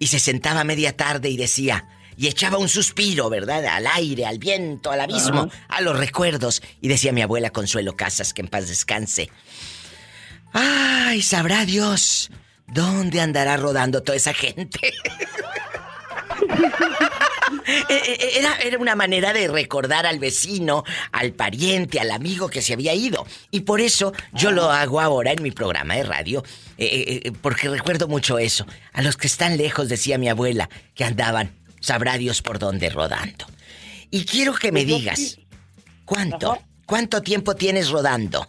y 0.00 0.08
se 0.08 0.18
sentaba 0.18 0.62
a 0.62 0.64
media 0.64 0.96
tarde 0.96 1.28
y 1.28 1.36
decía, 1.36 1.86
y 2.20 2.28
echaba 2.28 2.58
un 2.58 2.68
suspiro, 2.68 3.30
¿verdad? 3.30 3.64
Al 3.64 3.86
aire, 3.86 4.26
al 4.26 4.38
viento, 4.38 4.90
al 4.90 5.00
abismo, 5.00 5.48
a 5.68 5.80
los 5.80 5.98
recuerdos. 5.98 6.60
Y 6.82 6.88
decía 6.88 7.12
mi 7.12 7.22
abuela 7.22 7.48
Consuelo 7.48 7.96
Casas, 7.96 8.34
que 8.34 8.42
en 8.42 8.48
paz 8.48 8.68
descanse. 8.68 9.30
Ay, 10.52 11.22
sabrá 11.22 11.64
Dios 11.64 12.30
dónde 12.66 13.22
andará 13.22 13.56
rodando 13.56 14.02
toda 14.02 14.16
esa 14.16 14.34
gente. 14.34 14.92
Eh, 17.68 17.72
eh, 17.88 18.30
Era, 18.36 18.54
era 18.58 18.78
una 18.78 18.94
manera 18.94 19.32
de 19.32 19.48
recordar 19.48 20.04
al 20.04 20.18
vecino, 20.18 20.84
al 21.12 21.32
pariente, 21.32 22.00
al 22.00 22.10
amigo 22.10 22.50
que 22.50 22.60
se 22.60 22.74
había 22.74 22.92
ido. 22.92 23.26
Y 23.50 23.60
por 23.60 23.80
eso 23.80 24.12
yo 24.34 24.50
lo 24.50 24.70
hago 24.70 25.00
ahora 25.00 25.32
en 25.32 25.42
mi 25.42 25.52
programa 25.52 25.94
de 25.94 26.02
radio, 26.02 26.44
eh, 26.76 26.84
eh, 26.84 27.20
eh, 27.24 27.32
porque 27.40 27.70
recuerdo 27.70 28.08
mucho 28.08 28.38
eso. 28.38 28.66
A 28.92 29.00
los 29.00 29.16
que 29.16 29.26
están 29.26 29.56
lejos, 29.56 29.88
decía 29.88 30.18
mi 30.18 30.28
abuela, 30.28 30.68
que 30.94 31.04
andaban, 31.04 31.59
sabrá 31.80 32.16
Dios 32.18 32.42
por 32.42 32.58
dónde 32.58 32.90
rodando. 32.90 33.46
Y 34.10 34.24
quiero 34.24 34.54
que 34.54 34.72
me 34.72 34.84
Pues 34.84 34.98
digas. 34.98 35.38
¿cuánto? 36.04 36.58
¿Cuánto 36.86 37.22
tiempo 37.22 37.54
tienes 37.54 37.90
rodando? 37.90 38.46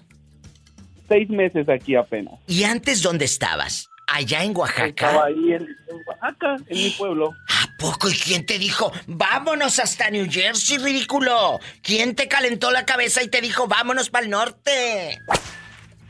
Seis 1.07 1.29
meses 1.29 1.67
aquí 1.69 1.95
apenas. 1.95 2.35
¿Y 2.47 2.63
antes 2.63 3.01
dónde 3.01 3.25
estabas? 3.25 3.87
Allá 4.07 4.43
en 4.43 4.55
Oaxaca. 4.57 4.87
Estaba 4.87 5.25
ahí 5.25 5.53
en, 5.53 5.61
en 5.61 5.97
Oaxaca, 6.07 6.55
en 6.67 6.77
mi 6.77 6.89
pueblo. 6.91 7.31
¿A 7.49 7.77
poco? 7.77 8.09
¿Y 8.09 8.13
quién 8.13 8.45
te 8.45 8.57
dijo, 8.57 8.91
vámonos 9.07 9.79
hasta 9.79 10.09
New 10.09 10.27
Jersey, 10.29 10.77
ridículo? 10.79 11.59
¿Quién 11.81 12.15
te 12.15 12.27
calentó 12.27 12.71
la 12.71 12.85
cabeza 12.85 13.23
y 13.23 13.27
te 13.29 13.41
dijo, 13.41 13.67
vámonos 13.67 14.09
para 14.09 14.25
el 14.25 14.31
norte? 14.31 15.19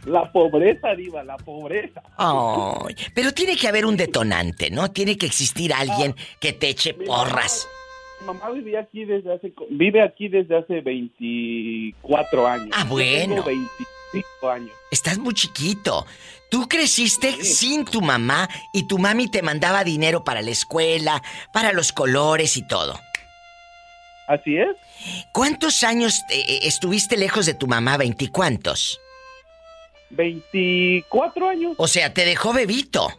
La 0.06 0.32
pobreza, 0.32 0.96
Diva, 0.96 1.24
la 1.24 1.38
pobreza. 1.38 2.02
Ay, 2.18 2.96
pero 3.14 3.34
tiene 3.34 3.56
que 3.56 3.68
haber 3.68 3.86
un 3.86 3.96
detonante, 3.96 4.72
¿no? 4.72 4.92
Tiene 4.92 5.18
que 5.18 5.28
existir 5.28 5.74
alguien 5.74 6.16
que 6.40 6.54
te 6.54 6.70
eche 6.70 6.94
porras. 6.94 7.68
Mi 8.22 8.28
mamá 8.28 8.52
vivía 8.52 8.82
aquí 8.82 9.06
desde 9.06 9.34
hace, 9.34 9.54
vive 9.70 10.02
aquí 10.02 10.28
desde 10.28 10.58
hace 10.58 10.82
24 10.82 12.48
años. 12.48 12.70
Ah, 12.72 12.84
Yo 12.84 12.90
bueno. 12.90 13.44
Tengo 13.44 13.46
25 13.46 14.50
años. 14.50 14.72
Estás 14.92 15.18
muy 15.18 15.34
chiquito. 15.34 16.06
Tú 16.50 16.68
creciste 16.68 17.44
sin 17.44 17.86
tu 17.86 18.02
mamá 18.02 18.50
y 18.74 18.88
tu 18.88 18.98
mami 19.00 19.30
te 19.30 19.42
mandaba 19.42 19.84
dinero 19.84 20.24
para 20.24 20.42
la 20.42 20.52
escuela, 20.52 21.22
para 21.54 21.72
los 21.74 21.92
colores 21.92 22.58
y 22.58 22.68
todo. 22.68 23.00
Así 24.28 24.58
es. 24.58 24.78
¿Cuántos 25.34 25.84
años 25.84 26.22
eh, 26.30 26.44
eh, 26.48 26.60
estuviste 26.64 27.18
lejos 27.18 27.46
de 27.46 27.54
tu 27.54 27.68
mamá? 27.68 27.98
¿Veinticuántos? 27.98 29.01
24 30.12 31.50
años. 31.50 31.74
O 31.78 31.88
sea, 31.88 32.14
te 32.14 32.26
dejó 32.26 32.54
bebito. 32.54 33.10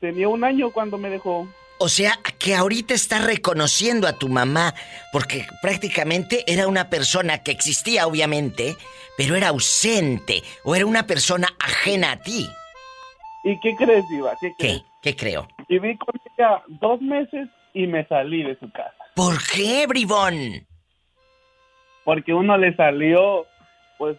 Tenía 0.00 0.28
un 0.28 0.44
año 0.44 0.70
cuando 0.70 0.98
me 0.98 1.10
dejó. 1.10 1.48
O 1.78 1.88
sea, 1.88 2.18
que 2.38 2.54
ahorita 2.54 2.94
estás 2.94 3.24
reconociendo 3.24 4.08
a 4.08 4.14
tu 4.14 4.28
mamá, 4.28 4.74
porque 5.12 5.46
prácticamente 5.60 6.42
era 6.46 6.68
una 6.68 6.88
persona 6.88 7.42
que 7.42 7.50
existía, 7.50 8.06
obviamente, 8.06 8.76
pero 9.18 9.36
era 9.36 9.48
ausente, 9.48 10.42
o 10.64 10.74
era 10.74 10.86
una 10.86 11.06
persona 11.06 11.48
ajena 11.58 12.12
a 12.12 12.20
ti. 12.22 12.48
¿Y 13.44 13.60
qué 13.60 13.76
crees, 13.76 14.04
Diva? 14.08 14.34
¿Qué 14.40 14.52
crees? 14.58 14.82
¿Qué 15.02 15.14
creo? 15.14 15.46
Viví 15.68 15.96
con 15.98 16.14
ella 16.36 16.62
dos 16.66 17.00
meses 17.00 17.48
y 17.74 17.86
me 17.86 18.06
salí 18.06 18.42
de 18.42 18.58
su 18.58 18.70
casa. 18.72 18.94
¿Por 19.14 19.36
qué, 19.46 19.86
bribón? 19.86 20.66
Porque 22.04 22.32
uno 22.32 22.56
le 22.56 22.74
salió, 22.74 23.46
pues, 23.98 24.16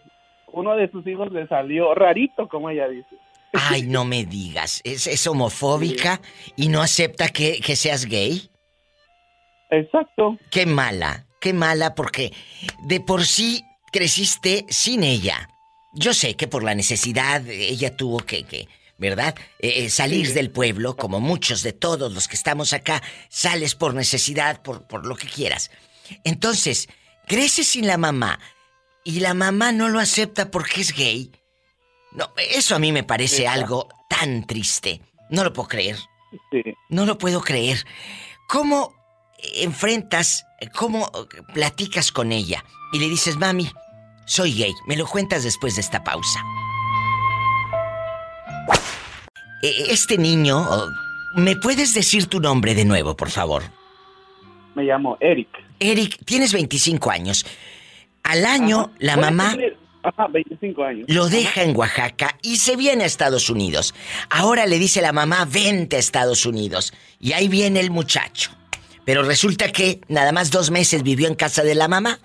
uno 0.52 0.76
de 0.76 0.90
sus 0.90 1.06
hijos 1.06 1.30
le 1.32 1.46
salió 1.48 1.94
rarito, 1.94 2.48
como 2.48 2.70
ella 2.70 2.88
dice. 2.88 3.16
Ay, 3.52 3.82
no 3.82 4.04
me 4.04 4.24
digas. 4.24 4.80
¿Es, 4.84 5.06
es 5.06 5.26
homofóbica 5.26 6.20
y 6.56 6.68
no 6.68 6.82
acepta 6.82 7.28
que, 7.28 7.60
que 7.60 7.76
seas 7.76 8.04
gay? 8.04 8.50
Exacto. 9.70 10.38
Qué 10.50 10.66
mala, 10.66 11.26
qué 11.40 11.52
mala, 11.52 11.94
porque 11.94 12.32
de 12.86 13.00
por 13.00 13.24
sí 13.24 13.62
creciste 13.92 14.64
sin 14.68 15.02
ella. 15.02 15.48
Yo 15.94 16.12
sé 16.14 16.36
que 16.36 16.48
por 16.48 16.62
la 16.62 16.74
necesidad 16.74 17.46
ella 17.48 17.96
tuvo 17.96 18.18
que, 18.18 18.44
que 18.44 18.68
¿verdad? 18.98 19.34
Eh, 19.60 19.84
eh, 19.84 19.90
salir 19.90 20.26
Sí. 20.26 20.32
del 20.34 20.50
pueblo, 20.50 20.96
como 20.96 21.20
muchos 21.20 21.62
de 21.62 21.72
todos 21.72 22.12
los 22.12 22.28
que 22.28 22.36
estamos 22.36 22.72
acá, 22.72 23.02
sales 23.28 23.74
por 23.74 23.94
necesidad, 23.94 24.60
por, 24.62 24.86
por 24.86 25.06
lo 25.06 25.14
que 25.16 25.28
quieras. 25.28 25.70
Entonces, 26.24 26.88
creces 27.26 27.68
sin 27.68 27.86
la 27.86 27.96
mamá 27.96 28.38
y 29.08 29.20
la 29.20 29.32
mamá 29.32 29.72
no 29.72 29.88
lo 29.88 30.00
acepta 30.00 30.50
porque 30.50 30.82
es 30.82 30.92
gay. 30.94 31.32
No, 32.12 32.30
eso 32.50 32.74
a 32.74 32.78
mí 32.78 32.92
me 32.92 33.04
parece 33.04 33.48
algo 33.48 33.88
tan 34.10 34.46
triste. 34.46 35.00
No 35.30 35.44
lo 35.44 35.54
puedo 35.54 35.66
creer. 35.66 35.96
Sí. 36.50 36.62
No 36.90 37.06
lo 37.06 37.16
puedo 37.16 37.40
creer. 37.40 37.86
¿Cómo 38.48 38.92
enfrentas, 39.62 40.44
cómo 40.76 41.10
platicas 41.54 42.12
con 42.12 42.32
ella 42.32 42.62
y 42.92 42.98
le 42.98 43.08
dices, 43.08 43.38
mami, 43.38 43.70
soy 44.26 44.52
gay? 44.52 44.74
Me 44.86 44.94
lo 44.94 45.06
cuentas 45.06 45.42
después 45.42 45.74
de 45.76 45.80
esta 45.80 46.04
pausa. 46.04 46.40
Eh, 49.62 49.86
Este 49.88 50.18
niño, 50.18 50.66
¿me 51.34 51.56
puedes 51.56 51.94
decir 51.94 52.26
tu 52.26 52.40
nombre 52.40 52.74
de 52.74 52.84
nuevo, 52.84 53.16
por 53.16 53.30
favor? 53.30 53.62
Me 54.74 54.82
llamo 54.84 55.16
Eric. 55.20 55.48
Eric, 55.80 56.18
tienes 56.26 56.52
25 56.52 57.10
años. 57.10 57.46
Al 58.28 58.44
año, 58.44 58.92
la 58.98 59.16
mamá 59.16 59.52
cumplir- 59.54 59.76
Ajá, 60.02 60.26
25 60.28 60.84
años. 60.84 61.04
lo 61.08 61.28
deja 61.28 61.62
en 61.62 61.76
Oaxaca 61.76 62.36
y 62.42 62.58
se 62.58 62.76
viene 62.76 63.02
a 63.04 63.06
Estados 63.06 63.50
Unidos. 63.50 63.94
Ahora 64.30 64.66
le 64.66 64.78
dice 64.78 65.00
la 65.02 65.12
mamá, 65.12 65.44
vente 65.44 65.96
a 65.96 65.98
Estados 65.98 66.46
Unidos. 66.46 66.92
Y 67.18 67.32
ahí 67.32 67.48
viene 67.48 67.80
el 67.80 67.90
muchacho. 67.90 68.52
Pero 69.04 69.22
resulta 69.22 69.72
que 69.72 70.00
nada 70.08 70.30
más 70.32 70.50
dos 70.50 70.70
meses 70.70 71.02
vivió 71.02 71.26
en 71.26 71.34
casa 71.34 71.62
de 71.64 71.74
la 71.74 71.88
mamá 71.88 72.20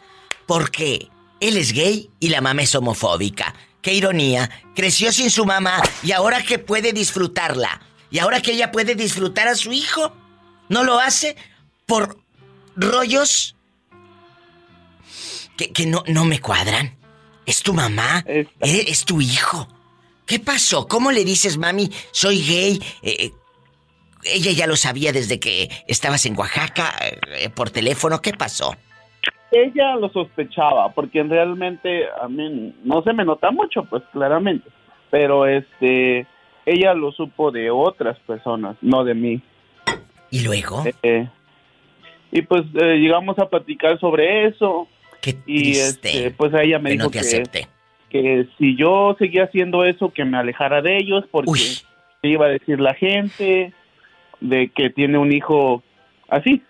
porque 0.46 1.08
él 1.40 1.58
es 1.58 1.72
gay 1.74 2.10
y 2.20 2.30
la 2.30 2.42
mamá 2.42 2.62
es 2.64 2.76
homofóbica. 2.76 3.56
Qué 3.82 3.94
ironía. 3.94 4.50
Creció 4.76 5.12
sin 5.12 5.30
su 5.30 5.46
mamá 5.46 5.82
y 6.04 6.12
ahora 6.12 6.44
que 6.44 6.60
puede 6.60 6.94
disfrutarla. 6.94 7.82
Y 8.12 8.20
ahora 8.20 8.42
que 8.42 8.52
ella 8.52 8.72
puede 8.72 8.96
disfrutar 8.96 9.48
a 9.48 9.56
su 9.56 9.72
hijo, 9.72 10.14
no 10.70 10.84
lo 10.84 11.00
hace 11.00 11.36
por 11.86 12.18
rollos 12.76 13.53
que, 15.58 15.72
que 15.72 15.86
no, 15.86 16.04
no 16.08 16.26
me 16.26 16.40
cuadran. 16.40 16.96
¿Es 17.46 17.62
tu 17.62 17.74
mamá? 17.74 18.24
¿Eh? 18.26 18.48
¿Es 18.62 19.06
tu 19.06 19.22
hijo? 19.22 19.68
¿Qué 20.26 20.40
pasó? 20.40 20.88
¿Cómo 20.88 21.12
le 21.12 21.26
dices, 21.26 21.58
mami, 21.58 21.90
soy 22.12 22.42
gay? 22.42 22.82
Eh, 23.02 23.32
ella 24.24 24.52
ya 24.52 24.68
lo 24.68 24.76
sabía 24.76 25.12
desde 25.12 25.40
que 25.40 25.70
estabas 25.88 26.26
en 26.26 26.38
Oaxaca 26.38 26.94
eh, 27.02 27.50
por 27.50 27.70
teléfono. 27.70 28.22
¿Qué 28.22 28.34
pasó? 28.34 28.76
Ella 29.52 29.96
lo 29.98 30.10
sospechaba, 30.10 30.90
porque 30.94 31.22
realmente 31.24 32.06
a 32.22 32.28
mí 32.28 32.74
no 32.84 33.04
se 33.04 33.14
me 33.14 33.26
nota 33.26 33.52
mucho, 33.52 33.84
pues 33.84 34.02
claramente. 34.12 34.70
Pero 35.12 35.46
este, 35.46 36.26
ella 36.66 36.94
lo 36.94 37.12
supo 37.12 37.52
de 37.52 37.70
otras 37.70 38.18
personas, 38.20 38.78
no 38.82 39.04
de 39.04 39.14
mí. 39.14 39.42
¿Y 40.32 40.44
luego? 40.44 40.84
Eh, 41.04 41.28
y 42.32 42.42
pues 42.42 42.64
eh, 42.74 42.96
llegamos 42.96 43.38
a 43.38 43.48
platicar 43.48 44.00
sobre 44.00 44.48
eso. 44.48 44.88
Y 45.46 45.74
triste 45.74 46.10
este, 46.10 46.32
pues 46.32 46.54
ella 46.54 46.80
me 46.80 46.90
que 46.90 46.94
dijo 46.96 47.06
no 47.06 47.12
te 47.12 47.20
que, 47.22 47.68
que 48.10 48.48
si 48.58 48.76
yo 48.76 49.16
seguía 49.18 49.46
haciendo 49.46 49.86
eso, 49.86 50.12
que 50.14 50.26
me 50.26 50.38
alejara 50.38 50.82
de 50.82 50.98
ellos, 50.98 51.26
porque 51.32 51.62
¿qué 52.22 52.30
iba 52.30 52.46
a 52.46 52.50
decir 52.50 52.80
la 52.80 52.94
gente 52.94 53.74
de 54.40 54.70
que 54.76 54.90
tiene 54.90 55.18
un 55.18 55.32
hijo 55.32 55.84
así. 56.30 56.62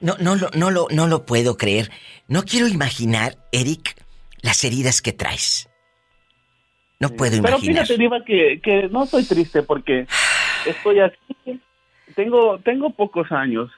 No, 0.00 0.14
no, 0.20 0.34
lo- 0.36 0.50
no, 0.56 0.70
lo, 0.70 0.86
no 0.90 1.06
lo 1.06 1.26
puedo 1.26 1.56
creer. 1.56 1.90
No 2.28 2.42
quiero 2.44 2.68
imaginar, 2.68 3.36
Eric, 3.52 3.96
las 4.42 4.64
heridas 4.64 5.00
que 5.02 5.12
traes. 5.12 5.68
No 7.00 7.08
puedo 7.10 7.32
Pero 7.42 7.48
imaginar. 7.56 7.84
fíjate, 7.86 7.98
Diva, 8.00 8.24
que, 8.24 8.60
que 8.62 8.88
no 8.88 9.04
estoy 9.04 9.24
triste 9.24 9.62
porque 9.62 10.06
estoy 10.66 11.00
aquí. 11.00 11.60
Tengo, 12.14 12.58
tengo 12.60 12.90
pocos 12.90 13.30
años. 13.32 13.70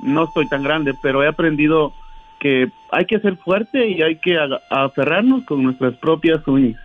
No 0.00 0.24
estoy 0.24 0.48
tan 0.48 0.62
grande, 0.62 0.92
pero 1.02 1.22
he 1.22 1.28
aprendido 1.28 1.92
que 2.44 2.70
hay 2.92 3.06
que 3.06 3.18
ser 3.20 3.38
fuerte 3.38 3.88
y 3.88 4.02
hay 4.02 4.16
que 4.16 4.36
aferrarnos 4.68 5.46
con 5.46 5.62
nuestras 5.62 5.94
propias 5.94 6.46
uñas. 6.46 6.78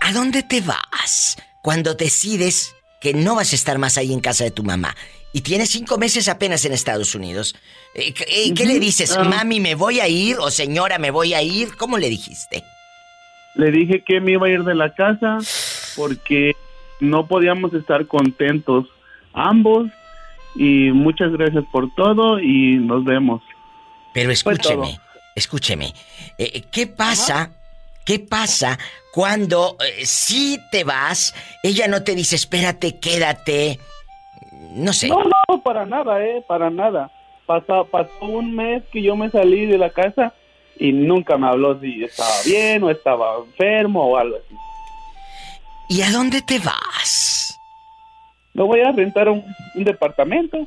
¿A 0.00 0.10
dónde 0.14 0.42
te 0.42 0.62
vas 0.62 1.36
cuando 1.60 1.92
decides 1.92 2.74
que 2.98 3.12
no 3.12 3.36
vas 3.36 3.52
a 3.52 3.56
estar 3.56 3.76
más 3.76 3.98
ahí 3.98 4.10
en 4.10 4.20
casa 4.20 4.44
de 4.44 4.50
tu 4.50 4.62
mamá? 4.62 4.94
Y 5.34 5.42
tienes 5.42 5.68
cinco 5.68 5.98
meses 5.98 6.28
apenas 6.28 6.64
en 6.64 6.72
Estados 6.72 7.14
Unidos. 7.14 7.54
Eh, 7.94 8.14
¿Qué, 8.14 8.24
eh, 8.26 8.54
qué 8.54 8.64
le 8.64 8.80
dices? 8.80 9.14
Ah. 9.14 9.24
Mami, 9.24 9.60
me 9.60 9.74
voy 9.74 10.00
a 10.00 10.08
ir 10.08 10.38
o 10.38 10.50
señora, 10.50 10.98
me 10.98 11.10
voy 11.10 11.34
a 11.34 11.42
ir. 11.42 11.76
¿Cómo 11.76 11.98
le 11.98 12.08
dijiste? 12.08 12.64
Le 13.54 13.70
dije 13.70 14.02
que 14.02 14.18
me 14.22 14.32
iba 14.32 14.46
a 14.46 14.50
ir 14.50 14.64
de 14.64 14.74
la 14.74 14.94
casa 14.94 15.40
porque 15.94 16.56
no 17.00 17.26
podíamos 17.26 17.74
estar 17.74 18.06
contentos 18.06 18.86
ambos. 19.34 19.90
Y 20.54 20.90
muchas 20.92 21.32
gracias 21.32 21.64
por 21.70 21.94
todo 21.94 22.40
y 22.40 22.78
nos 22.78 23.04
vemos. 23.04 23.42
Pero 24.14 24.30
escúcheme, 24.30 24.98
escúcheme. 25.34 25.86
Eh, 26.38 26.50
eh, 26.54 26.62
¿Qué 26.70 26.86
pasa? 26.86 27.50
¿Qué 28.04 28.18
pasa 28.18 28.78
cuando 29.12 29.76
eh, 29.80 30.04
si 30.04 30.58
te 30.70 30.84
vas, 30.84 31.34
ella 31.62 31.86
no 31.88 32.02
te 32.02 32.14
dice, 32.14 32.36
espérate, 32.36 32.98
quédate? 32.98 33.78
No 34.72 34.92
sé. 34.92 35.08
No, 35.08 35.22
no, 35.22 35.62
para 35.62 35.86
nada, 35.86 36.24
eh, 36.24 36.42
para 36.46 36.68
nada. 36.70 37.10
Pasó, 37.46 37.86
pasó 37.90 38.10
un 38.22 38.54
mes 38.54 38.82
que 38.92 39.02
yo 39.02 39.14
me 39.16 39.30
salí 39.30 39.66
de 39.66 39.78
la 39.78 39.90
casa 39.90 40.32
y 40.78 40.92
nunca 40.92 41.36
me 41.36 41.46
habló 41.46 41.78
si 41.80 42.02
estaba 42.02 42.32
bien 42.44 42.82
o 42.82 42.90
estaba 42.90 43.36
enfermo 43.38 44.04
o 44.04 44.16
algo 44.16 44.36
así. 44.36 44.54
¿Y 45.88 46.02
a 46.02 46.10
dónde 46.10 46.40
te 46.42 46.58
vas? 46.58 47.58
Me 48.54 48.62
voy 48.64 48.80
a 48.80 48.92
rentar 48.92 49.28
un, 49.28 49.44
un 49.74 49.84
departamento. 49.84 50.66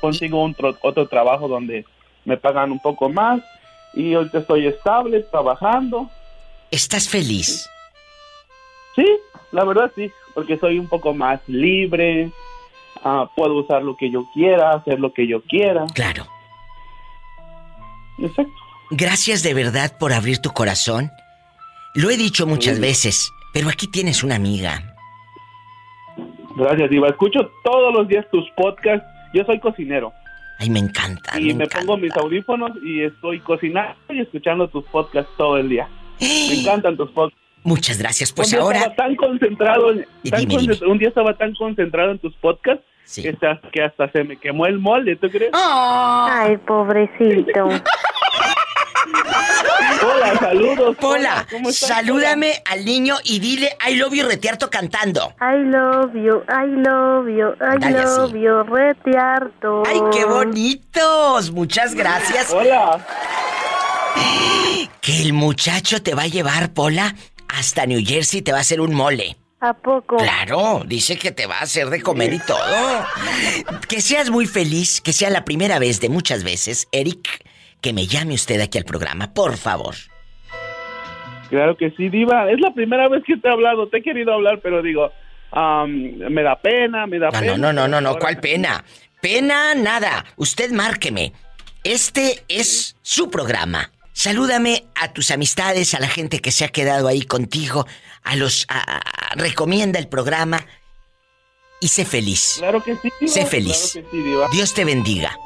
Consigo 0.00 0.42
un 0.42 0.54
tro- 0.54 0.76
otro 0.82 1.06
trabajo 1.06 1.46
donde 1.48 1.84
me 2.24 2.36
pagan 2.36 2.72
un 2.72 2.80
poco 2.80 3.08
más 3.08 3.40
y 3.94 4.14
ahorita 4.14 4.38
estoy 4.38 4.66
estable, 4.66 5.20
trabajando. 5.20 6.10
¿Estás 6.70 7.08
feliz? 7.08 7.68
Sí, 8.96 9.06
la 9.50 9.64
verdad 9.64 9.90
sí, 9.94 10.10
porque 10.34 10.58
soy 10.58 10.78
un 10.78 10.88
poco 10.88 11.14
más 11.14 11.40
libre. 11.46 12.30
ah, 13.04 13.28
puedo 13.36 13.54
usar 13.56 13.82
lo 13.82 13.96
que 13.96 14.10
yo 14.10 14.26
quiera, 14.32 14.72
hacer 14.72 15.00
lo 15.00 15.12
que 15.12 15.26
yo 15.26 15.42
quiera. 15.42 15.84
Claro. 15.94 16.26
Exacto. 18.18 18.52
Gracias 18.90 19.42
de 19.42 19.54
verdad 19.54 19.96
por 19.98 20.12
abrir 20.12 20.38
tu 20.38 20.50
corazón. 20.50 21.10
Lo 21.94 22.10
he 22.10 22.16
dicho 22.16 22.46
muchas 22.46 22.80
veces, 22.80 23.30
pero 23.52 23.68
aquí 23.68 23.86
tienes 23.86 24.22
una 24.22 24.36
amiga. 24.36 24.94
Gracias, 26.56 26.90
Diva. 26.90 27.08
Escucho 27.08 27.50
todos 27.64 27.94
los 27.94 28.08
días 28.08 28.26
tus 28.30 28.48
podcasts. 28.50 29.06
Yo 29.34 29.44
soy 29.44 29.58
cocinero. 29.60 30.12
Ay, 30.62 30.70
me 30.70 30.78
encanta. 30.78 31.38
y 31.40 31.52
me, 31.54 31.66
pongo 31.66 31.96
mis 31.96 32.16
audífonos 32.16 32.70
y 32.84 33.02
estoy 33.02 33.40
cocinando 33.40 33.96
y 34.10 34.20
escuchando 34.20 34.68
tus 34.68 34.84
podcasts 34.84 35.32
todo 35.36 35.56
el 35.58 35.68
día. 35.68 35.88
Me 36.20 36.60
encantan 36.60 36.96
tus 36.96 37.10
podcasts. 37.10 37.40
Muchas 37.64 37.98
gracias. 37.98 38.32
Pues 38.32 38.48
un 38.48 38.52
día 38.52 38.60
ahora. 38.62 38.78
estaba 38.78 38.94
tan 38.94 39.16
concentrado, 39.16 39.90
en- 39.92 40.06
Y 40.22 40.30
tan 40.30 40.46
dime, 40.46 40.72
un 40.86 40.98
día 40.98 41.08
estaba 41.08 41.36
tan 41.36 41.52
concentrado 41.54 42.12
en 42.12 42.18
tus 42.20 42.32
podcasts 42.36 42.84
que, 43.14 43.30
hasta, 43.30 43.60
que 43.72 43.82
hasta 43.82 44.08
se 44.12 44.22
me 44.22 44.36
quemó 44.36 44.66
el 44.66 44.78
molde, 44.78 45.16
¿tú 45.16 45.28
crees? 45.28 45.50
Ay, 45.52 46.56
pobrecito. 46.58 47.68
Hola, 50.04 50.38
saludos. 50.38 50.96
Pola, 50.96 51.46
¿cómo 51.50 51.70
estás, 51.70 51.88
salúdame 51.88 52.62
al 52.70 52.84
niño 52.84 53.16
y 53.24 53.38
dile 53.38 53.76
I 53.88 53.94
love 53.96 54.12
you 54.12 54.26
retiarto 54.26 54.68
cantando. 54.70 55.34
I 55.40 55.62
love 55.64 56.12
you, 56.14 56.42
I 56.48 56.66
love 56.66 57.28
you, 57.28 57.52
I 57.60 57.78
Dale 57.78 57.98
así. 57.98 58.16
love 58.16 58.32
you, 58.34 58.62
retiarto. 58.74 59.82
¡Ay, 59.86 60.00
qué 60.12 60.24
bonitos! 60.24 61.50
Muchas 61.52 61.94
gracias. 61.94 62.50
Hola. 62.52 63.04
Que 65.00 65.22
el 65.22 65.32
muchacho 65.32 66.02
te 66.02 66.14
va 66.14 66.22
a 66.22 66.26
llevar, 66.28 66.72
Pola, 66.72 67.14
hasta 67.48 67.86
New 67.86 68.00
Jersey 68.04 68.42
te 68.42 68.52
va 68.52 68.58
a 68.58 68.60
hacer 68.62 68.80
un 68.80 68.94
mole. 68.94 69.36
¿A 69.60 69.74
poco? 69.74 70.16
Claro, 70.16 70.82
dice 70.86 71.16
que 71.16 71.30
te 71.30 71.46
va 71.46 71.58
a 71.58 71.62
hacer 71.62 71.88
de 71.90 72.02
comer 72.02 72.32
y 72.34 72.40
todo. 72.40 73.06
Que 73.88 74.00
seas 74.00 74.30
muy 74.30 74.46
feliz, 74.46 75.00
que 75.00 75.12
sea 75.12 75.30
la 75.30 75.44
primera 75.44 75.78
vez 75.78 76.00
de 76.00 76.08
muchas 76.08 76.42
veces, 76.42 76.88
Eric, 76.90 77.28
que 77.82 77.92
me 77.92 78.06
llame 78.06 78.34
usted 78.34 78.60
aquí 78.60 78.78
al 78.78 78.84
programa, 78.84 79.34
por 79.34 79.56
favor. 79.58 79.94
Claro 81.50 81.76
que 81.76 81.90
sí, 81.90 82.08
Diva. 82.08 82.50
Es 82.50 82.60
la 82.60 82.72
primera 82.72 83.08
vez 83.08 83.22
que 83.26 83.36
te 83.36 83.48
he 83.48 83.50
hablado. 83.52 83.88
Te 83.88 83.98
he 83.98 84.02
querido 84.02 84.32
hablar, 84.32 84.60
pero 84.62 84.80
digo, 84.82 85.10
me 85.54 86.42
da 86.42 86.58
pena, 86.60 87.06
me 87.06 87.18
da 87.18 87.26
No, 87.30 87.38
pena. 87.40 87.56
no, 87.58 87.72
no, 87.72 87.72
no, 87.72 87.88
no, 87.88 88.00
no, 88.00 88.18
¿cuál 88.18 88.40
pena? 88.40 88.82
Pena 89.20 89.74
nada. 89.74 90.24
Usted 90.36 90.70
márqueme. 90.72 91.32
Este 91.84 92.42
es 92.48 92.96
su 93.02 93.28
programa. 93.30 93.90
Salúdame 94.14 94.84
a 94.94 95.12
tus 95.12 95.30
amistades, 95.30 95.94
a 95.94 96.00
la 96.00 96.08
gente 96.08 96.40
que 96.40 96.52
se 96.52 96.64
ha 96.64 96.68
quedado 96.68 97.08
ahí 97.08 97.22
contigo, 97.22 97.86
a 98.22 98.36
los 98.36 98.64
a- 98.68 98.78
a- 98.98 99.34
recomienda 99.36 99.98
el 99.98 100.06
programa 100.08 100.64
y 101.80 101.88
sé 101.88 102.04
feliz. 102.04 102.56
Claro 102.58 102.82
que 102.82 102.94
sí, 102.96 103.08
Diva. 103.20 103.32
Sé 103.32 103.46
feliz. 103.46 103.90
Claro 103.92 104.08
que 104.10 104.16
sí, 104.16 104.22
Diva. 104.22 104.48
Dios 104.52 104.74
te 104.74 104.84
bendiga. 104.84 105.36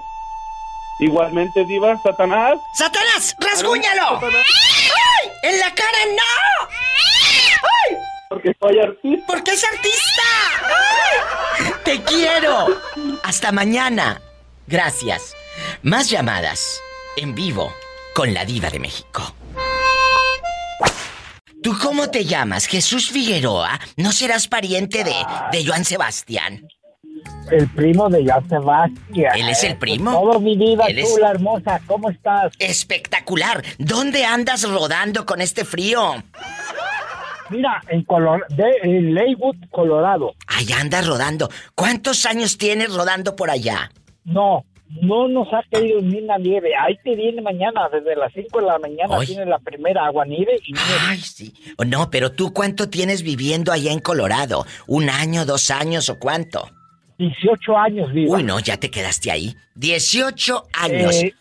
Igualmente, 0.99 1.65
Diva, 1.67 2.01
Satanás. 2.03 2.59
¡Satanás, 2.75 3.37
rasguñalo! 3.39 4.21
¡Ay! 4.23 5.31
¡En 5.43 5.59
la 5.61 5.75
cara 5.75 5.99
no! 6.09 6.69
¡Ay! 6.69 7.97
Porque 8.31 8.53
soy 8.59 8.79
artista. 8.81 9.27
¡Porque 9.27 9.51
es 9.53 9.65
artista! 9.65 10.23
¡Ay! 10.65 11.73
¡Te 11.85 12.03
quiero! 12.03 12.67
Hasta 13.23 13.53
mañana. 13.53 14.21
Gracias. 14.67 15.35
Más 15.83 16.09
llamadas 16.09 16.81
en 17.17 17.35
vivo 17.35 17.73
con 18.15 18.33
la 18.33 18.45
diva 18.45 18.71
de 18.71 18.81
México. 18.81 19.35
¿Tú 21.63 21.77
cómo 21.83 22.11
te 22.11 22.25
llamas? 22.25 22.67
Jesús 22.67 23.11
Figueroa. 23.11 23.79
¿No 23.97 24.13
serás 24.13 24.49
pariente 24.49 25.05
de, 25.05 25.15
de 25.53 25.67
Joan 25.67 25.85
Sebastián? 25.85 26.67
El 27.51 27.69
primo 27.69 28.09
de 28.09 28.25
Joan 28.27 28.49
Sebastián. 28.49 29.33
¿Él 29.37 29.49
es 29.49 29.63
el 29.65 29.77
primo? 29.77 30.11
Todo 30.13 30.41
mi 30.41 30.57
vida, 30.57 30.85
Él 30.87 30.97
tú, 31.01 31.07
es- 31.15 31.19
la 31.21 31.31
hermosa, 31.31 31.81
¿cómo 31.87 32.11
estás? 32.11 32.53
Espectacular. 32.59 33.63
¿Dónde 33.79 34.25
andas 34.25 34.69
rodando 34.69 35.25
con 35.27 35.41
este 35.41 35.65
frío? 35.65 36.15
Mira, 37.51 37.81
en, 37.89 38.03
Color 38.05 38.45
de, 38.49 38.65
en 38.83 39.15
Leywood, 39.15 39.57
Colorado. 39.71 40.35
Allá 40.49 40.81
andas 40.81 41.07
rodando. 41.07 41.49
¿Cuántos 41.77 42.27
años 42.27 42.59
tienes 42.59 42.93
rodando 42.93 43.37
por 43.37 43.51
allá? 43.51 43.93
No, 44.25 44.65
no 45.01 45.29
nos 45.29 45.47
ha 45.53 45.63
caído 45.71 46.01
ni 46.01 46.19
una 46.21 46.39
nieve. 46.39 46.71
Ahí 46.77 46.99
te 47.05 47.15
viene 47.15 47.41
mañana, 47.43 47.89
desde 47.93 48.17
las 48.17 48.33
5 48.33 48.59
de 48.59 48.67
la 48.67 48.79
mañana 48.81 49.17
Ay. 49.21 49.27
tiene 49.29 49.47
la 49.47 49.61
primera 49.61 50.07
agua 50.07 50.25
nieve 50.25 50.57
y 50.67 50.73
nieve. 50.73 50.89
Ay, 51.03 51.21
sí. 51.21 51.55
O 51.79 51.85
No, 51.85 52.11
pero 52.11 52.33
tú 52.33 52.53
cuánto 52.53 52.89
tienes 52.89 53.23
viviendo 53.23 53.71
allá 53.71 53.93
en 53.93 54.01
Colorado? 54.01 54.67
¿Un 54.89 55.09
año, 55.09 55.45
dos 55.45 55.71
años 55.71 56.09
o 56.09 56.19
cuánto? 56.19 56.69
18 57.19 57.77
años 57.79 58.13
vivo. 58.13 58.35
Uy, 58.35 58.43
no, 58.43 58.59
ya 58.61 58.77
te 58.77 58.91
quedaste 58.91 59.31
ahí. 59.31 59.55
18 59.75 60.65
años. 60.75 61.15
Eh, 61.23 61.35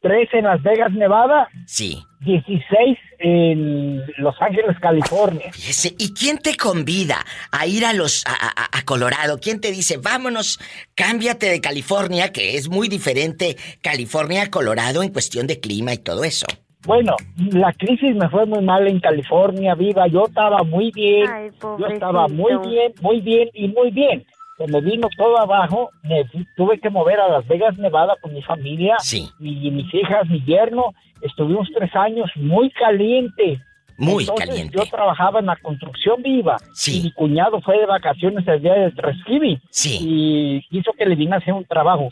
tres 0.00 0.28
en 0.32 0.44
Las 0.44 0.62
Vegas, 0.62 0.92
Nevada. 0.92 1.48
Sí. 1.66 2.02
16 2.20 2.98
en 3.20 3.98
Los 4.18 4.34
Ángeles, 4.40 4.76
California. 4.80 5.52
Fíjese, 5.52 5.94
¿y 5.98 6.12
quién 6.12 6.38
te 6.38 6.56
convida 6.56 7.24
a 7.52 7.66
ir 7.66 7.84
a 7.84 7.92
los 7.92 8.24
a, 8.26 8.32
a- 8.32 8.78
a 8.78 8.82
Colorado? 8.84 9.38
¿Quién 9.40 9.60
te 9.60 9.70
dice, 9.70 9.96
vámonos, 9.98 10.58
cámbiate 10.94 11.46
de 11.48 11.60
California, 11.60 12.32
que 12.32 12.56
es 12.56 12.68
muy 12.68 12.88
diferente 12.88 13.56
California 13.82 14.42
a 14.42 14.50
Colorado 14.50 15.02
en 15.02 15.10
cuestión 15.12 15.46
de 15.46 15.60
clima 15.60 15.92
y 15.94 15.98
todo 15.98 16.24
eso? 16.24 16.46
Bueno, 16.84 17.16
la 17.36 17.72
crisis 17.72 18.14
me 18.14 18.28
fue 18.28 18.46
muy 18.46 18.62
mal 18.62 18.86
en 18.86 19.00
California, 19.00 19.74
viva. 19.74 20.06
Yo 20.06 20.26
estaba 20.26 20.62
muy 20.62 20.92
bien. 20.92 21.28
Ay, 21.28 21.50
Yo 21.60 21.86
estaba 21.86 22.28
muy 22.28 22.52
bien, 22.68 22.92
muy 23.00 23.20
bien 23.20 23.48
y 23.54 23.66
muy 23.68 23.90
bien. 23.90 24.24
Cuando 24.56 24.80
vino 24.80 25.08
todo 25.16 25.38
abajo, 25.38 25.90
me 26.02 26.24
tuve 26.56 26.78
que 26.80 26.88
mover 26.88 27.20
a 27.20 27.28
Las 27.28 27.46
Vegas, 27.46 27.76
Nevada 27.76 28.14
con 28.20 28.32
mi 28.32 28.42
familia. 28.42 28.96
Sí. 28.98 29.28
Y 29.38 29.70
mis 29.70 29.92
hijas, 29.92 30.26
mi 30.28 30.42
yerno. 30.44 30.94
Estuvimos 31.20 31.68
tres 31.74 31.94
años 31.94 32.30
muy 32.36 32.70
caliente. 32.70 33.60
Muy 33.98 34.24
Entonces, 34.24 34.48
caliente. 34.48 34.76
Yo 34.78 34.84
trabajaba 34.86 35.40
en 35.40 35.46
la 35.46 35.56
construcción 35.56 36.22
viva. 36.22 36.56
Sí. 36.72 37.00
Y 37.00 37.02
mi 37.04 37.12
cuñado 37.12 37.60
fue 37.60 37.78
de 37.78 37.86
vacaciones 37.86 38.46
el 38.48 38.62
día 38.62 38.74
del 38.74 38.94
Thanksgiving. 38.94 39.60
Sí. 39.70 39.98
Y 40.00 40.62
quiso 40.68 40.92
que 40.92 41.06
le 41.06 41.16
vine 41.16 41.34
a 41.34 41.38
hacer 41.38 41.52
un 41.52 41.64
trabajo. 41.64 42.08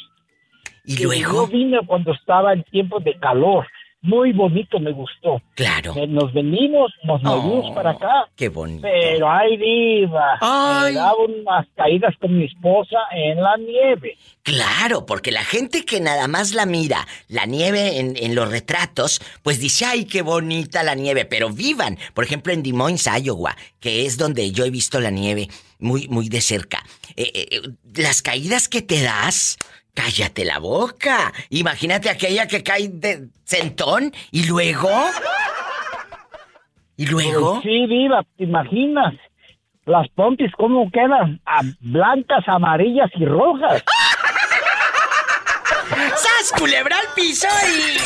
¿Y 0.84 0.96
Yo 0.96 1.04
luego? 1.08 1.46
vine 1.46 1.78
cuando 1.86 2.12
estaba 2.12 2.52
en 2.52 2.62
tiempos 2.64 3.02
de 3.04 3.14
calor. 3.18 3.66
Muy 4.06 4.32
bonito, 4.34 4.78
me 4.78 4.92
gustó. 4.92 5.40
Claro. 5.54 5.94
Eh, 5.96 6.06
Nos 6.06 6.30
venimos, 6.34 6.92
nos 7.04 7.22
movimos 7.22 7.70
Oh, 7.70 7.74
para 7.74 7.92
acá. 7.92 8.28
Qué 8.36 8.50
bonito. 8.50 8.82
Pero 8.82 9.30
ay, 9.30 9.56
diva. 9.56 10.36
Ay. 10.42 10.92
Me 10.92 10.98
daba 10.98 11.14
unas 11.24 11.66
caídas 11.74 12.14
con 12.20 12.36
mi 12.36 12.44
esposa 12.44 12.98
en 13.16 13.40
la 13.42 13.56
nieve. 13.56 14.18
Claro, 14.42 15.06
porque 15.06 15.30
la 15.32 15.42
gente 15.42 15.86
que 15.86 16.00
nada 16.02 16.28
más 16.28 16.52
la 16.52 16.66
mira, 16.66 17.06
la 17.28 17.46
nieve 17.46 17.98
en, 17.98 18.14
en 18.18 18.34
los 18.34 18.50
retratos, 18.50 19.22
pues 19.42 19.58
dice, 19.58 19.86
ay, 19.86 20.04
qué 20.04 20.20
bonita 20.20 20.82
la 20.82 20.94
nieve, 20.94 21.24
pero 21.24 21.48
vivan. 21.48 21.96
Por 22.12 22.24
ejemplo, 22.24 22.52
en 22.52 22.62
Des 22.62 22.74
Moines, 22.74 23.06
Iowa, 23.22 23.56
que 23.80 24.04
es 24.04 24.18
donde 24.18 24.52
yo 24.52 24.66
he 24.66 24.70
visto 24.70 25.00
la 25.00 25.10
nieve 25.10 25.48
muy, 25.78 26.08
muy 26.08 26.28
de 26.28 26.42
cerca. 26.42 26.82
Eh, 27.16 27.32
eh, 27.34 27.60
las 27.94 28.20
caídas 28.20 28.68
que 28.68 28.82
te 28.82 29.00
das, 29.02 29.56
cállate 29.94 30.44
la 30.44 30.58
boca. 30.58 31.32
Imagínate 31.50 32.10
aquella 32.10 32.46
que 32.46 32.62
cae 32.62 32.88
de 32.88 33.28
centón 33.44 34.12
y 34.30 34.46
luego... 34.46 34.90
¿Y 36.96 37.06
luego? 37.06 37.54
Pues 37.54 37.64
sí, 37.64 37.86
diva, 37.88 38.22
¿te 38.36 38.44
imaginas? 38.44 39.14
Las 39.84 40.08
pompis, 40.10 40.52
¿cómo 40.56 40.88
quedan? 40.90 41.40
Ah, 41.44 41.62
blancas, 41.80 42.44
amarillas 42.46 43.10
y 43.16 43.24
rojas. 43.24 43.82
¡Sas, 45.88 46.52
culebra 46.56 46.96
al 46.98 47.06
piso 47.14 47.48
y... 47.66 47.98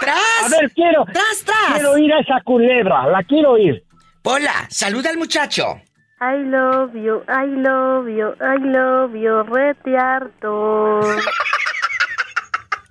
¡Tras! 0.00 0.44
A 0.44 0.48
ver, 0.48 0.70
quiero. 0.72 1.04
¡Tras, 1.06 1.44
tras! 1.44 1.74
Quiero 1.74 1.98
ir 1.98 2.12
a 2.12 2.20
esa 2.20 2.40
culebra, 2.44 3.06
la 3.06 3.22
quiero 3.24 3.56
ir. 3.56 3.84
Hola, 4.22 4.66
saluda 4.68 5.10
al 5.10 5.16
muchacho. 5.16 5.80
I 6.24 6.36
love 6.44 6.94
you, 6.94 7.24
I 7.26 7.46
love 7.46 8.08
you, 8.08 8.32
I 8.40 8.56
love 8.56 9.16
you, 9.16 9.42
rete 9.42 9.98
harto. 9.98 11.00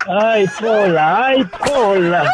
Ay, 0.05 0.45
Pola, 0.59 1.27
ay, 1.27 1.45
Pola. 1.45 2.33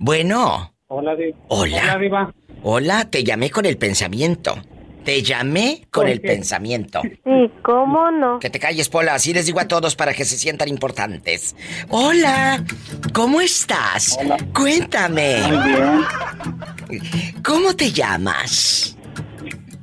Bueno. 0.00 0.74
Hola, 0.88 1.16
Diva. 1.16 1.38
Hola. 1.48 1.80
Hola, 1.82 1.98
Diva. 1.98 2.34
Hola, 2.62 3.10
te 3.10 3.24
llamé 3.24 3.50
con 3.50 3.64
el 3.64 3.78
pensamiento. 3.78 4.56
Te 5.04 5.22
llamé 5.22 5.86
con 5.90 6.04
¿Por 6.04 6.10
el 6.10 6.20
pensamiento. 6.20 7.00
¿Y 7.04 7.48
cómo 7.62 8.10
no? 8.10 8.38
Que 8.38 8.50
te 8.50 8.58
calles, 8.58 8.88
Pola, 8.88 9.14
así 9.14 9.32
les 9.32 9.46
digo 9.46 9.60
a 9.60 9.66
todos 9.66 9.96
para 9.96 10.14
que 10.14 10.24
se 10.24 10.38
sientan 10.38 10.68
importantes. 10.68 11.56
Hola, 11.88 12.64
¿cómo 13.12 13.40
estás? 13.40 14.18
Cuéntame. 14.54 15.38
Muy 15.42 15.68
bien. 15.68 17.02
¿Cómo 17.42 17.74
te 17.74 17.90
llamas? 17.90 18.96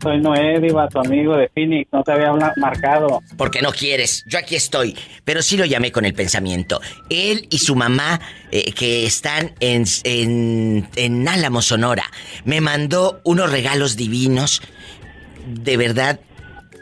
Soy 0.01 0.22
Noé, 0.22 0.59
Diva, 0.61 0.88
tu 0.88 0.99
amigo 0.99 1.36
de 1.36 1.49
Phoenix. 1.49 1.89
No 1.91 2.03
te 2.03 2.13
había 2.13 2.32
marcado. 2.55 3.22
Porque 3.38 3.61
no 3.61 3.72
quieres, 3.72 4.24
yo 4.28 4.39
aquí 4.39 4.55
estoy. 4.55 4.97
Pero 5.26 5.41
sí 5.41 5.57
lo 5.57 5.65
llamé 5.65 5.91
con 5.91 6.05
el 6.05 6.13
pensamiento. 6.13 6.80
Él 7.09 7.47
y 7.49 7.57
su 7.59 7.76
mamá, 7.76 8.22
eh, 8.51 8.72
que 8.72 9.05
están 9.05 9.53
en, 9.59 9.84
en, 10.05 10.88
en 10.95 11.28
Álamo, 11.28 11.61
Sonora, 11.61 12.05
me 12.45 12.61
mandó 12.61 13.20
unos 13.26 13.51
regalos 13.51 13.97
divinos. 13.97 14.61
De 15.50 15.78
verdad, 15.78 16.20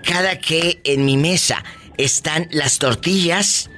cada 0.03 0.39
que 0.39 0.81
en 0.83 1.05
mi 1.05 1.15
mesa 1.15 1.63
están 1.97 2.47
las 2.51 2.79
tortillas, 2.79 3.69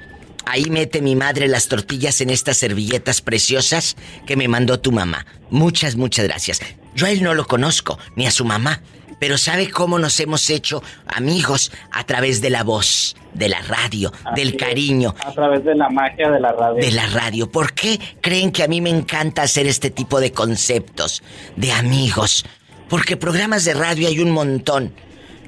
ahí 0.46 0.64
mete 0.68 1.00
mi 1.00 1.14
madre 1.14 1.46
las 1.46 1.68
tortillas 1.68 2.20
en 2.20 2.30
estas 2.30 2.56
servilletas 2.56 3.22
preciosas 3.22 3.96
que 4.26 4.36
me 4.36 4.48
mandó 4.48 4.80
tu 4.80 4.90
mamá. 4.90 5.26
Muchas, 5.48 5.94
muchas 5.94 6.26
gracias. 6.26 6.60
Yo 6.94 7.06
a 7.06 7.10
él 7.10 7.22
no 7.22 7.34
lo 7.34 7.46
conozco, 7.46 7.98
ni 8.16 8.26
a 8.26 8.32
su 8.32 8.44
mamá, 8.44 8.82
pero 9.20 9.38
sabe 9.38 9.70
cómo 9.70 9.98
nos 10.00 10.18
hemos 10.18 10.50
hecho 10.50 10.82
amigos 11.06 11.70
a 11.92 12.04
través 12.04 12.40
de 12.40 12.50
la 12.50 12.64
voz, 12.64 13.14
de 13.32 13.48
la 13.48 13.60
radio, 13.62 14.12
del 14.34 14.48
es, 14.48 14.56
cariño, 14.56 15.14
A 15.24 15.30
través 15.32 15.62
de 15.62 15.76
la 15.76 15.88
magia 15.88 16.30
de 16.30 16.40
la 16.40 16.52
radio. 16.52 16.82
de 16.84 16.90
la 16.90 17.06
radio. 17.06 17.48
¿Por 17.50 17.74
qué 17.74 18.00
creen 18.20 18.50
que 18.50 18.64
a 18.64 18.68
mí 18.68 18.80
me 18.80 18.90
encanta 18.90 19.42
hacer 19.42 19.66
este 19.66 19.90
tipo 19.90 20.20
de 20.20 20.32
conceptos 20.32 21.22
de 21.54 21.70
amigos? 21.70 22.44
Porque 22.90 23.16
programas 23.16 23.64
de 23.64 23.72
radio 23.72 24.08
hay 24.08 24.18
un 24.18 24.32
montón, 24.32 24.92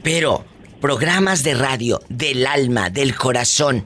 pero 0.02 0.44
programas 0.80 1.42
de 1.42 1.54
radio 1.54 2.00
del 2.08 2.46
alma, 2.46 2.88
del 2.88 3.14
corazón, 3.16 3.84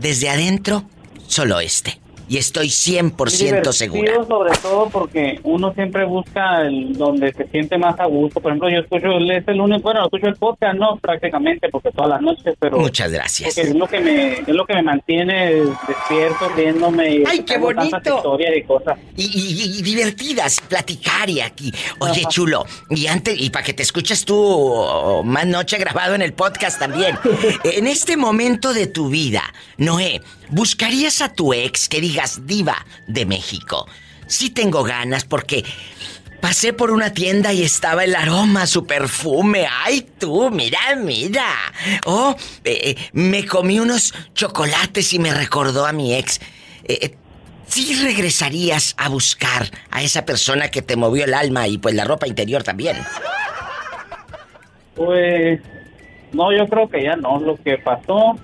desde 0.00 0.30
adentro, 0.30 0.88
solo 1.28 1.60
este. 1.60 2.03
Y 2.28 2.38
estoy 2.38 2.68
100% 2.68 3.38
divertido, 3.38 3.72
segura. 3.72 4.24
sobre 4.26 4.52
todo 4.58 4.88
porque 4.90 5.40
uno 5.42 5.72
siempre 5.74 6.04
busca 6.04 6.62
el 6.62 6.94
donde 6.96 7.32
se 7.32 7.46
siente 7.48 7.76
más 7.78 7.98
a 8.00 8.06
gusto. 8.06 8.40
Por 8.40 8.52
ejemplo, 8.52 8.68
yo 8.70 8.78
escucho, 8.80 9.08
es 9.30 9.46
el 9.48 9.60
único, 9.60 9.82
bueno, 9.82 10.04
escucho 10.04 10.26
el 10.26 10.36
podcast, 10.36 10.76
no 10.78 10.96
prácticamente, 10.96 11.68
porque 11.68 11.90
todas 11.90 12.10
las 12.10 12.22
noches, 12.22 12.54
pero... 12.58 12.78
Muchas 12.78 13.12
gracias. 13.12 13.54
porque 13.54 13.68
es 13.70 13.74
lo 13.76 13.86
que 13.86 14.00
me, 14.00 14.32
es 14.34 14.48
lo 14.48 14.64
que 14.66 14.74
me 14.74 14.82
mantiene 14.82 15.54
despierto, 15.86 16.48
riéndome. 16.56 17.24
¡Ay, 17.26 17.40
qué 17.44 17.58
bonito! 17.58 18.38
y 18.56 18.62
cosas. 18.62 18.98
Y, 19.16 19.24
y- 19.24 19.78
y 19.78 19.82
divertidas, 19.82 20.60
platicar 20.68 21.28
y 21.30 21.40
aquí. 21.40 21.72
Oye, 22.00 22.20
Ajá. 22.20 22.28
chulo, 22.28 22.64
y 22.90 23.06
antes, 23.06 23.40
y 23.40 23.50
para 23.50 23.64
que 23.64 23.72
te 23.72 23.82
escuches 23.82 24.24
tú 24.24 25.22
más 25.24 25.46
noche 25.46 25.78
grabado 25.78 26.14
en 26.14 26.22
el 26.22 26.32
podcast 26.32 26.78
también. 26.78 27.18
en 27.64 27.86
este 27.86 28.16
momento 28.16 28.72
de 28.74 28.86
tu 28.86 29.08
vida, 29.08 29.42
Noé, 29.78 30.20
¿buscarías 30.50 31.20
a 31.20 31.32
tu 31.32 31.52
ex 31.52 31.88
que 31.88 32.00
digas 32.00 32.46
diva 32.46 32.84
de 33.06 33.26
México? 33.26 33.86
Sí 34.26 34.50
tengo 34.50 34.82
ganas 34.82 35.24
porque 35.24 35.64
pasé 36.40 36.72
por 36.72 36.90
una 36.90 37.12
tienda 37.12 37.52
y 37.52 37.62
estaba 37.62 38.04
el 38.04 38.14
aroma, 38.14 38.66
su 38.66 38.86
perfume. 38.86 39.66
¡Ay, 39.84 40.06
tú! 40.18 40.50
Mira, 40.50 40.78
mira. 40.96 41.46
Oh, 42.04 42.36
eh, 42.64 42.80
eh, 42.90 42.96
me 43.12 43.46
comí 43.46 43.80
unos 43.80 44.14
chocolates 44.34 45.12
y 45.12 45.18
me 45.18 45.32
recordó 45.32 45.86
a 45.86 45.92
mi 45.92 46.14
ex. 46.14 46.40
Eh, 46.84 46.98
eh, 47.00 47.14
¿Sí 47.66 47.94
regresarías 48.02 48.94
a 48.98 49.08
buscar 49.08 49.64
a 49.90 50.02
esa 50.02 50.24
persona 50.24 50.70
que 50.70 50.82
te 50.82 50.96
movió 50.96 51.24
el 51.24 51.34
alma 51.34 51.66
y 51.66 51.78
pues 51.78 51.94
la 51.94 52.04
ropa 52.04 52.28
interior 52.28 52.62
también? 52.62 52.98
Pues, 54.94 55.60
no, 56.32 56.56
yo 56.56 56.68
creo 56.68 56.88
que 56.88 57.02
ya 57.02 57.16
no. 57.16 57.40
Lo 57.40 57.56
que 57.56 57.78
pasó, 57.78 58.38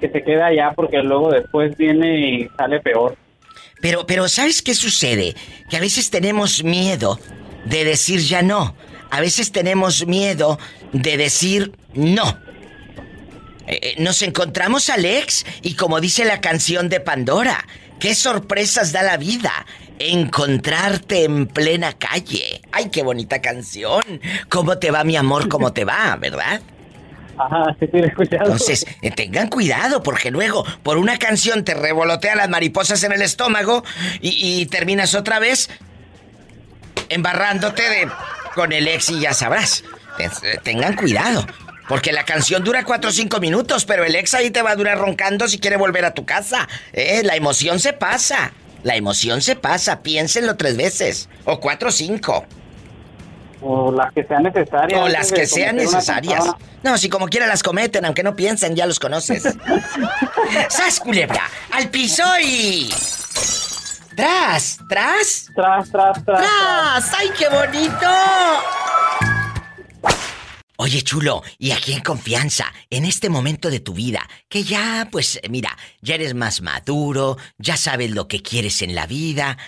que 0.00 0.08
se 0.08 0.22
queda 0.22 0.46
allá 0.46 0.72
porque 0.74 0.98
luego 0.98 1.30
después 1.30 1.76
viene 1.76 2.18
y 2.18 2.48
sale 2.56 2.80
peor. 2.80 3.16
Pero, 3.80 4.06
pero 4.06 4.28
¿sabes 4.28 4.62
qué 4.62 4.74
sucede? 4.74 5.34
Que 5.68 5.76
a 5.76 5.80
veces 5.80 6.10
tenemos 6.10 6.64
miedo 6.64 7.18
de 7.64 7.84
decir 7.84 8.20
ya 8.20 8.42
no. 8.42 8.74
A 9.10 9.20
veces 9.20 9.52
tenemos 9.52 10.06
miedo 10.06 10.58
de 10.92 11.16
decir 11.16 11.72
no. 11.94 12.38
Eh, 13.66 13.78
eh, 13.82 13.94
nos 13.98 14.22
encontramos 14.22 14.88
al 14.90 15.04
ex 15.04 15.44
y 15.62 15.74
como 15.74 16.00
dice 16.00 16.24
la 16.24 16.40
canción 16.40 16.88
de 16.88 17.00
Pandora, 17.00 17.64
qué 17.98 18.14
sorpresas 18.14 18.92
da 18.92 19.02
la 19.02 19.16
vida 19.16 19.66
encontrarte 20.00 21.24
en 21.24 21.46
plena 21.46 21.92
calle. 21.92 22.62
Ay, 22.72 22.88
qué 22.90 23.02
bonita 23.02 23.40
canción. 23.40 24.02
¿Cómo 24.48 24.78
te 24.78 24.90
va 24.90 25.04
mi 25.04 25.16
amor? 25.16 25.48
¿Cómo 25.48 25.72
te 25.72 25.84
va? 25.84 26.16
¿Verdad? 26.16 26.62
Ajá. 27.38 27.76
Entonces, 27.80 28.86
eh, 29.02 29.10
tengan 29.10 29.48
cuidado 29.48 30.02
porque 30.02 30.30
luego 30.30 30.64
por 30.82 30.98
una 30.98 31.18
canción 31.18 31.64
te 31.64 31.74
revolotean 31.74 32.38
las 32.38 32.48
mariposas 32.48 33.02
en 33.04 33.12
el 33.12 33.22
estómago 33.22 33.84
y, 34.20 34.66
terminas 34.66 35.14
otra 35.14 35.38
vez 35.38 35.70
embarrándote 37.08 37.82
de 37.82 38.08
con 38.54 38.72
el 38.72 38.88
ex 38.88 39.10
y 39.10 39.20
ya 39.20 39.32
sabrás. 39.32 39.84
Eh, 40.18 40.58
Tengan 40.62 40.96
cuidado. 40.96 41.46
Porque 41.88 42.12
la 42.12 42.24
canción 42.24 42.62
dura 42.62 42.84
4 42.84 43.10
o 43.10 43.12
5 43.12 43.40
minutos, 43.40 43.84
pero 43.84 44.04
el 44.04 44.14
ex 44.14 44.34
ahí 44.34 44.50
te 44.50 44.62
va 44.62 44.70
a 44.70 44.76
durar 44.76 44.98
roncando 44.98 45.48
si 45.48 45.58
quiere 45.58 45.76
volver 45.76 46.04
a 46.04 46.14
tu 46.14 46.24
casa. 46.24 46.68
Eh, 46.92 47.22
la 47.24 47.34
emoción 47.34 47.80
se 47.80 47.92
pasa. 47.92 48.52
La 48.84 48.94
emoción 48.94 49.42
se 49.42 49.56
pasa. 49.56 50.00
Piénsenlo 50.00 50.56
tres 50.56 50.76
veces. 50.76 51.28
O 51.44 51.58
cuatro 51.58 51.88
o 51.88 51.92
cinco. 51.92 52.46
O 53.62 53.92
las 53.92 54.12
que 54.12 54.24
sean 54.24 54.42
necesarias. 54.42 55.00
O 55.00 55.08
las 55.08 55.32
que 55.32 55.46
sean 55.46 55.76
necesarias. 55.76 56.44
No, 56.82 56.96
si 56.96 57.08
como 57.08 57.26
quiera 57.28 57.46
las 57.46 57.62
cometen, 57.62 58.04
aunque 58.04 58.22
no 58.22 58.34
piensen, 58.34 58.74
ya 58.74 58.86
los 58.86 58.98
conoces. 58.98 59.42
¡Sas, 60.68 61.00
culebra! 61.00 61.42
¡Al 61.72 61.90
piso 61.90 62.24
y... 62.42 62.90
¡Tras! 64.16 64.78
¿Tras? 64.88 65.50
Tras, 65.54 65.90
tras, 65.90 66.24
tras. 66.24 66.40
¡Tras! 66.40 67.12
¡Ay, 67.18 67.30
qué 67.38 67.48
bonito! 67.48 68.06
Oye, 70.82 71.02
chulo, 71.02 71.42
y 71.58 71.72
aquí 71.72 71.92
en 71.92 72.00
confianza, 72.00 72.72
en 72.88 73.04
este 73.04 73.28
momento 73.28 73.68
de 73.68 73.80
tu 73.80 73.92
vida, 73.92 74.26
que 74.48 74.64
ya, 74.64 75.08
pues, 75.12 75.38
mira, 75.50 75.76
ya 76.00 76.14
eres 76.14 76.32
más 76.32 76.62
maduro, 76.62 77.36
ya 77.58 77.76
sabes 77.76 78.12
lo 78.12 78.28
que 78.28 78.40
quieres 78.40 78.80
en 78.80 78.94
la 78.94 79.06
vida, 79.06 79.58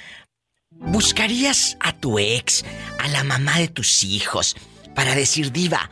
¿buscarías 0.79 1.77
a 1.81 1.97
tu 1.97 2.19
ex, 2.19 2.65
a 2.99 3.09
la 3.09 3.25
mamá 3.25 3.59
de 3.59 3.69
tus 3.69 4.05
hijos, 4.05 4.57
para 4.95 5.15
decir, 5.15 5.53
diva, 5.53 5.91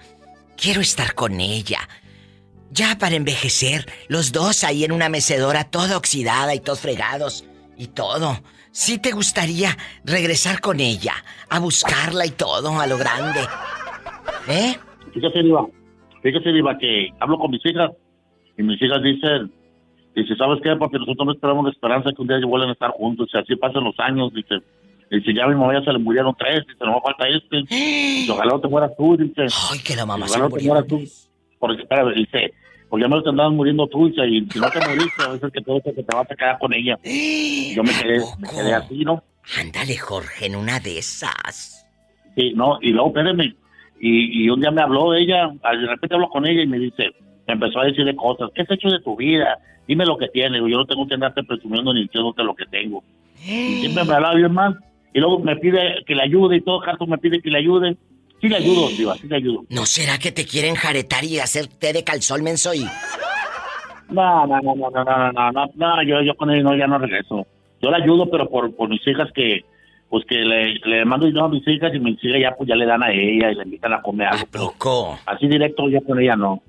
quiero 0.56 0.80
estar 0.80 1.14
con 1.14 1.40
ella? 1.40 1.80
Ya 2.70 2.96
para 2.98 3.16
envejecer, 3.16 3.86
los 4.08 4.32
dos 4.32 4.62
ahí 4.62 4.84
en 4.84 4.92
una 4.92 5.08
mecedora 5.08 5.64
toda 5.64 5.96
oxidada 5.96 6.54
y 6.54 6.60
todos 6.60 6.80
fregados 6.80 7.44
y 7.76 7.88
todo. 7.88 8.40
¿Sí 8.70 8.98
te 8.98 9.10
gustaría 9.10 9.76
regresar 10.04 10.60
con 10.60 10.78
ella, 10.78 11.14
a 11.48 11.58
buscarla 11.58 12.26
y 12.26 12.30
todo, 12.30 12.78
a 12.78 12.86
lo 12.86 12.96
grande? 12.96 13.40
¿Eh? 14.48 14.76
Fíjate, 15.12 15.42
Diva, 15.42 15.66
fíjate, 16.22 16.52
Diva, 16.52 16.78
que 16.78 17.08
hablo 17.18 17.38
con 17.38 17.50
mis 17.50 17.64
hijas 17.66 17.90
y 18.56 18.62
mis 18.62 18.80
hijas 18.80 19.02
dicen, 19.02 19.52
dice, 20.14 20.36
¿sabes 20.36 20.60
qué, 20.62 20.74
papi? 20.76 20.98
Nosotros 20.98 21.26
no 21.26 21.32
esperamos 21.32 21.64
la 21.64 21.70
esperanza 21.70 22.10
que 22.14 22.22
un 22.22 22.28
día 22.28 22.38
vuelvan 22.46 22.70
a 22.70 22.72
estar 22.72 22.90
juntos, 22.90 23.28
y 23.32 23.38
así 23.38 23.56
pasan 23.56 23.84
los 23.84 23.98
años, 23.98 24.32
dice. 24.32 24.56
Dice, 25.10 25.34
ya 25.34 25.44
a 25.44 25.48
mi 25.48 25.56
mamá 25.56 25.72
ya 25.72 25.84
se 25.84 25.92
le 25.92 25.98
murieron 25.98 26.36
tres, 26.38 26.64
dice, 26.68 26.84
no 26.84 26.94
me 26.94 27.00
falta 27.00 27.26
este. 27.28 27.56
Dice, 27.68 28.30
ojalá 28.32 28.52
no 28.52 28.60
te 28.60 28.68
mueras 28.68 28.92
tú, 28.96 29.16
dice. 29.16 29.46
Ay, 29.70 29.80
que 29.84 29.96
la 29.96 30.06
mamá 30.06 30.26
Ojalá 30.26 30.48
no 30.48 30.56
te 30.56 30.64
mueras 30.64 30.86
tú. 30.86 31.00
Porque, 31.58 31.82
espera, 31.82 32.08
dice, 32.10 32.52
porque 32.88 33.02
ya 33.04 33.08
me 33.08 33.22
te 33.22 33.28
andabas 33.28 33.52
muriendo 33.52 33.86
tú, 33.88 34.08
dice, 34.08 34.26
y 34.26 34.46
si 34.48 34.58
no 34.58 34.70
te 34.70 34.80
moriste, 34.80 35.22
a 35.22 35.28
veces 35.28 35.52
que 35.52 35.60
todo 35.62 35.80
que 35.80 35.92
te 35.92 36.16
vas 36.16 36.30
a 36.30 36.34
quedar 36.34 36.58
con 36.58 36.72
ella. 36.72 36.96
Yo 37.74 37.82
me 37.82 37.90
quedé, 37.90 38.20
me 38.38 38.48
quedé 38.48 38.74
así, 38.74 39.04
¿no? 39.04 39.22
Ándale, 39.58 39.96
Jorge, 39.96 40.46
en 40.46 40.56
una 40.56 40.78
de 40.78 40.98
esas. 40.98 41.86
Sí, 42.36 42.52
no, 42.54 42.78
y 42.80 42.90
luego, 42.90 43.08
espérenme, 43.08 43.56
y, 44.00 44.44
y 44.44 44.48
un 44.48 44.60
día 44.60 44.70
me 44.70 44.82
habló 44.82 45.14
ella, 45.14 45.48
de 45.48 45.86
repente 45.86 46.14
hablo 46.14 46.28
con 46.30 46.46
ella 46.46 46.62
y 46.62 46.66
me 46.66 46.78
dice, 46.78 47.10
me 47.46 47.54
empezó 47.54 47.80
a 47.80 47.86
decirle 47.86 48.14
cosas, 48.14 48.50
¿qué 48.54 48.62
has 48.62 48.70
hecho 48.70 48.88
de 48.88 49.00
tu 49.00 49.16
vida? 49.16 49.58
Dime 49.90 50.06
lo 50.06 50.16
que 50.16 50.28
tienes, 50.28 50.60
yo 50.60 50.76
no 50.78 50.86
tengo 50.86 51.04
que 51.08 51.14
andarte 51.14 51.42
presumiendo 51.42 51.92
ni 51.92 52.02
diciéndote 52.02 52.44
lo 52.44 52.54
que 52.54 52.64
tengo. 52.66 53.02
Y 53.44 53.80
siempre 53.80 54.04
me 54.04 54.12
hablaba 54.14 54.36
bien 54.36 54.52
mal, 54.52 54.78
y 55.12 55.18
luego 55.18 55.40
me 55.40 55.56
pide 55.56 56.04
que 56.06 56.14
le 56.14 56.22
ayude 56.22 56.58
y 56.58 56.60
todo, 56.60 56.78
Carlos 56.78 57.08
me 57.08 57.18
pide 57.18 57.42
que 57.42 57.50
le 57.50 57.58
ayude. 57.58 57.96
Sí 58.40 58.48
le 58.48 58.58
ayudo, 58.58 58.88
diva, 58.96 59.16
sí 59.16 59.26
le 59.26 59.34
ayudo. 59.34 59.64
¿No 59.68 59.86
será 59.86 60.16
que 60.18 60.30
te 60.30 60.46
quieren 60.46 60.76
jaretar 60.76 61.24
y 61.24 61.40
hacer 61.40 61.66
té 61.66 61.92
de 61.92 62.04
calzón 62.04 62.44
menso 62.44 62.72
y... 62.72 62.84
No, 64.10 64.46
no, 64.46 64.60
no, 64.60 64.76
no, 64.76 64.90
no, 64.90 65.04
no, 65.04 65.32
no, 65.32 65.50
no, 65.50 65.66
no, 65.74 66.02
yo, 66.04 66.22
yo 66.22 66.36
con 66.36 66.50
él 66.50 66.62
no, 66.62 66.76
ya 66.76 66.86
no 66.86 66.98
regreso. 66.98 67.44
Yo 67.82 67.90
le 67.90 67.96
ayudo, 68.00 68.30
pero 68.30 68.48
por, 68.48 68.72
por 68.76 68.88
mis 68.88 69.04
hijas 69.08 69.28
que, 69.34 69.64
pues 70.08 70.24
que 70.24 70.36
le, 70.36 70.74
le 70.84 71.04
mando 71.04 71.26
dinero 71.26 71.46
a 71.46 71.48
mis 71.48 71.66
hijas 71.66 71.92
y 71.92 71.98
mis 71.98 72.22
hijas 72.22 72.40
ya, 72.40 72.54
pues 72.56 72.68
ya 72.68 72.76
le 72.76 72.86
dan 72.86 73.02
a 73.02 73.10
ella 73.10 73.50
y 73.50 73.56
le 73.56 73.64
invitan 73.64 73.92
a 73.92 74.02
comer 74.02 74.28
algo. 74.28 74.46
pero 74.52 74.72
Así 75.26 75.48
directo 75.48 75.88
ya 75.88 76.00
con 76.00 76.20
ella 76.20 76.36
no. 76.36 76.62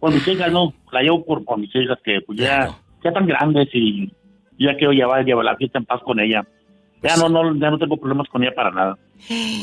Con 0.00 0.14
mis 0.14 0.26
hijas 0.28 0.52
no, 0.52 0.72
la 0.92 1.02
llevo 1.02 1.24
por, 1.24 1.44
por 1.44 1.58
mis 1.58 1.74
hijas 1.74 1.98
que 2.04 2.20
pues 2.26 2.38
ya, 2.38 2.68
ya 3.02 3.08
están 3.10 3.26
grandes 3.26 3.68
y 3.72 4.12
ya 4.58 4.76
quiero 4.76 4.92
llevar, 4.92 5.24
llevar 5.24 5.44
la 5.44 5.56
fiesta 5.56 5.78
en 5.78 5.84
paz 5.84 6.00
con 6.02 6.20
ella. 6.20 6.46
Ya 7.02 7.16
no, 7.16 7.28
no, 7.28 7.54
ya 7.54 7.70
no 7.70 7.78
tengo 7.78 7.96
problemas 7.96 8.28
con 8.28 8.42
ella 8.42 8.54
para 8.54 8.70
nada. 8.70 8.98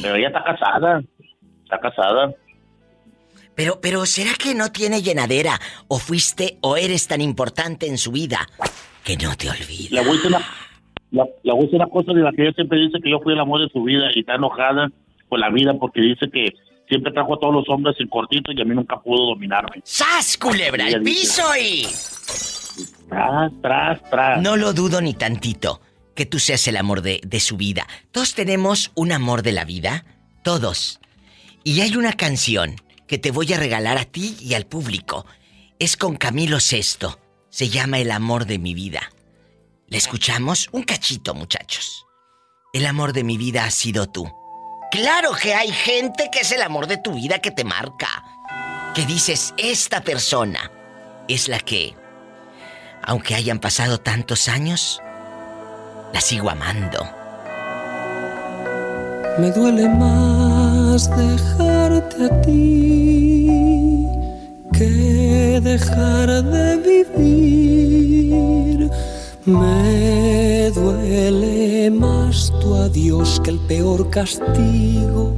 Pero 0.01 0.15
ella 0.15 0.27
está 0.27 0.43
casada, 0.43 1.03
está 1.63 1.79
casada. 1.79 2.33
Pero, 3.55 3.79
pero, 3.81 4.05
¿será 4.05 4.31
que 4.37 4.53
no 4.53 4.71
tiene 4.71 5.01
llenadera? 5.01 5.59
¿O 5.87 5.97
fuiste 5.97 6.57
o 6.61 6.75
eres 6.75 7.07
tan 7.07 7.21
importante 7.21 7.87
en 7.87 7.97
su 7.97 8.11
vida 8.11 8.47
que 9.03 9.15
no 9.17 9.35
te 9.35 9.49
olvides? 9.49 9.91
Le 9.91 10.05
voy 10.05 10.17
una, 10.25 10.39
la, 11.11 11.25
le 11.43 11.51
voy 11.53 11.61
a 11.61 11.63
decir 11.63 11.75
una 11.75 11.87
cosa 11.87 12.13
de 12.13 12.21
la 12.21 12.31
que 12.31 12.43
ella 12.43 12.53
siempre 12.53 12.79
dice 12.79 12.99
que 13.01 13.09
yo 13.09 13.19
fui 13.21 13.33
el 13.33 13.39
amor 13.39 13.61
de 13.61 13.69
su 13.69 13.83
vida 13.83 14.09
y 14.13 14.19
está 14.19 14.35
enojada 14.35 14.89
por 15.29 15.39
la 15.39 15.49
vida 15.49 15.73
porque 15.73 16.01
dice 16.01 16.29
que 16.29 16.53
siempre 16.87 17.11
trajo 17.11 17.35
a 17.35 17.39
todos 17.39 17.53
los 17.53 17.69
hombres 17.69 17.95
en 17.99 18.07
cortito 18.07 18.51
y 18.51 18.61
a 18.61 18.65
mí 18.65 18.75
nunca 18.75 18.99
pudo 19.01 19.27
dominarme. 19.27 19.81
¡Sas, 19.83 20.37
culebra, 20.37 20.85
dice, 20.85 20.99
piso 21.01 21.43
y... 21.59 21.87
Tras, 23.09 23.51
tras, 23.61 24.09
tras. 24.09 24.41
No 24.41 24.57
lo 24.57 24.73
dudo 24.73 25.01
ni 25.01 25.13
tantito 25.13 25.81
que 26.15 26.25
tú 26.25 26.39
seas 26.39 26.67
el 26.67 26.77
amor 26.77 27.01
de, 27.01 27.21
de 27.25 27.39
su 27.39 27.57
vida. 27.57 27.87
Todos 28.11 28.33
tenemos 28.33 28.91
un 28.95 29.11
amor 29.11 29.43
de 29.43 29.51
la 29.51 29.65
vida, 29.65 30.05
todos. 30.43 30.99
Y 31.63 31.81
hay 31.81 31.95
una 31.95 32.13
canción 32.13 32.75
que 33.07 33.17
te 33.17 33.31
voy 33.31 33.51
a 33.53 33.57
regalar 33.57 33.97
a 33.97 34.05
ti 34.05 34.37
y 34.39 34.53
al 34.53 34.65
público. 34.65 35.25
Es 35.79 35.97
con 35.97 36.15
Camilo 36.15 36.59
Sesto. 36.59 37.19
Se 37.49 37.69
llama 37.69 37.99
El 37.99 38.11
amor 38.11 38.45
de 38.45 38.59
mi 38.59 38.73
vida. 38.73 39.11
¿Le 39.87 39.97
escuchamos? 39.97 40.67
Un 40.71 40.83
cachito, 40.83 41.33
muchachos. 41.35 42.05
El 42.73 42.85
amor 42.85 43.13
de 43.13 43.23
mi 43.23 43.37
vida 43.37 43.65
ha 43.65 43.71
sido 43.71 44.07
tú. 44.07 44.29
Claro 44.95 45.33
que 45.33 45.53
hay 45.53 45.73
gente 45.73 46.29
que 46.31 46.39
es 46.39 46.53
el 46.53 46.61
amor 46.61 46.87
de 46.87 46.95
tu 46.95 47.15
vida 47.15 47.39
que 47.39 47.51
te 47.51 47.65
marca. 47.65 48.07
Que 48.93 49.05
dices, 49.05 49.53
esta 49.57 49.99
persona 49.99 50.71
es 51.27 51.49
la 51.49 51.59
que, 51.59 51.97
aunque 53.03 53.35
hayan 53.35 53.59
pasado 53.59 53.99
tantos 53.99 54.47
años, 54.47 55.01
la 56.13 56.21
sigo 56.21 56.49
amando. 56.49 57.05
Me 59.37 59.51
duele 59.51 59.89
más 59.89 61.09
dejarte 61.09 62.27
a 62.27 62.41
ti 62.43 64.07
que 64.71 65.59
dejar 65.61 66.41
de 66.41 67.03
vivir. 67.09 68.89
Me 69.43 70.54
más 71.91 72.51
tu 72.59 72.73
adiós 72.75 73.39
que 73.43 73.51
el 73.51 73.59
peor 73.67 74.09
castigo 74.09 75.35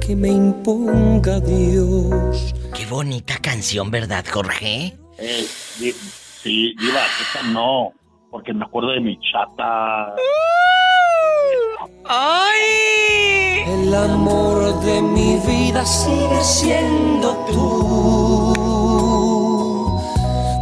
que 0.00 0.14
me 0.14 0.28
imponga 0.28 1.40
Dios. 1.40 2.54
Qué 2.74 2.86
bonita 2.86 3.36
canción, 3.38 3.90
¿verdad, 3.90 4.24
Jorge? 4.30 4.96
Eh, 5.18 5.46
di- 5.78 5.92
sí, 5.92 6.74
Diva, 6.78 7.00
esa 7.20 7.42
no, 7.48 7.92
porque 8.30 8.52
me 8.52 8.64
acuerdo 8.64 8.90
de 8.90 9.00
mi 9.00 9.18
chata. 9.20 10.14
¡Ay! 12.04 13.62
El 13.66 13.94
amor 13.94 14.80
de 14.82 15.02
mi 15.02 15.36
vida 15.46 15.84
sigue 15.84 16.40
siendo 16.42 17.36
tú. 17.50 18.39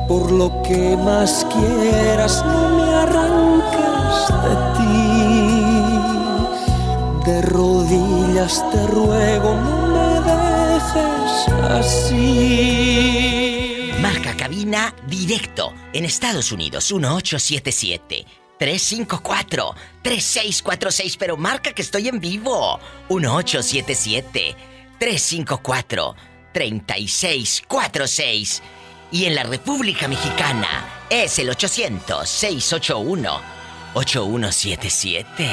Por 0.09 0.33
lo 0.33 0.63
que 0.63 0.97
más 0.97 1.47
quieras, 1.53 2.43
no 2.47 2.71
me 2.71 2.95
arranques 2.95 4.33
de 4.43 4.57
ti. 4.79 4.89
De 7.31 7.43
rodillas 7.43 8.65
te 8.71 8.87
ruego, 8.87 9.55
no 9.55 9.87
me 9.89 10.21
dejes 10.33 11.49
así. 11.71 13.11
Marca 14.01 14.35
cabina 14.35 14.95
directo 15.07 15.75
en 15.93 16.07
Estados 16.07 16.53
Unidos 16.53 16.91
1877 16.91 18.25
354 18.59 19.75
3646, 20.01 21.19
pero 21.19 21.37
marca 21.37 21.75
que 21.75 21.83
estoy 21.83 22.09
en 22.09 22.19
vivo 22.19 22.81
1877 23.11 24.57
354 24.99 26.15
3646 26.55 28.63
y 29.11 29.25
en 29.25 29.35
la 29.35 29.45
República 29.45 30.09
Mexicana 30.09 30.69
es 31.11 31.39
el 31.39 31.51
800 31.51 32.29
681 32.29 33.41
8177. 33.95 35.49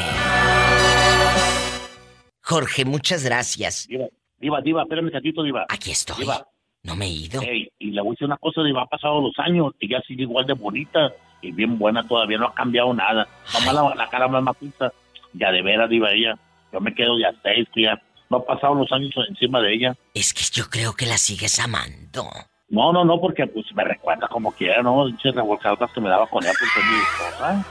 Jorge, 2.42 2.86
muchas 2.86 3.24
gracias. 3.24 3.88
Diva, 3.88 4.06
Diva, 4.38 4.62
Diva, 4.62 4.82
espérame 4.84 5.12
tantito, 5.12 5.42
Diva. 5.42 5.66
Aquí 5.70 5.92
estoy. 5.92 6.18
Diva. 6.18 6.48
No 6.84 6.96
me 6.96 7.06
he 7.06 7.10
ido. 7.10 7.42
Ey, 7.42 7.68
y 7.80 7.92
le 7.92 8.02
voy 8.02 8.10
a 8.10 8.12
decir 8.12 8.28
una 8.28 8.38
cosa, 8.38 8.62
Diva, 8.62 8.84
ha 8.84 8.86
pasado 8.88 9.20
los 9.22 9.34
años 9.40 9.74
y 9.80 9.90
ya 9.90 10.00
sigue 10.02 10.24
igual 10.24 10.46
de 10.46 10.54
bonita 10.54 11.12
y 11.42 11.52
bien 11.52 11.80
buena 11.80 12.08
todavía, 12.08 12.38
no 12.38 12.48
ha 12.48 12.54
cambiado 12.54 12.94
nada. 12.94 13.28
Nomás 13.54 13.74
la, 13.74 13.96
la 13.96 14.10
cara 14.10 14.28
más 14.28 14.44
maciza. 14.44 14.92
Ya 15.34 15.52
de 15.52 15.62
veras, 15.62 15.90
Diva, 15.90 16.12
ella. 16.12 16.38
Yo 16.72 16.80
me 16.80 16.94
quedo 16.94 17.18
ya 17.18 17.34
seis, 17.42 17.68
que 17.74 17.84
ya 17.84 18.02
no 18.30 18.38
ha 18.38 18.46
pasado 18.46 18.76
los 18.76 18.92
años 18.92 19.12
encima 19.30 19.62
de 19.62 19.74
ella. 19.74 19.96
Es 20.14 20.34
que 20.34 20.44
yo 20.52 20.70
creo 20.70 20.94
que 20.94 21.06
la 21.06 21.18
sigues 21.18 21.60
amando. 21.60 22.30
No, 22.68 22.92
no, 22.92 23.06
no, 23.06 23.22
porque 23.22 23.46
pues 23.46 23.66
me 23.76 23.84
recuerda 23.84 24.28
como 24.28 24.52
quiera, 24.52 24.82
¿no? 24.82 25.06
Dice 25.06 25.32
revolcadotas 25.32 25.92
que 25.92 26.02
me 26.02 26.10
daba 26.10 26.28
con 26.28 26.44
ella, 26.44 26.54
pues 26.58 26.72
es 26.76 26.84
mi 26.92 26.98
esposa. 26.98 27.64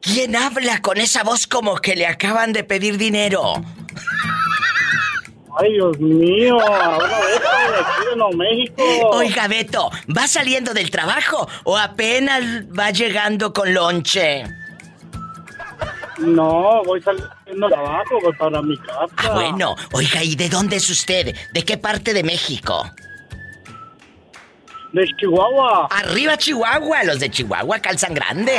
¿Quién 0.00 0.36
habla 0.36 0.80
con 0.80 0.98
esa 0.98 1.24
voz 1.24 1.46
como 1.48 1.76
que 1.76 1.96
le 1.96 2.06
acaban 2.06 2.52
de 2.52 2.62
pedir 2.62 2.96
dinero? 2.96 3.54
Ay, 5.58 5.72
Dios 5.72 5.98
mío, 5.98 6.58
ahora 6.60 7.18
esto 7.34 8.28
de 8.28 8.36
México. 8.36 8.82
Oiga, 9.10 9.48
Beto, 9.48 9.90
¿va 10.16 10.26
saliendo 10.26 10.72
del 10.74 10.90
trabajo 10.90 11.48
o 11.64 11.76
apenas 11.76 12.42
va 12.68 12.90
llegando 12.90 13.52
con 13.52 13.74
lonche? 13.74 14.44
No, 16.18 16.82
voy 16.84 17.00
saliendo 17.02 17.32
del 17.46 17.70
trabajo, 17.70 18.18
voy 18.22 18.32
para 18.34 18.62
mi 18.62 18.76
casa. 18.78 19.06
Ah, 19.16 19.30
bueno. 19.34 19.74
Oiga, 19.92 20.22
¿y 20.22 20.36
de 20.36 20.48
dónde 20.48 20.76
es 20.76 20.88
usted? 20.90 21.34
¿De 21.52 21.64
qué 21.64 21.78
parte 21.78 22.12
de 22.12 22.22
México? 22.22 22.84
De 24.92 25.06
Chihuahua. 25.18 25.88
Arriba 25.90 26.36
Chihuahua, 26.36 27.04
los 27.04 27.18
de 27.18 27.30
Chihuahua 27.30 27.78
calzan 27.78 28.12
grande. 28.12 28.52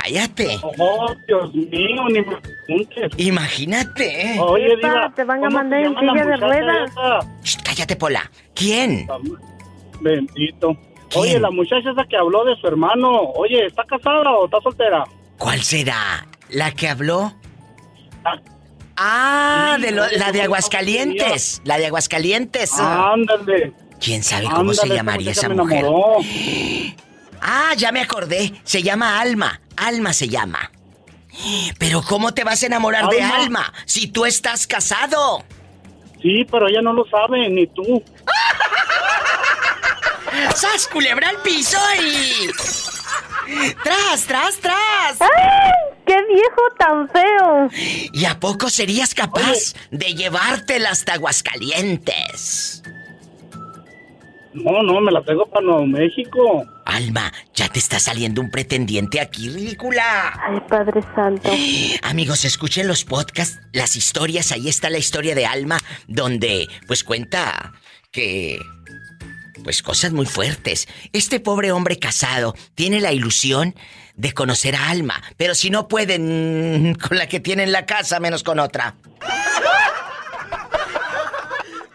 Cállate. 0.00 0.60
Oh, 0.78 1.12
Dios 1.26 1.52
mío, 1.54 2.04
ni 2.08 2.20
me 2.20 2.36
preguntes. 2.36 3.12
Imagínate. 3.16 4.38
Oye, 4.40 4.74
Epa, 4.74 4.88
Diva, 4.88 5.12
te 5.16 5.24
van 5.24 5.38
a 5.38 5.48
¿cómo 5.48 5.56
mandar 5.58 5.80
en 5.80 5.98
silla 5.98 6.24
de 6.24 6.36
ruedas. 6.36 6.90
Shh, 7.42 7.56
cállate, 7.64 7.96
Pola. 7.96 8.30
¿Quién? 8.54 9.08
Bendito. 10.00 10.76
Oye, 11.16 11.40
la 11.40 11.50
muchacha 11.50 11.90
esa 11.90 12.04
que 12.04 12.16
habló 12.16 12.44
de 12.44 12.54
su 12.56 12.66
hermano, 12.68 13.10
oye, 13.34 13.66
¿está 13.66 13.82
casada 13.84 14.30
o 14.30 14.44
está 14.44 14.60
soltera? 14.60 15.04
¿Cuál 15.38 15.62
será? 15.62 16.26
¿La 16.50 16.72
que 16.72 16.88
habló? 16.88 17.34
Ah, 18.96 19.76
de 19.80 19.92
lo- 19.92 20.08
la 20.10 20.32
de 20.32 20.42
Aguascalientes. 20.42 21.62
La 21.64 21.78
de 21.78 21.86
Aguascalientes. 21.86 22.72
Ándale. 22.78 23.72
¿Quién 24.00 24.22
sabe 24.24 24.48
cómo 24.50 24.74
se 24.74 24.88
llamaría 24.88 25.30
esa 25.32 25.48
mujer? 25.48 25.84
Ah, 27.40 27.72
ya 27.76 27.92
me 27.92 28.00
acordé. 28.00 28.52
Se 28.64 28.82
llama 28.82 29.20
Alma. 29.20 29.60
Alma 29.76 30.12
se 30.12 30.28
llama. 30.28 30.70
Pero 31.78 32.02
¿cómo 32.02 32.34
te 32.34 32.42
vas 32.42 32.62
a 32.64 32.66
enamorar 32.66 33.08
de 33.08 33.22
Alma. 33.22 33.36
Alma 33.36 33.72
si 33.84 34.08
tú 34.08 34.26
estás 34.26 34.66
casado? 34.66 35.44
Sí, 36.20 36.44
pero 36.50 36.66
ella 36.68 36.82
no 36.82 36.92
lo 36.92 37.04
sabe, 37.08 37.48
ni 37.48 37.68
tú. 37.68 38.02
¡Sas, 40.56 40.88
culebra 40.88 41.28
al 41.28 41.36
piso 41.42 41.78
y... 42.02 42.48
¡Tras, 43.82 44.24
tras, 44.26 44.58
tras! 44.58 45.20
¡Ay! 45.20 45.72
¡Qué 46.06 46.16
viejo 46.26 46.62
tan 46.78 47.08
feo! 47.08 47.68
¿Y 48.12 48.24
a 48.24 48.38
poco 48.40 48.70
serías 48.70 49.14
capaz 49.14 49.74
de 49.90 50.14
llevártela 50.14 50.90
hasta 50.90 51.14
Aguascalientes? 51.14 52.82
No, 54.54 54.82
no, 54.82 55.00
me 55.00 55.12
la 55.12 55.22
traigo 55.22 55.46
para 55.46 55.64
Nuevo 55.64 55.86
México. 55.86 56.66
Alma, 56.84 57.32
ya 57.54 57.68
te 57.68 57.78
está 57.78 58.00
saliendo 58.00 58.40
un 58.40 58.50
pretendiente 58.50 59.20
aquí, 59.20 59.50
ridícula. 59.50 60.32
Ay, 60.42 60.60
Padre 60.68 61.02
Santo. 61.14 61.50
Amigos, 62.02 62.44
escuchen 62.44 62.88
los 62.88 63.04
podcasts, 63.04 63.60
las 63.72 63.94
historias, 63.94 64.52
ahí 64.52 64.68
está 64.68 64.88
la 64.88 64.98
historia 64.98 65.34
de 65.34 65.46
Alma, 65.46 65.78
donde 66.06 66.66
pues 66.86 67.04
cuenta 67.04 67.74
que 68.10 68.58
pues 69.64 69.82
cosas 69.82 70.12
muy 70.12 70.26
fuertes. 70.26 70.88
Este 71.12 71.40
pobre 71.40 71.72
hombre 71.72 71.98
casado 71.98 72.54
tiene 72.74 73.00
la 73.00 73.12
ilusión 73.12 73.74
de 74.14 74.32
conocer 74.32 74.74
a 74.76 74.90
Alma, 74.90 75.22
pero 75.36 75.54
si 75.54 75.70
no 75.70 75.86
pueden 75.88 76.94
con 77.08 77.18
la 77.18 77.28
que 77.28 77.40
tiene 77.40 77.62
en 77.64 77.72
la 77.72 77.86
casa, 77.86 78.18
menos 78.20 78.42
con 78.42 78.58
otra. 78.58 78.94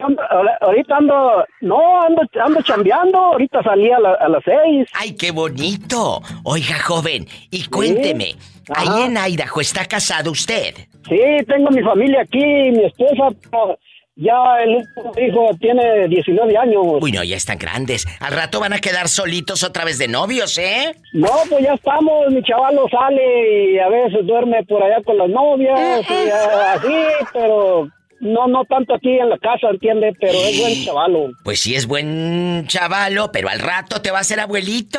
ahorita 0.61 0.97
ando, 0.99 1.45
no, 1.63 2.03
ando, 2.03 2.21
ando 2.45 2.61
chambeando, 2.61 3.19
ahorita 3.19 3.63
salí 3.63 3.91
a, 3.91 3.99
la- 3.99 4.13
a 4.21 4.29
las 4.29 4.43
seis. 4.45 4.87
¡Ay, 4.93 5.15
qué 5.15 5.31
bonito! 5.31 6.21
Oiga, 6.45 6.79
joven, 6.81 7.27
y 7.51 7.65
cuénteme, 7.69 8.35
ahí 8.75 9.05
en 9.07 9.17
Idaho 9.17 9.61
está 9.63 9.87
casado 9.87 10.33
usted. 10.33 10.75
Sí, 11.09 11.19
tengo 11.49 11.71
mi 11.71 11.81
familia 11.83 12.21
aquí, 12.23 12.39
mi 12.73 12.85
esposa, 12.85 13.35
pero 13.51 13.79
ya 14.17 14.63
el 14.65 14.77
último 14.77 15.13
hijo 15.19 15.51
tiene 15.61 16.09
19 16.09 16.57
años. 16.57 16.83
Uy, 17.01 17.13
no, 17.13 17.23
ya 17.23 17.37
están 17.37 17.59
grandes. 17.59 18.07
Al 18.21 18.33
rato 18.33 18.61
van 18.61 18.73
a 18.73 18.79
quedar 18.79 19.09
solitos 19.09 19.63
otra 19.63 19.85
vez 19.85 19.99
de 19.99 20.09
novios, 20.09 20.57
¿eh? 20.59 20.97
No, 21.13 21.29
pues 21.51 21.63
ya 21.63 21.75
estamos, 21.75 22.29
mi 22.31 22.43
chavalo 22.43 22.89
sale 22.89 23.73
y 23.73 23.79
a 23.79 23.89
veces 23.89 24.27
duerme 24.27 24.65
por 24.65 24.83
allá 24.83 25.03
con 25.05 25.19
las 25.19 25.29
novias 25.29 26.05
y 26.11 26.31
ah, 26.31 26.73
así, 26.75 26.95
pero 27.33 27.89
no, 28.21 28.47
no 28.47 28.65
tanto 28.65 28.95
aquí 28.95 29.19
en 29.19 29.29
la 29.29 29.39
casa, 29.39 29.69
¿entiende? 29.71 30.15
Pero 30.19 30.39
es 30.39 30.61
buen 30.61 30.85
chavalo. 30.85 31.31
Pues 31.45 31.61
sí 31.61 31.75
es 31.75 31.87
buen 31.87 32.67
chavalo, 32.67 33.31
pero 33.31 33.51
al 33.51 33.61
rato 33.61 34.01
te 34.01 34.11
va 34.11 34.21
a 34.21 34.25
ser 34.25 34.41
abuelito. 34.41 34.99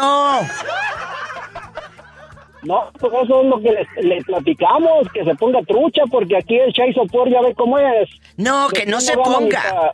No, 2.64 2.92
pues 3.00 3.14
eso 3.24 3.42
es 3.42 3.48
lo 3.48 3.60
que 3.62 3.72
le, 3.72 3.88
le 4.04 4.22
platicamos, 4.24 5.08
que 5.14 5.24
se 5.24 5.36
ponga 5.36 5.62
trucha, 5.62 6.04
porque 6.10 6.38
aquí 6.38 6.58
el 6.58 6.74
Chai 6.74 6.94
Sopor 6.94 7.30
ya 7.30 7.42
ve 7.42 7.54
cómo 7.56 7.78
es. 7.78 8.10
No, 8.36 8.68
que 8.70 8.86
no 8.86 9.00
se 9.00 9.16
ponga. 9.16 9.94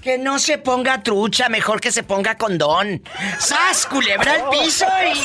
Que 0.00 0.18
no 0.18 0.38
se 0.38 0.58
ponga 0.58 1.02
trucha, 1.02 1.48
mejor 1.48 1.80
que 1.80 1.90
se 1.90 2.04
ponga 2.04 2.36
condón. 2.36 3.02
¡Sas, 3.38 3.86
culebra 3.86 4.34
al 4.34 4.50
piso 4.50 4.86
y... 5.04 5.18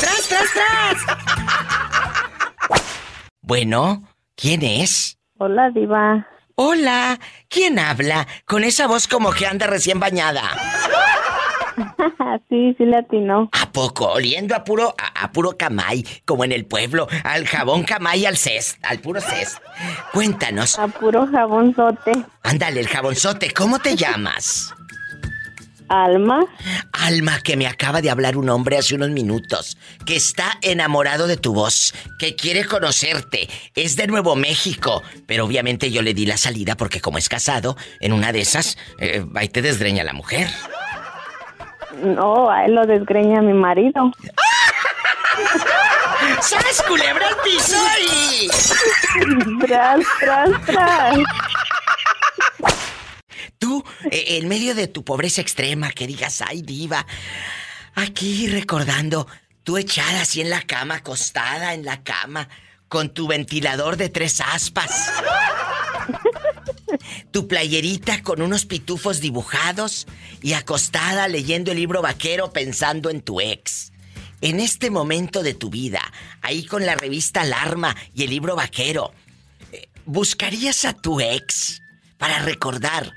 ¡Tras, 0.00 0.28
tras, 0.28 0.52
tras! 0.52 0.96
Bueno, 3.42 4.02
¿quién 4.34 4.62
es? 4.62 5.18
Hola, 5.38 5.70
Diva. 5.70 6.26
Hola, 6.56 7.18
¿quién 7.48 7.78
habla? 7.78 8.26
Con 8.46 8.64
esa 8.64 8.86
voz 8.86 9.06
como 9.06 9.32
que 9.32 9.46
anda 9.46 9.66
recién 9.66 10.00
bañada. 10.00 10.42
sí, 12.48 12.74
sí 12.76 12.84
le 12.84 12.98
atinó. 12.98 13.48
¿A 13.52 13.70
poco? 13.72 14.12
Oliendo 14.12 14.54
a 14.54 14.64
puro, 14.64 14.94
a, 14.98 15.24
a 15.24 15.32
puro 15.32 15.56
camay, 15.56 16.04
como 16.24 16.44
en 16.44 16.52
el 16.52 16.66
pueblo, 16.66 17.06
al 17.24 17.46
jabón 17.46 17.84
camay 17.84 18.26
al 18.26 18.36
cest, 18.36 18.78
al 18.84 18.98
puro 19.00 19.20
cest. 19.20 19.58
Cuéntanos. 20.12 20.78
A 20.78 20.88
puro 20.88 21.26
jabonzote. 21.26 22.12
Ándale, 22.42 22.80
el 22.80 22.88
jabonzote, 22.88 23.52
¿cómo 23.52 23.78
te 23.78 23.96
llamas? 23.96 24.74
Alma. 25.88 26.46
Alma, 26.92 27.40
que 27.40 27.56
me 27.56 27.66
acaba 27.66 28.00
de 28.00 28.10
hablar 28.10 28.36
un 28.36 28.48
hombre 28.48 28.78
hace 28.78 28.94
unos 28.94 29.10
minutos, 29.10 29.76
que 30.06 30.16
está 30.16 30.58
enamorado 30.62 31.26
de 31.26 31.36
tu 31.36 31.52
voz, 31.52 31.94
que 32.18 32.34
quiere 32.36 32.64
conocerte, 32.64 33.48
es 33.74 33.96
de 33.96 34.06
Nuevo 34.06 34.34
México, 34.34 35.02
pero 35.26 35.44
obviamente 35.44 35.90
yo 35.90 36.02
le 36.02 36.14
di 36.14 36.26
la 36.26 36.36
salida 36.36 36.76
porque 36.76 37.00
como 37.00 37.18
es 37.18 37.28
casado, 37.28 37.76
en 38.00 38.12
una 38.12 38.32
de 38.32 38.40
esas, 38.40 38.78
eh, 38.98 39.24
y 39.42 39.48
te 39.48 39.62
desgreña 39.62 40.04
la 40.04 40.14
mujer. 40.14 40.48
No, 42.02 42.50
a 42.50 42.64
él 42.64 42.74
lo 42.74 42.86
desgreña 42.86 43.40
mi 43.42 43.52
marido. 43.52 44.12
¡Sas, 46.40 46.82
culebra 46.86 47.28
al 47.28 47.36
piso 47.42 47.76
y... 48.00 48.48
Tras, 49.60 50.00
tras, 50.20 50.66
tras. 50.66 51.18
Tú, 53.58 53.84
eh, 54.10 54.38
en 54.38 54.48
medio 54.48 54.74
de 54.74 54.88
tu 54.88 55.04
pobreza 55.04 55.40
extrema, 55.40 55.90
que 55.90 56.06
digas, 56.06 56.42
ay, 56.46 56.62
diva, 56.62 57.06
aquí 57.94 58.46
recordando, 58.48 59.26
tú 59.62 59.78
echada 59.78 60.22
así 60.22 60.40
en 60.40 60.50
la 60.50 60.62
cama, 60.62 60.96
acostada 60.96 61.74
en 61.74 61.84
la 61.84 62.02
cama, 62.02 62.48
con 62.88 63.14
tu 63.14 63.26
ventilador 63.26 63.96
de 63.96 64.08
tres 64.08 64.40
aspas. 64.40 65.12
Tu 67.30 67.48
playerita 67.48 68.22
con 68.22 68.42
unos 68.42 68.66
pitufos 68.66 69.20
dibujados 69.20 70.06
y 70.42 70.52
acostada 70.52 71.28
leyendo 71.28 71.70
el 71.70 71.78
libro 71.78 72.02
vaquero 72.02 72.52
pensando 72.52 73.10
en 73.10 73.20
tu 73.20 73.40
ex. 73.40 73.92
En 74.40 74.60
este 74.60 74.90
momento 74.90 75.42
de 75.42 75.54
tu 75.54 75.70
vida, 75.70 76.02
ahí 76.42 76.66
con 76.66 76.84
la 76.84 76.94
revista 76.94 77.42
Alarma 77.42 77.96
y 78.14 78.24
el 78.24 78.30
libro 78.30 78.56
vaquero, 78.56 79.12
eh, 79.72 79.88
¿buscarías 80.04 80.84
a 80.84 80.92
tu 80.92 81.20
ex 81.20 81.80
para 82.18 82.40
recordar? 82.40 83.12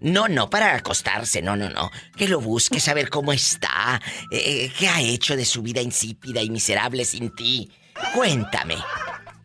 No, 0.00 0.26
no, 0.26 0.50
para 0.50 0.74
acostarse, 0.74 1.40
no, 1.40 1.54
no, 1.54 1.70
no. 1.70 1.90
Que 2.16 2.26
lo 2.26 2.40
busque, 2.40 2.80
saber 2.80 3.08
cómo 3.08 3.32
está, 3.32 4.02
eh, 4.32 4.72
qué 4.76 4.88
ha 4.88 5.00
hecho 5.00 5.36
de 5.36 5.44
su 5.44 5.62
vida 5.62 5.80
insípida 5.80 6.42
y 6.42 6.50
miserable 6.50 7.04
sin 7.04 7.32
ti. 7.34 7.70
Cuéntame. 8.12 8.76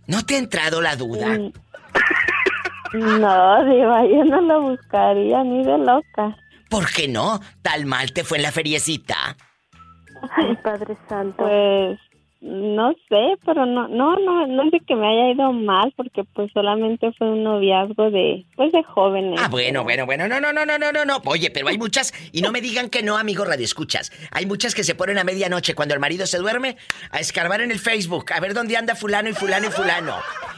¿No 0.07 0.25
te 0.25 0.35
ha 0.35 0.39
entrado 0.39 0.81
la 0.81 0.95
duda? 0.95 1.37
No, 2.93 3.65
Diva, 3.65 4.05
yo 4.05 4.23
no 4.25 4.41
lo 4.41 4.61
buscaría 4.61 5.43
ni 5.43 5.63
de 5.63 5.77
loca. 5.77 6.35
¿Por 6.69 6.91
qué 6.91 7.07
no? 7.07 7.39
¿Tal 7.61 7.85
mal 7.85 8.11
te 8.13 8.23
fue 8.23 8.37
en 8.37 8.43
la 8.43 8.51
feriecita? 8.51 9.35
Ay, 10.35 10.55
Padre 10.63 10.97
Santo. 11.07 11.43
Pues 11.43 11.99
no 12.39 12.93
sé, 13.09 13.35
pero 13.45 13.65
no, 13.65 13.87
no, 13.87 14.15
no, 14.19 14.45
no 14.45 14.63
es 14.63 14.71
de 14.71 14.79
que 14.81 14.95
me 14.95 15.07
haya 15.07 15.31
ido 15.31 15.51
mal, 15.53 15.91
porque 15.95 16.23
pues 16.23 16.51
solamente 16.53 17.11
fue 17.17 17.31
un 17.31 17.43
noviazgo 17.43 18.11
de, 18.11 18.45
pues 18.55 18.71
de 18.71 18.83
jóvenes. 18.83 19.39
Ah, 19.41 19.47
bueno, 19.49 19.83
bueno, 19.83 20.05
bueno, 20.05 20.27
no, 20.27 20.39
no, 20.39 20.53
no, 20.53 20.65
no, 20.65 20.77
no, 20.77 20.91
no, 20.91 21.05
no. 21.05 21.21
Oye, 21.25 21.49
pero 21.49 21.67
hay 21.67 21.77
muchas, 21.77 22.13
y 22.31 22.41
no 22.41 22.51
me 22.51 22.61
digan 22.61 22.89
que 22.89 23.01
no, 23.01 23.17
amigo 23.17 23.43
Radio 23.43 23.65
Escuchas. 23.65 24.11
Hay 24.31 24.45
muchas 24.45 24.75
que 24.75 24.83
se 24.83 24.93
ponen 24.93 25.17
a 25.17 25.23
medianoche 25.23 25.73
cuando 25.73 25.95
el 25.95 25.99
marido 25.99 26.27
se 26.27 26.37
duerme 26.37 26.77
a 27.11 27.19
escarbar 27.19 27.61
en 27.61 27.71
el 27.71 27.79
Facebook, 27.79 28.31
a 28.33 28.39
ver 28.39 28.53
dónde 28.53 28.77
anda 28.77 28.95
fulano 28.95 29.29
y 29.29 29.33
fulano 29.33 29.67
y 29.67 29.71
fulano. 29.71 30.15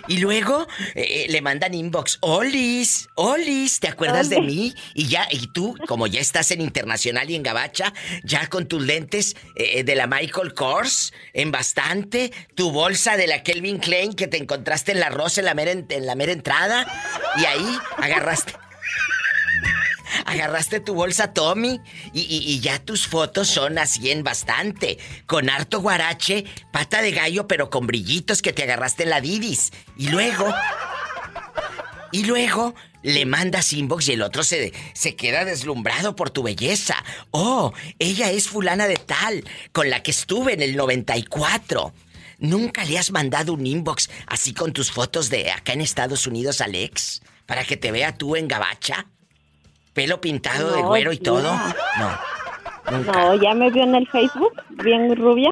Y 0.08 0.18
luego 0.18 0.68
eh, 0.96 1.28
le 1.30 1.42
mandan 1.42 1.74
inbox, 1.74 2.18
Olis, 2.22 3.08
Olis, 3.16 3.80
¿te 3.80 3.88
acuerdas 3.88 4.30
de 4.30 4.42
mí? 4.42 4.74
Y 4.96 5.08
ya, 5.08 5.28
y 5.32 5.48
tú, 5.48 5.76
como 5.88 6.08
ya 6.08 6.20
estás 6.20 6.52
en 6.52 6.62
Internacional 6.62 7.30
y 7.30 7.36
en 7.36 7.44
Gabacha, 7.44 7.94
ya 8.24 8.48
con 8.48 8.68
tus 8.68 8.82
lentes 8.82 9.38
eh, 9.56 9.84
de 9.84 9.96
la 9.96 10.08
Michael 10.08 10.54
Kors, 10.54 11.14
en 11.34 11.52
bastante, 11.74 12.32
tu 12.56 12.72
bolsa 12.72 13.16
de 13.16 13.28
la 13.28 13.44
Kelvin 13.44 13.78
Klein 13.80 14.14
que 14.14 14.28
te 14.28 14.38
encontraste 14.38 14.92
en 14.94 15.00
la 15.00 15.10
Rosa 15.10 15.42
en 15.42 15.46
la 15.46 15.54
mera, 15.54 15.72
la 16.00 16.16
mera 16.16 16.32
entrada, 16.32 16.88
y 17.38 17.46
ahí 17.46 17.78
agarraste. 17.98 18.54
Agarraste 20.26 20.80
tu 20.80 20.96
bolsa 20.96 21.34
Tommy 21.34 21.80
y, 22.14 22.22
y- 22.22 22.52
y 22.54 22.60
ya 22.60 22.80
tus 22.80 23.08
fotos 23.08 23.48
son 23.48 23.78
así 23.78 24.10
en 24.10 24.24
bastante. 24.24 24.98
Con 25.28 25.50
harto 25.50 25.82
guarache, 25.82 26.46
pata 26.74 27.02
de 27.04 27.12
gallo, 27.12 27.48
pero 27.48 27.70
con 27.70 27.86
brillitos 27.88 28.42
que 28.42 28.52
te 28.52 28.64
agarraste 28.64 29.04
en 29.04 29.12
la 29.12 29.22
Didis. 29.22 29.72
Y 29.98 30.08
luego. 30.10 30.52
Y 32.12 32.24
luego 32.24 32.76
le 33.04 33.26
mandas 33.26 33.74
inbox 33.74 34.10
y 34.10 34.14
el 34.14 34.22
otro 34.22 34.44
se, 34.44 34.74
se 34.94 35.16
queda 35.16 35.46
deslumbrado 35.46 36.16
por 36.16 36.30
tu 36.30 36.44
belleza. 36.44 36.96
Oh, 37.32 37.74
ella 38.00 38.32
es 38.32 38.48
fulana 38.48 38.88
de 38.88 38.98
tal, 38.98 39.44
con 39.72 39.90
la 39.90 40.04
que 40.04 40.12
estuve 40.12 40.54
en 40.54 40.62
el 40.62 40.76
94. 40.76 41.94
¿Nunca 42.40 42.86
le 42.86 42.98
has 42.98 43.12
mandado 43.12 43.54
un 43.54 43.66
inbox 43.66 44.10
así 44.28 44.54
con 44.54 44.72
tus 44.74 44.92
fotos 44.92 45.30
de 45.30 45.52
acá 45.52 45.74
en 45.74 45.82
Estados 45.82 46.26
Unidos, 46.26 46.62
Alex? 46.62 47.22
Para 47.46 47.64
que 47.64 47.78
te 47.78 47.92
vea 47.92 48.18
tú 48.18 48.36
en 48.36 48.48
gabacha. 48.48 49.08
Pelo 49.94 50.22
pintado 50.22 50.72
de 50.76 50.82
güero 50.82 51.12
y 51.12 51.18
tía. 51.18 51.24
todo. 51.26 51.52
No. 51.52 52.20
Nunca. 52.92 53.12
No, 53.12 53.36
ya 53.36 53.54
me 53.54 53.70
vio 53.70 53.84
en 53.84 53.96
el 53.96 54.08
Facebook, 54.08 54.54
bien 54.70 55.16
rubia. 55.16 55.52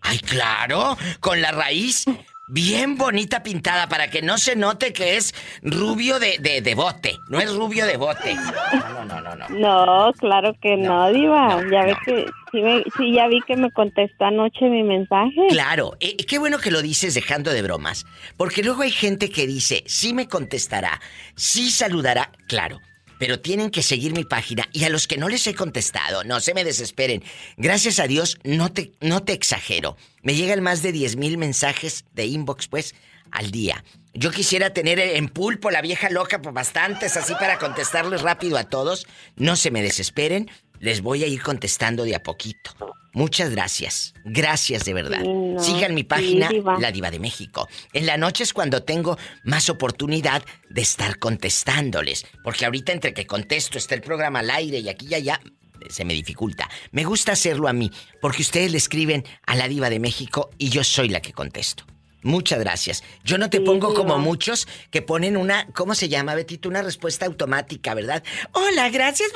Ay, 0.00 0.18
claro, 0.20 0.96
con 1.20 1.40
la 1.40 1.52
raíz 1.52 2.06
bien 2.48 2.96
bonita 2.96 3.42
pintada 3.42 3.88
para 3.88 4.08
que 4.10 4.22
no 4.22 4.38
se 4.38 4.54
note 4.56 4.92
que 4.92 5.16
es 5.16 5.34
rubio 5.62 6.18
de, 6.18 6.36
de, 6.38 6.60
de 6.60 6.74
bote. 6.74 7.16
No 7.28 7.40
es 7.40 7.52
rubio 7.54 7.86
de 7.86 7.96
bote. 7.96 8.34
No, 8.34 9.04
no, 9.04 9.20
no, 9.20 9.34
no. 9.36 9.48
No, 9.48 10.12
claro 10.14 10.54
que 10.60 10.76
no, 10.76 11.10
Diva. 11.12 11.60
ya 11.70 11.84
ve 11.84 11.96
que, 12.04 12.26
sí, 12.52 12.60
me- 12.62 12.84
sí, 12.96 13.12
ya 13.14 13.26
vi 13.28 13.40
que 13.46 13.56
me 13.56 13.70
contestó 13.72 14.24
anoche 14.26 14.66
mi 14.68 14.82
mensaje. 14.82 15.46
Claro, 15.48 15.96
eh, 16.00 16.16
qué 16.16 16.38
bueno 16.38 16.58
que 16.58 16.70
lo 16.70 16.82
dices 16.82 17.14
dejando 17.14 17.50
de 17.50 17.62
bromas. 17.62 18.06
Porque 18.36 18.62
luego 18.62 18.82
hay 18.82 18.90
gente 18.92 19.30
que 19.30 19.46
dice, 19.46 19.82
sí 19.86 20.14
me 20.14 20.28
contestará, 20.28 21.00
sí 21.34 21.70
saludará, 21.70 22.30
claro. 22.48 22.80
Pero 23.18 23.40
tienen 23.40 23.70
que 23.70 23.82
seguir 23.82 24.12
mi 24.12 24.24
página 24.24 24.68
y 24.72 24.84
a 24.84 24.88
los 24.88 25.06
que 25.06 25.16
no 25.16 25.28
les 25.28 25.46
he 25.46 25.54
contestado, 25.54 26.24
no 26.24 26.40
se 26.40 26.54
me 26.54 26.64
desesperen. 26.64 27.22
Gracias 27.56 27.98
a 27.98 28.06
Dios, 28.06 28.38
no 28.44 28.72
te, 28.72 28.92
no 29.00 29.22
te 29.22 29.32
exagero. 29.32 29.96
Me 30.22 30.34
llegan 30.34 30.62
más 30.62 30.82
de 30.82 30.92
10 30.92 31.16
mil 31.16 31.38
mensajes 31.38 32.04
de 32.12 32.26
inbox, 32.26 32.68
pues, 32.68 32.94
al 33.30 33.50
día. 33.50 33.84
Yo 34.14 34.30
quisiera 34.30 34.72
tener 34.72 34.98
en 34.98 35.28
pulpo 35.28 35.70
la 35.70 35.82
vieja 35.82 36.08
loca, 36.08 36.40
pues 36.40 36.54
bastantes 36.54 37.18
así 37.18 37.34
para 37.34 37.58
contestarles 37.58 38.22
rápido 38.22 38.56
a 38.56 38.64
todos. 38.64 39.06
No 39.36 39.56
se 39.56 39.70
me 39.70 39.82
desesperen, 39.82 40.50
les 40.80 41.00
voy 41.00 41.24
a 41.24 41.26
ir 41.26 41.42
contestando 41.42 42.04
de 42.04 42.14
a 42.14 42.22
poquito. 42.22 42.72
Muchas 43.16 43.50
gracias. 43.50 44.12
Gracias 44.26 44.84
de 44.84 44.92
verdad. 44.92 45.20
Sí, 45.22 45.28
no, 45.28 45.58
Sigan 45.58 45.94
mi 45.94 46.02
sí, 46.02 46.04
página, 46.04 46.48
diva. 46.50 46.78
La 46.78 46.92
Diva 46.92 47.10
de 47.10 47.18
México. 47.18 47.66
En 47.94 48.04
la 48.04 48.18
noche 48.18 48.44
es 48.44 48.52
cuando 48.52 48.82
tengo 48.82 49.16
más 49.42 49.70
oportunidad 49.70 50.44
de 50.68 50.82
estar 50.82 51.18
contestándoles. 51.18 52.26
Porque 52.44 52.66
ahorita 52.66 52.92
entre 52.92 53.14
que 53.14 53.26
contesto, 53.26 53.78
está 53.78 53.94
el 53.94 54.02
programa 54.02 54.40
al 54.40 54.50
aire 54.50 54.80
y 54.80 54.90
aquí 54.90 55.06
y 55.08 55.14
allá, 55.14 55.40
se 55.88 56.04
me 56.04 56.12
dificulta. 56.12 56.68
Me 56.90 57.04
gusta 57.04 57.32
hacerlo 57.32 57.68
a 57.68 57.72
mí, 57.72 57.90
porque 58.20 58.42
ustedes 58.42 58.70
le 58.70 58.76
escriben 58.76 59.24
a 59.46 59.56
la 59.56 59.66
diva 59.66 59.88
de 59.88 59.98
México 59.98 60.50
y 60.58 60.68
yo 60.68 60.84
soy 60.84 61.08
la 61.08 61.20
que 61.22 61.32
contesto. 61.32 61.86
Muchas 62.26 62.58
gracias. 62.58 63.04
Yo 63.22 63.38
no 63.38 63.50
te 63.50 63.60
pongo 63.60 63.94
como 63.94 64.18
muchos 64.18 64.66
que 64.90 65.00
ponen 65.00 65.36
una, 65.36 65.68
¿cómo 65.68 65.94
se 65.94 66.08
llama, 66.08 66.34
Betito? 66.34 66.68
Una 66.68 66.82
respuesta 66.82 67.24
automática, 67.24 67.94
¿verdad? 67.94 68.24
Hola, 68.50 68.90
gracias. 68.90 69.30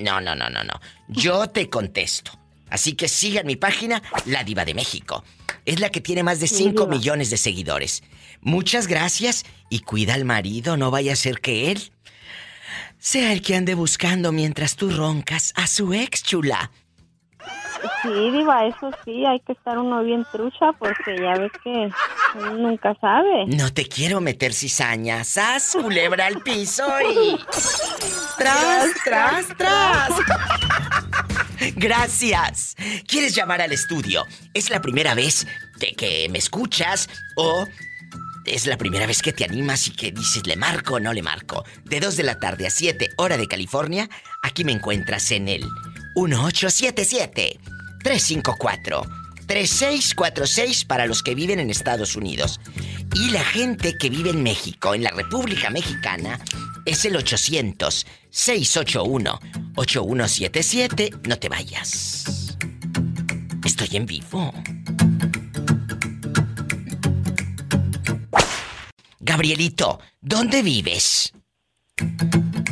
No, 0.00 0.20
no, 0.20 0.36
no, 0.36 0.48
no, 0.48 0.62
no. 0.62 0.80
Yo 1.08 1.48
te 1.48 1.68
contesto. 1.68 2.38
Así 2.70 2.92
que 2.92 3.08
sigan 3.08 3.46
mi 3.46 3.56
página, 3.56 4.00
La 4.26 4.44
Diva 4.44 4.64
de 4.64 4.74
México. 4.74 5.24
Es 5.64 5.80
la 5.80 5.90
que 5.90 6.00
tiene 6.00 6.22
más 6.22 6.38
de 6.38 6.46
5 6.46 6.86
millones 6.86 7.30
de 7.30 7.36
seguidores. 7.36 8.04
Muchas 8.40 8.86
gracias 8.86 9.44
y 9.68 9.80
cuida 9.80 10.14
al 10.14 10.24
marido, 10.24 10.76
no 10.76 10.92
vaya 10.92 11.14
a 11.14 11.16
ser 11.16 11.40
que 11.40 11.72
él 11.72 11.90
sea 13.00 13.32
el 13.32 13.42
que 13.42 13.56
ande 13.56 13.74
buscando 13.74 14.30
mientras 14.30 14.76
tú 14.76 14.88
roncas 14.90 15.52
a 15.56 15.66
su 15.66 15.92
ex 15.92 16.22
chula. 16.22 16.70
Sí, 18.02 18.30
Diva, 18.30 18.66
eso 18.66 18.90
sí, 19.04 19.24
hay 19.24 19.40
que 19.40 19.52
estar 19.52 19.78
uno 19.78 20.02
bien 20.02 20.24
trucha 20.30 20.72
porque 20.78 21.16
ya 21.20 21.34
ves 21.38 21.52
que 21.62 21.90
uno 22.34 22.54
nunca 22.54 22.94
sabe. 23.00 23.46
No 23.46 23.72
te 23.72 23.86
quiero 23.86 24.20
meter 24.20 24.52
cizaña. 24.52 25.24
¡Sas, 25.24 25.76
culebra 25.80 26.26
al 26.26 26.40
piso 26.40 26.84
y... 27.00 27.38
¡Tras, 28.38 28.90
tras, 29.04 29.48
tras! 29.56 30.12
Gracias. 31.76 32.76
¿Quieres 33.06 33.34
llamar 33.34 33.60
al 33.60 33.72
estudio? 33.72 34.24
¿Es 34.54 34.70
la 34.70 34.80
primera 34.80 35.14
vez 35.14 35.46
que, 35.78 35.94
que 35.94 36.28
me 36.30 36.38
escuchas 36.38 37.08
o 37.36 37.66
es 38.44 38.66
la 38.66 38.76
primera 38.76 39.06
vez 39.06 39.22
que 39.22 39.32
te 39.32 39.44
animas 39.44 39.86
y 39.88 39.92
que 39.92 40.12
dices 40.12 40.46
le 40.46 40.56
marco 40.56 40.94
o 40.94 41.00
no 41.00 41.12
le 41.12 41.22
marco? 41.22 41.64
De 41.84 42.00
2 42.00 42.16
de 42.16 42.22
la 42.22 42.38
tarde 42.38 42.66
a 42.66 42.70
7, 42.70 43.10
hora 43.16 43.36
de 43.36 43.46
California, 43.46 44.08
aquí 44.42 44.64
me 44.64 44.72
encuentras 44.72 45.30
en 45.30 45.48
el 45.48 45.64
1877 46.14 47.58
354 48.02 49.02
3646 49.46 50.84
para 50.84 51.06
los 51.06 51.22
que 51.22 51.34
viven 51.34 51.60
en 51.60 51.70
Estados 51.70 52.16
Unidos. 52.16 52.60
Y 53.14 53.30
la 53.30 53.44
gente 53.44 53.96
que 53.98 54.10
vive 54.10 54.30
en 54.30 54.42
México, 54.42 54.94
en 54.94 55.04
la 55.04 55.10
República 55.10 55.70
Mexicana, 55.70 56.40
es 56.84 57.04
el 57.04 57.16
800 57.16 58.06
681 58.30 59.40
8177. 59.76 61.10
No 61.28 61.38
te 61.38 61.48
vayas. 61.48 62.56
Estoy 63.64 63.96
en 63.96 64.06
vivo. 64.06 64.52
Gabrielito, 69.20 70.00
¿dónde 70.20 70.62
vives? 70.62 71.32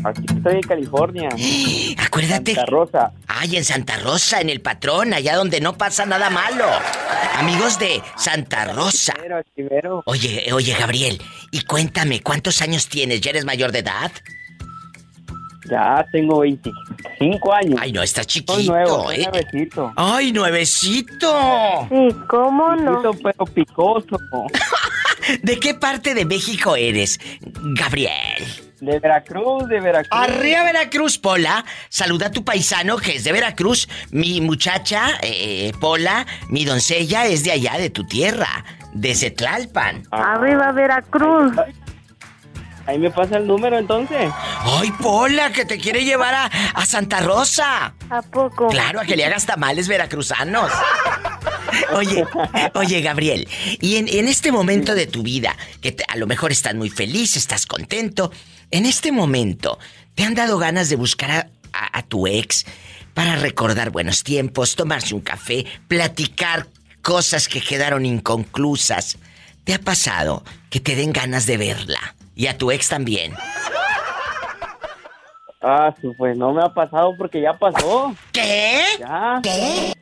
Aquí 0.04 0.24
estoy 0.36 0.54
en 0.54 0.62
California. 0.62 1.28
Acuérdate. 1.98 2.54
Santa 2.54 2.70
Rosa. 2.70 3.12
Ay, 3.28 3.56
en 3.56 3.64
Santa 3.64 3.96
Rosa, 3.98 4.40
en 4.40 4.50
el 4.50 4.60
patrón, 4.60 5.14
allá 5.14 5.36
donde 5.36 5.60
no 5.60 5.76
pasa 5.78 6.06
nada 6.06 6.30
malo. 6.30 6.64
Amigos 7.36 7.78
de 7.78 8.02
Santa 8.16 8.66
Rosa. 8.72 9.14
Oye, 10.06 10.52
oye, 10.52 10.74
Gabriel, 10.78 11.20
y 11.50 11.62
cuéntame, 11.62 12.20
¿cuántos 12.20 12.62
años 12.62 12.88
tienes? 12.88 13.20
¿Ya 13.20 13.30
eres 13.30 13.44
mayor 13.44 13.72
de 13.72 13.80
edad? 13.80 14.12
Ya 15.70 16.04
tengo 16.10 16.40
25 16.40 17.54
años. 17.54 17.78
Ay, 17.80 17.92
no, 17.92 18.02
estás 18.02 18.26
chiquito, 18.26 18.54
Soy 18.54 18.66
nuevo, 18.66 19.12
¿eh? 19.12 19.28
nuevecito. 19.30 19.92
¡Ay, 19.96 20.32
nuevecito! 20.32 21.88
Sí, 21.88 22.08
¿cómo 22.28 22.74
no? 22.76 23.00
Chiquito, 23.00 23.18
pero 23.22 23.44
picoso. 23.46 24.18
¿De 25.42 25.58
qué 25.60 25.74
parte 25.74 26.14
de 26.14 26.24
México 26.24 26.74
eres, 26.74 27.20
Gabriel? 27.78 28.71
De 28.82 28.98
Veracruz, 28.98 29.68
de 29.68 29.78
Veracruz. 29.78 30.08
Arriba 30.10 30.64
Veracruz, 30.64 31.16
Pola. 31.16 31.64
Saluda 31.88 32.26
a 32.26 32.30
tu 32.32 32.44
paisano 32.44 32.96
que 32.96 33.14
es 33.14 33.22
de 33.22 33.30
Veracruz. 33.30 33.88
Mi 34.10 34.40
muchacha, 34.40 35.20
eh, 35.22 35.70
Pola, 35.80 36.26
mi 36.48 36.64
doncella 36.64 37.26
es 37.26 37.44
de 37.44 37.52
allá, 37.52 37.74
de 37.78 37.90
tu 37.90 38.04
tierra, 38.04 38.64
de 38.92 39.14
Cetlalpan. 39.14 40.02
Arriba 40.10 40.72
Veracruz. 40.72 41.52
Ahí 42.84 42.98
me 42.98 43.08
pasa 43.12 43.36
el 43.36 43.46
número 43.46 43.78
entonces. 43.78 44.32
¡Ay, 44.64 44.90
Pola, 45.00 45.52
que 45.52 45.64
te 45.64 45.78
quiere 45.78 46.04
llevar 46.04 46.34
a, 46.34 46.46
a 46.74 46.84
Santa 46.84 47.20
Rosa! 47.20 47.94
¿A 48.10 48.22
poco? 48.22 48.66
Claro, 48.66 48.98
a 48.98 49.04
que 49.04 49.16
le 49.16 49.24
hagas 49.24 49.46
tamales 49.46 49.86
veracruzanos. 49.86 50.72
Oye, 51.94 52.24
oye, 52.74 53.00
Gabriel, 53.00 53.48
y 53.80 53.96
en, 53.96 54.08
en 54.08 54.28
este 54.28 54.52
momento 54.52 54.94
de 54.94 55.06
tu 55.06 55.22
vida, 55.22 55.56
que 55.80 55.92
te- 55.92 56.04
a 56.08 56.16
lo 56.16 56.26
mejor 56.26 56.52
estás 56.52 56.74
muy 56.74 56.90
feliz, 56.90 57.36
estás 57.36 57.66
contento, 57.66 58.30
en 58.70 58.86
este 58.86 59.12
momento, 59.12 59.78
¿te 60.14 60.24
han 60.24 60.34
dado 60.34 60.58
ganas 60.58 60.88
de 60.88 60.96
buscar 60.96 61.30
a, 61.30 61.48
a- 61.72 61.98
a 61.98 62.02
tu 62.02 62.26
ex 62.26 62.64
para 63.14 63.36
recordar 63.36 63.90
buenos 63.90 64.22
tiempos, 64.22 64.74
tomarse 64.76 65.14
un 65.14 65.20
café, 65.20 65.64
platicar 65.88 66.66
cosas 67.02 67.48
que 67.48 67.60
quedaron 67.60 68.04
inconclusas? 68.06 69.18
¿Te 69.64 69.74
ha 69.74 69.78
pasado 69.78 70.42
que 70.70 70.80
te 70.80 70.96
den 70.96 71.12
ganas 71.12 71.46
de 71.46 71.56
verla? 71.56 72.14
Y 72.34 72.46
a 72.46 72.56
tu 72.58 72.70
ex 72.72 72.88
también. 72.88 73.34
Ah, 75.60 75.94
pues 76.18 76.36
no 76.36 76.52
me 76.52 76.62
ha 76.62 76.74
pasado 76.74 77.14
porque 77.16 77.40
ya 77.40 77.52
pasó. 77.52 78.14
¿Qué? 78.32 78.82
Ya. 78.98 79.38
¿Qué? 79.42 79.92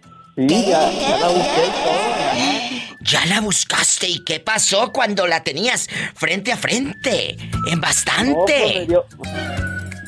Sí, 0.49 0.65
ya, 0.67 0.91
ya 0.93 1.19
la 1.19 1.29
busqué 1.29 1.61
todo. 1.85 3.01
Ya 3.03 3.27
la 3.27 3.41
buscaste 3.41 4.09
y 4.09 4.25
qué 4.25 4.41
pasó 4.41 4.93
cuando 4.93 5.27
la 5.27 5.43
tenías 5.43 5.89
frente 6.15 6.53
a 6.53 6.57
frente. 6.57 7.33
En 7.33 7.41
No, 7.41 7.62
pues 7.65 7.81
bastante. 7.81 8.75
me 8.81 8.87
dio, 8.87 9.05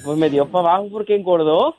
pues 0.05 0.19
me 0.19 0.31
dio 0.31 0.47
para 0.49 0.69
abajo 0.75 0.89
porque 0.93 1.15
engordó. 1.17 1.77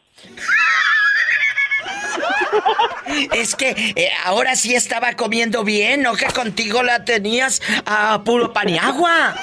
Es 3.33 3.55
que 3.55 3.69
eh, 3.95 4.09
ahora 4.25 4.55
sí 4.55 4.75
estaba 4.75 5.13
comiendo 5.13 5.63
bien, 5.63 6.01
¿no? 6.03 6.13
Que 6.13 6.25
contigo 6.27 6.83
la 6.83 7.05
tenías 7.05 7.61
a 7.85 8.21
puro 8.23 8.53
pan 8.53 8.69
y 8.69 8.77
agua. 8.77 9.35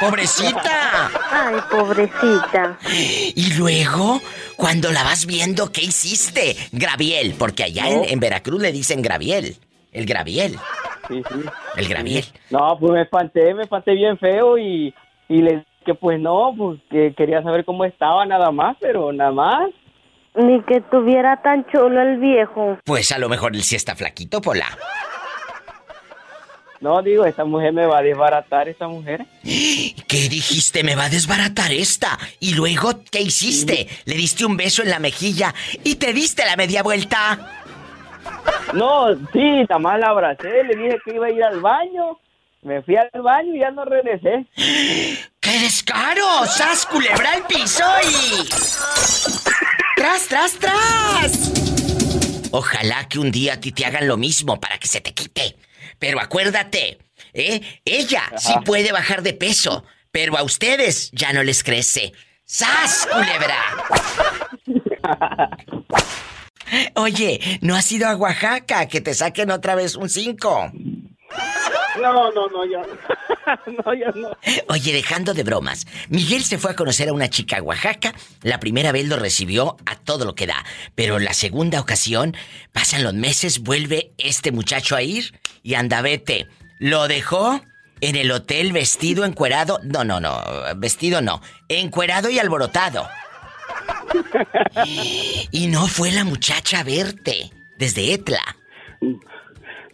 Pobrecita. 0.00 1.10
Ay, 1.30 1.56
pobrecita. 1.70 2.78
Y 3.34 3.54
luego, 3.58 4.20
cuando 4.56 4.92
la 4.92 5.02
vas 5.02 5.26
viendo, 5.26 5.72
¿qué 5.72 5.82
hiciste? 5.82 6.56
Graviel, 6.72 7.34
porque 7.38 7.64
allá 7.64 7.88
en, 7.88 7.96
No. 7.98 8.04
en 8.04 8.20
Veracruz 8.20 8.60
le 8.60 8.72
dicen 8.72 9.02
Graviel. 9.02 9.56
El 9.92 10.04
Graviel. 10.06 10.58
Sí, 11.08 11.22
sí. 11.28 11.40
El 11.76 11.88
Graviel. 11.88 12.24
No, 12.50 12.76
pues 12.78 12.92
me 12.92 13.02
espanté, 13.02 13.54
me 13.54 13.62
espanté 13.62 13.92
bien 13.94 14.18
feo 14.18 14.58
y, 14.58 14.94
y 15.28 15.42
le 15.42 15.50
dije 15.52 15.66
que 15.86 15.94
pues 15.94 16.20
no, 16.20 16.52
pues 16.56 16.80
que 16.90 17.14
quería 17.16 17.42
saber 17.42 17.64
cómo 17.64 17.84
estaba 17.84 18.26
nada 18.26 18.50
más, 18.50 18.76
pero 18.80 19.12
nada 19.12 19.30
más. 19.32 19.70
Ni 20.36 20.62
que 20.64 20.80
tuviera 20.82 21.40
tan 21.42 21.66
chulo 21.66 22.00
el 22.00 22.18
viejo. 22.18 22.78
Pues 22.84 23.10
a 23.12 23.18
lo 23.18 23.28
mejor 23.28 23.54
él 23.54 23.62
sí 23.62 23.76
está 23.76 23.96
flaquito, 23.96 24.40
Pola. 24.40 24.66
No, 26.80 27.00
digo, 27.00 27.24
esta 27.24 27.44
mujer 27.44 27.72
me 27.72 27.86
va 27.86 27.98
a 27.98 28.02
desbaratar, 28.02 28.68
esta 28.68 28.86
mujer. 28.86 29.24
¿Qué 29.42 30.28
dijiste? 30.28 30.84
Me 30.84 30.94
va 30.94 31.04
a 31.04 31.08
desbaratar 31.08 31.72
esta. 31.72 32.18
¿Y 32.38 32.54
luego 32.54 33.02
qué 33.10 33.22
hiciste? 33.22 33.88
Le 34.04 34.14
diste 34.14 34.44
un 34.44 34.56
beso 34.56 34.82
en 34.82 34.90
la 34.90 34.98
mejilla 34.98 35.54
y 35.82 35.94
te 35.94 36.12
diste 36.12 36.44
la 36.44 36.56
media 36.56 36.82
vuelta. 36.82 37.38
No, 38.74 39.14
sí, 39.32 39.64
nada 39.68 39.78
más 39.78 39.98
la 39.98 40.08
abracé, 40.08 40.64
le 40.64 40.76
dije 40.76 40.98
que 41.04 41.14
iba 41.14 41.26
a 41.26 41.30
ir 41.30 41.42
al 41.44 41.60
baño. 41.60 42.18
Me 42.62 42.82
fui 42.82 42.96
al 42.96 43.22
baño 43.22 43.54
y 43.54 43.60
ya 43.60 43.70
no 43.70 43.84
regresé. 43.84 44.44
¡Qué 45.40 45.60
descaro! 45.60 46.44
¡Sas, 46.46 46.84
culebra 46.86 47.32
al 47.32 47.46
piso 47.46 47.84
y... 48.02 48.48
¡Tras, 49.96 50.28
tras, 50.28 50.52
tras! 50.58 51.52
Ojalá 52.50 53.08
que 53.08 53.18
un 53.18 53.32
día 53.32 53.54
a 53.54 53.60
ti 53.60 53.72
te 53.72 53.86
hagan 53.86 54.06
lo 54.06 54.18
mismo 54.18 54.60
para 54.60 54.78
que 54.78 54.86
se 54.86 55.00
te 55.00 55.14
quite. 55.14 55.56
Pero 55.98 56.20
acuérdate, 56.20 56.98
¿eh? 57.32 57.80
Ella 57.84 58.30
sí 58.36 58.52
puede 58.64 58.92
bajar 58.92 59.22
de 59.22 59.32
peso, 59.32 59.84
pero 60.10 60.36
a 60.36 60.42
ustedes 60.42 61.10
ya 61.12 61.32
no 61.32 61.42
les 61.42 61.64
crece. 61.64 62.12
¡Sas, 62.44 63.08
culebra! 63.10 63.58
Oye, 66.94 67.58
¿no 67.62 67.74
has 67.74 67.90
ido 67.90 68.06
a 68.06 68.16
Oaxaca? 68.16 68.86
Que 68.88 69.00
te 69.00 69.14
saquen 69.14 69.50
otra 69.50 69.74
vez 69.74 69.96
un 69.96 70.10
5. 70.10 70.72
No, 72.00 72.30
no, 72.30 72.46
no, 72.48 72.64
ya. 72.66 72.82
no, 73.84 73.94
ya 73.94 74.10
no. 74.14 74.36
Oye, 74.68 74.92
dejando 74.92 75.34
de 75.34 75.42
bromas, 75.42 75.86
Miguel 76.08 76.44
se 76.44 76.58
fue 76.58 76.72
a 76.72 76.76
conocer 76.76 77.08
a 77.08 77.12
una 77.12 77.30
chica 77.30 77.58
a 77.58 77.62
Oaxaca. 77.62 78.14
La 78.42 78.60
primera 78.60 78.92
vez 78.92 79.06
lo 79.08 79.16
recibió 79.16 79.76
a 79.86 79.96
todo 79.96 80.24
lo 80.24 80.34
que 80.34 80.46
da, 80.46 80.64
pero 80.94 81.18
la 81.18 81.32
segunda 81.32 81.80
ocasión, 81.80 82.36
pasan 82.72 83.02
los 83.02 83.14
meses, 83.14 83.60
vuelve 83.60 84.12
este 84.18 84.52
muchacho 84.52 84.96
a 84.96 85.02
ir 85.02 85.38
y 85.62 85.74
anda, 85.74 86.02
vete. 86.02 86.48
Lo 86.78 87.08
dejó 87.08 87.62
en 88.00 88.16
el 88.16 88.30
hotel 88.30 88.72
vestido, 88.72 89.24
encuerado. 89.24 89.80
No, 89.82 90.04
no, 90.04 90.20
no, 90.20 90.42
vestido 90.76 91.22
no. 91.22 91.40
Encuerado 91.68 92.30
y 92.30 92.38
alborotado. 92.38 93.08
Y 95.50 95.68
no 95.68 95.86
fue 95.86 96.10
la 96.12 96.24
muchacha 96.24 96.80
a 96.80 96.84
verte 96.84 97.50
desde 97.78 98.12
Etla. 98.12 98.56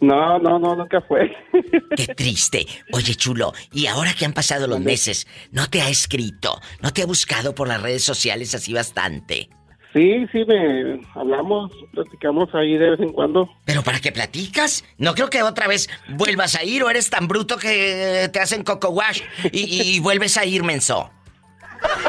No, 0.03 0.37
no, 0.37 0.59
no, 0.59 0.75
nunca 0.75 0.99
fue. 0.99 1.33
Qué 1.95 2.07
triste. 2.13 2.67
Oye, 2.91 3.15
chulo, 3.15 3.53
y 3.71 3.87
ahora 3.87 4.13
que 4.13 4.25
han 4.25 4.33
pasado 4.33 4.67
los 4.67 4.81
meses, 4.81 5.25
¿no 5.51 5.69
te 5.69 5.81
ha 5.81 5.87
escrito? 5.87 6.59
¿No 6.81 6.91
te 6.91 7.03
ha 7.03 7.05
buscado 7.05 7.55
por 7.55 7.69
las 7.69 7.81
redes 7.81 8.03
sociales 8.03 8.53
así 8.53 8.73
bastante? 8.73 9.47
Sí, 9.93 10.25
sí, 10.33 10.43
me 10.45 10.99
hablamos, 11.15 11.71
platicamos 11.93 12.53
ahí 12.53 12.77
de 12.77 12.89
vez 12.89 12.99
en 12.99 13.13
cuando. 13.13 13.49
¿Pero 13.63 13.81
para 13.81 14.01
qué 14.01 14.11
platicas? 14.11 14.83
No 14.97 15.15
creo 15.15 15.29
que 15.29 15.41
otra 15.41 15.67
vez 15.67 15.87
vuelvas 16.09 16.55
a 16.55 16.65
ir 16.65 16.83
o 16.83 16.89
eres 16.89 17.09
tan 17.09 17.29
bruto 17.29 17.55
que 17.55 18.29
te 18.33 18.41
hacen 18.41 18.63
coco 18.63 18.89
wash 18.89 19.21
y, 19.53 19.95
y 19.95 19.99
vuelves 20.01 20.35
a 20.37 20.43
ir, 20.43 20.63
menso. 20.63 21.11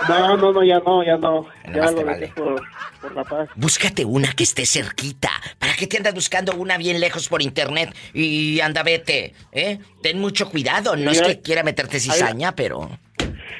No, 0.08 0.36
no, 0.36 0.52
no, 0.52 0.64
ya 0.64 0.78
no, 0.80 1.02
ya 1.04 1.16
no. 1.16 1.46
Ya 1.74 1.90
lo 1.90 2.04
vale. 2.04 2.28
por, 2.28 2.62
por 3.00 3.14
la 3.14 3.24
paz. 3.24 3.48
Búscate 3.54 4.04
una 4.04 4.32
que 4.32 4.44
esté 4.44 4.66
cerquita. 4.66 5.30
¿Para 5.58 5.74
qué 5.74 5.86
te 5.86 5.96
andas 5.96 6.14
buscando 6.14 6.52
una 6.52 6.76
bien 6.76 7.00
lejos 7.00 7.28
por 7.28 7.42
internet? 7.42 7.94
Y 8.12 8.60
anda, 8.60 8.82
vete, 8.82 9.34
¿eh? 9.52 9.78
Ten 10.02 10.20
mucho 10.20 10.50
cuidado. 10.50 10.96
No 10.96 11.10
es 11.10 11.22
que 11.22 11.40
quiera 11.40 11.62
meterte 11.62 12.00
cizaña, 12.00 12.54
pero... 12.54 12.90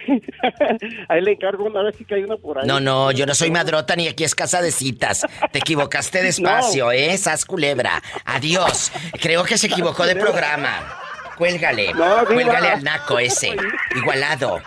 Ahí 1.08 1.22
le 1.22 1.32
encargo 1.32 1.64
una 1.64 1.82
vez 1.82 1.96
si 1.96 2.04
que 2.04 2.16
hay 2.16 2.24
una 2.24 2.36
por 2.36 2.58
ahí. 2.58 2.66
No, 2.66 2.78
no, 2.78 3.10
yo 3.10 3.24
no 3.24 3.34
soy 3.34 3.50
madrota 3.50 3.96
ni 3.96 4.06
aquí 4.06 4.24
es 4.24 4.34
casa 4.34 4.60
de 4.60 4.70
citas. 4.70 5.22
Te 5.52 5.60
equivocaste 5.60 6.22
de 6.22 6.28
espacio, 6.28 6.92
¿eh? 6.92 7.16
Sas 7.16 7.44
culebra. 7.44 8.02
Adiós. 8.24 8.92
Creo 9.20 9.44
que 9.44 9.56
se 9.56 9.68
equivocó 9.68 10.06
de 10.06 10.16
programa. 10.16 11.00
Cuélgale. 11.36 11.92
No. 11.94 12.24
Cuélgale 12.26 12.68
al 12.68 12.84
naco 12.84 13.18
ese. 13.18 13.56
Igualado. 13.96 14.60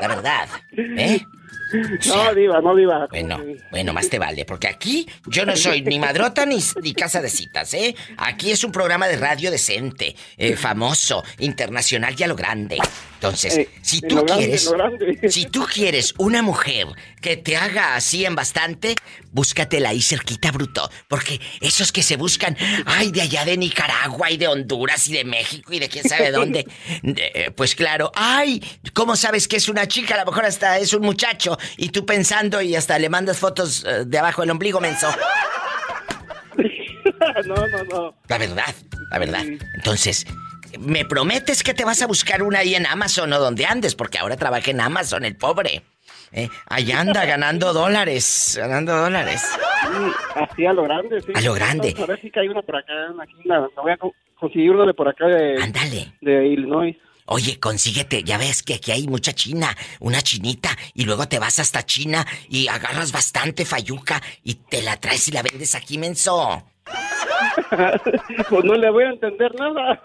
La 0.00 0.08
verdad. 0.08 0.48
¿Eh? 0.72 1.24
No, 2.06 2.34
diva, 2.34 2.60
no, 2.60 2.74
diva. 2.74 3.06
Bueno, 3.10 3.40
bueno, 3.70 3.92
más 3.92 4.08
te 4.08 4.18
vale, 4.18 4.44
porque 4.44 4.68
aquí 4.68 5.06
yo 5.26 5.44
no 5.44 5.56
soy 5.56 5.82
ni 5.82 5.98
madrota 5.98 6.46
ni, 6.46 6.58
ni 6.82 6.94
casa 6.94 7.20
de 7.20 7.30
citas, 7.30 7.74
¿eh? 7.74 7.94
Aquí 8.16 8.50
es 8.50 8.64
un 8.64 8.72
programa 8.72 9.08
de 9.08 9.16
radio 9.16 9.50
decente, 9.50 10.14
eh, 10.36 10.56
famoso, 10.56 11.22
internacional 11.38 12.14
y 12.18 12.22
a 12.22 12.26
lo 12.26 12.36
grande. 12.36 12.78
Entonces, 13.14 13.56
Eh, 13.56 13.68
si 13.80 14.00
tú 14.02 14.16
grande, 14.16 14.34
quieres, 14.36 14.70
si 15.34 15.46
tú 15.46 15.64
quieres 15.72 16.14
una 16.18 16.42
mujer 16.42 16.88
que 17.22 17.36
te 17.38 17.56
haga 17.56 17.96
así 17.96 18.24
en 18.26 18.34
bastante, 18.34 18.94
búscatela 19.32 19.90
ahí 19.90 20.02
cerquita, 20.02 20.52
bruto. 20.52 20.90
Porque 21.08 21.40
esos 21.60 21.90
que 21.90 22.02
se 22.02 22.16
buscan, 22.16 22.56
ay, 22.84 23.10
de 23.12 23.22
allá 23.22 23.44
de 23.46 23.56
Nicaragua 23.56 24.30
y 24.30 24.36
de 24.36 24.46
Honduras 24.48 25.08
y 25.08 25.14
de 25.14 25.24
México 25.24 25.72
y 25.72 25.78
de 25.78 25.88
quién 25.88 26.06
sabe 26.06 26.30
dónde, 26.30 26.66
eh, 27.02 27.50
pues 27.56 27.74
claro, 27.74 28.12
ay, 28.14 28.62
¿cómo 28.92 29.16
sabes 29.16 29.48
que 29.48 29.56
es 29.56 29.68
una 29.70 29.88
chica? 29.88 30.14
A 30.16 30.18
lo 30.24 30.30
mejor 30.30 30.44
hasta 30.44 30.78
es 30.78 30.92
un 30.92 31.02
muchacho 31.02 31.56
y 31.76 31.88
tú 31.90 32.04
pensando 32.06 32.60
y 32.62 32.74
hasta 32.76 32.98
le 32.98 33.08
mandas 33.08 33.38
fotos 33.38 33.84
eh, 33.84 34.04
de 34.06 34.18
abajo 34.18 34.42
del 34.42 34.50
ombligo, 34.50 34.80
menso. 34.80 35.08
no, 37.46 37.54
no, 37.54 37.84
no. 37.84 38.14
La 38.28 38.38
verdad, 38.38 38.74
la 39.10 39.18
verdad. 39.18 39.42
Entonces, 39.76 40.26
me 40.78 41.04
prometes 41.04 41.62
que 41.62 41.74
te 41.74 41.84
vas 41.84 42.02
a 42.02 42.06
buscar 42.06 42.42
una 42.42 42.60
ahí 42.60 42.74
en 42.74 42.86
Amazon 42.86 43.32
o 43.32 43.38
donde 43.38 43.66
andes, 43.66 43.94
porque 43.94 44.18
ahora 44.18 44.36
trabaja 44.36 44.70
en 44.70 44.80
Amazon, 44.80 45.24
el 45.24 45.36
pobre. 45.36 45.82
¿Eh? 46.32 46.48
Allá 46.66 47.00
anda 47.00 47.24
ganando 47.26 47.72
dólares, 47.72 48.56
ganando 48.58 48.96
dólares. 48.96 49.42
Sí, 49.82 50.12
así 50.34 50.66
a 50.66 50.72
lo 50.72 50.82
grande, 50.82 51.20
sí. 51.20 51.32
A 51.34 51.40
lo 51.40 51.54
grande. 51.54 51.94
A 52.02 52.06
ver 52.06 52.20
si 52.20 52.30
hay 52.34 52.48
una 52.48 52.62
por 52.62 52.76
acá, 52.76 52.92
aquí, 53.22 53.34
la, 53.44 53.60
la 53.60 53.82
voy 53.82 53.92
a 53.92 53.96
co- 53.96 54.14
conseguir 54.38 54.70
una 54.72 54.84
de 54.86 54.94
por 54.94 55.08
acá 55.08 55.26
de... 55.26 55.62
Ándale. 55.62 56.12
De 56.20 56.46
Illinois. 56.48 56.96
Oye, 57.26 57.58
consíguete, 57.58 58.22
ya 58.22 58.36
ves 58.36 58.62
que 58.62 58.74
aquí 58.74 58.92
hay 58.92 59.06
mucha 59.06 59.32
china, 59.32 59.74
una 60.00 60.20
chinita, 60.20 60.76
y 60.92 61.04
luego 61.04 61.26
te 61.26 61.38
vas 61.38 61.58
hasta 61.58 61.86
China 61.86 62.26
y 62.50 62.68
agarras 62.68 63.12
bastante 63.12 63.64
fayuca 63.64 64.20
y 64.42 64.54
te 64.54 64.82
la 64.82 64.98
traes 64.98 65.28
y 65.28 65.32
la 65.32 65.42
vendes 65.42 65.74
aquí, 65.74 65.96
menso. 65.96 66.62
pues 68.50 68.64
no 68.64 68.74
le 68.74 68.90
voy 68.90 69.04
a 69.04 69.10
entender 69.10 69.54
nada. 69.54 70.02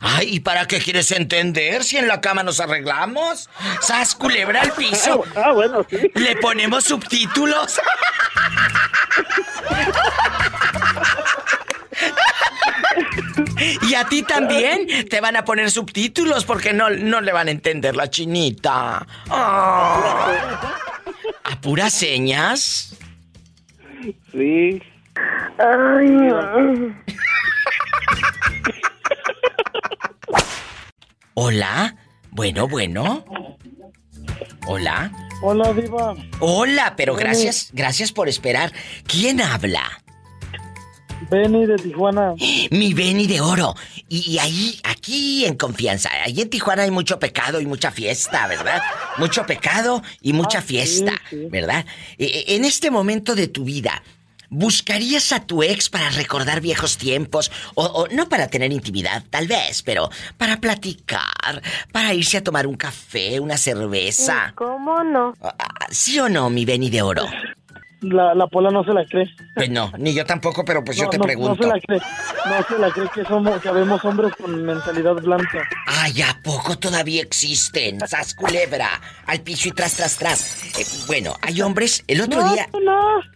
Ay, 0.00 0.36
¿y 0.36 0.40
para 0.40 0.66
qué 0.66 0.78
quieres 0.78 1.10
entender 1.12 1.84
si 1.84 1.98
en 1.98 2.08
la 2.08 2.22
cama 2.22 2.42
nos 2.42 2.60
arreglamos? 2.60 3.50
¿Sas 3.80 4.14
culebra 4.14 4.62
al 4.62 4.72
piso? 4.72 5.24
Ah, 5.36 5.52
bueno, 5.52 5.84
sí. 5.88 6.10
¿Le 6.14 6.36
ponemos 6.36 6.84
subtítulos? 6.84 7.78
Y 13.88 13.94
a 13.94 14.04
ti 14.04 14.22
también 14.22 14.86
te 15.08 15.20
van 15.20 15.36
a 15.36 15.44
poner 15.44 15.70
subtítulos 15.70 16.44
porque 16.44 16.72
no, 16.72 16.90
no 16.90 17.20
le 17.20 17.32
van 17.32 17.48
a 17.48 17.50
entender 17.50 17.96
la 17.96 18.08
chinita. 18.08 19.06
Ah. 19.28 20.74
¿A 21.44 21.60
puras 21.60 21.92
señas? 21.92 22.96
Sí. 24.32 24.82
¿Hola? 31.34 31.96
Bueno, 32.30 32.68
bueno. 32.68 33.24
¿Hola? 34.66 35.12
Hola, 35.42 35.72
Diva. 35.72 36.14
Hola, 36.40 36.94
pero 36.96 37.14
gracias, 37.14 37.70
gracias 37.72 38.12
por 38.12 38.28
esperar. 38.28 38.72
¿Quién 39.06 39.40
habla? 39.40 40.02
Benny 41.30 41.66
de 41.66 41.76
Tijuana. 41.76 42.34
Mi 42.70 42.94
Benny 42.94 43.26
de 43.26 43.40
oro. 43.40 43.74
Y, 44.08 44.38
ahí, 44.38 44.78
aquí 44.84 45.44
en 45.44 45.56
confianza. 45.56 46.10
Ahí 46.24 46.40
en 46.40 46.48
Tijuana 46.50 46.82
hay 46.84 46.90
mucho 46.90 47.18
pecado 47.18 47.60
y 47.60 47.66
mucha 47.66 47.90
fiesta, 47.90 48.46
¿verdad? 48.46 48.80
Mucho 49.18 49.44
pecado 49.44 50.02
y 50.20 50.32
mucha 50.32 50.62
fiesta, 50.62 51.20
¿verdad? 51.50 51.84
E- 52.18 52.24
e- 52.48 52.54
En 52.56 52.64
este 52.64 52.90
momento 52.90 53.34
de 53.34 53.48
tu 53.48 53.64
vida, 53.64 54.02
¿buscarías 54.50 55.32
a 55.32 55.40
tu 55.44 55.64
ex 55.64 55.88
para 55.90 56.10
recordar 56.10 56.60
viejos 56.60 56.96
tiempos? 56.96 57.50
O, 57.74 57.84
o 57.86 58.08
no 58.08 58.28
para 58.28 58.46
tener 58.46 58.72
intimidad, 58.72 59.24
tal 59.28 59.48
vez, 59.48 59.82
pero 59.82 60.08
para 60.38 60.60
platicar, 60.60 61.60
para 61.90 62.14
irse 62.14 62.36
a 62.36 62.44
tomar 62.44 62.66
un 62.68 62.76
café, 62.76 63.40
una 63.40 63.56
cerveza. 63.58 64.52
¿Cómo 64.54 65.02
no? 65.02 65.34
¿Sí 65.90 66.20
o 66.20 66.28
no, 66.28 66.50
mi 66.50 66.64
Benny 66.64 66.88
de 66.90 67.02
oro? 67.02 67.26
La, 68.00 68.34
la 68.34 68.46
pola 68.46 68.70
no 68.70 68.84
se 68.84 68.92
la 68.92 69.04
cree. 69.06 69.26
Pues 69.54 69.70
no, 69.70 69.90
ni 69.98 70.12
yo 70.14 70.24
tampoco, 70.26 70.64
pero 70.64 70.84
pues 70.84 70.98
yo 70.98 71.04
No, 71.04 71.10
te 71.10 71.18
no, 71.18 71.24
pregunto. 71.24 71.54
No 71.54 71.62
se 71.62 71.68
la 71.74 71.80
cree. 71.80 71.98
No 71.98 72.66
se 72.68 72.78
la 72.78 72.90
cree 72.90 73.08
que 73.14 73.24
somos, 73.24 73.60
que 73.60 73.68
habemos 73.68 74.04
hombres 74.04 74.32
con 74.36 74.64
mentalidad 74.64 75.14
blanca. 75.14 75.66
Ay, 75.86 76.20
¿a 76.22 76.38
poco 76.42 76.78
todavía 76.78 77.22
existen? 77.22 77.98
Sas 78.06 78.34
culebra, 78.34 79.00
al 79.26 79.40
piso 79.40 79.68
y 79.68 79.72
tras, 79.72 79.94
tras, 79.94 80.16
tras. 80.18 80.78
Eh, 80.78 80.84
bueno, 81.06 81.34
hay 81.40 81.62
hombres. 81.62 82.04
El 82.06 82.20
otro 82.20 82.42
No, 82.42 82.52
día. 82.52 82.68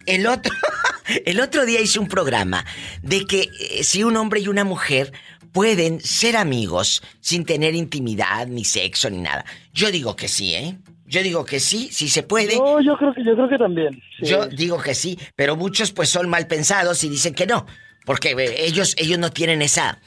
El 0.05 0.27
otro. 0.27 0.53
el 1.25 1.39
otro 1.41 1.65
día 1.65 1.81
hice 1.81 1.99
un 1.99 2.07
programa 2.07 2.63
de 3.01 3.25
que 3.25 3.49
eh, 3.59 3.83
si 3.83 4.03
un 4.03 4.15
hombre 4.15 4.41
y 4.41 4.47
una 4.47 4.63
mujer 4.63 5.11
pueden 5.51 5.99
ser 5.99 6.37
amigos 6.37 7.01
sin 7.19 7.45
tener 7.45 7.75
intimidad, 7.75 8.47
ni 8.47 8.63
sexo, 8.63 9.09
ni 9.09 9.17
nada. 9.17 9.43
Yo 9.73 9.91
digo 9.91 10.15
que 10.15 10.27
sí, 10.27 10.53
¿eh? 10.55 10.77
Yo 11.11 11.21
digo 11.21 11.43
que 11.45 11.59
sí, 11.59 11.89
sí 11.91 12.07
se 12.07 12.23
puede. 12.23 12.55
No, 12.57 12.79
yo 12.81 12.97
creo 12.97 13.13
que, 13.13 13.23
yo 13.23 13.35
creo 13.35 13.49
que 13.49 13.57
también. 13.57 14.01
sí. 14.17 14.25
Yo 14.25 14.47
digo 14.47 14.81
que 14.81 14.95
sí, 14.95 15.19
pero 15.35 15.55
muchos 15.57 15.91
pues 15.91 16.09
son 16.09 16.29
mal 16.29 16.47
pensados 16.47 17.03
y 17.03 17.09
dicen 17.09 17.33
que 17.35 17.45
no, 17.45 17.65
porque 18.05 18.31
eh, 18.31 18.55
ellos 18.65 18.95
ellos 18.97 19.19
no 19.19 19.29
tienen 19.29 19.61
esa 19.61 19.99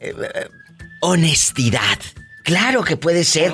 eh, 0.00 0.14
honestidad. 1.00 1.98
Claro 2.44 2.82
que 2.84 2.96
puede 2.96 3.24
ser 3.24 3.52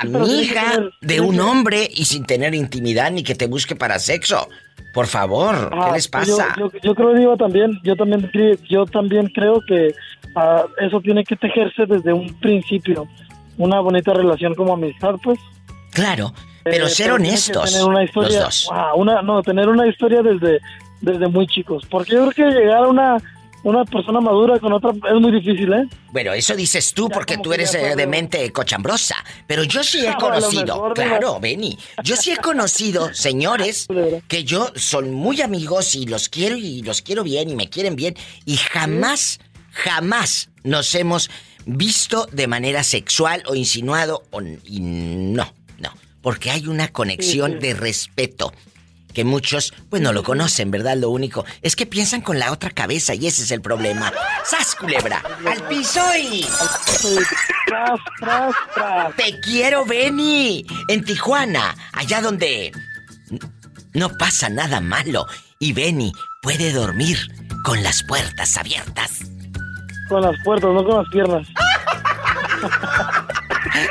amiga 0.00 0.72
tener- 0.72 0.90
de 1.00 1.20
un 1.20 1.34
que- 1.36 1.40
hombre 1.40 1.90
y 1.94 2.04
sin 2.04 2.24
tener 2.24 2.54
intimidad 2.54 3.10
ni 3.10 3.22
que 3.22 3.34
te 3.34 3.46
busque 3.46 3.74
para 3.76 3.98
sexo. 3.98 4.48
Por 4.92 5.06
favor, 5.06 5.70
¿qué 5.70 5.92
les 5.92 6.04
yo- 6.06 6.10
pasa? 6.10 6.54
Yo, 6.58 6.70
yo 6.82 6.94
creo, 6.94 7.12
Diva, 7.14 7.36
también, 7.36 7.78
yo 7.82 7.96
también, 7.96 8.30
yo 8.68 8.86
también 8.86 9.26
creo 9.28 9.60
que 9.68 9.94
ah, 10.34 10.64
eso 10.80 11.00
tiene 11.00 11.22
que 11.24 11.36
tejerse 11.36 11.84
desde 11.86 12.12
un 12.14 12.32
principio. 12.40 13.06
Una 13.58 13.80
bonita 13.80 14.12
relación 14.12 14.54
como 14.54 14.74
amistad, 14.74 15.14
pues. 15.22 15.38
Claro, 15.92 16.32
pero 16.62 16.86
Eh, 16.86 16.90
ser 16.90 17.06
tiene 17.06 17.22
que 17.24 17.28
honestos, 17.28 17.72
tener 17.72 17.86
una 17.86 18.04
historia, 18.04 18.40
los 18.40 18.44
dos. 18.44 18.70
Una, 18.96 19.22
no, 19.22 19.42
tener 19.42 19.68
una 19.68 19.86
historia 19.86 20.22
desde, 20.22 20.60
desde 21.00 21.28
muy 21.28 21.46
chicos. 21.46 21.84
Porque 21.88 22.12
yo 22.12 22.28
creo 22.28 22.50
que 22.50 22.58
llegar 22.58 22.84
a 22.84 22.88
una, 22.88 23.16
una 23.62 23.84
persona 23.84 24.20
madura 24.20 24.58
con 24.58 24.72
otra 24.72 24.90
es 24.90 25.20
muy 25.20 25.32
difícil, 25.32 25.72
¿eh? 25.72 25.88
Bueno, 26.12 26.32
eso 26.32 26.54
dices 26.54 26.92
tú 26.92 27.08
porque 27.08 27.38
tú 27.38 27.52
eres 27.52 27.74
eh, 27.74 27.78
fue 27.78 27.96
de 27.96 28.06
mente 28.06 28.52
cochambrosa. 28.52 29.16
Pero 29.46 29.62
yo 29.64 29.82
sí 29.82 30.04
he 30.04 30.14
conocido, 30.20 30.92
claro. 30.92 31.38
Benny. 31.40 31.78
Yo 32.02 32.16
sí 32.16 32.32
he 32.32 32.36
conocido 32.36 33.08
señores 33.14 33.86
que 34.28 34.44
yo 34.44 34.70
son 34.74 35.14
muy 35.14 35.40
amigos 35.40 35.94
y 35.94 36.06
los 36.06 36.28
quiero 36.28 36.56
y 36.56 36.82
los 36.82 37.00
quiero 37.00 37.22
bien 37.22 37.48
y 37.48 37.56
me 37.56 37.68
quieren 37.68 37.96
bien. 37.96 38.14
Y 38.44 38.56
jamás, 38.56 39.40
jamás 39.70 40.50
nos 40.62 40.94
hemos 40.94 41.30
visto 41.66 42.26
de 42.32 42.46
manera 42.46 42.82
sexual 42.82 43.42
o 43.46 43.54
insinuado. 43.54 44.22
O, 44.30 44.40
y 44.40 44.80
no, 44.80 45.52
no. 45.78 45.92
Porque 46.22 46.50
hay 46.50 46.66
una 46.66 46.88
conexión 46.88 47.52
Sí, 47.52 47.58
sí. 47.60 47.66
de 47.66 47.74
respeto 47.74 48.52
que 49.12 49.24
muchos, 49.24 49.72
pues 49.88 50.02
no 50.02 50.12
lo 50.12 50.22
conocen, 50.22 50.70
¿verdad? 50.70 50.94
Lo 50.98 51.08
único 51.08 51.46
es 51.62 51.74
que 51.74 51.86
piensan 51.86 52.20
con 52.20 52.38
la 52.38 52.52
otra 52.52 52.70
cabeza 52.70 53.14
y 53.14 53.26
ese 53.26 53.44
es 53.44 53.50
el 53.50 53.62
problema. 53.62 54.12
¡Sas, 54.44 54.74
culebra! 54.74 55.22
¡Al 55.46 55.66
piso 55.68 56.02
y... 56.20 56.44
Tras, 57.66 57.98
tras, 58.20 58.54
tras. 58.74 59.16
¡Te 59.16 59.40
quiero, 59.40 59.86
Benny! 59.86 60.66
En 60.88 61.02
Tijuana, 61.02 61.74
allá 61.92 62.20
donde 62.20 62.72
no 63.94 64.10
pasa 64.18 64.50
nada 64.50 64.82
malo 64.82 65.26
y 65.58 65.72
Benny 65.72 66.12
puede 66.42 66.72
dormir 66.72 67.18
con 67.64 67.82
las 67.82 68.02
puertas 68.02 68.58
abiertas. 68.58 69.20
Con 70.08 70.22
las 70.22 70.36
puertas, 70.44 70.70
no 70.72 70.84
con 70.84 70.98
las 70.98 71.08
piernas. 71.10 71.48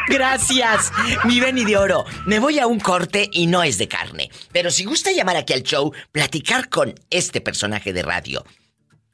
Gracias, 0.07 0.91
mi 1.25 1.39
Benny 1.39 1.65
de 1.65 1.77
Oro. 1.77 2.05
Me 2.25 2.39
voy 2.39 2.59
a 2.59 2.67
un 2.67 2.79
corte 2.79 3.29
y 3.31 3.47
no 3.47 3.63
es 3.63 3.77
de 3.77 3.87
carne. 3.87 4.29
Pero 4.51 4.71
si 4.71 4.85
gusta 4.85 5.11
llamar 5.11 5.35
aquí 5.35 5.53
al 5.53 5.63
show, 5.63 5.91
platicar 6.11 6.69
con 6.69 6.95
este 7.09 7.41
personaje 7.41 7.93
de 7.93 8.01
radio, 8.01 8.43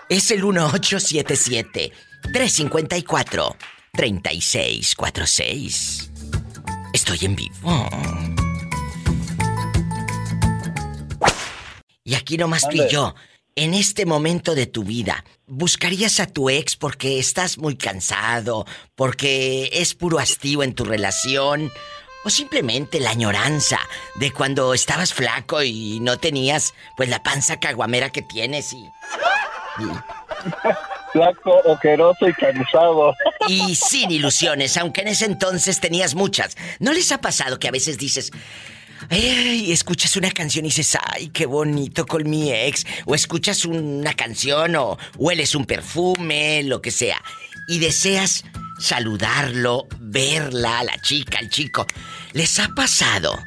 es 0.09 0.29
el 0.31 0.43
1877 0.43 1.93
354 2.33 3.55
3646. 3.93 6.11
Estoy 6.93 7.19
en 7.21 7.35
vivo. 7.35 7.89
Y 12.03 12.13
aquí 12.13 12.37
nomás 12.37 12.69
tú 12.69 12.75
y 12.75 12.87
yo. 12.89 13.15
En 13.57 13.73
este 13.73 14.05
momento 14.05 14.53
de 14.53 14.65
tu 14.65 14.83
vida, 14.83 15.23
¿buscarías 15.47 16.19
a 16.19 16.27
tu 16.27 16.49
ex 16.49 16.75
porque 16.75 17.19
estás 17.19 17.57
muy 17.57 17.77
cansado, 17.77 18.65
porque 18.95 19.69
es 19.71 19.95
puro 19.95 20.19
hastío 20.19 20.61
en 20.61 20.75
tu 20.75 20.83
relación? 20.83 21.71
¿O 22.25 22.29
simplemente 22.29 22.99
la 22.99 23.11
añoranza 23.11 23.79
de 24.15 24.31
cuando 24.31 24.73
estabas 24.73 25.13
flaco 25.13 25.63
y 25.63 26.01
no 26.01 26.17
tenías 26.17 26.73
pues 26.97 27.07
la 27.07 27.23
panza 27.23 27.57
caguamera 27.57 28.09
que 28.09 28.23
tienes 28.23 28.73
y... 28.73 28.89
Flaco, 31.13 31.61
ojeroso 31.63 32.27
y 32.27 32.33
cansado. 32.33 33.15
Y 33.47 33.75
sin 33.75 34.11
ilusiones, 34.11 34.75
aunque 34.75 34.99
en 34.99 35.07
ese 35.07 35.27
entonces 35.27 35.79
tenías 35.79 36.13
muchas. 36.13 36.57
¿No 36.79 36.91
les 36.91 37.09
ha 37.13 37.21
pasado 37.21 37.57
que 37.57 37.69
a 37.69 37.71
veces 37.71 37.97
dices, 37.97 38.33
ay, 39.09 39.71
escuchas 39.71 40.15
una 40.15 40.31
canción 40.31 40.65
y 40.65 40.69
dices, 40.69 40.97
ay, 41.01 41.29
qué 41.29 41.45
bonito 41.45 42.05
con 42.05 42.29
mi 42.29 42.51
ex? 42.51 42.85
O 43.05 43.15
escuchas 43.15 43.65
una 43.65 44.13
canción 44.13 44.75
o 44.75 44.97
hueles 45.17 45.55
un 45.55 45.65
perfume, 45.65 46.63
lo 46.63 46.81
que 46.81 46.91
sea. 46.91 47.21
Y 47.67 47.79
deseas 47.79 48.45
saludarlo, 48.79 49.87
verla, 49.99 50.83
la 50.83 50.99
chica, 51.01 51.39
el 51.39 51.49
chico. 51.49 51.85
¿Les 52.33 52.59
ha 52.59 52.69
pasado 52.69 53.37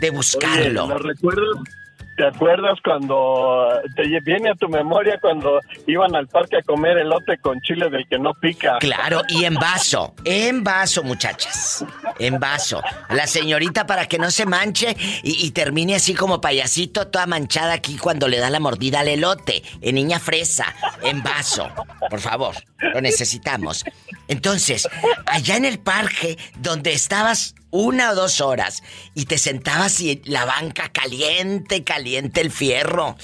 de 0.00 0.10
buscarlo? 0.10 0.84
Oye, 0.84 0.94
¿lo 0.94 0.98
recuerdas? 0.98 1.81
¿Te 2.16 2.26
acuerdas 2.26 2.78
cuando 2.84 3.68
te 3.96 4.02
viene 4.20 4.50
a 4.50 4.54
tu 4.54 4.68
memoria 4.68 5.18
cuando 5.20 5.60
iban 5.86 6.14
al 6.14 6.28
parque 6.28 6.58
a 6.58 6.62
comer 6.62 6.98
elote 6.98 7.38
con 7.38 7.60
chile 7.62 7.88
del 7.88 8.06
que 8.06 8.18
no 8.18 8.34
pica? 8.34 8.76
Claro, 8.80 9.22
y 9.28 9.44
en 9.44 9.54
vaso, 9.54 10.14
en 10.24 10.62
vaso, 10.62 11.02
muchachas. 11.02 11.84
En 12.18 12.38
vaso. 12.38 12.82
La 13.08 13.26
señorita 13.26 13.86
para 13.86 14.06
que 14.06 14.18
no 14.18 14.30
se 14.30 14.44
manche 14.44 14.94
y 15.22 15.50
termine 15.52 15.94
así 15.94 16.14
como 16.14 16.40
payasito, 16.40 17.08
toda 17.08 17.26
manchada 17.26 17.72
aquí 17.72 17.96
cuando 17.96 18.28
le 18.28 18.38
da 18.38 18.50
la 18.50 18.60
mordida 18.60 19.00
al 19.00 19.08
elote. 19.08 19.62
En 19.80 19.94
niña 19.94 20.20
fresa, 20.20 20.66
en 21.02 21.22
vaso. 21.22 21.70
Por 22.10 22.20
favor, 22.20 22.54
lo 22.78 23.00
necesitamos. 23.00 23.84
Entonces, 24.28 24.88
allá 25.26 25.56
en 25.56 25.64
el 25.64 25.78
parque, 25.78 26.36
donde 26.58 26.92
estabas 26.92 27.54
una 27.72 28.10
o 28.10 28.14
dos 28.14 28.40
horas 28.40 28.82
y 29.14 29.24
te 29.24 29.38
sentabas 29.38 29.98
y 30.00 30.22
la 30.26 30.44
banca 30.44 30.90
caliente, 30.92 31.82
caliente 31.82 32.40
el 32.40 32.52
fierro. 32.52 33.16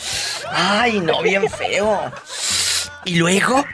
Ay, 0.51 0.99
no, 1.01 1.23
bien 1.23 1.49
feo. 1.49 2.11
Y 3.05 3.15
luego 3.17 3.65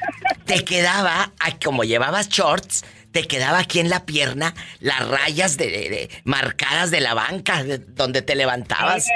te 0.45 0.65
quedaba, 0.65 1.33
como 1.65 1.85
llevabas 1.85 2.29
shorts, 2.29 2.85
te 3.13 3.27
quedaba 3.29 3.61
aquí 3.61 3.79
en 3.79 3.89
la 3.89 4.05
pierna 4.05 4.55
las 4.81 5.09
rayas 5.09 5.57
de, 5.57 5.67
de- 5.71 5.89
de- 5.89 6.11
marcadas 6.25 6.91
de 6.91 7.01
la 7.01 7.15
banca 7.15 7.63
de- 7.63 7.79
donde 7.79 8.23
te 8.23 8.35
levantabas. 8.35 9.07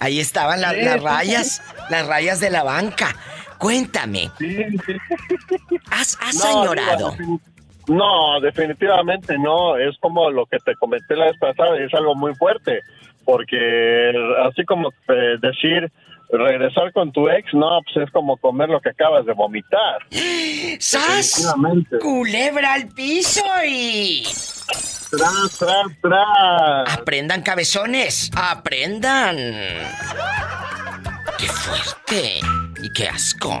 Ahí 0.00 0.18
estaban 0.18 0.60
la- 0.60 0.72
las 0.72 1.00
rayas, 1.00 1.62
las 1.88 2.06
rayas 2.06 2.40
de 2.40 2.50
la 2.50 2.64
banca. 2.64 3.16
Cuéntame. 3.58 4.30
¿Has, 5.90 6.18
has 6.20 6.44
añorado? 6.44 7.16
No, 7.88 8.40
definitivamente 8.40 9.38
no. 9.38 9.76
Es 9.76 9.96
como 9.98 10.30
lo 10.30 10.46
que 10.46 10.58
te 10.58 10.74
comenté 10.76 11.16
la 11.16 11.26
vez 11.26 11.38
pasada, 11.38 11.78
es 11.78 11.92
algo 11.94 12.14
muy 12.14 12.34
fuerte. 12.34 12.80
Porque 13.24 14.12
así 14.46 14.64
como 14.64 14.90
eh, 15.08 15.36
decir 15.40 15.90
regresar 16.30 16.92
con 16.92 17.12
tu 17.12 17.28
ex, 17.28 17.52
no, 17.54 17.80
pues 17.84 18.06
es 18.06 18.12
como 18.12 18.36
comer 18.36 18.68
lo 18.68 18.80
que 18.80 18.90
acabas 18.90 19.24
de 19.26 19.32
vomitar. 19.32 19.98
¡Sas! 20.78 21.54
Culebra 22.00 22.74
al 22.74 22.88
piso 22.88 23.44
y... 23.66 24.24
Tras, 25.10 25.58
tras, 25.58 26.00
tras. 26.00 26.98
Aprendan 26.98 27.42
cabezones, 27.42 28.30
aprendan. 28.34 29.36
Qué 31.38 31.46
fuerte 31.46 32.40
y 32.82 32.92
qué 32.92 33.08
asco. 33.08 33.60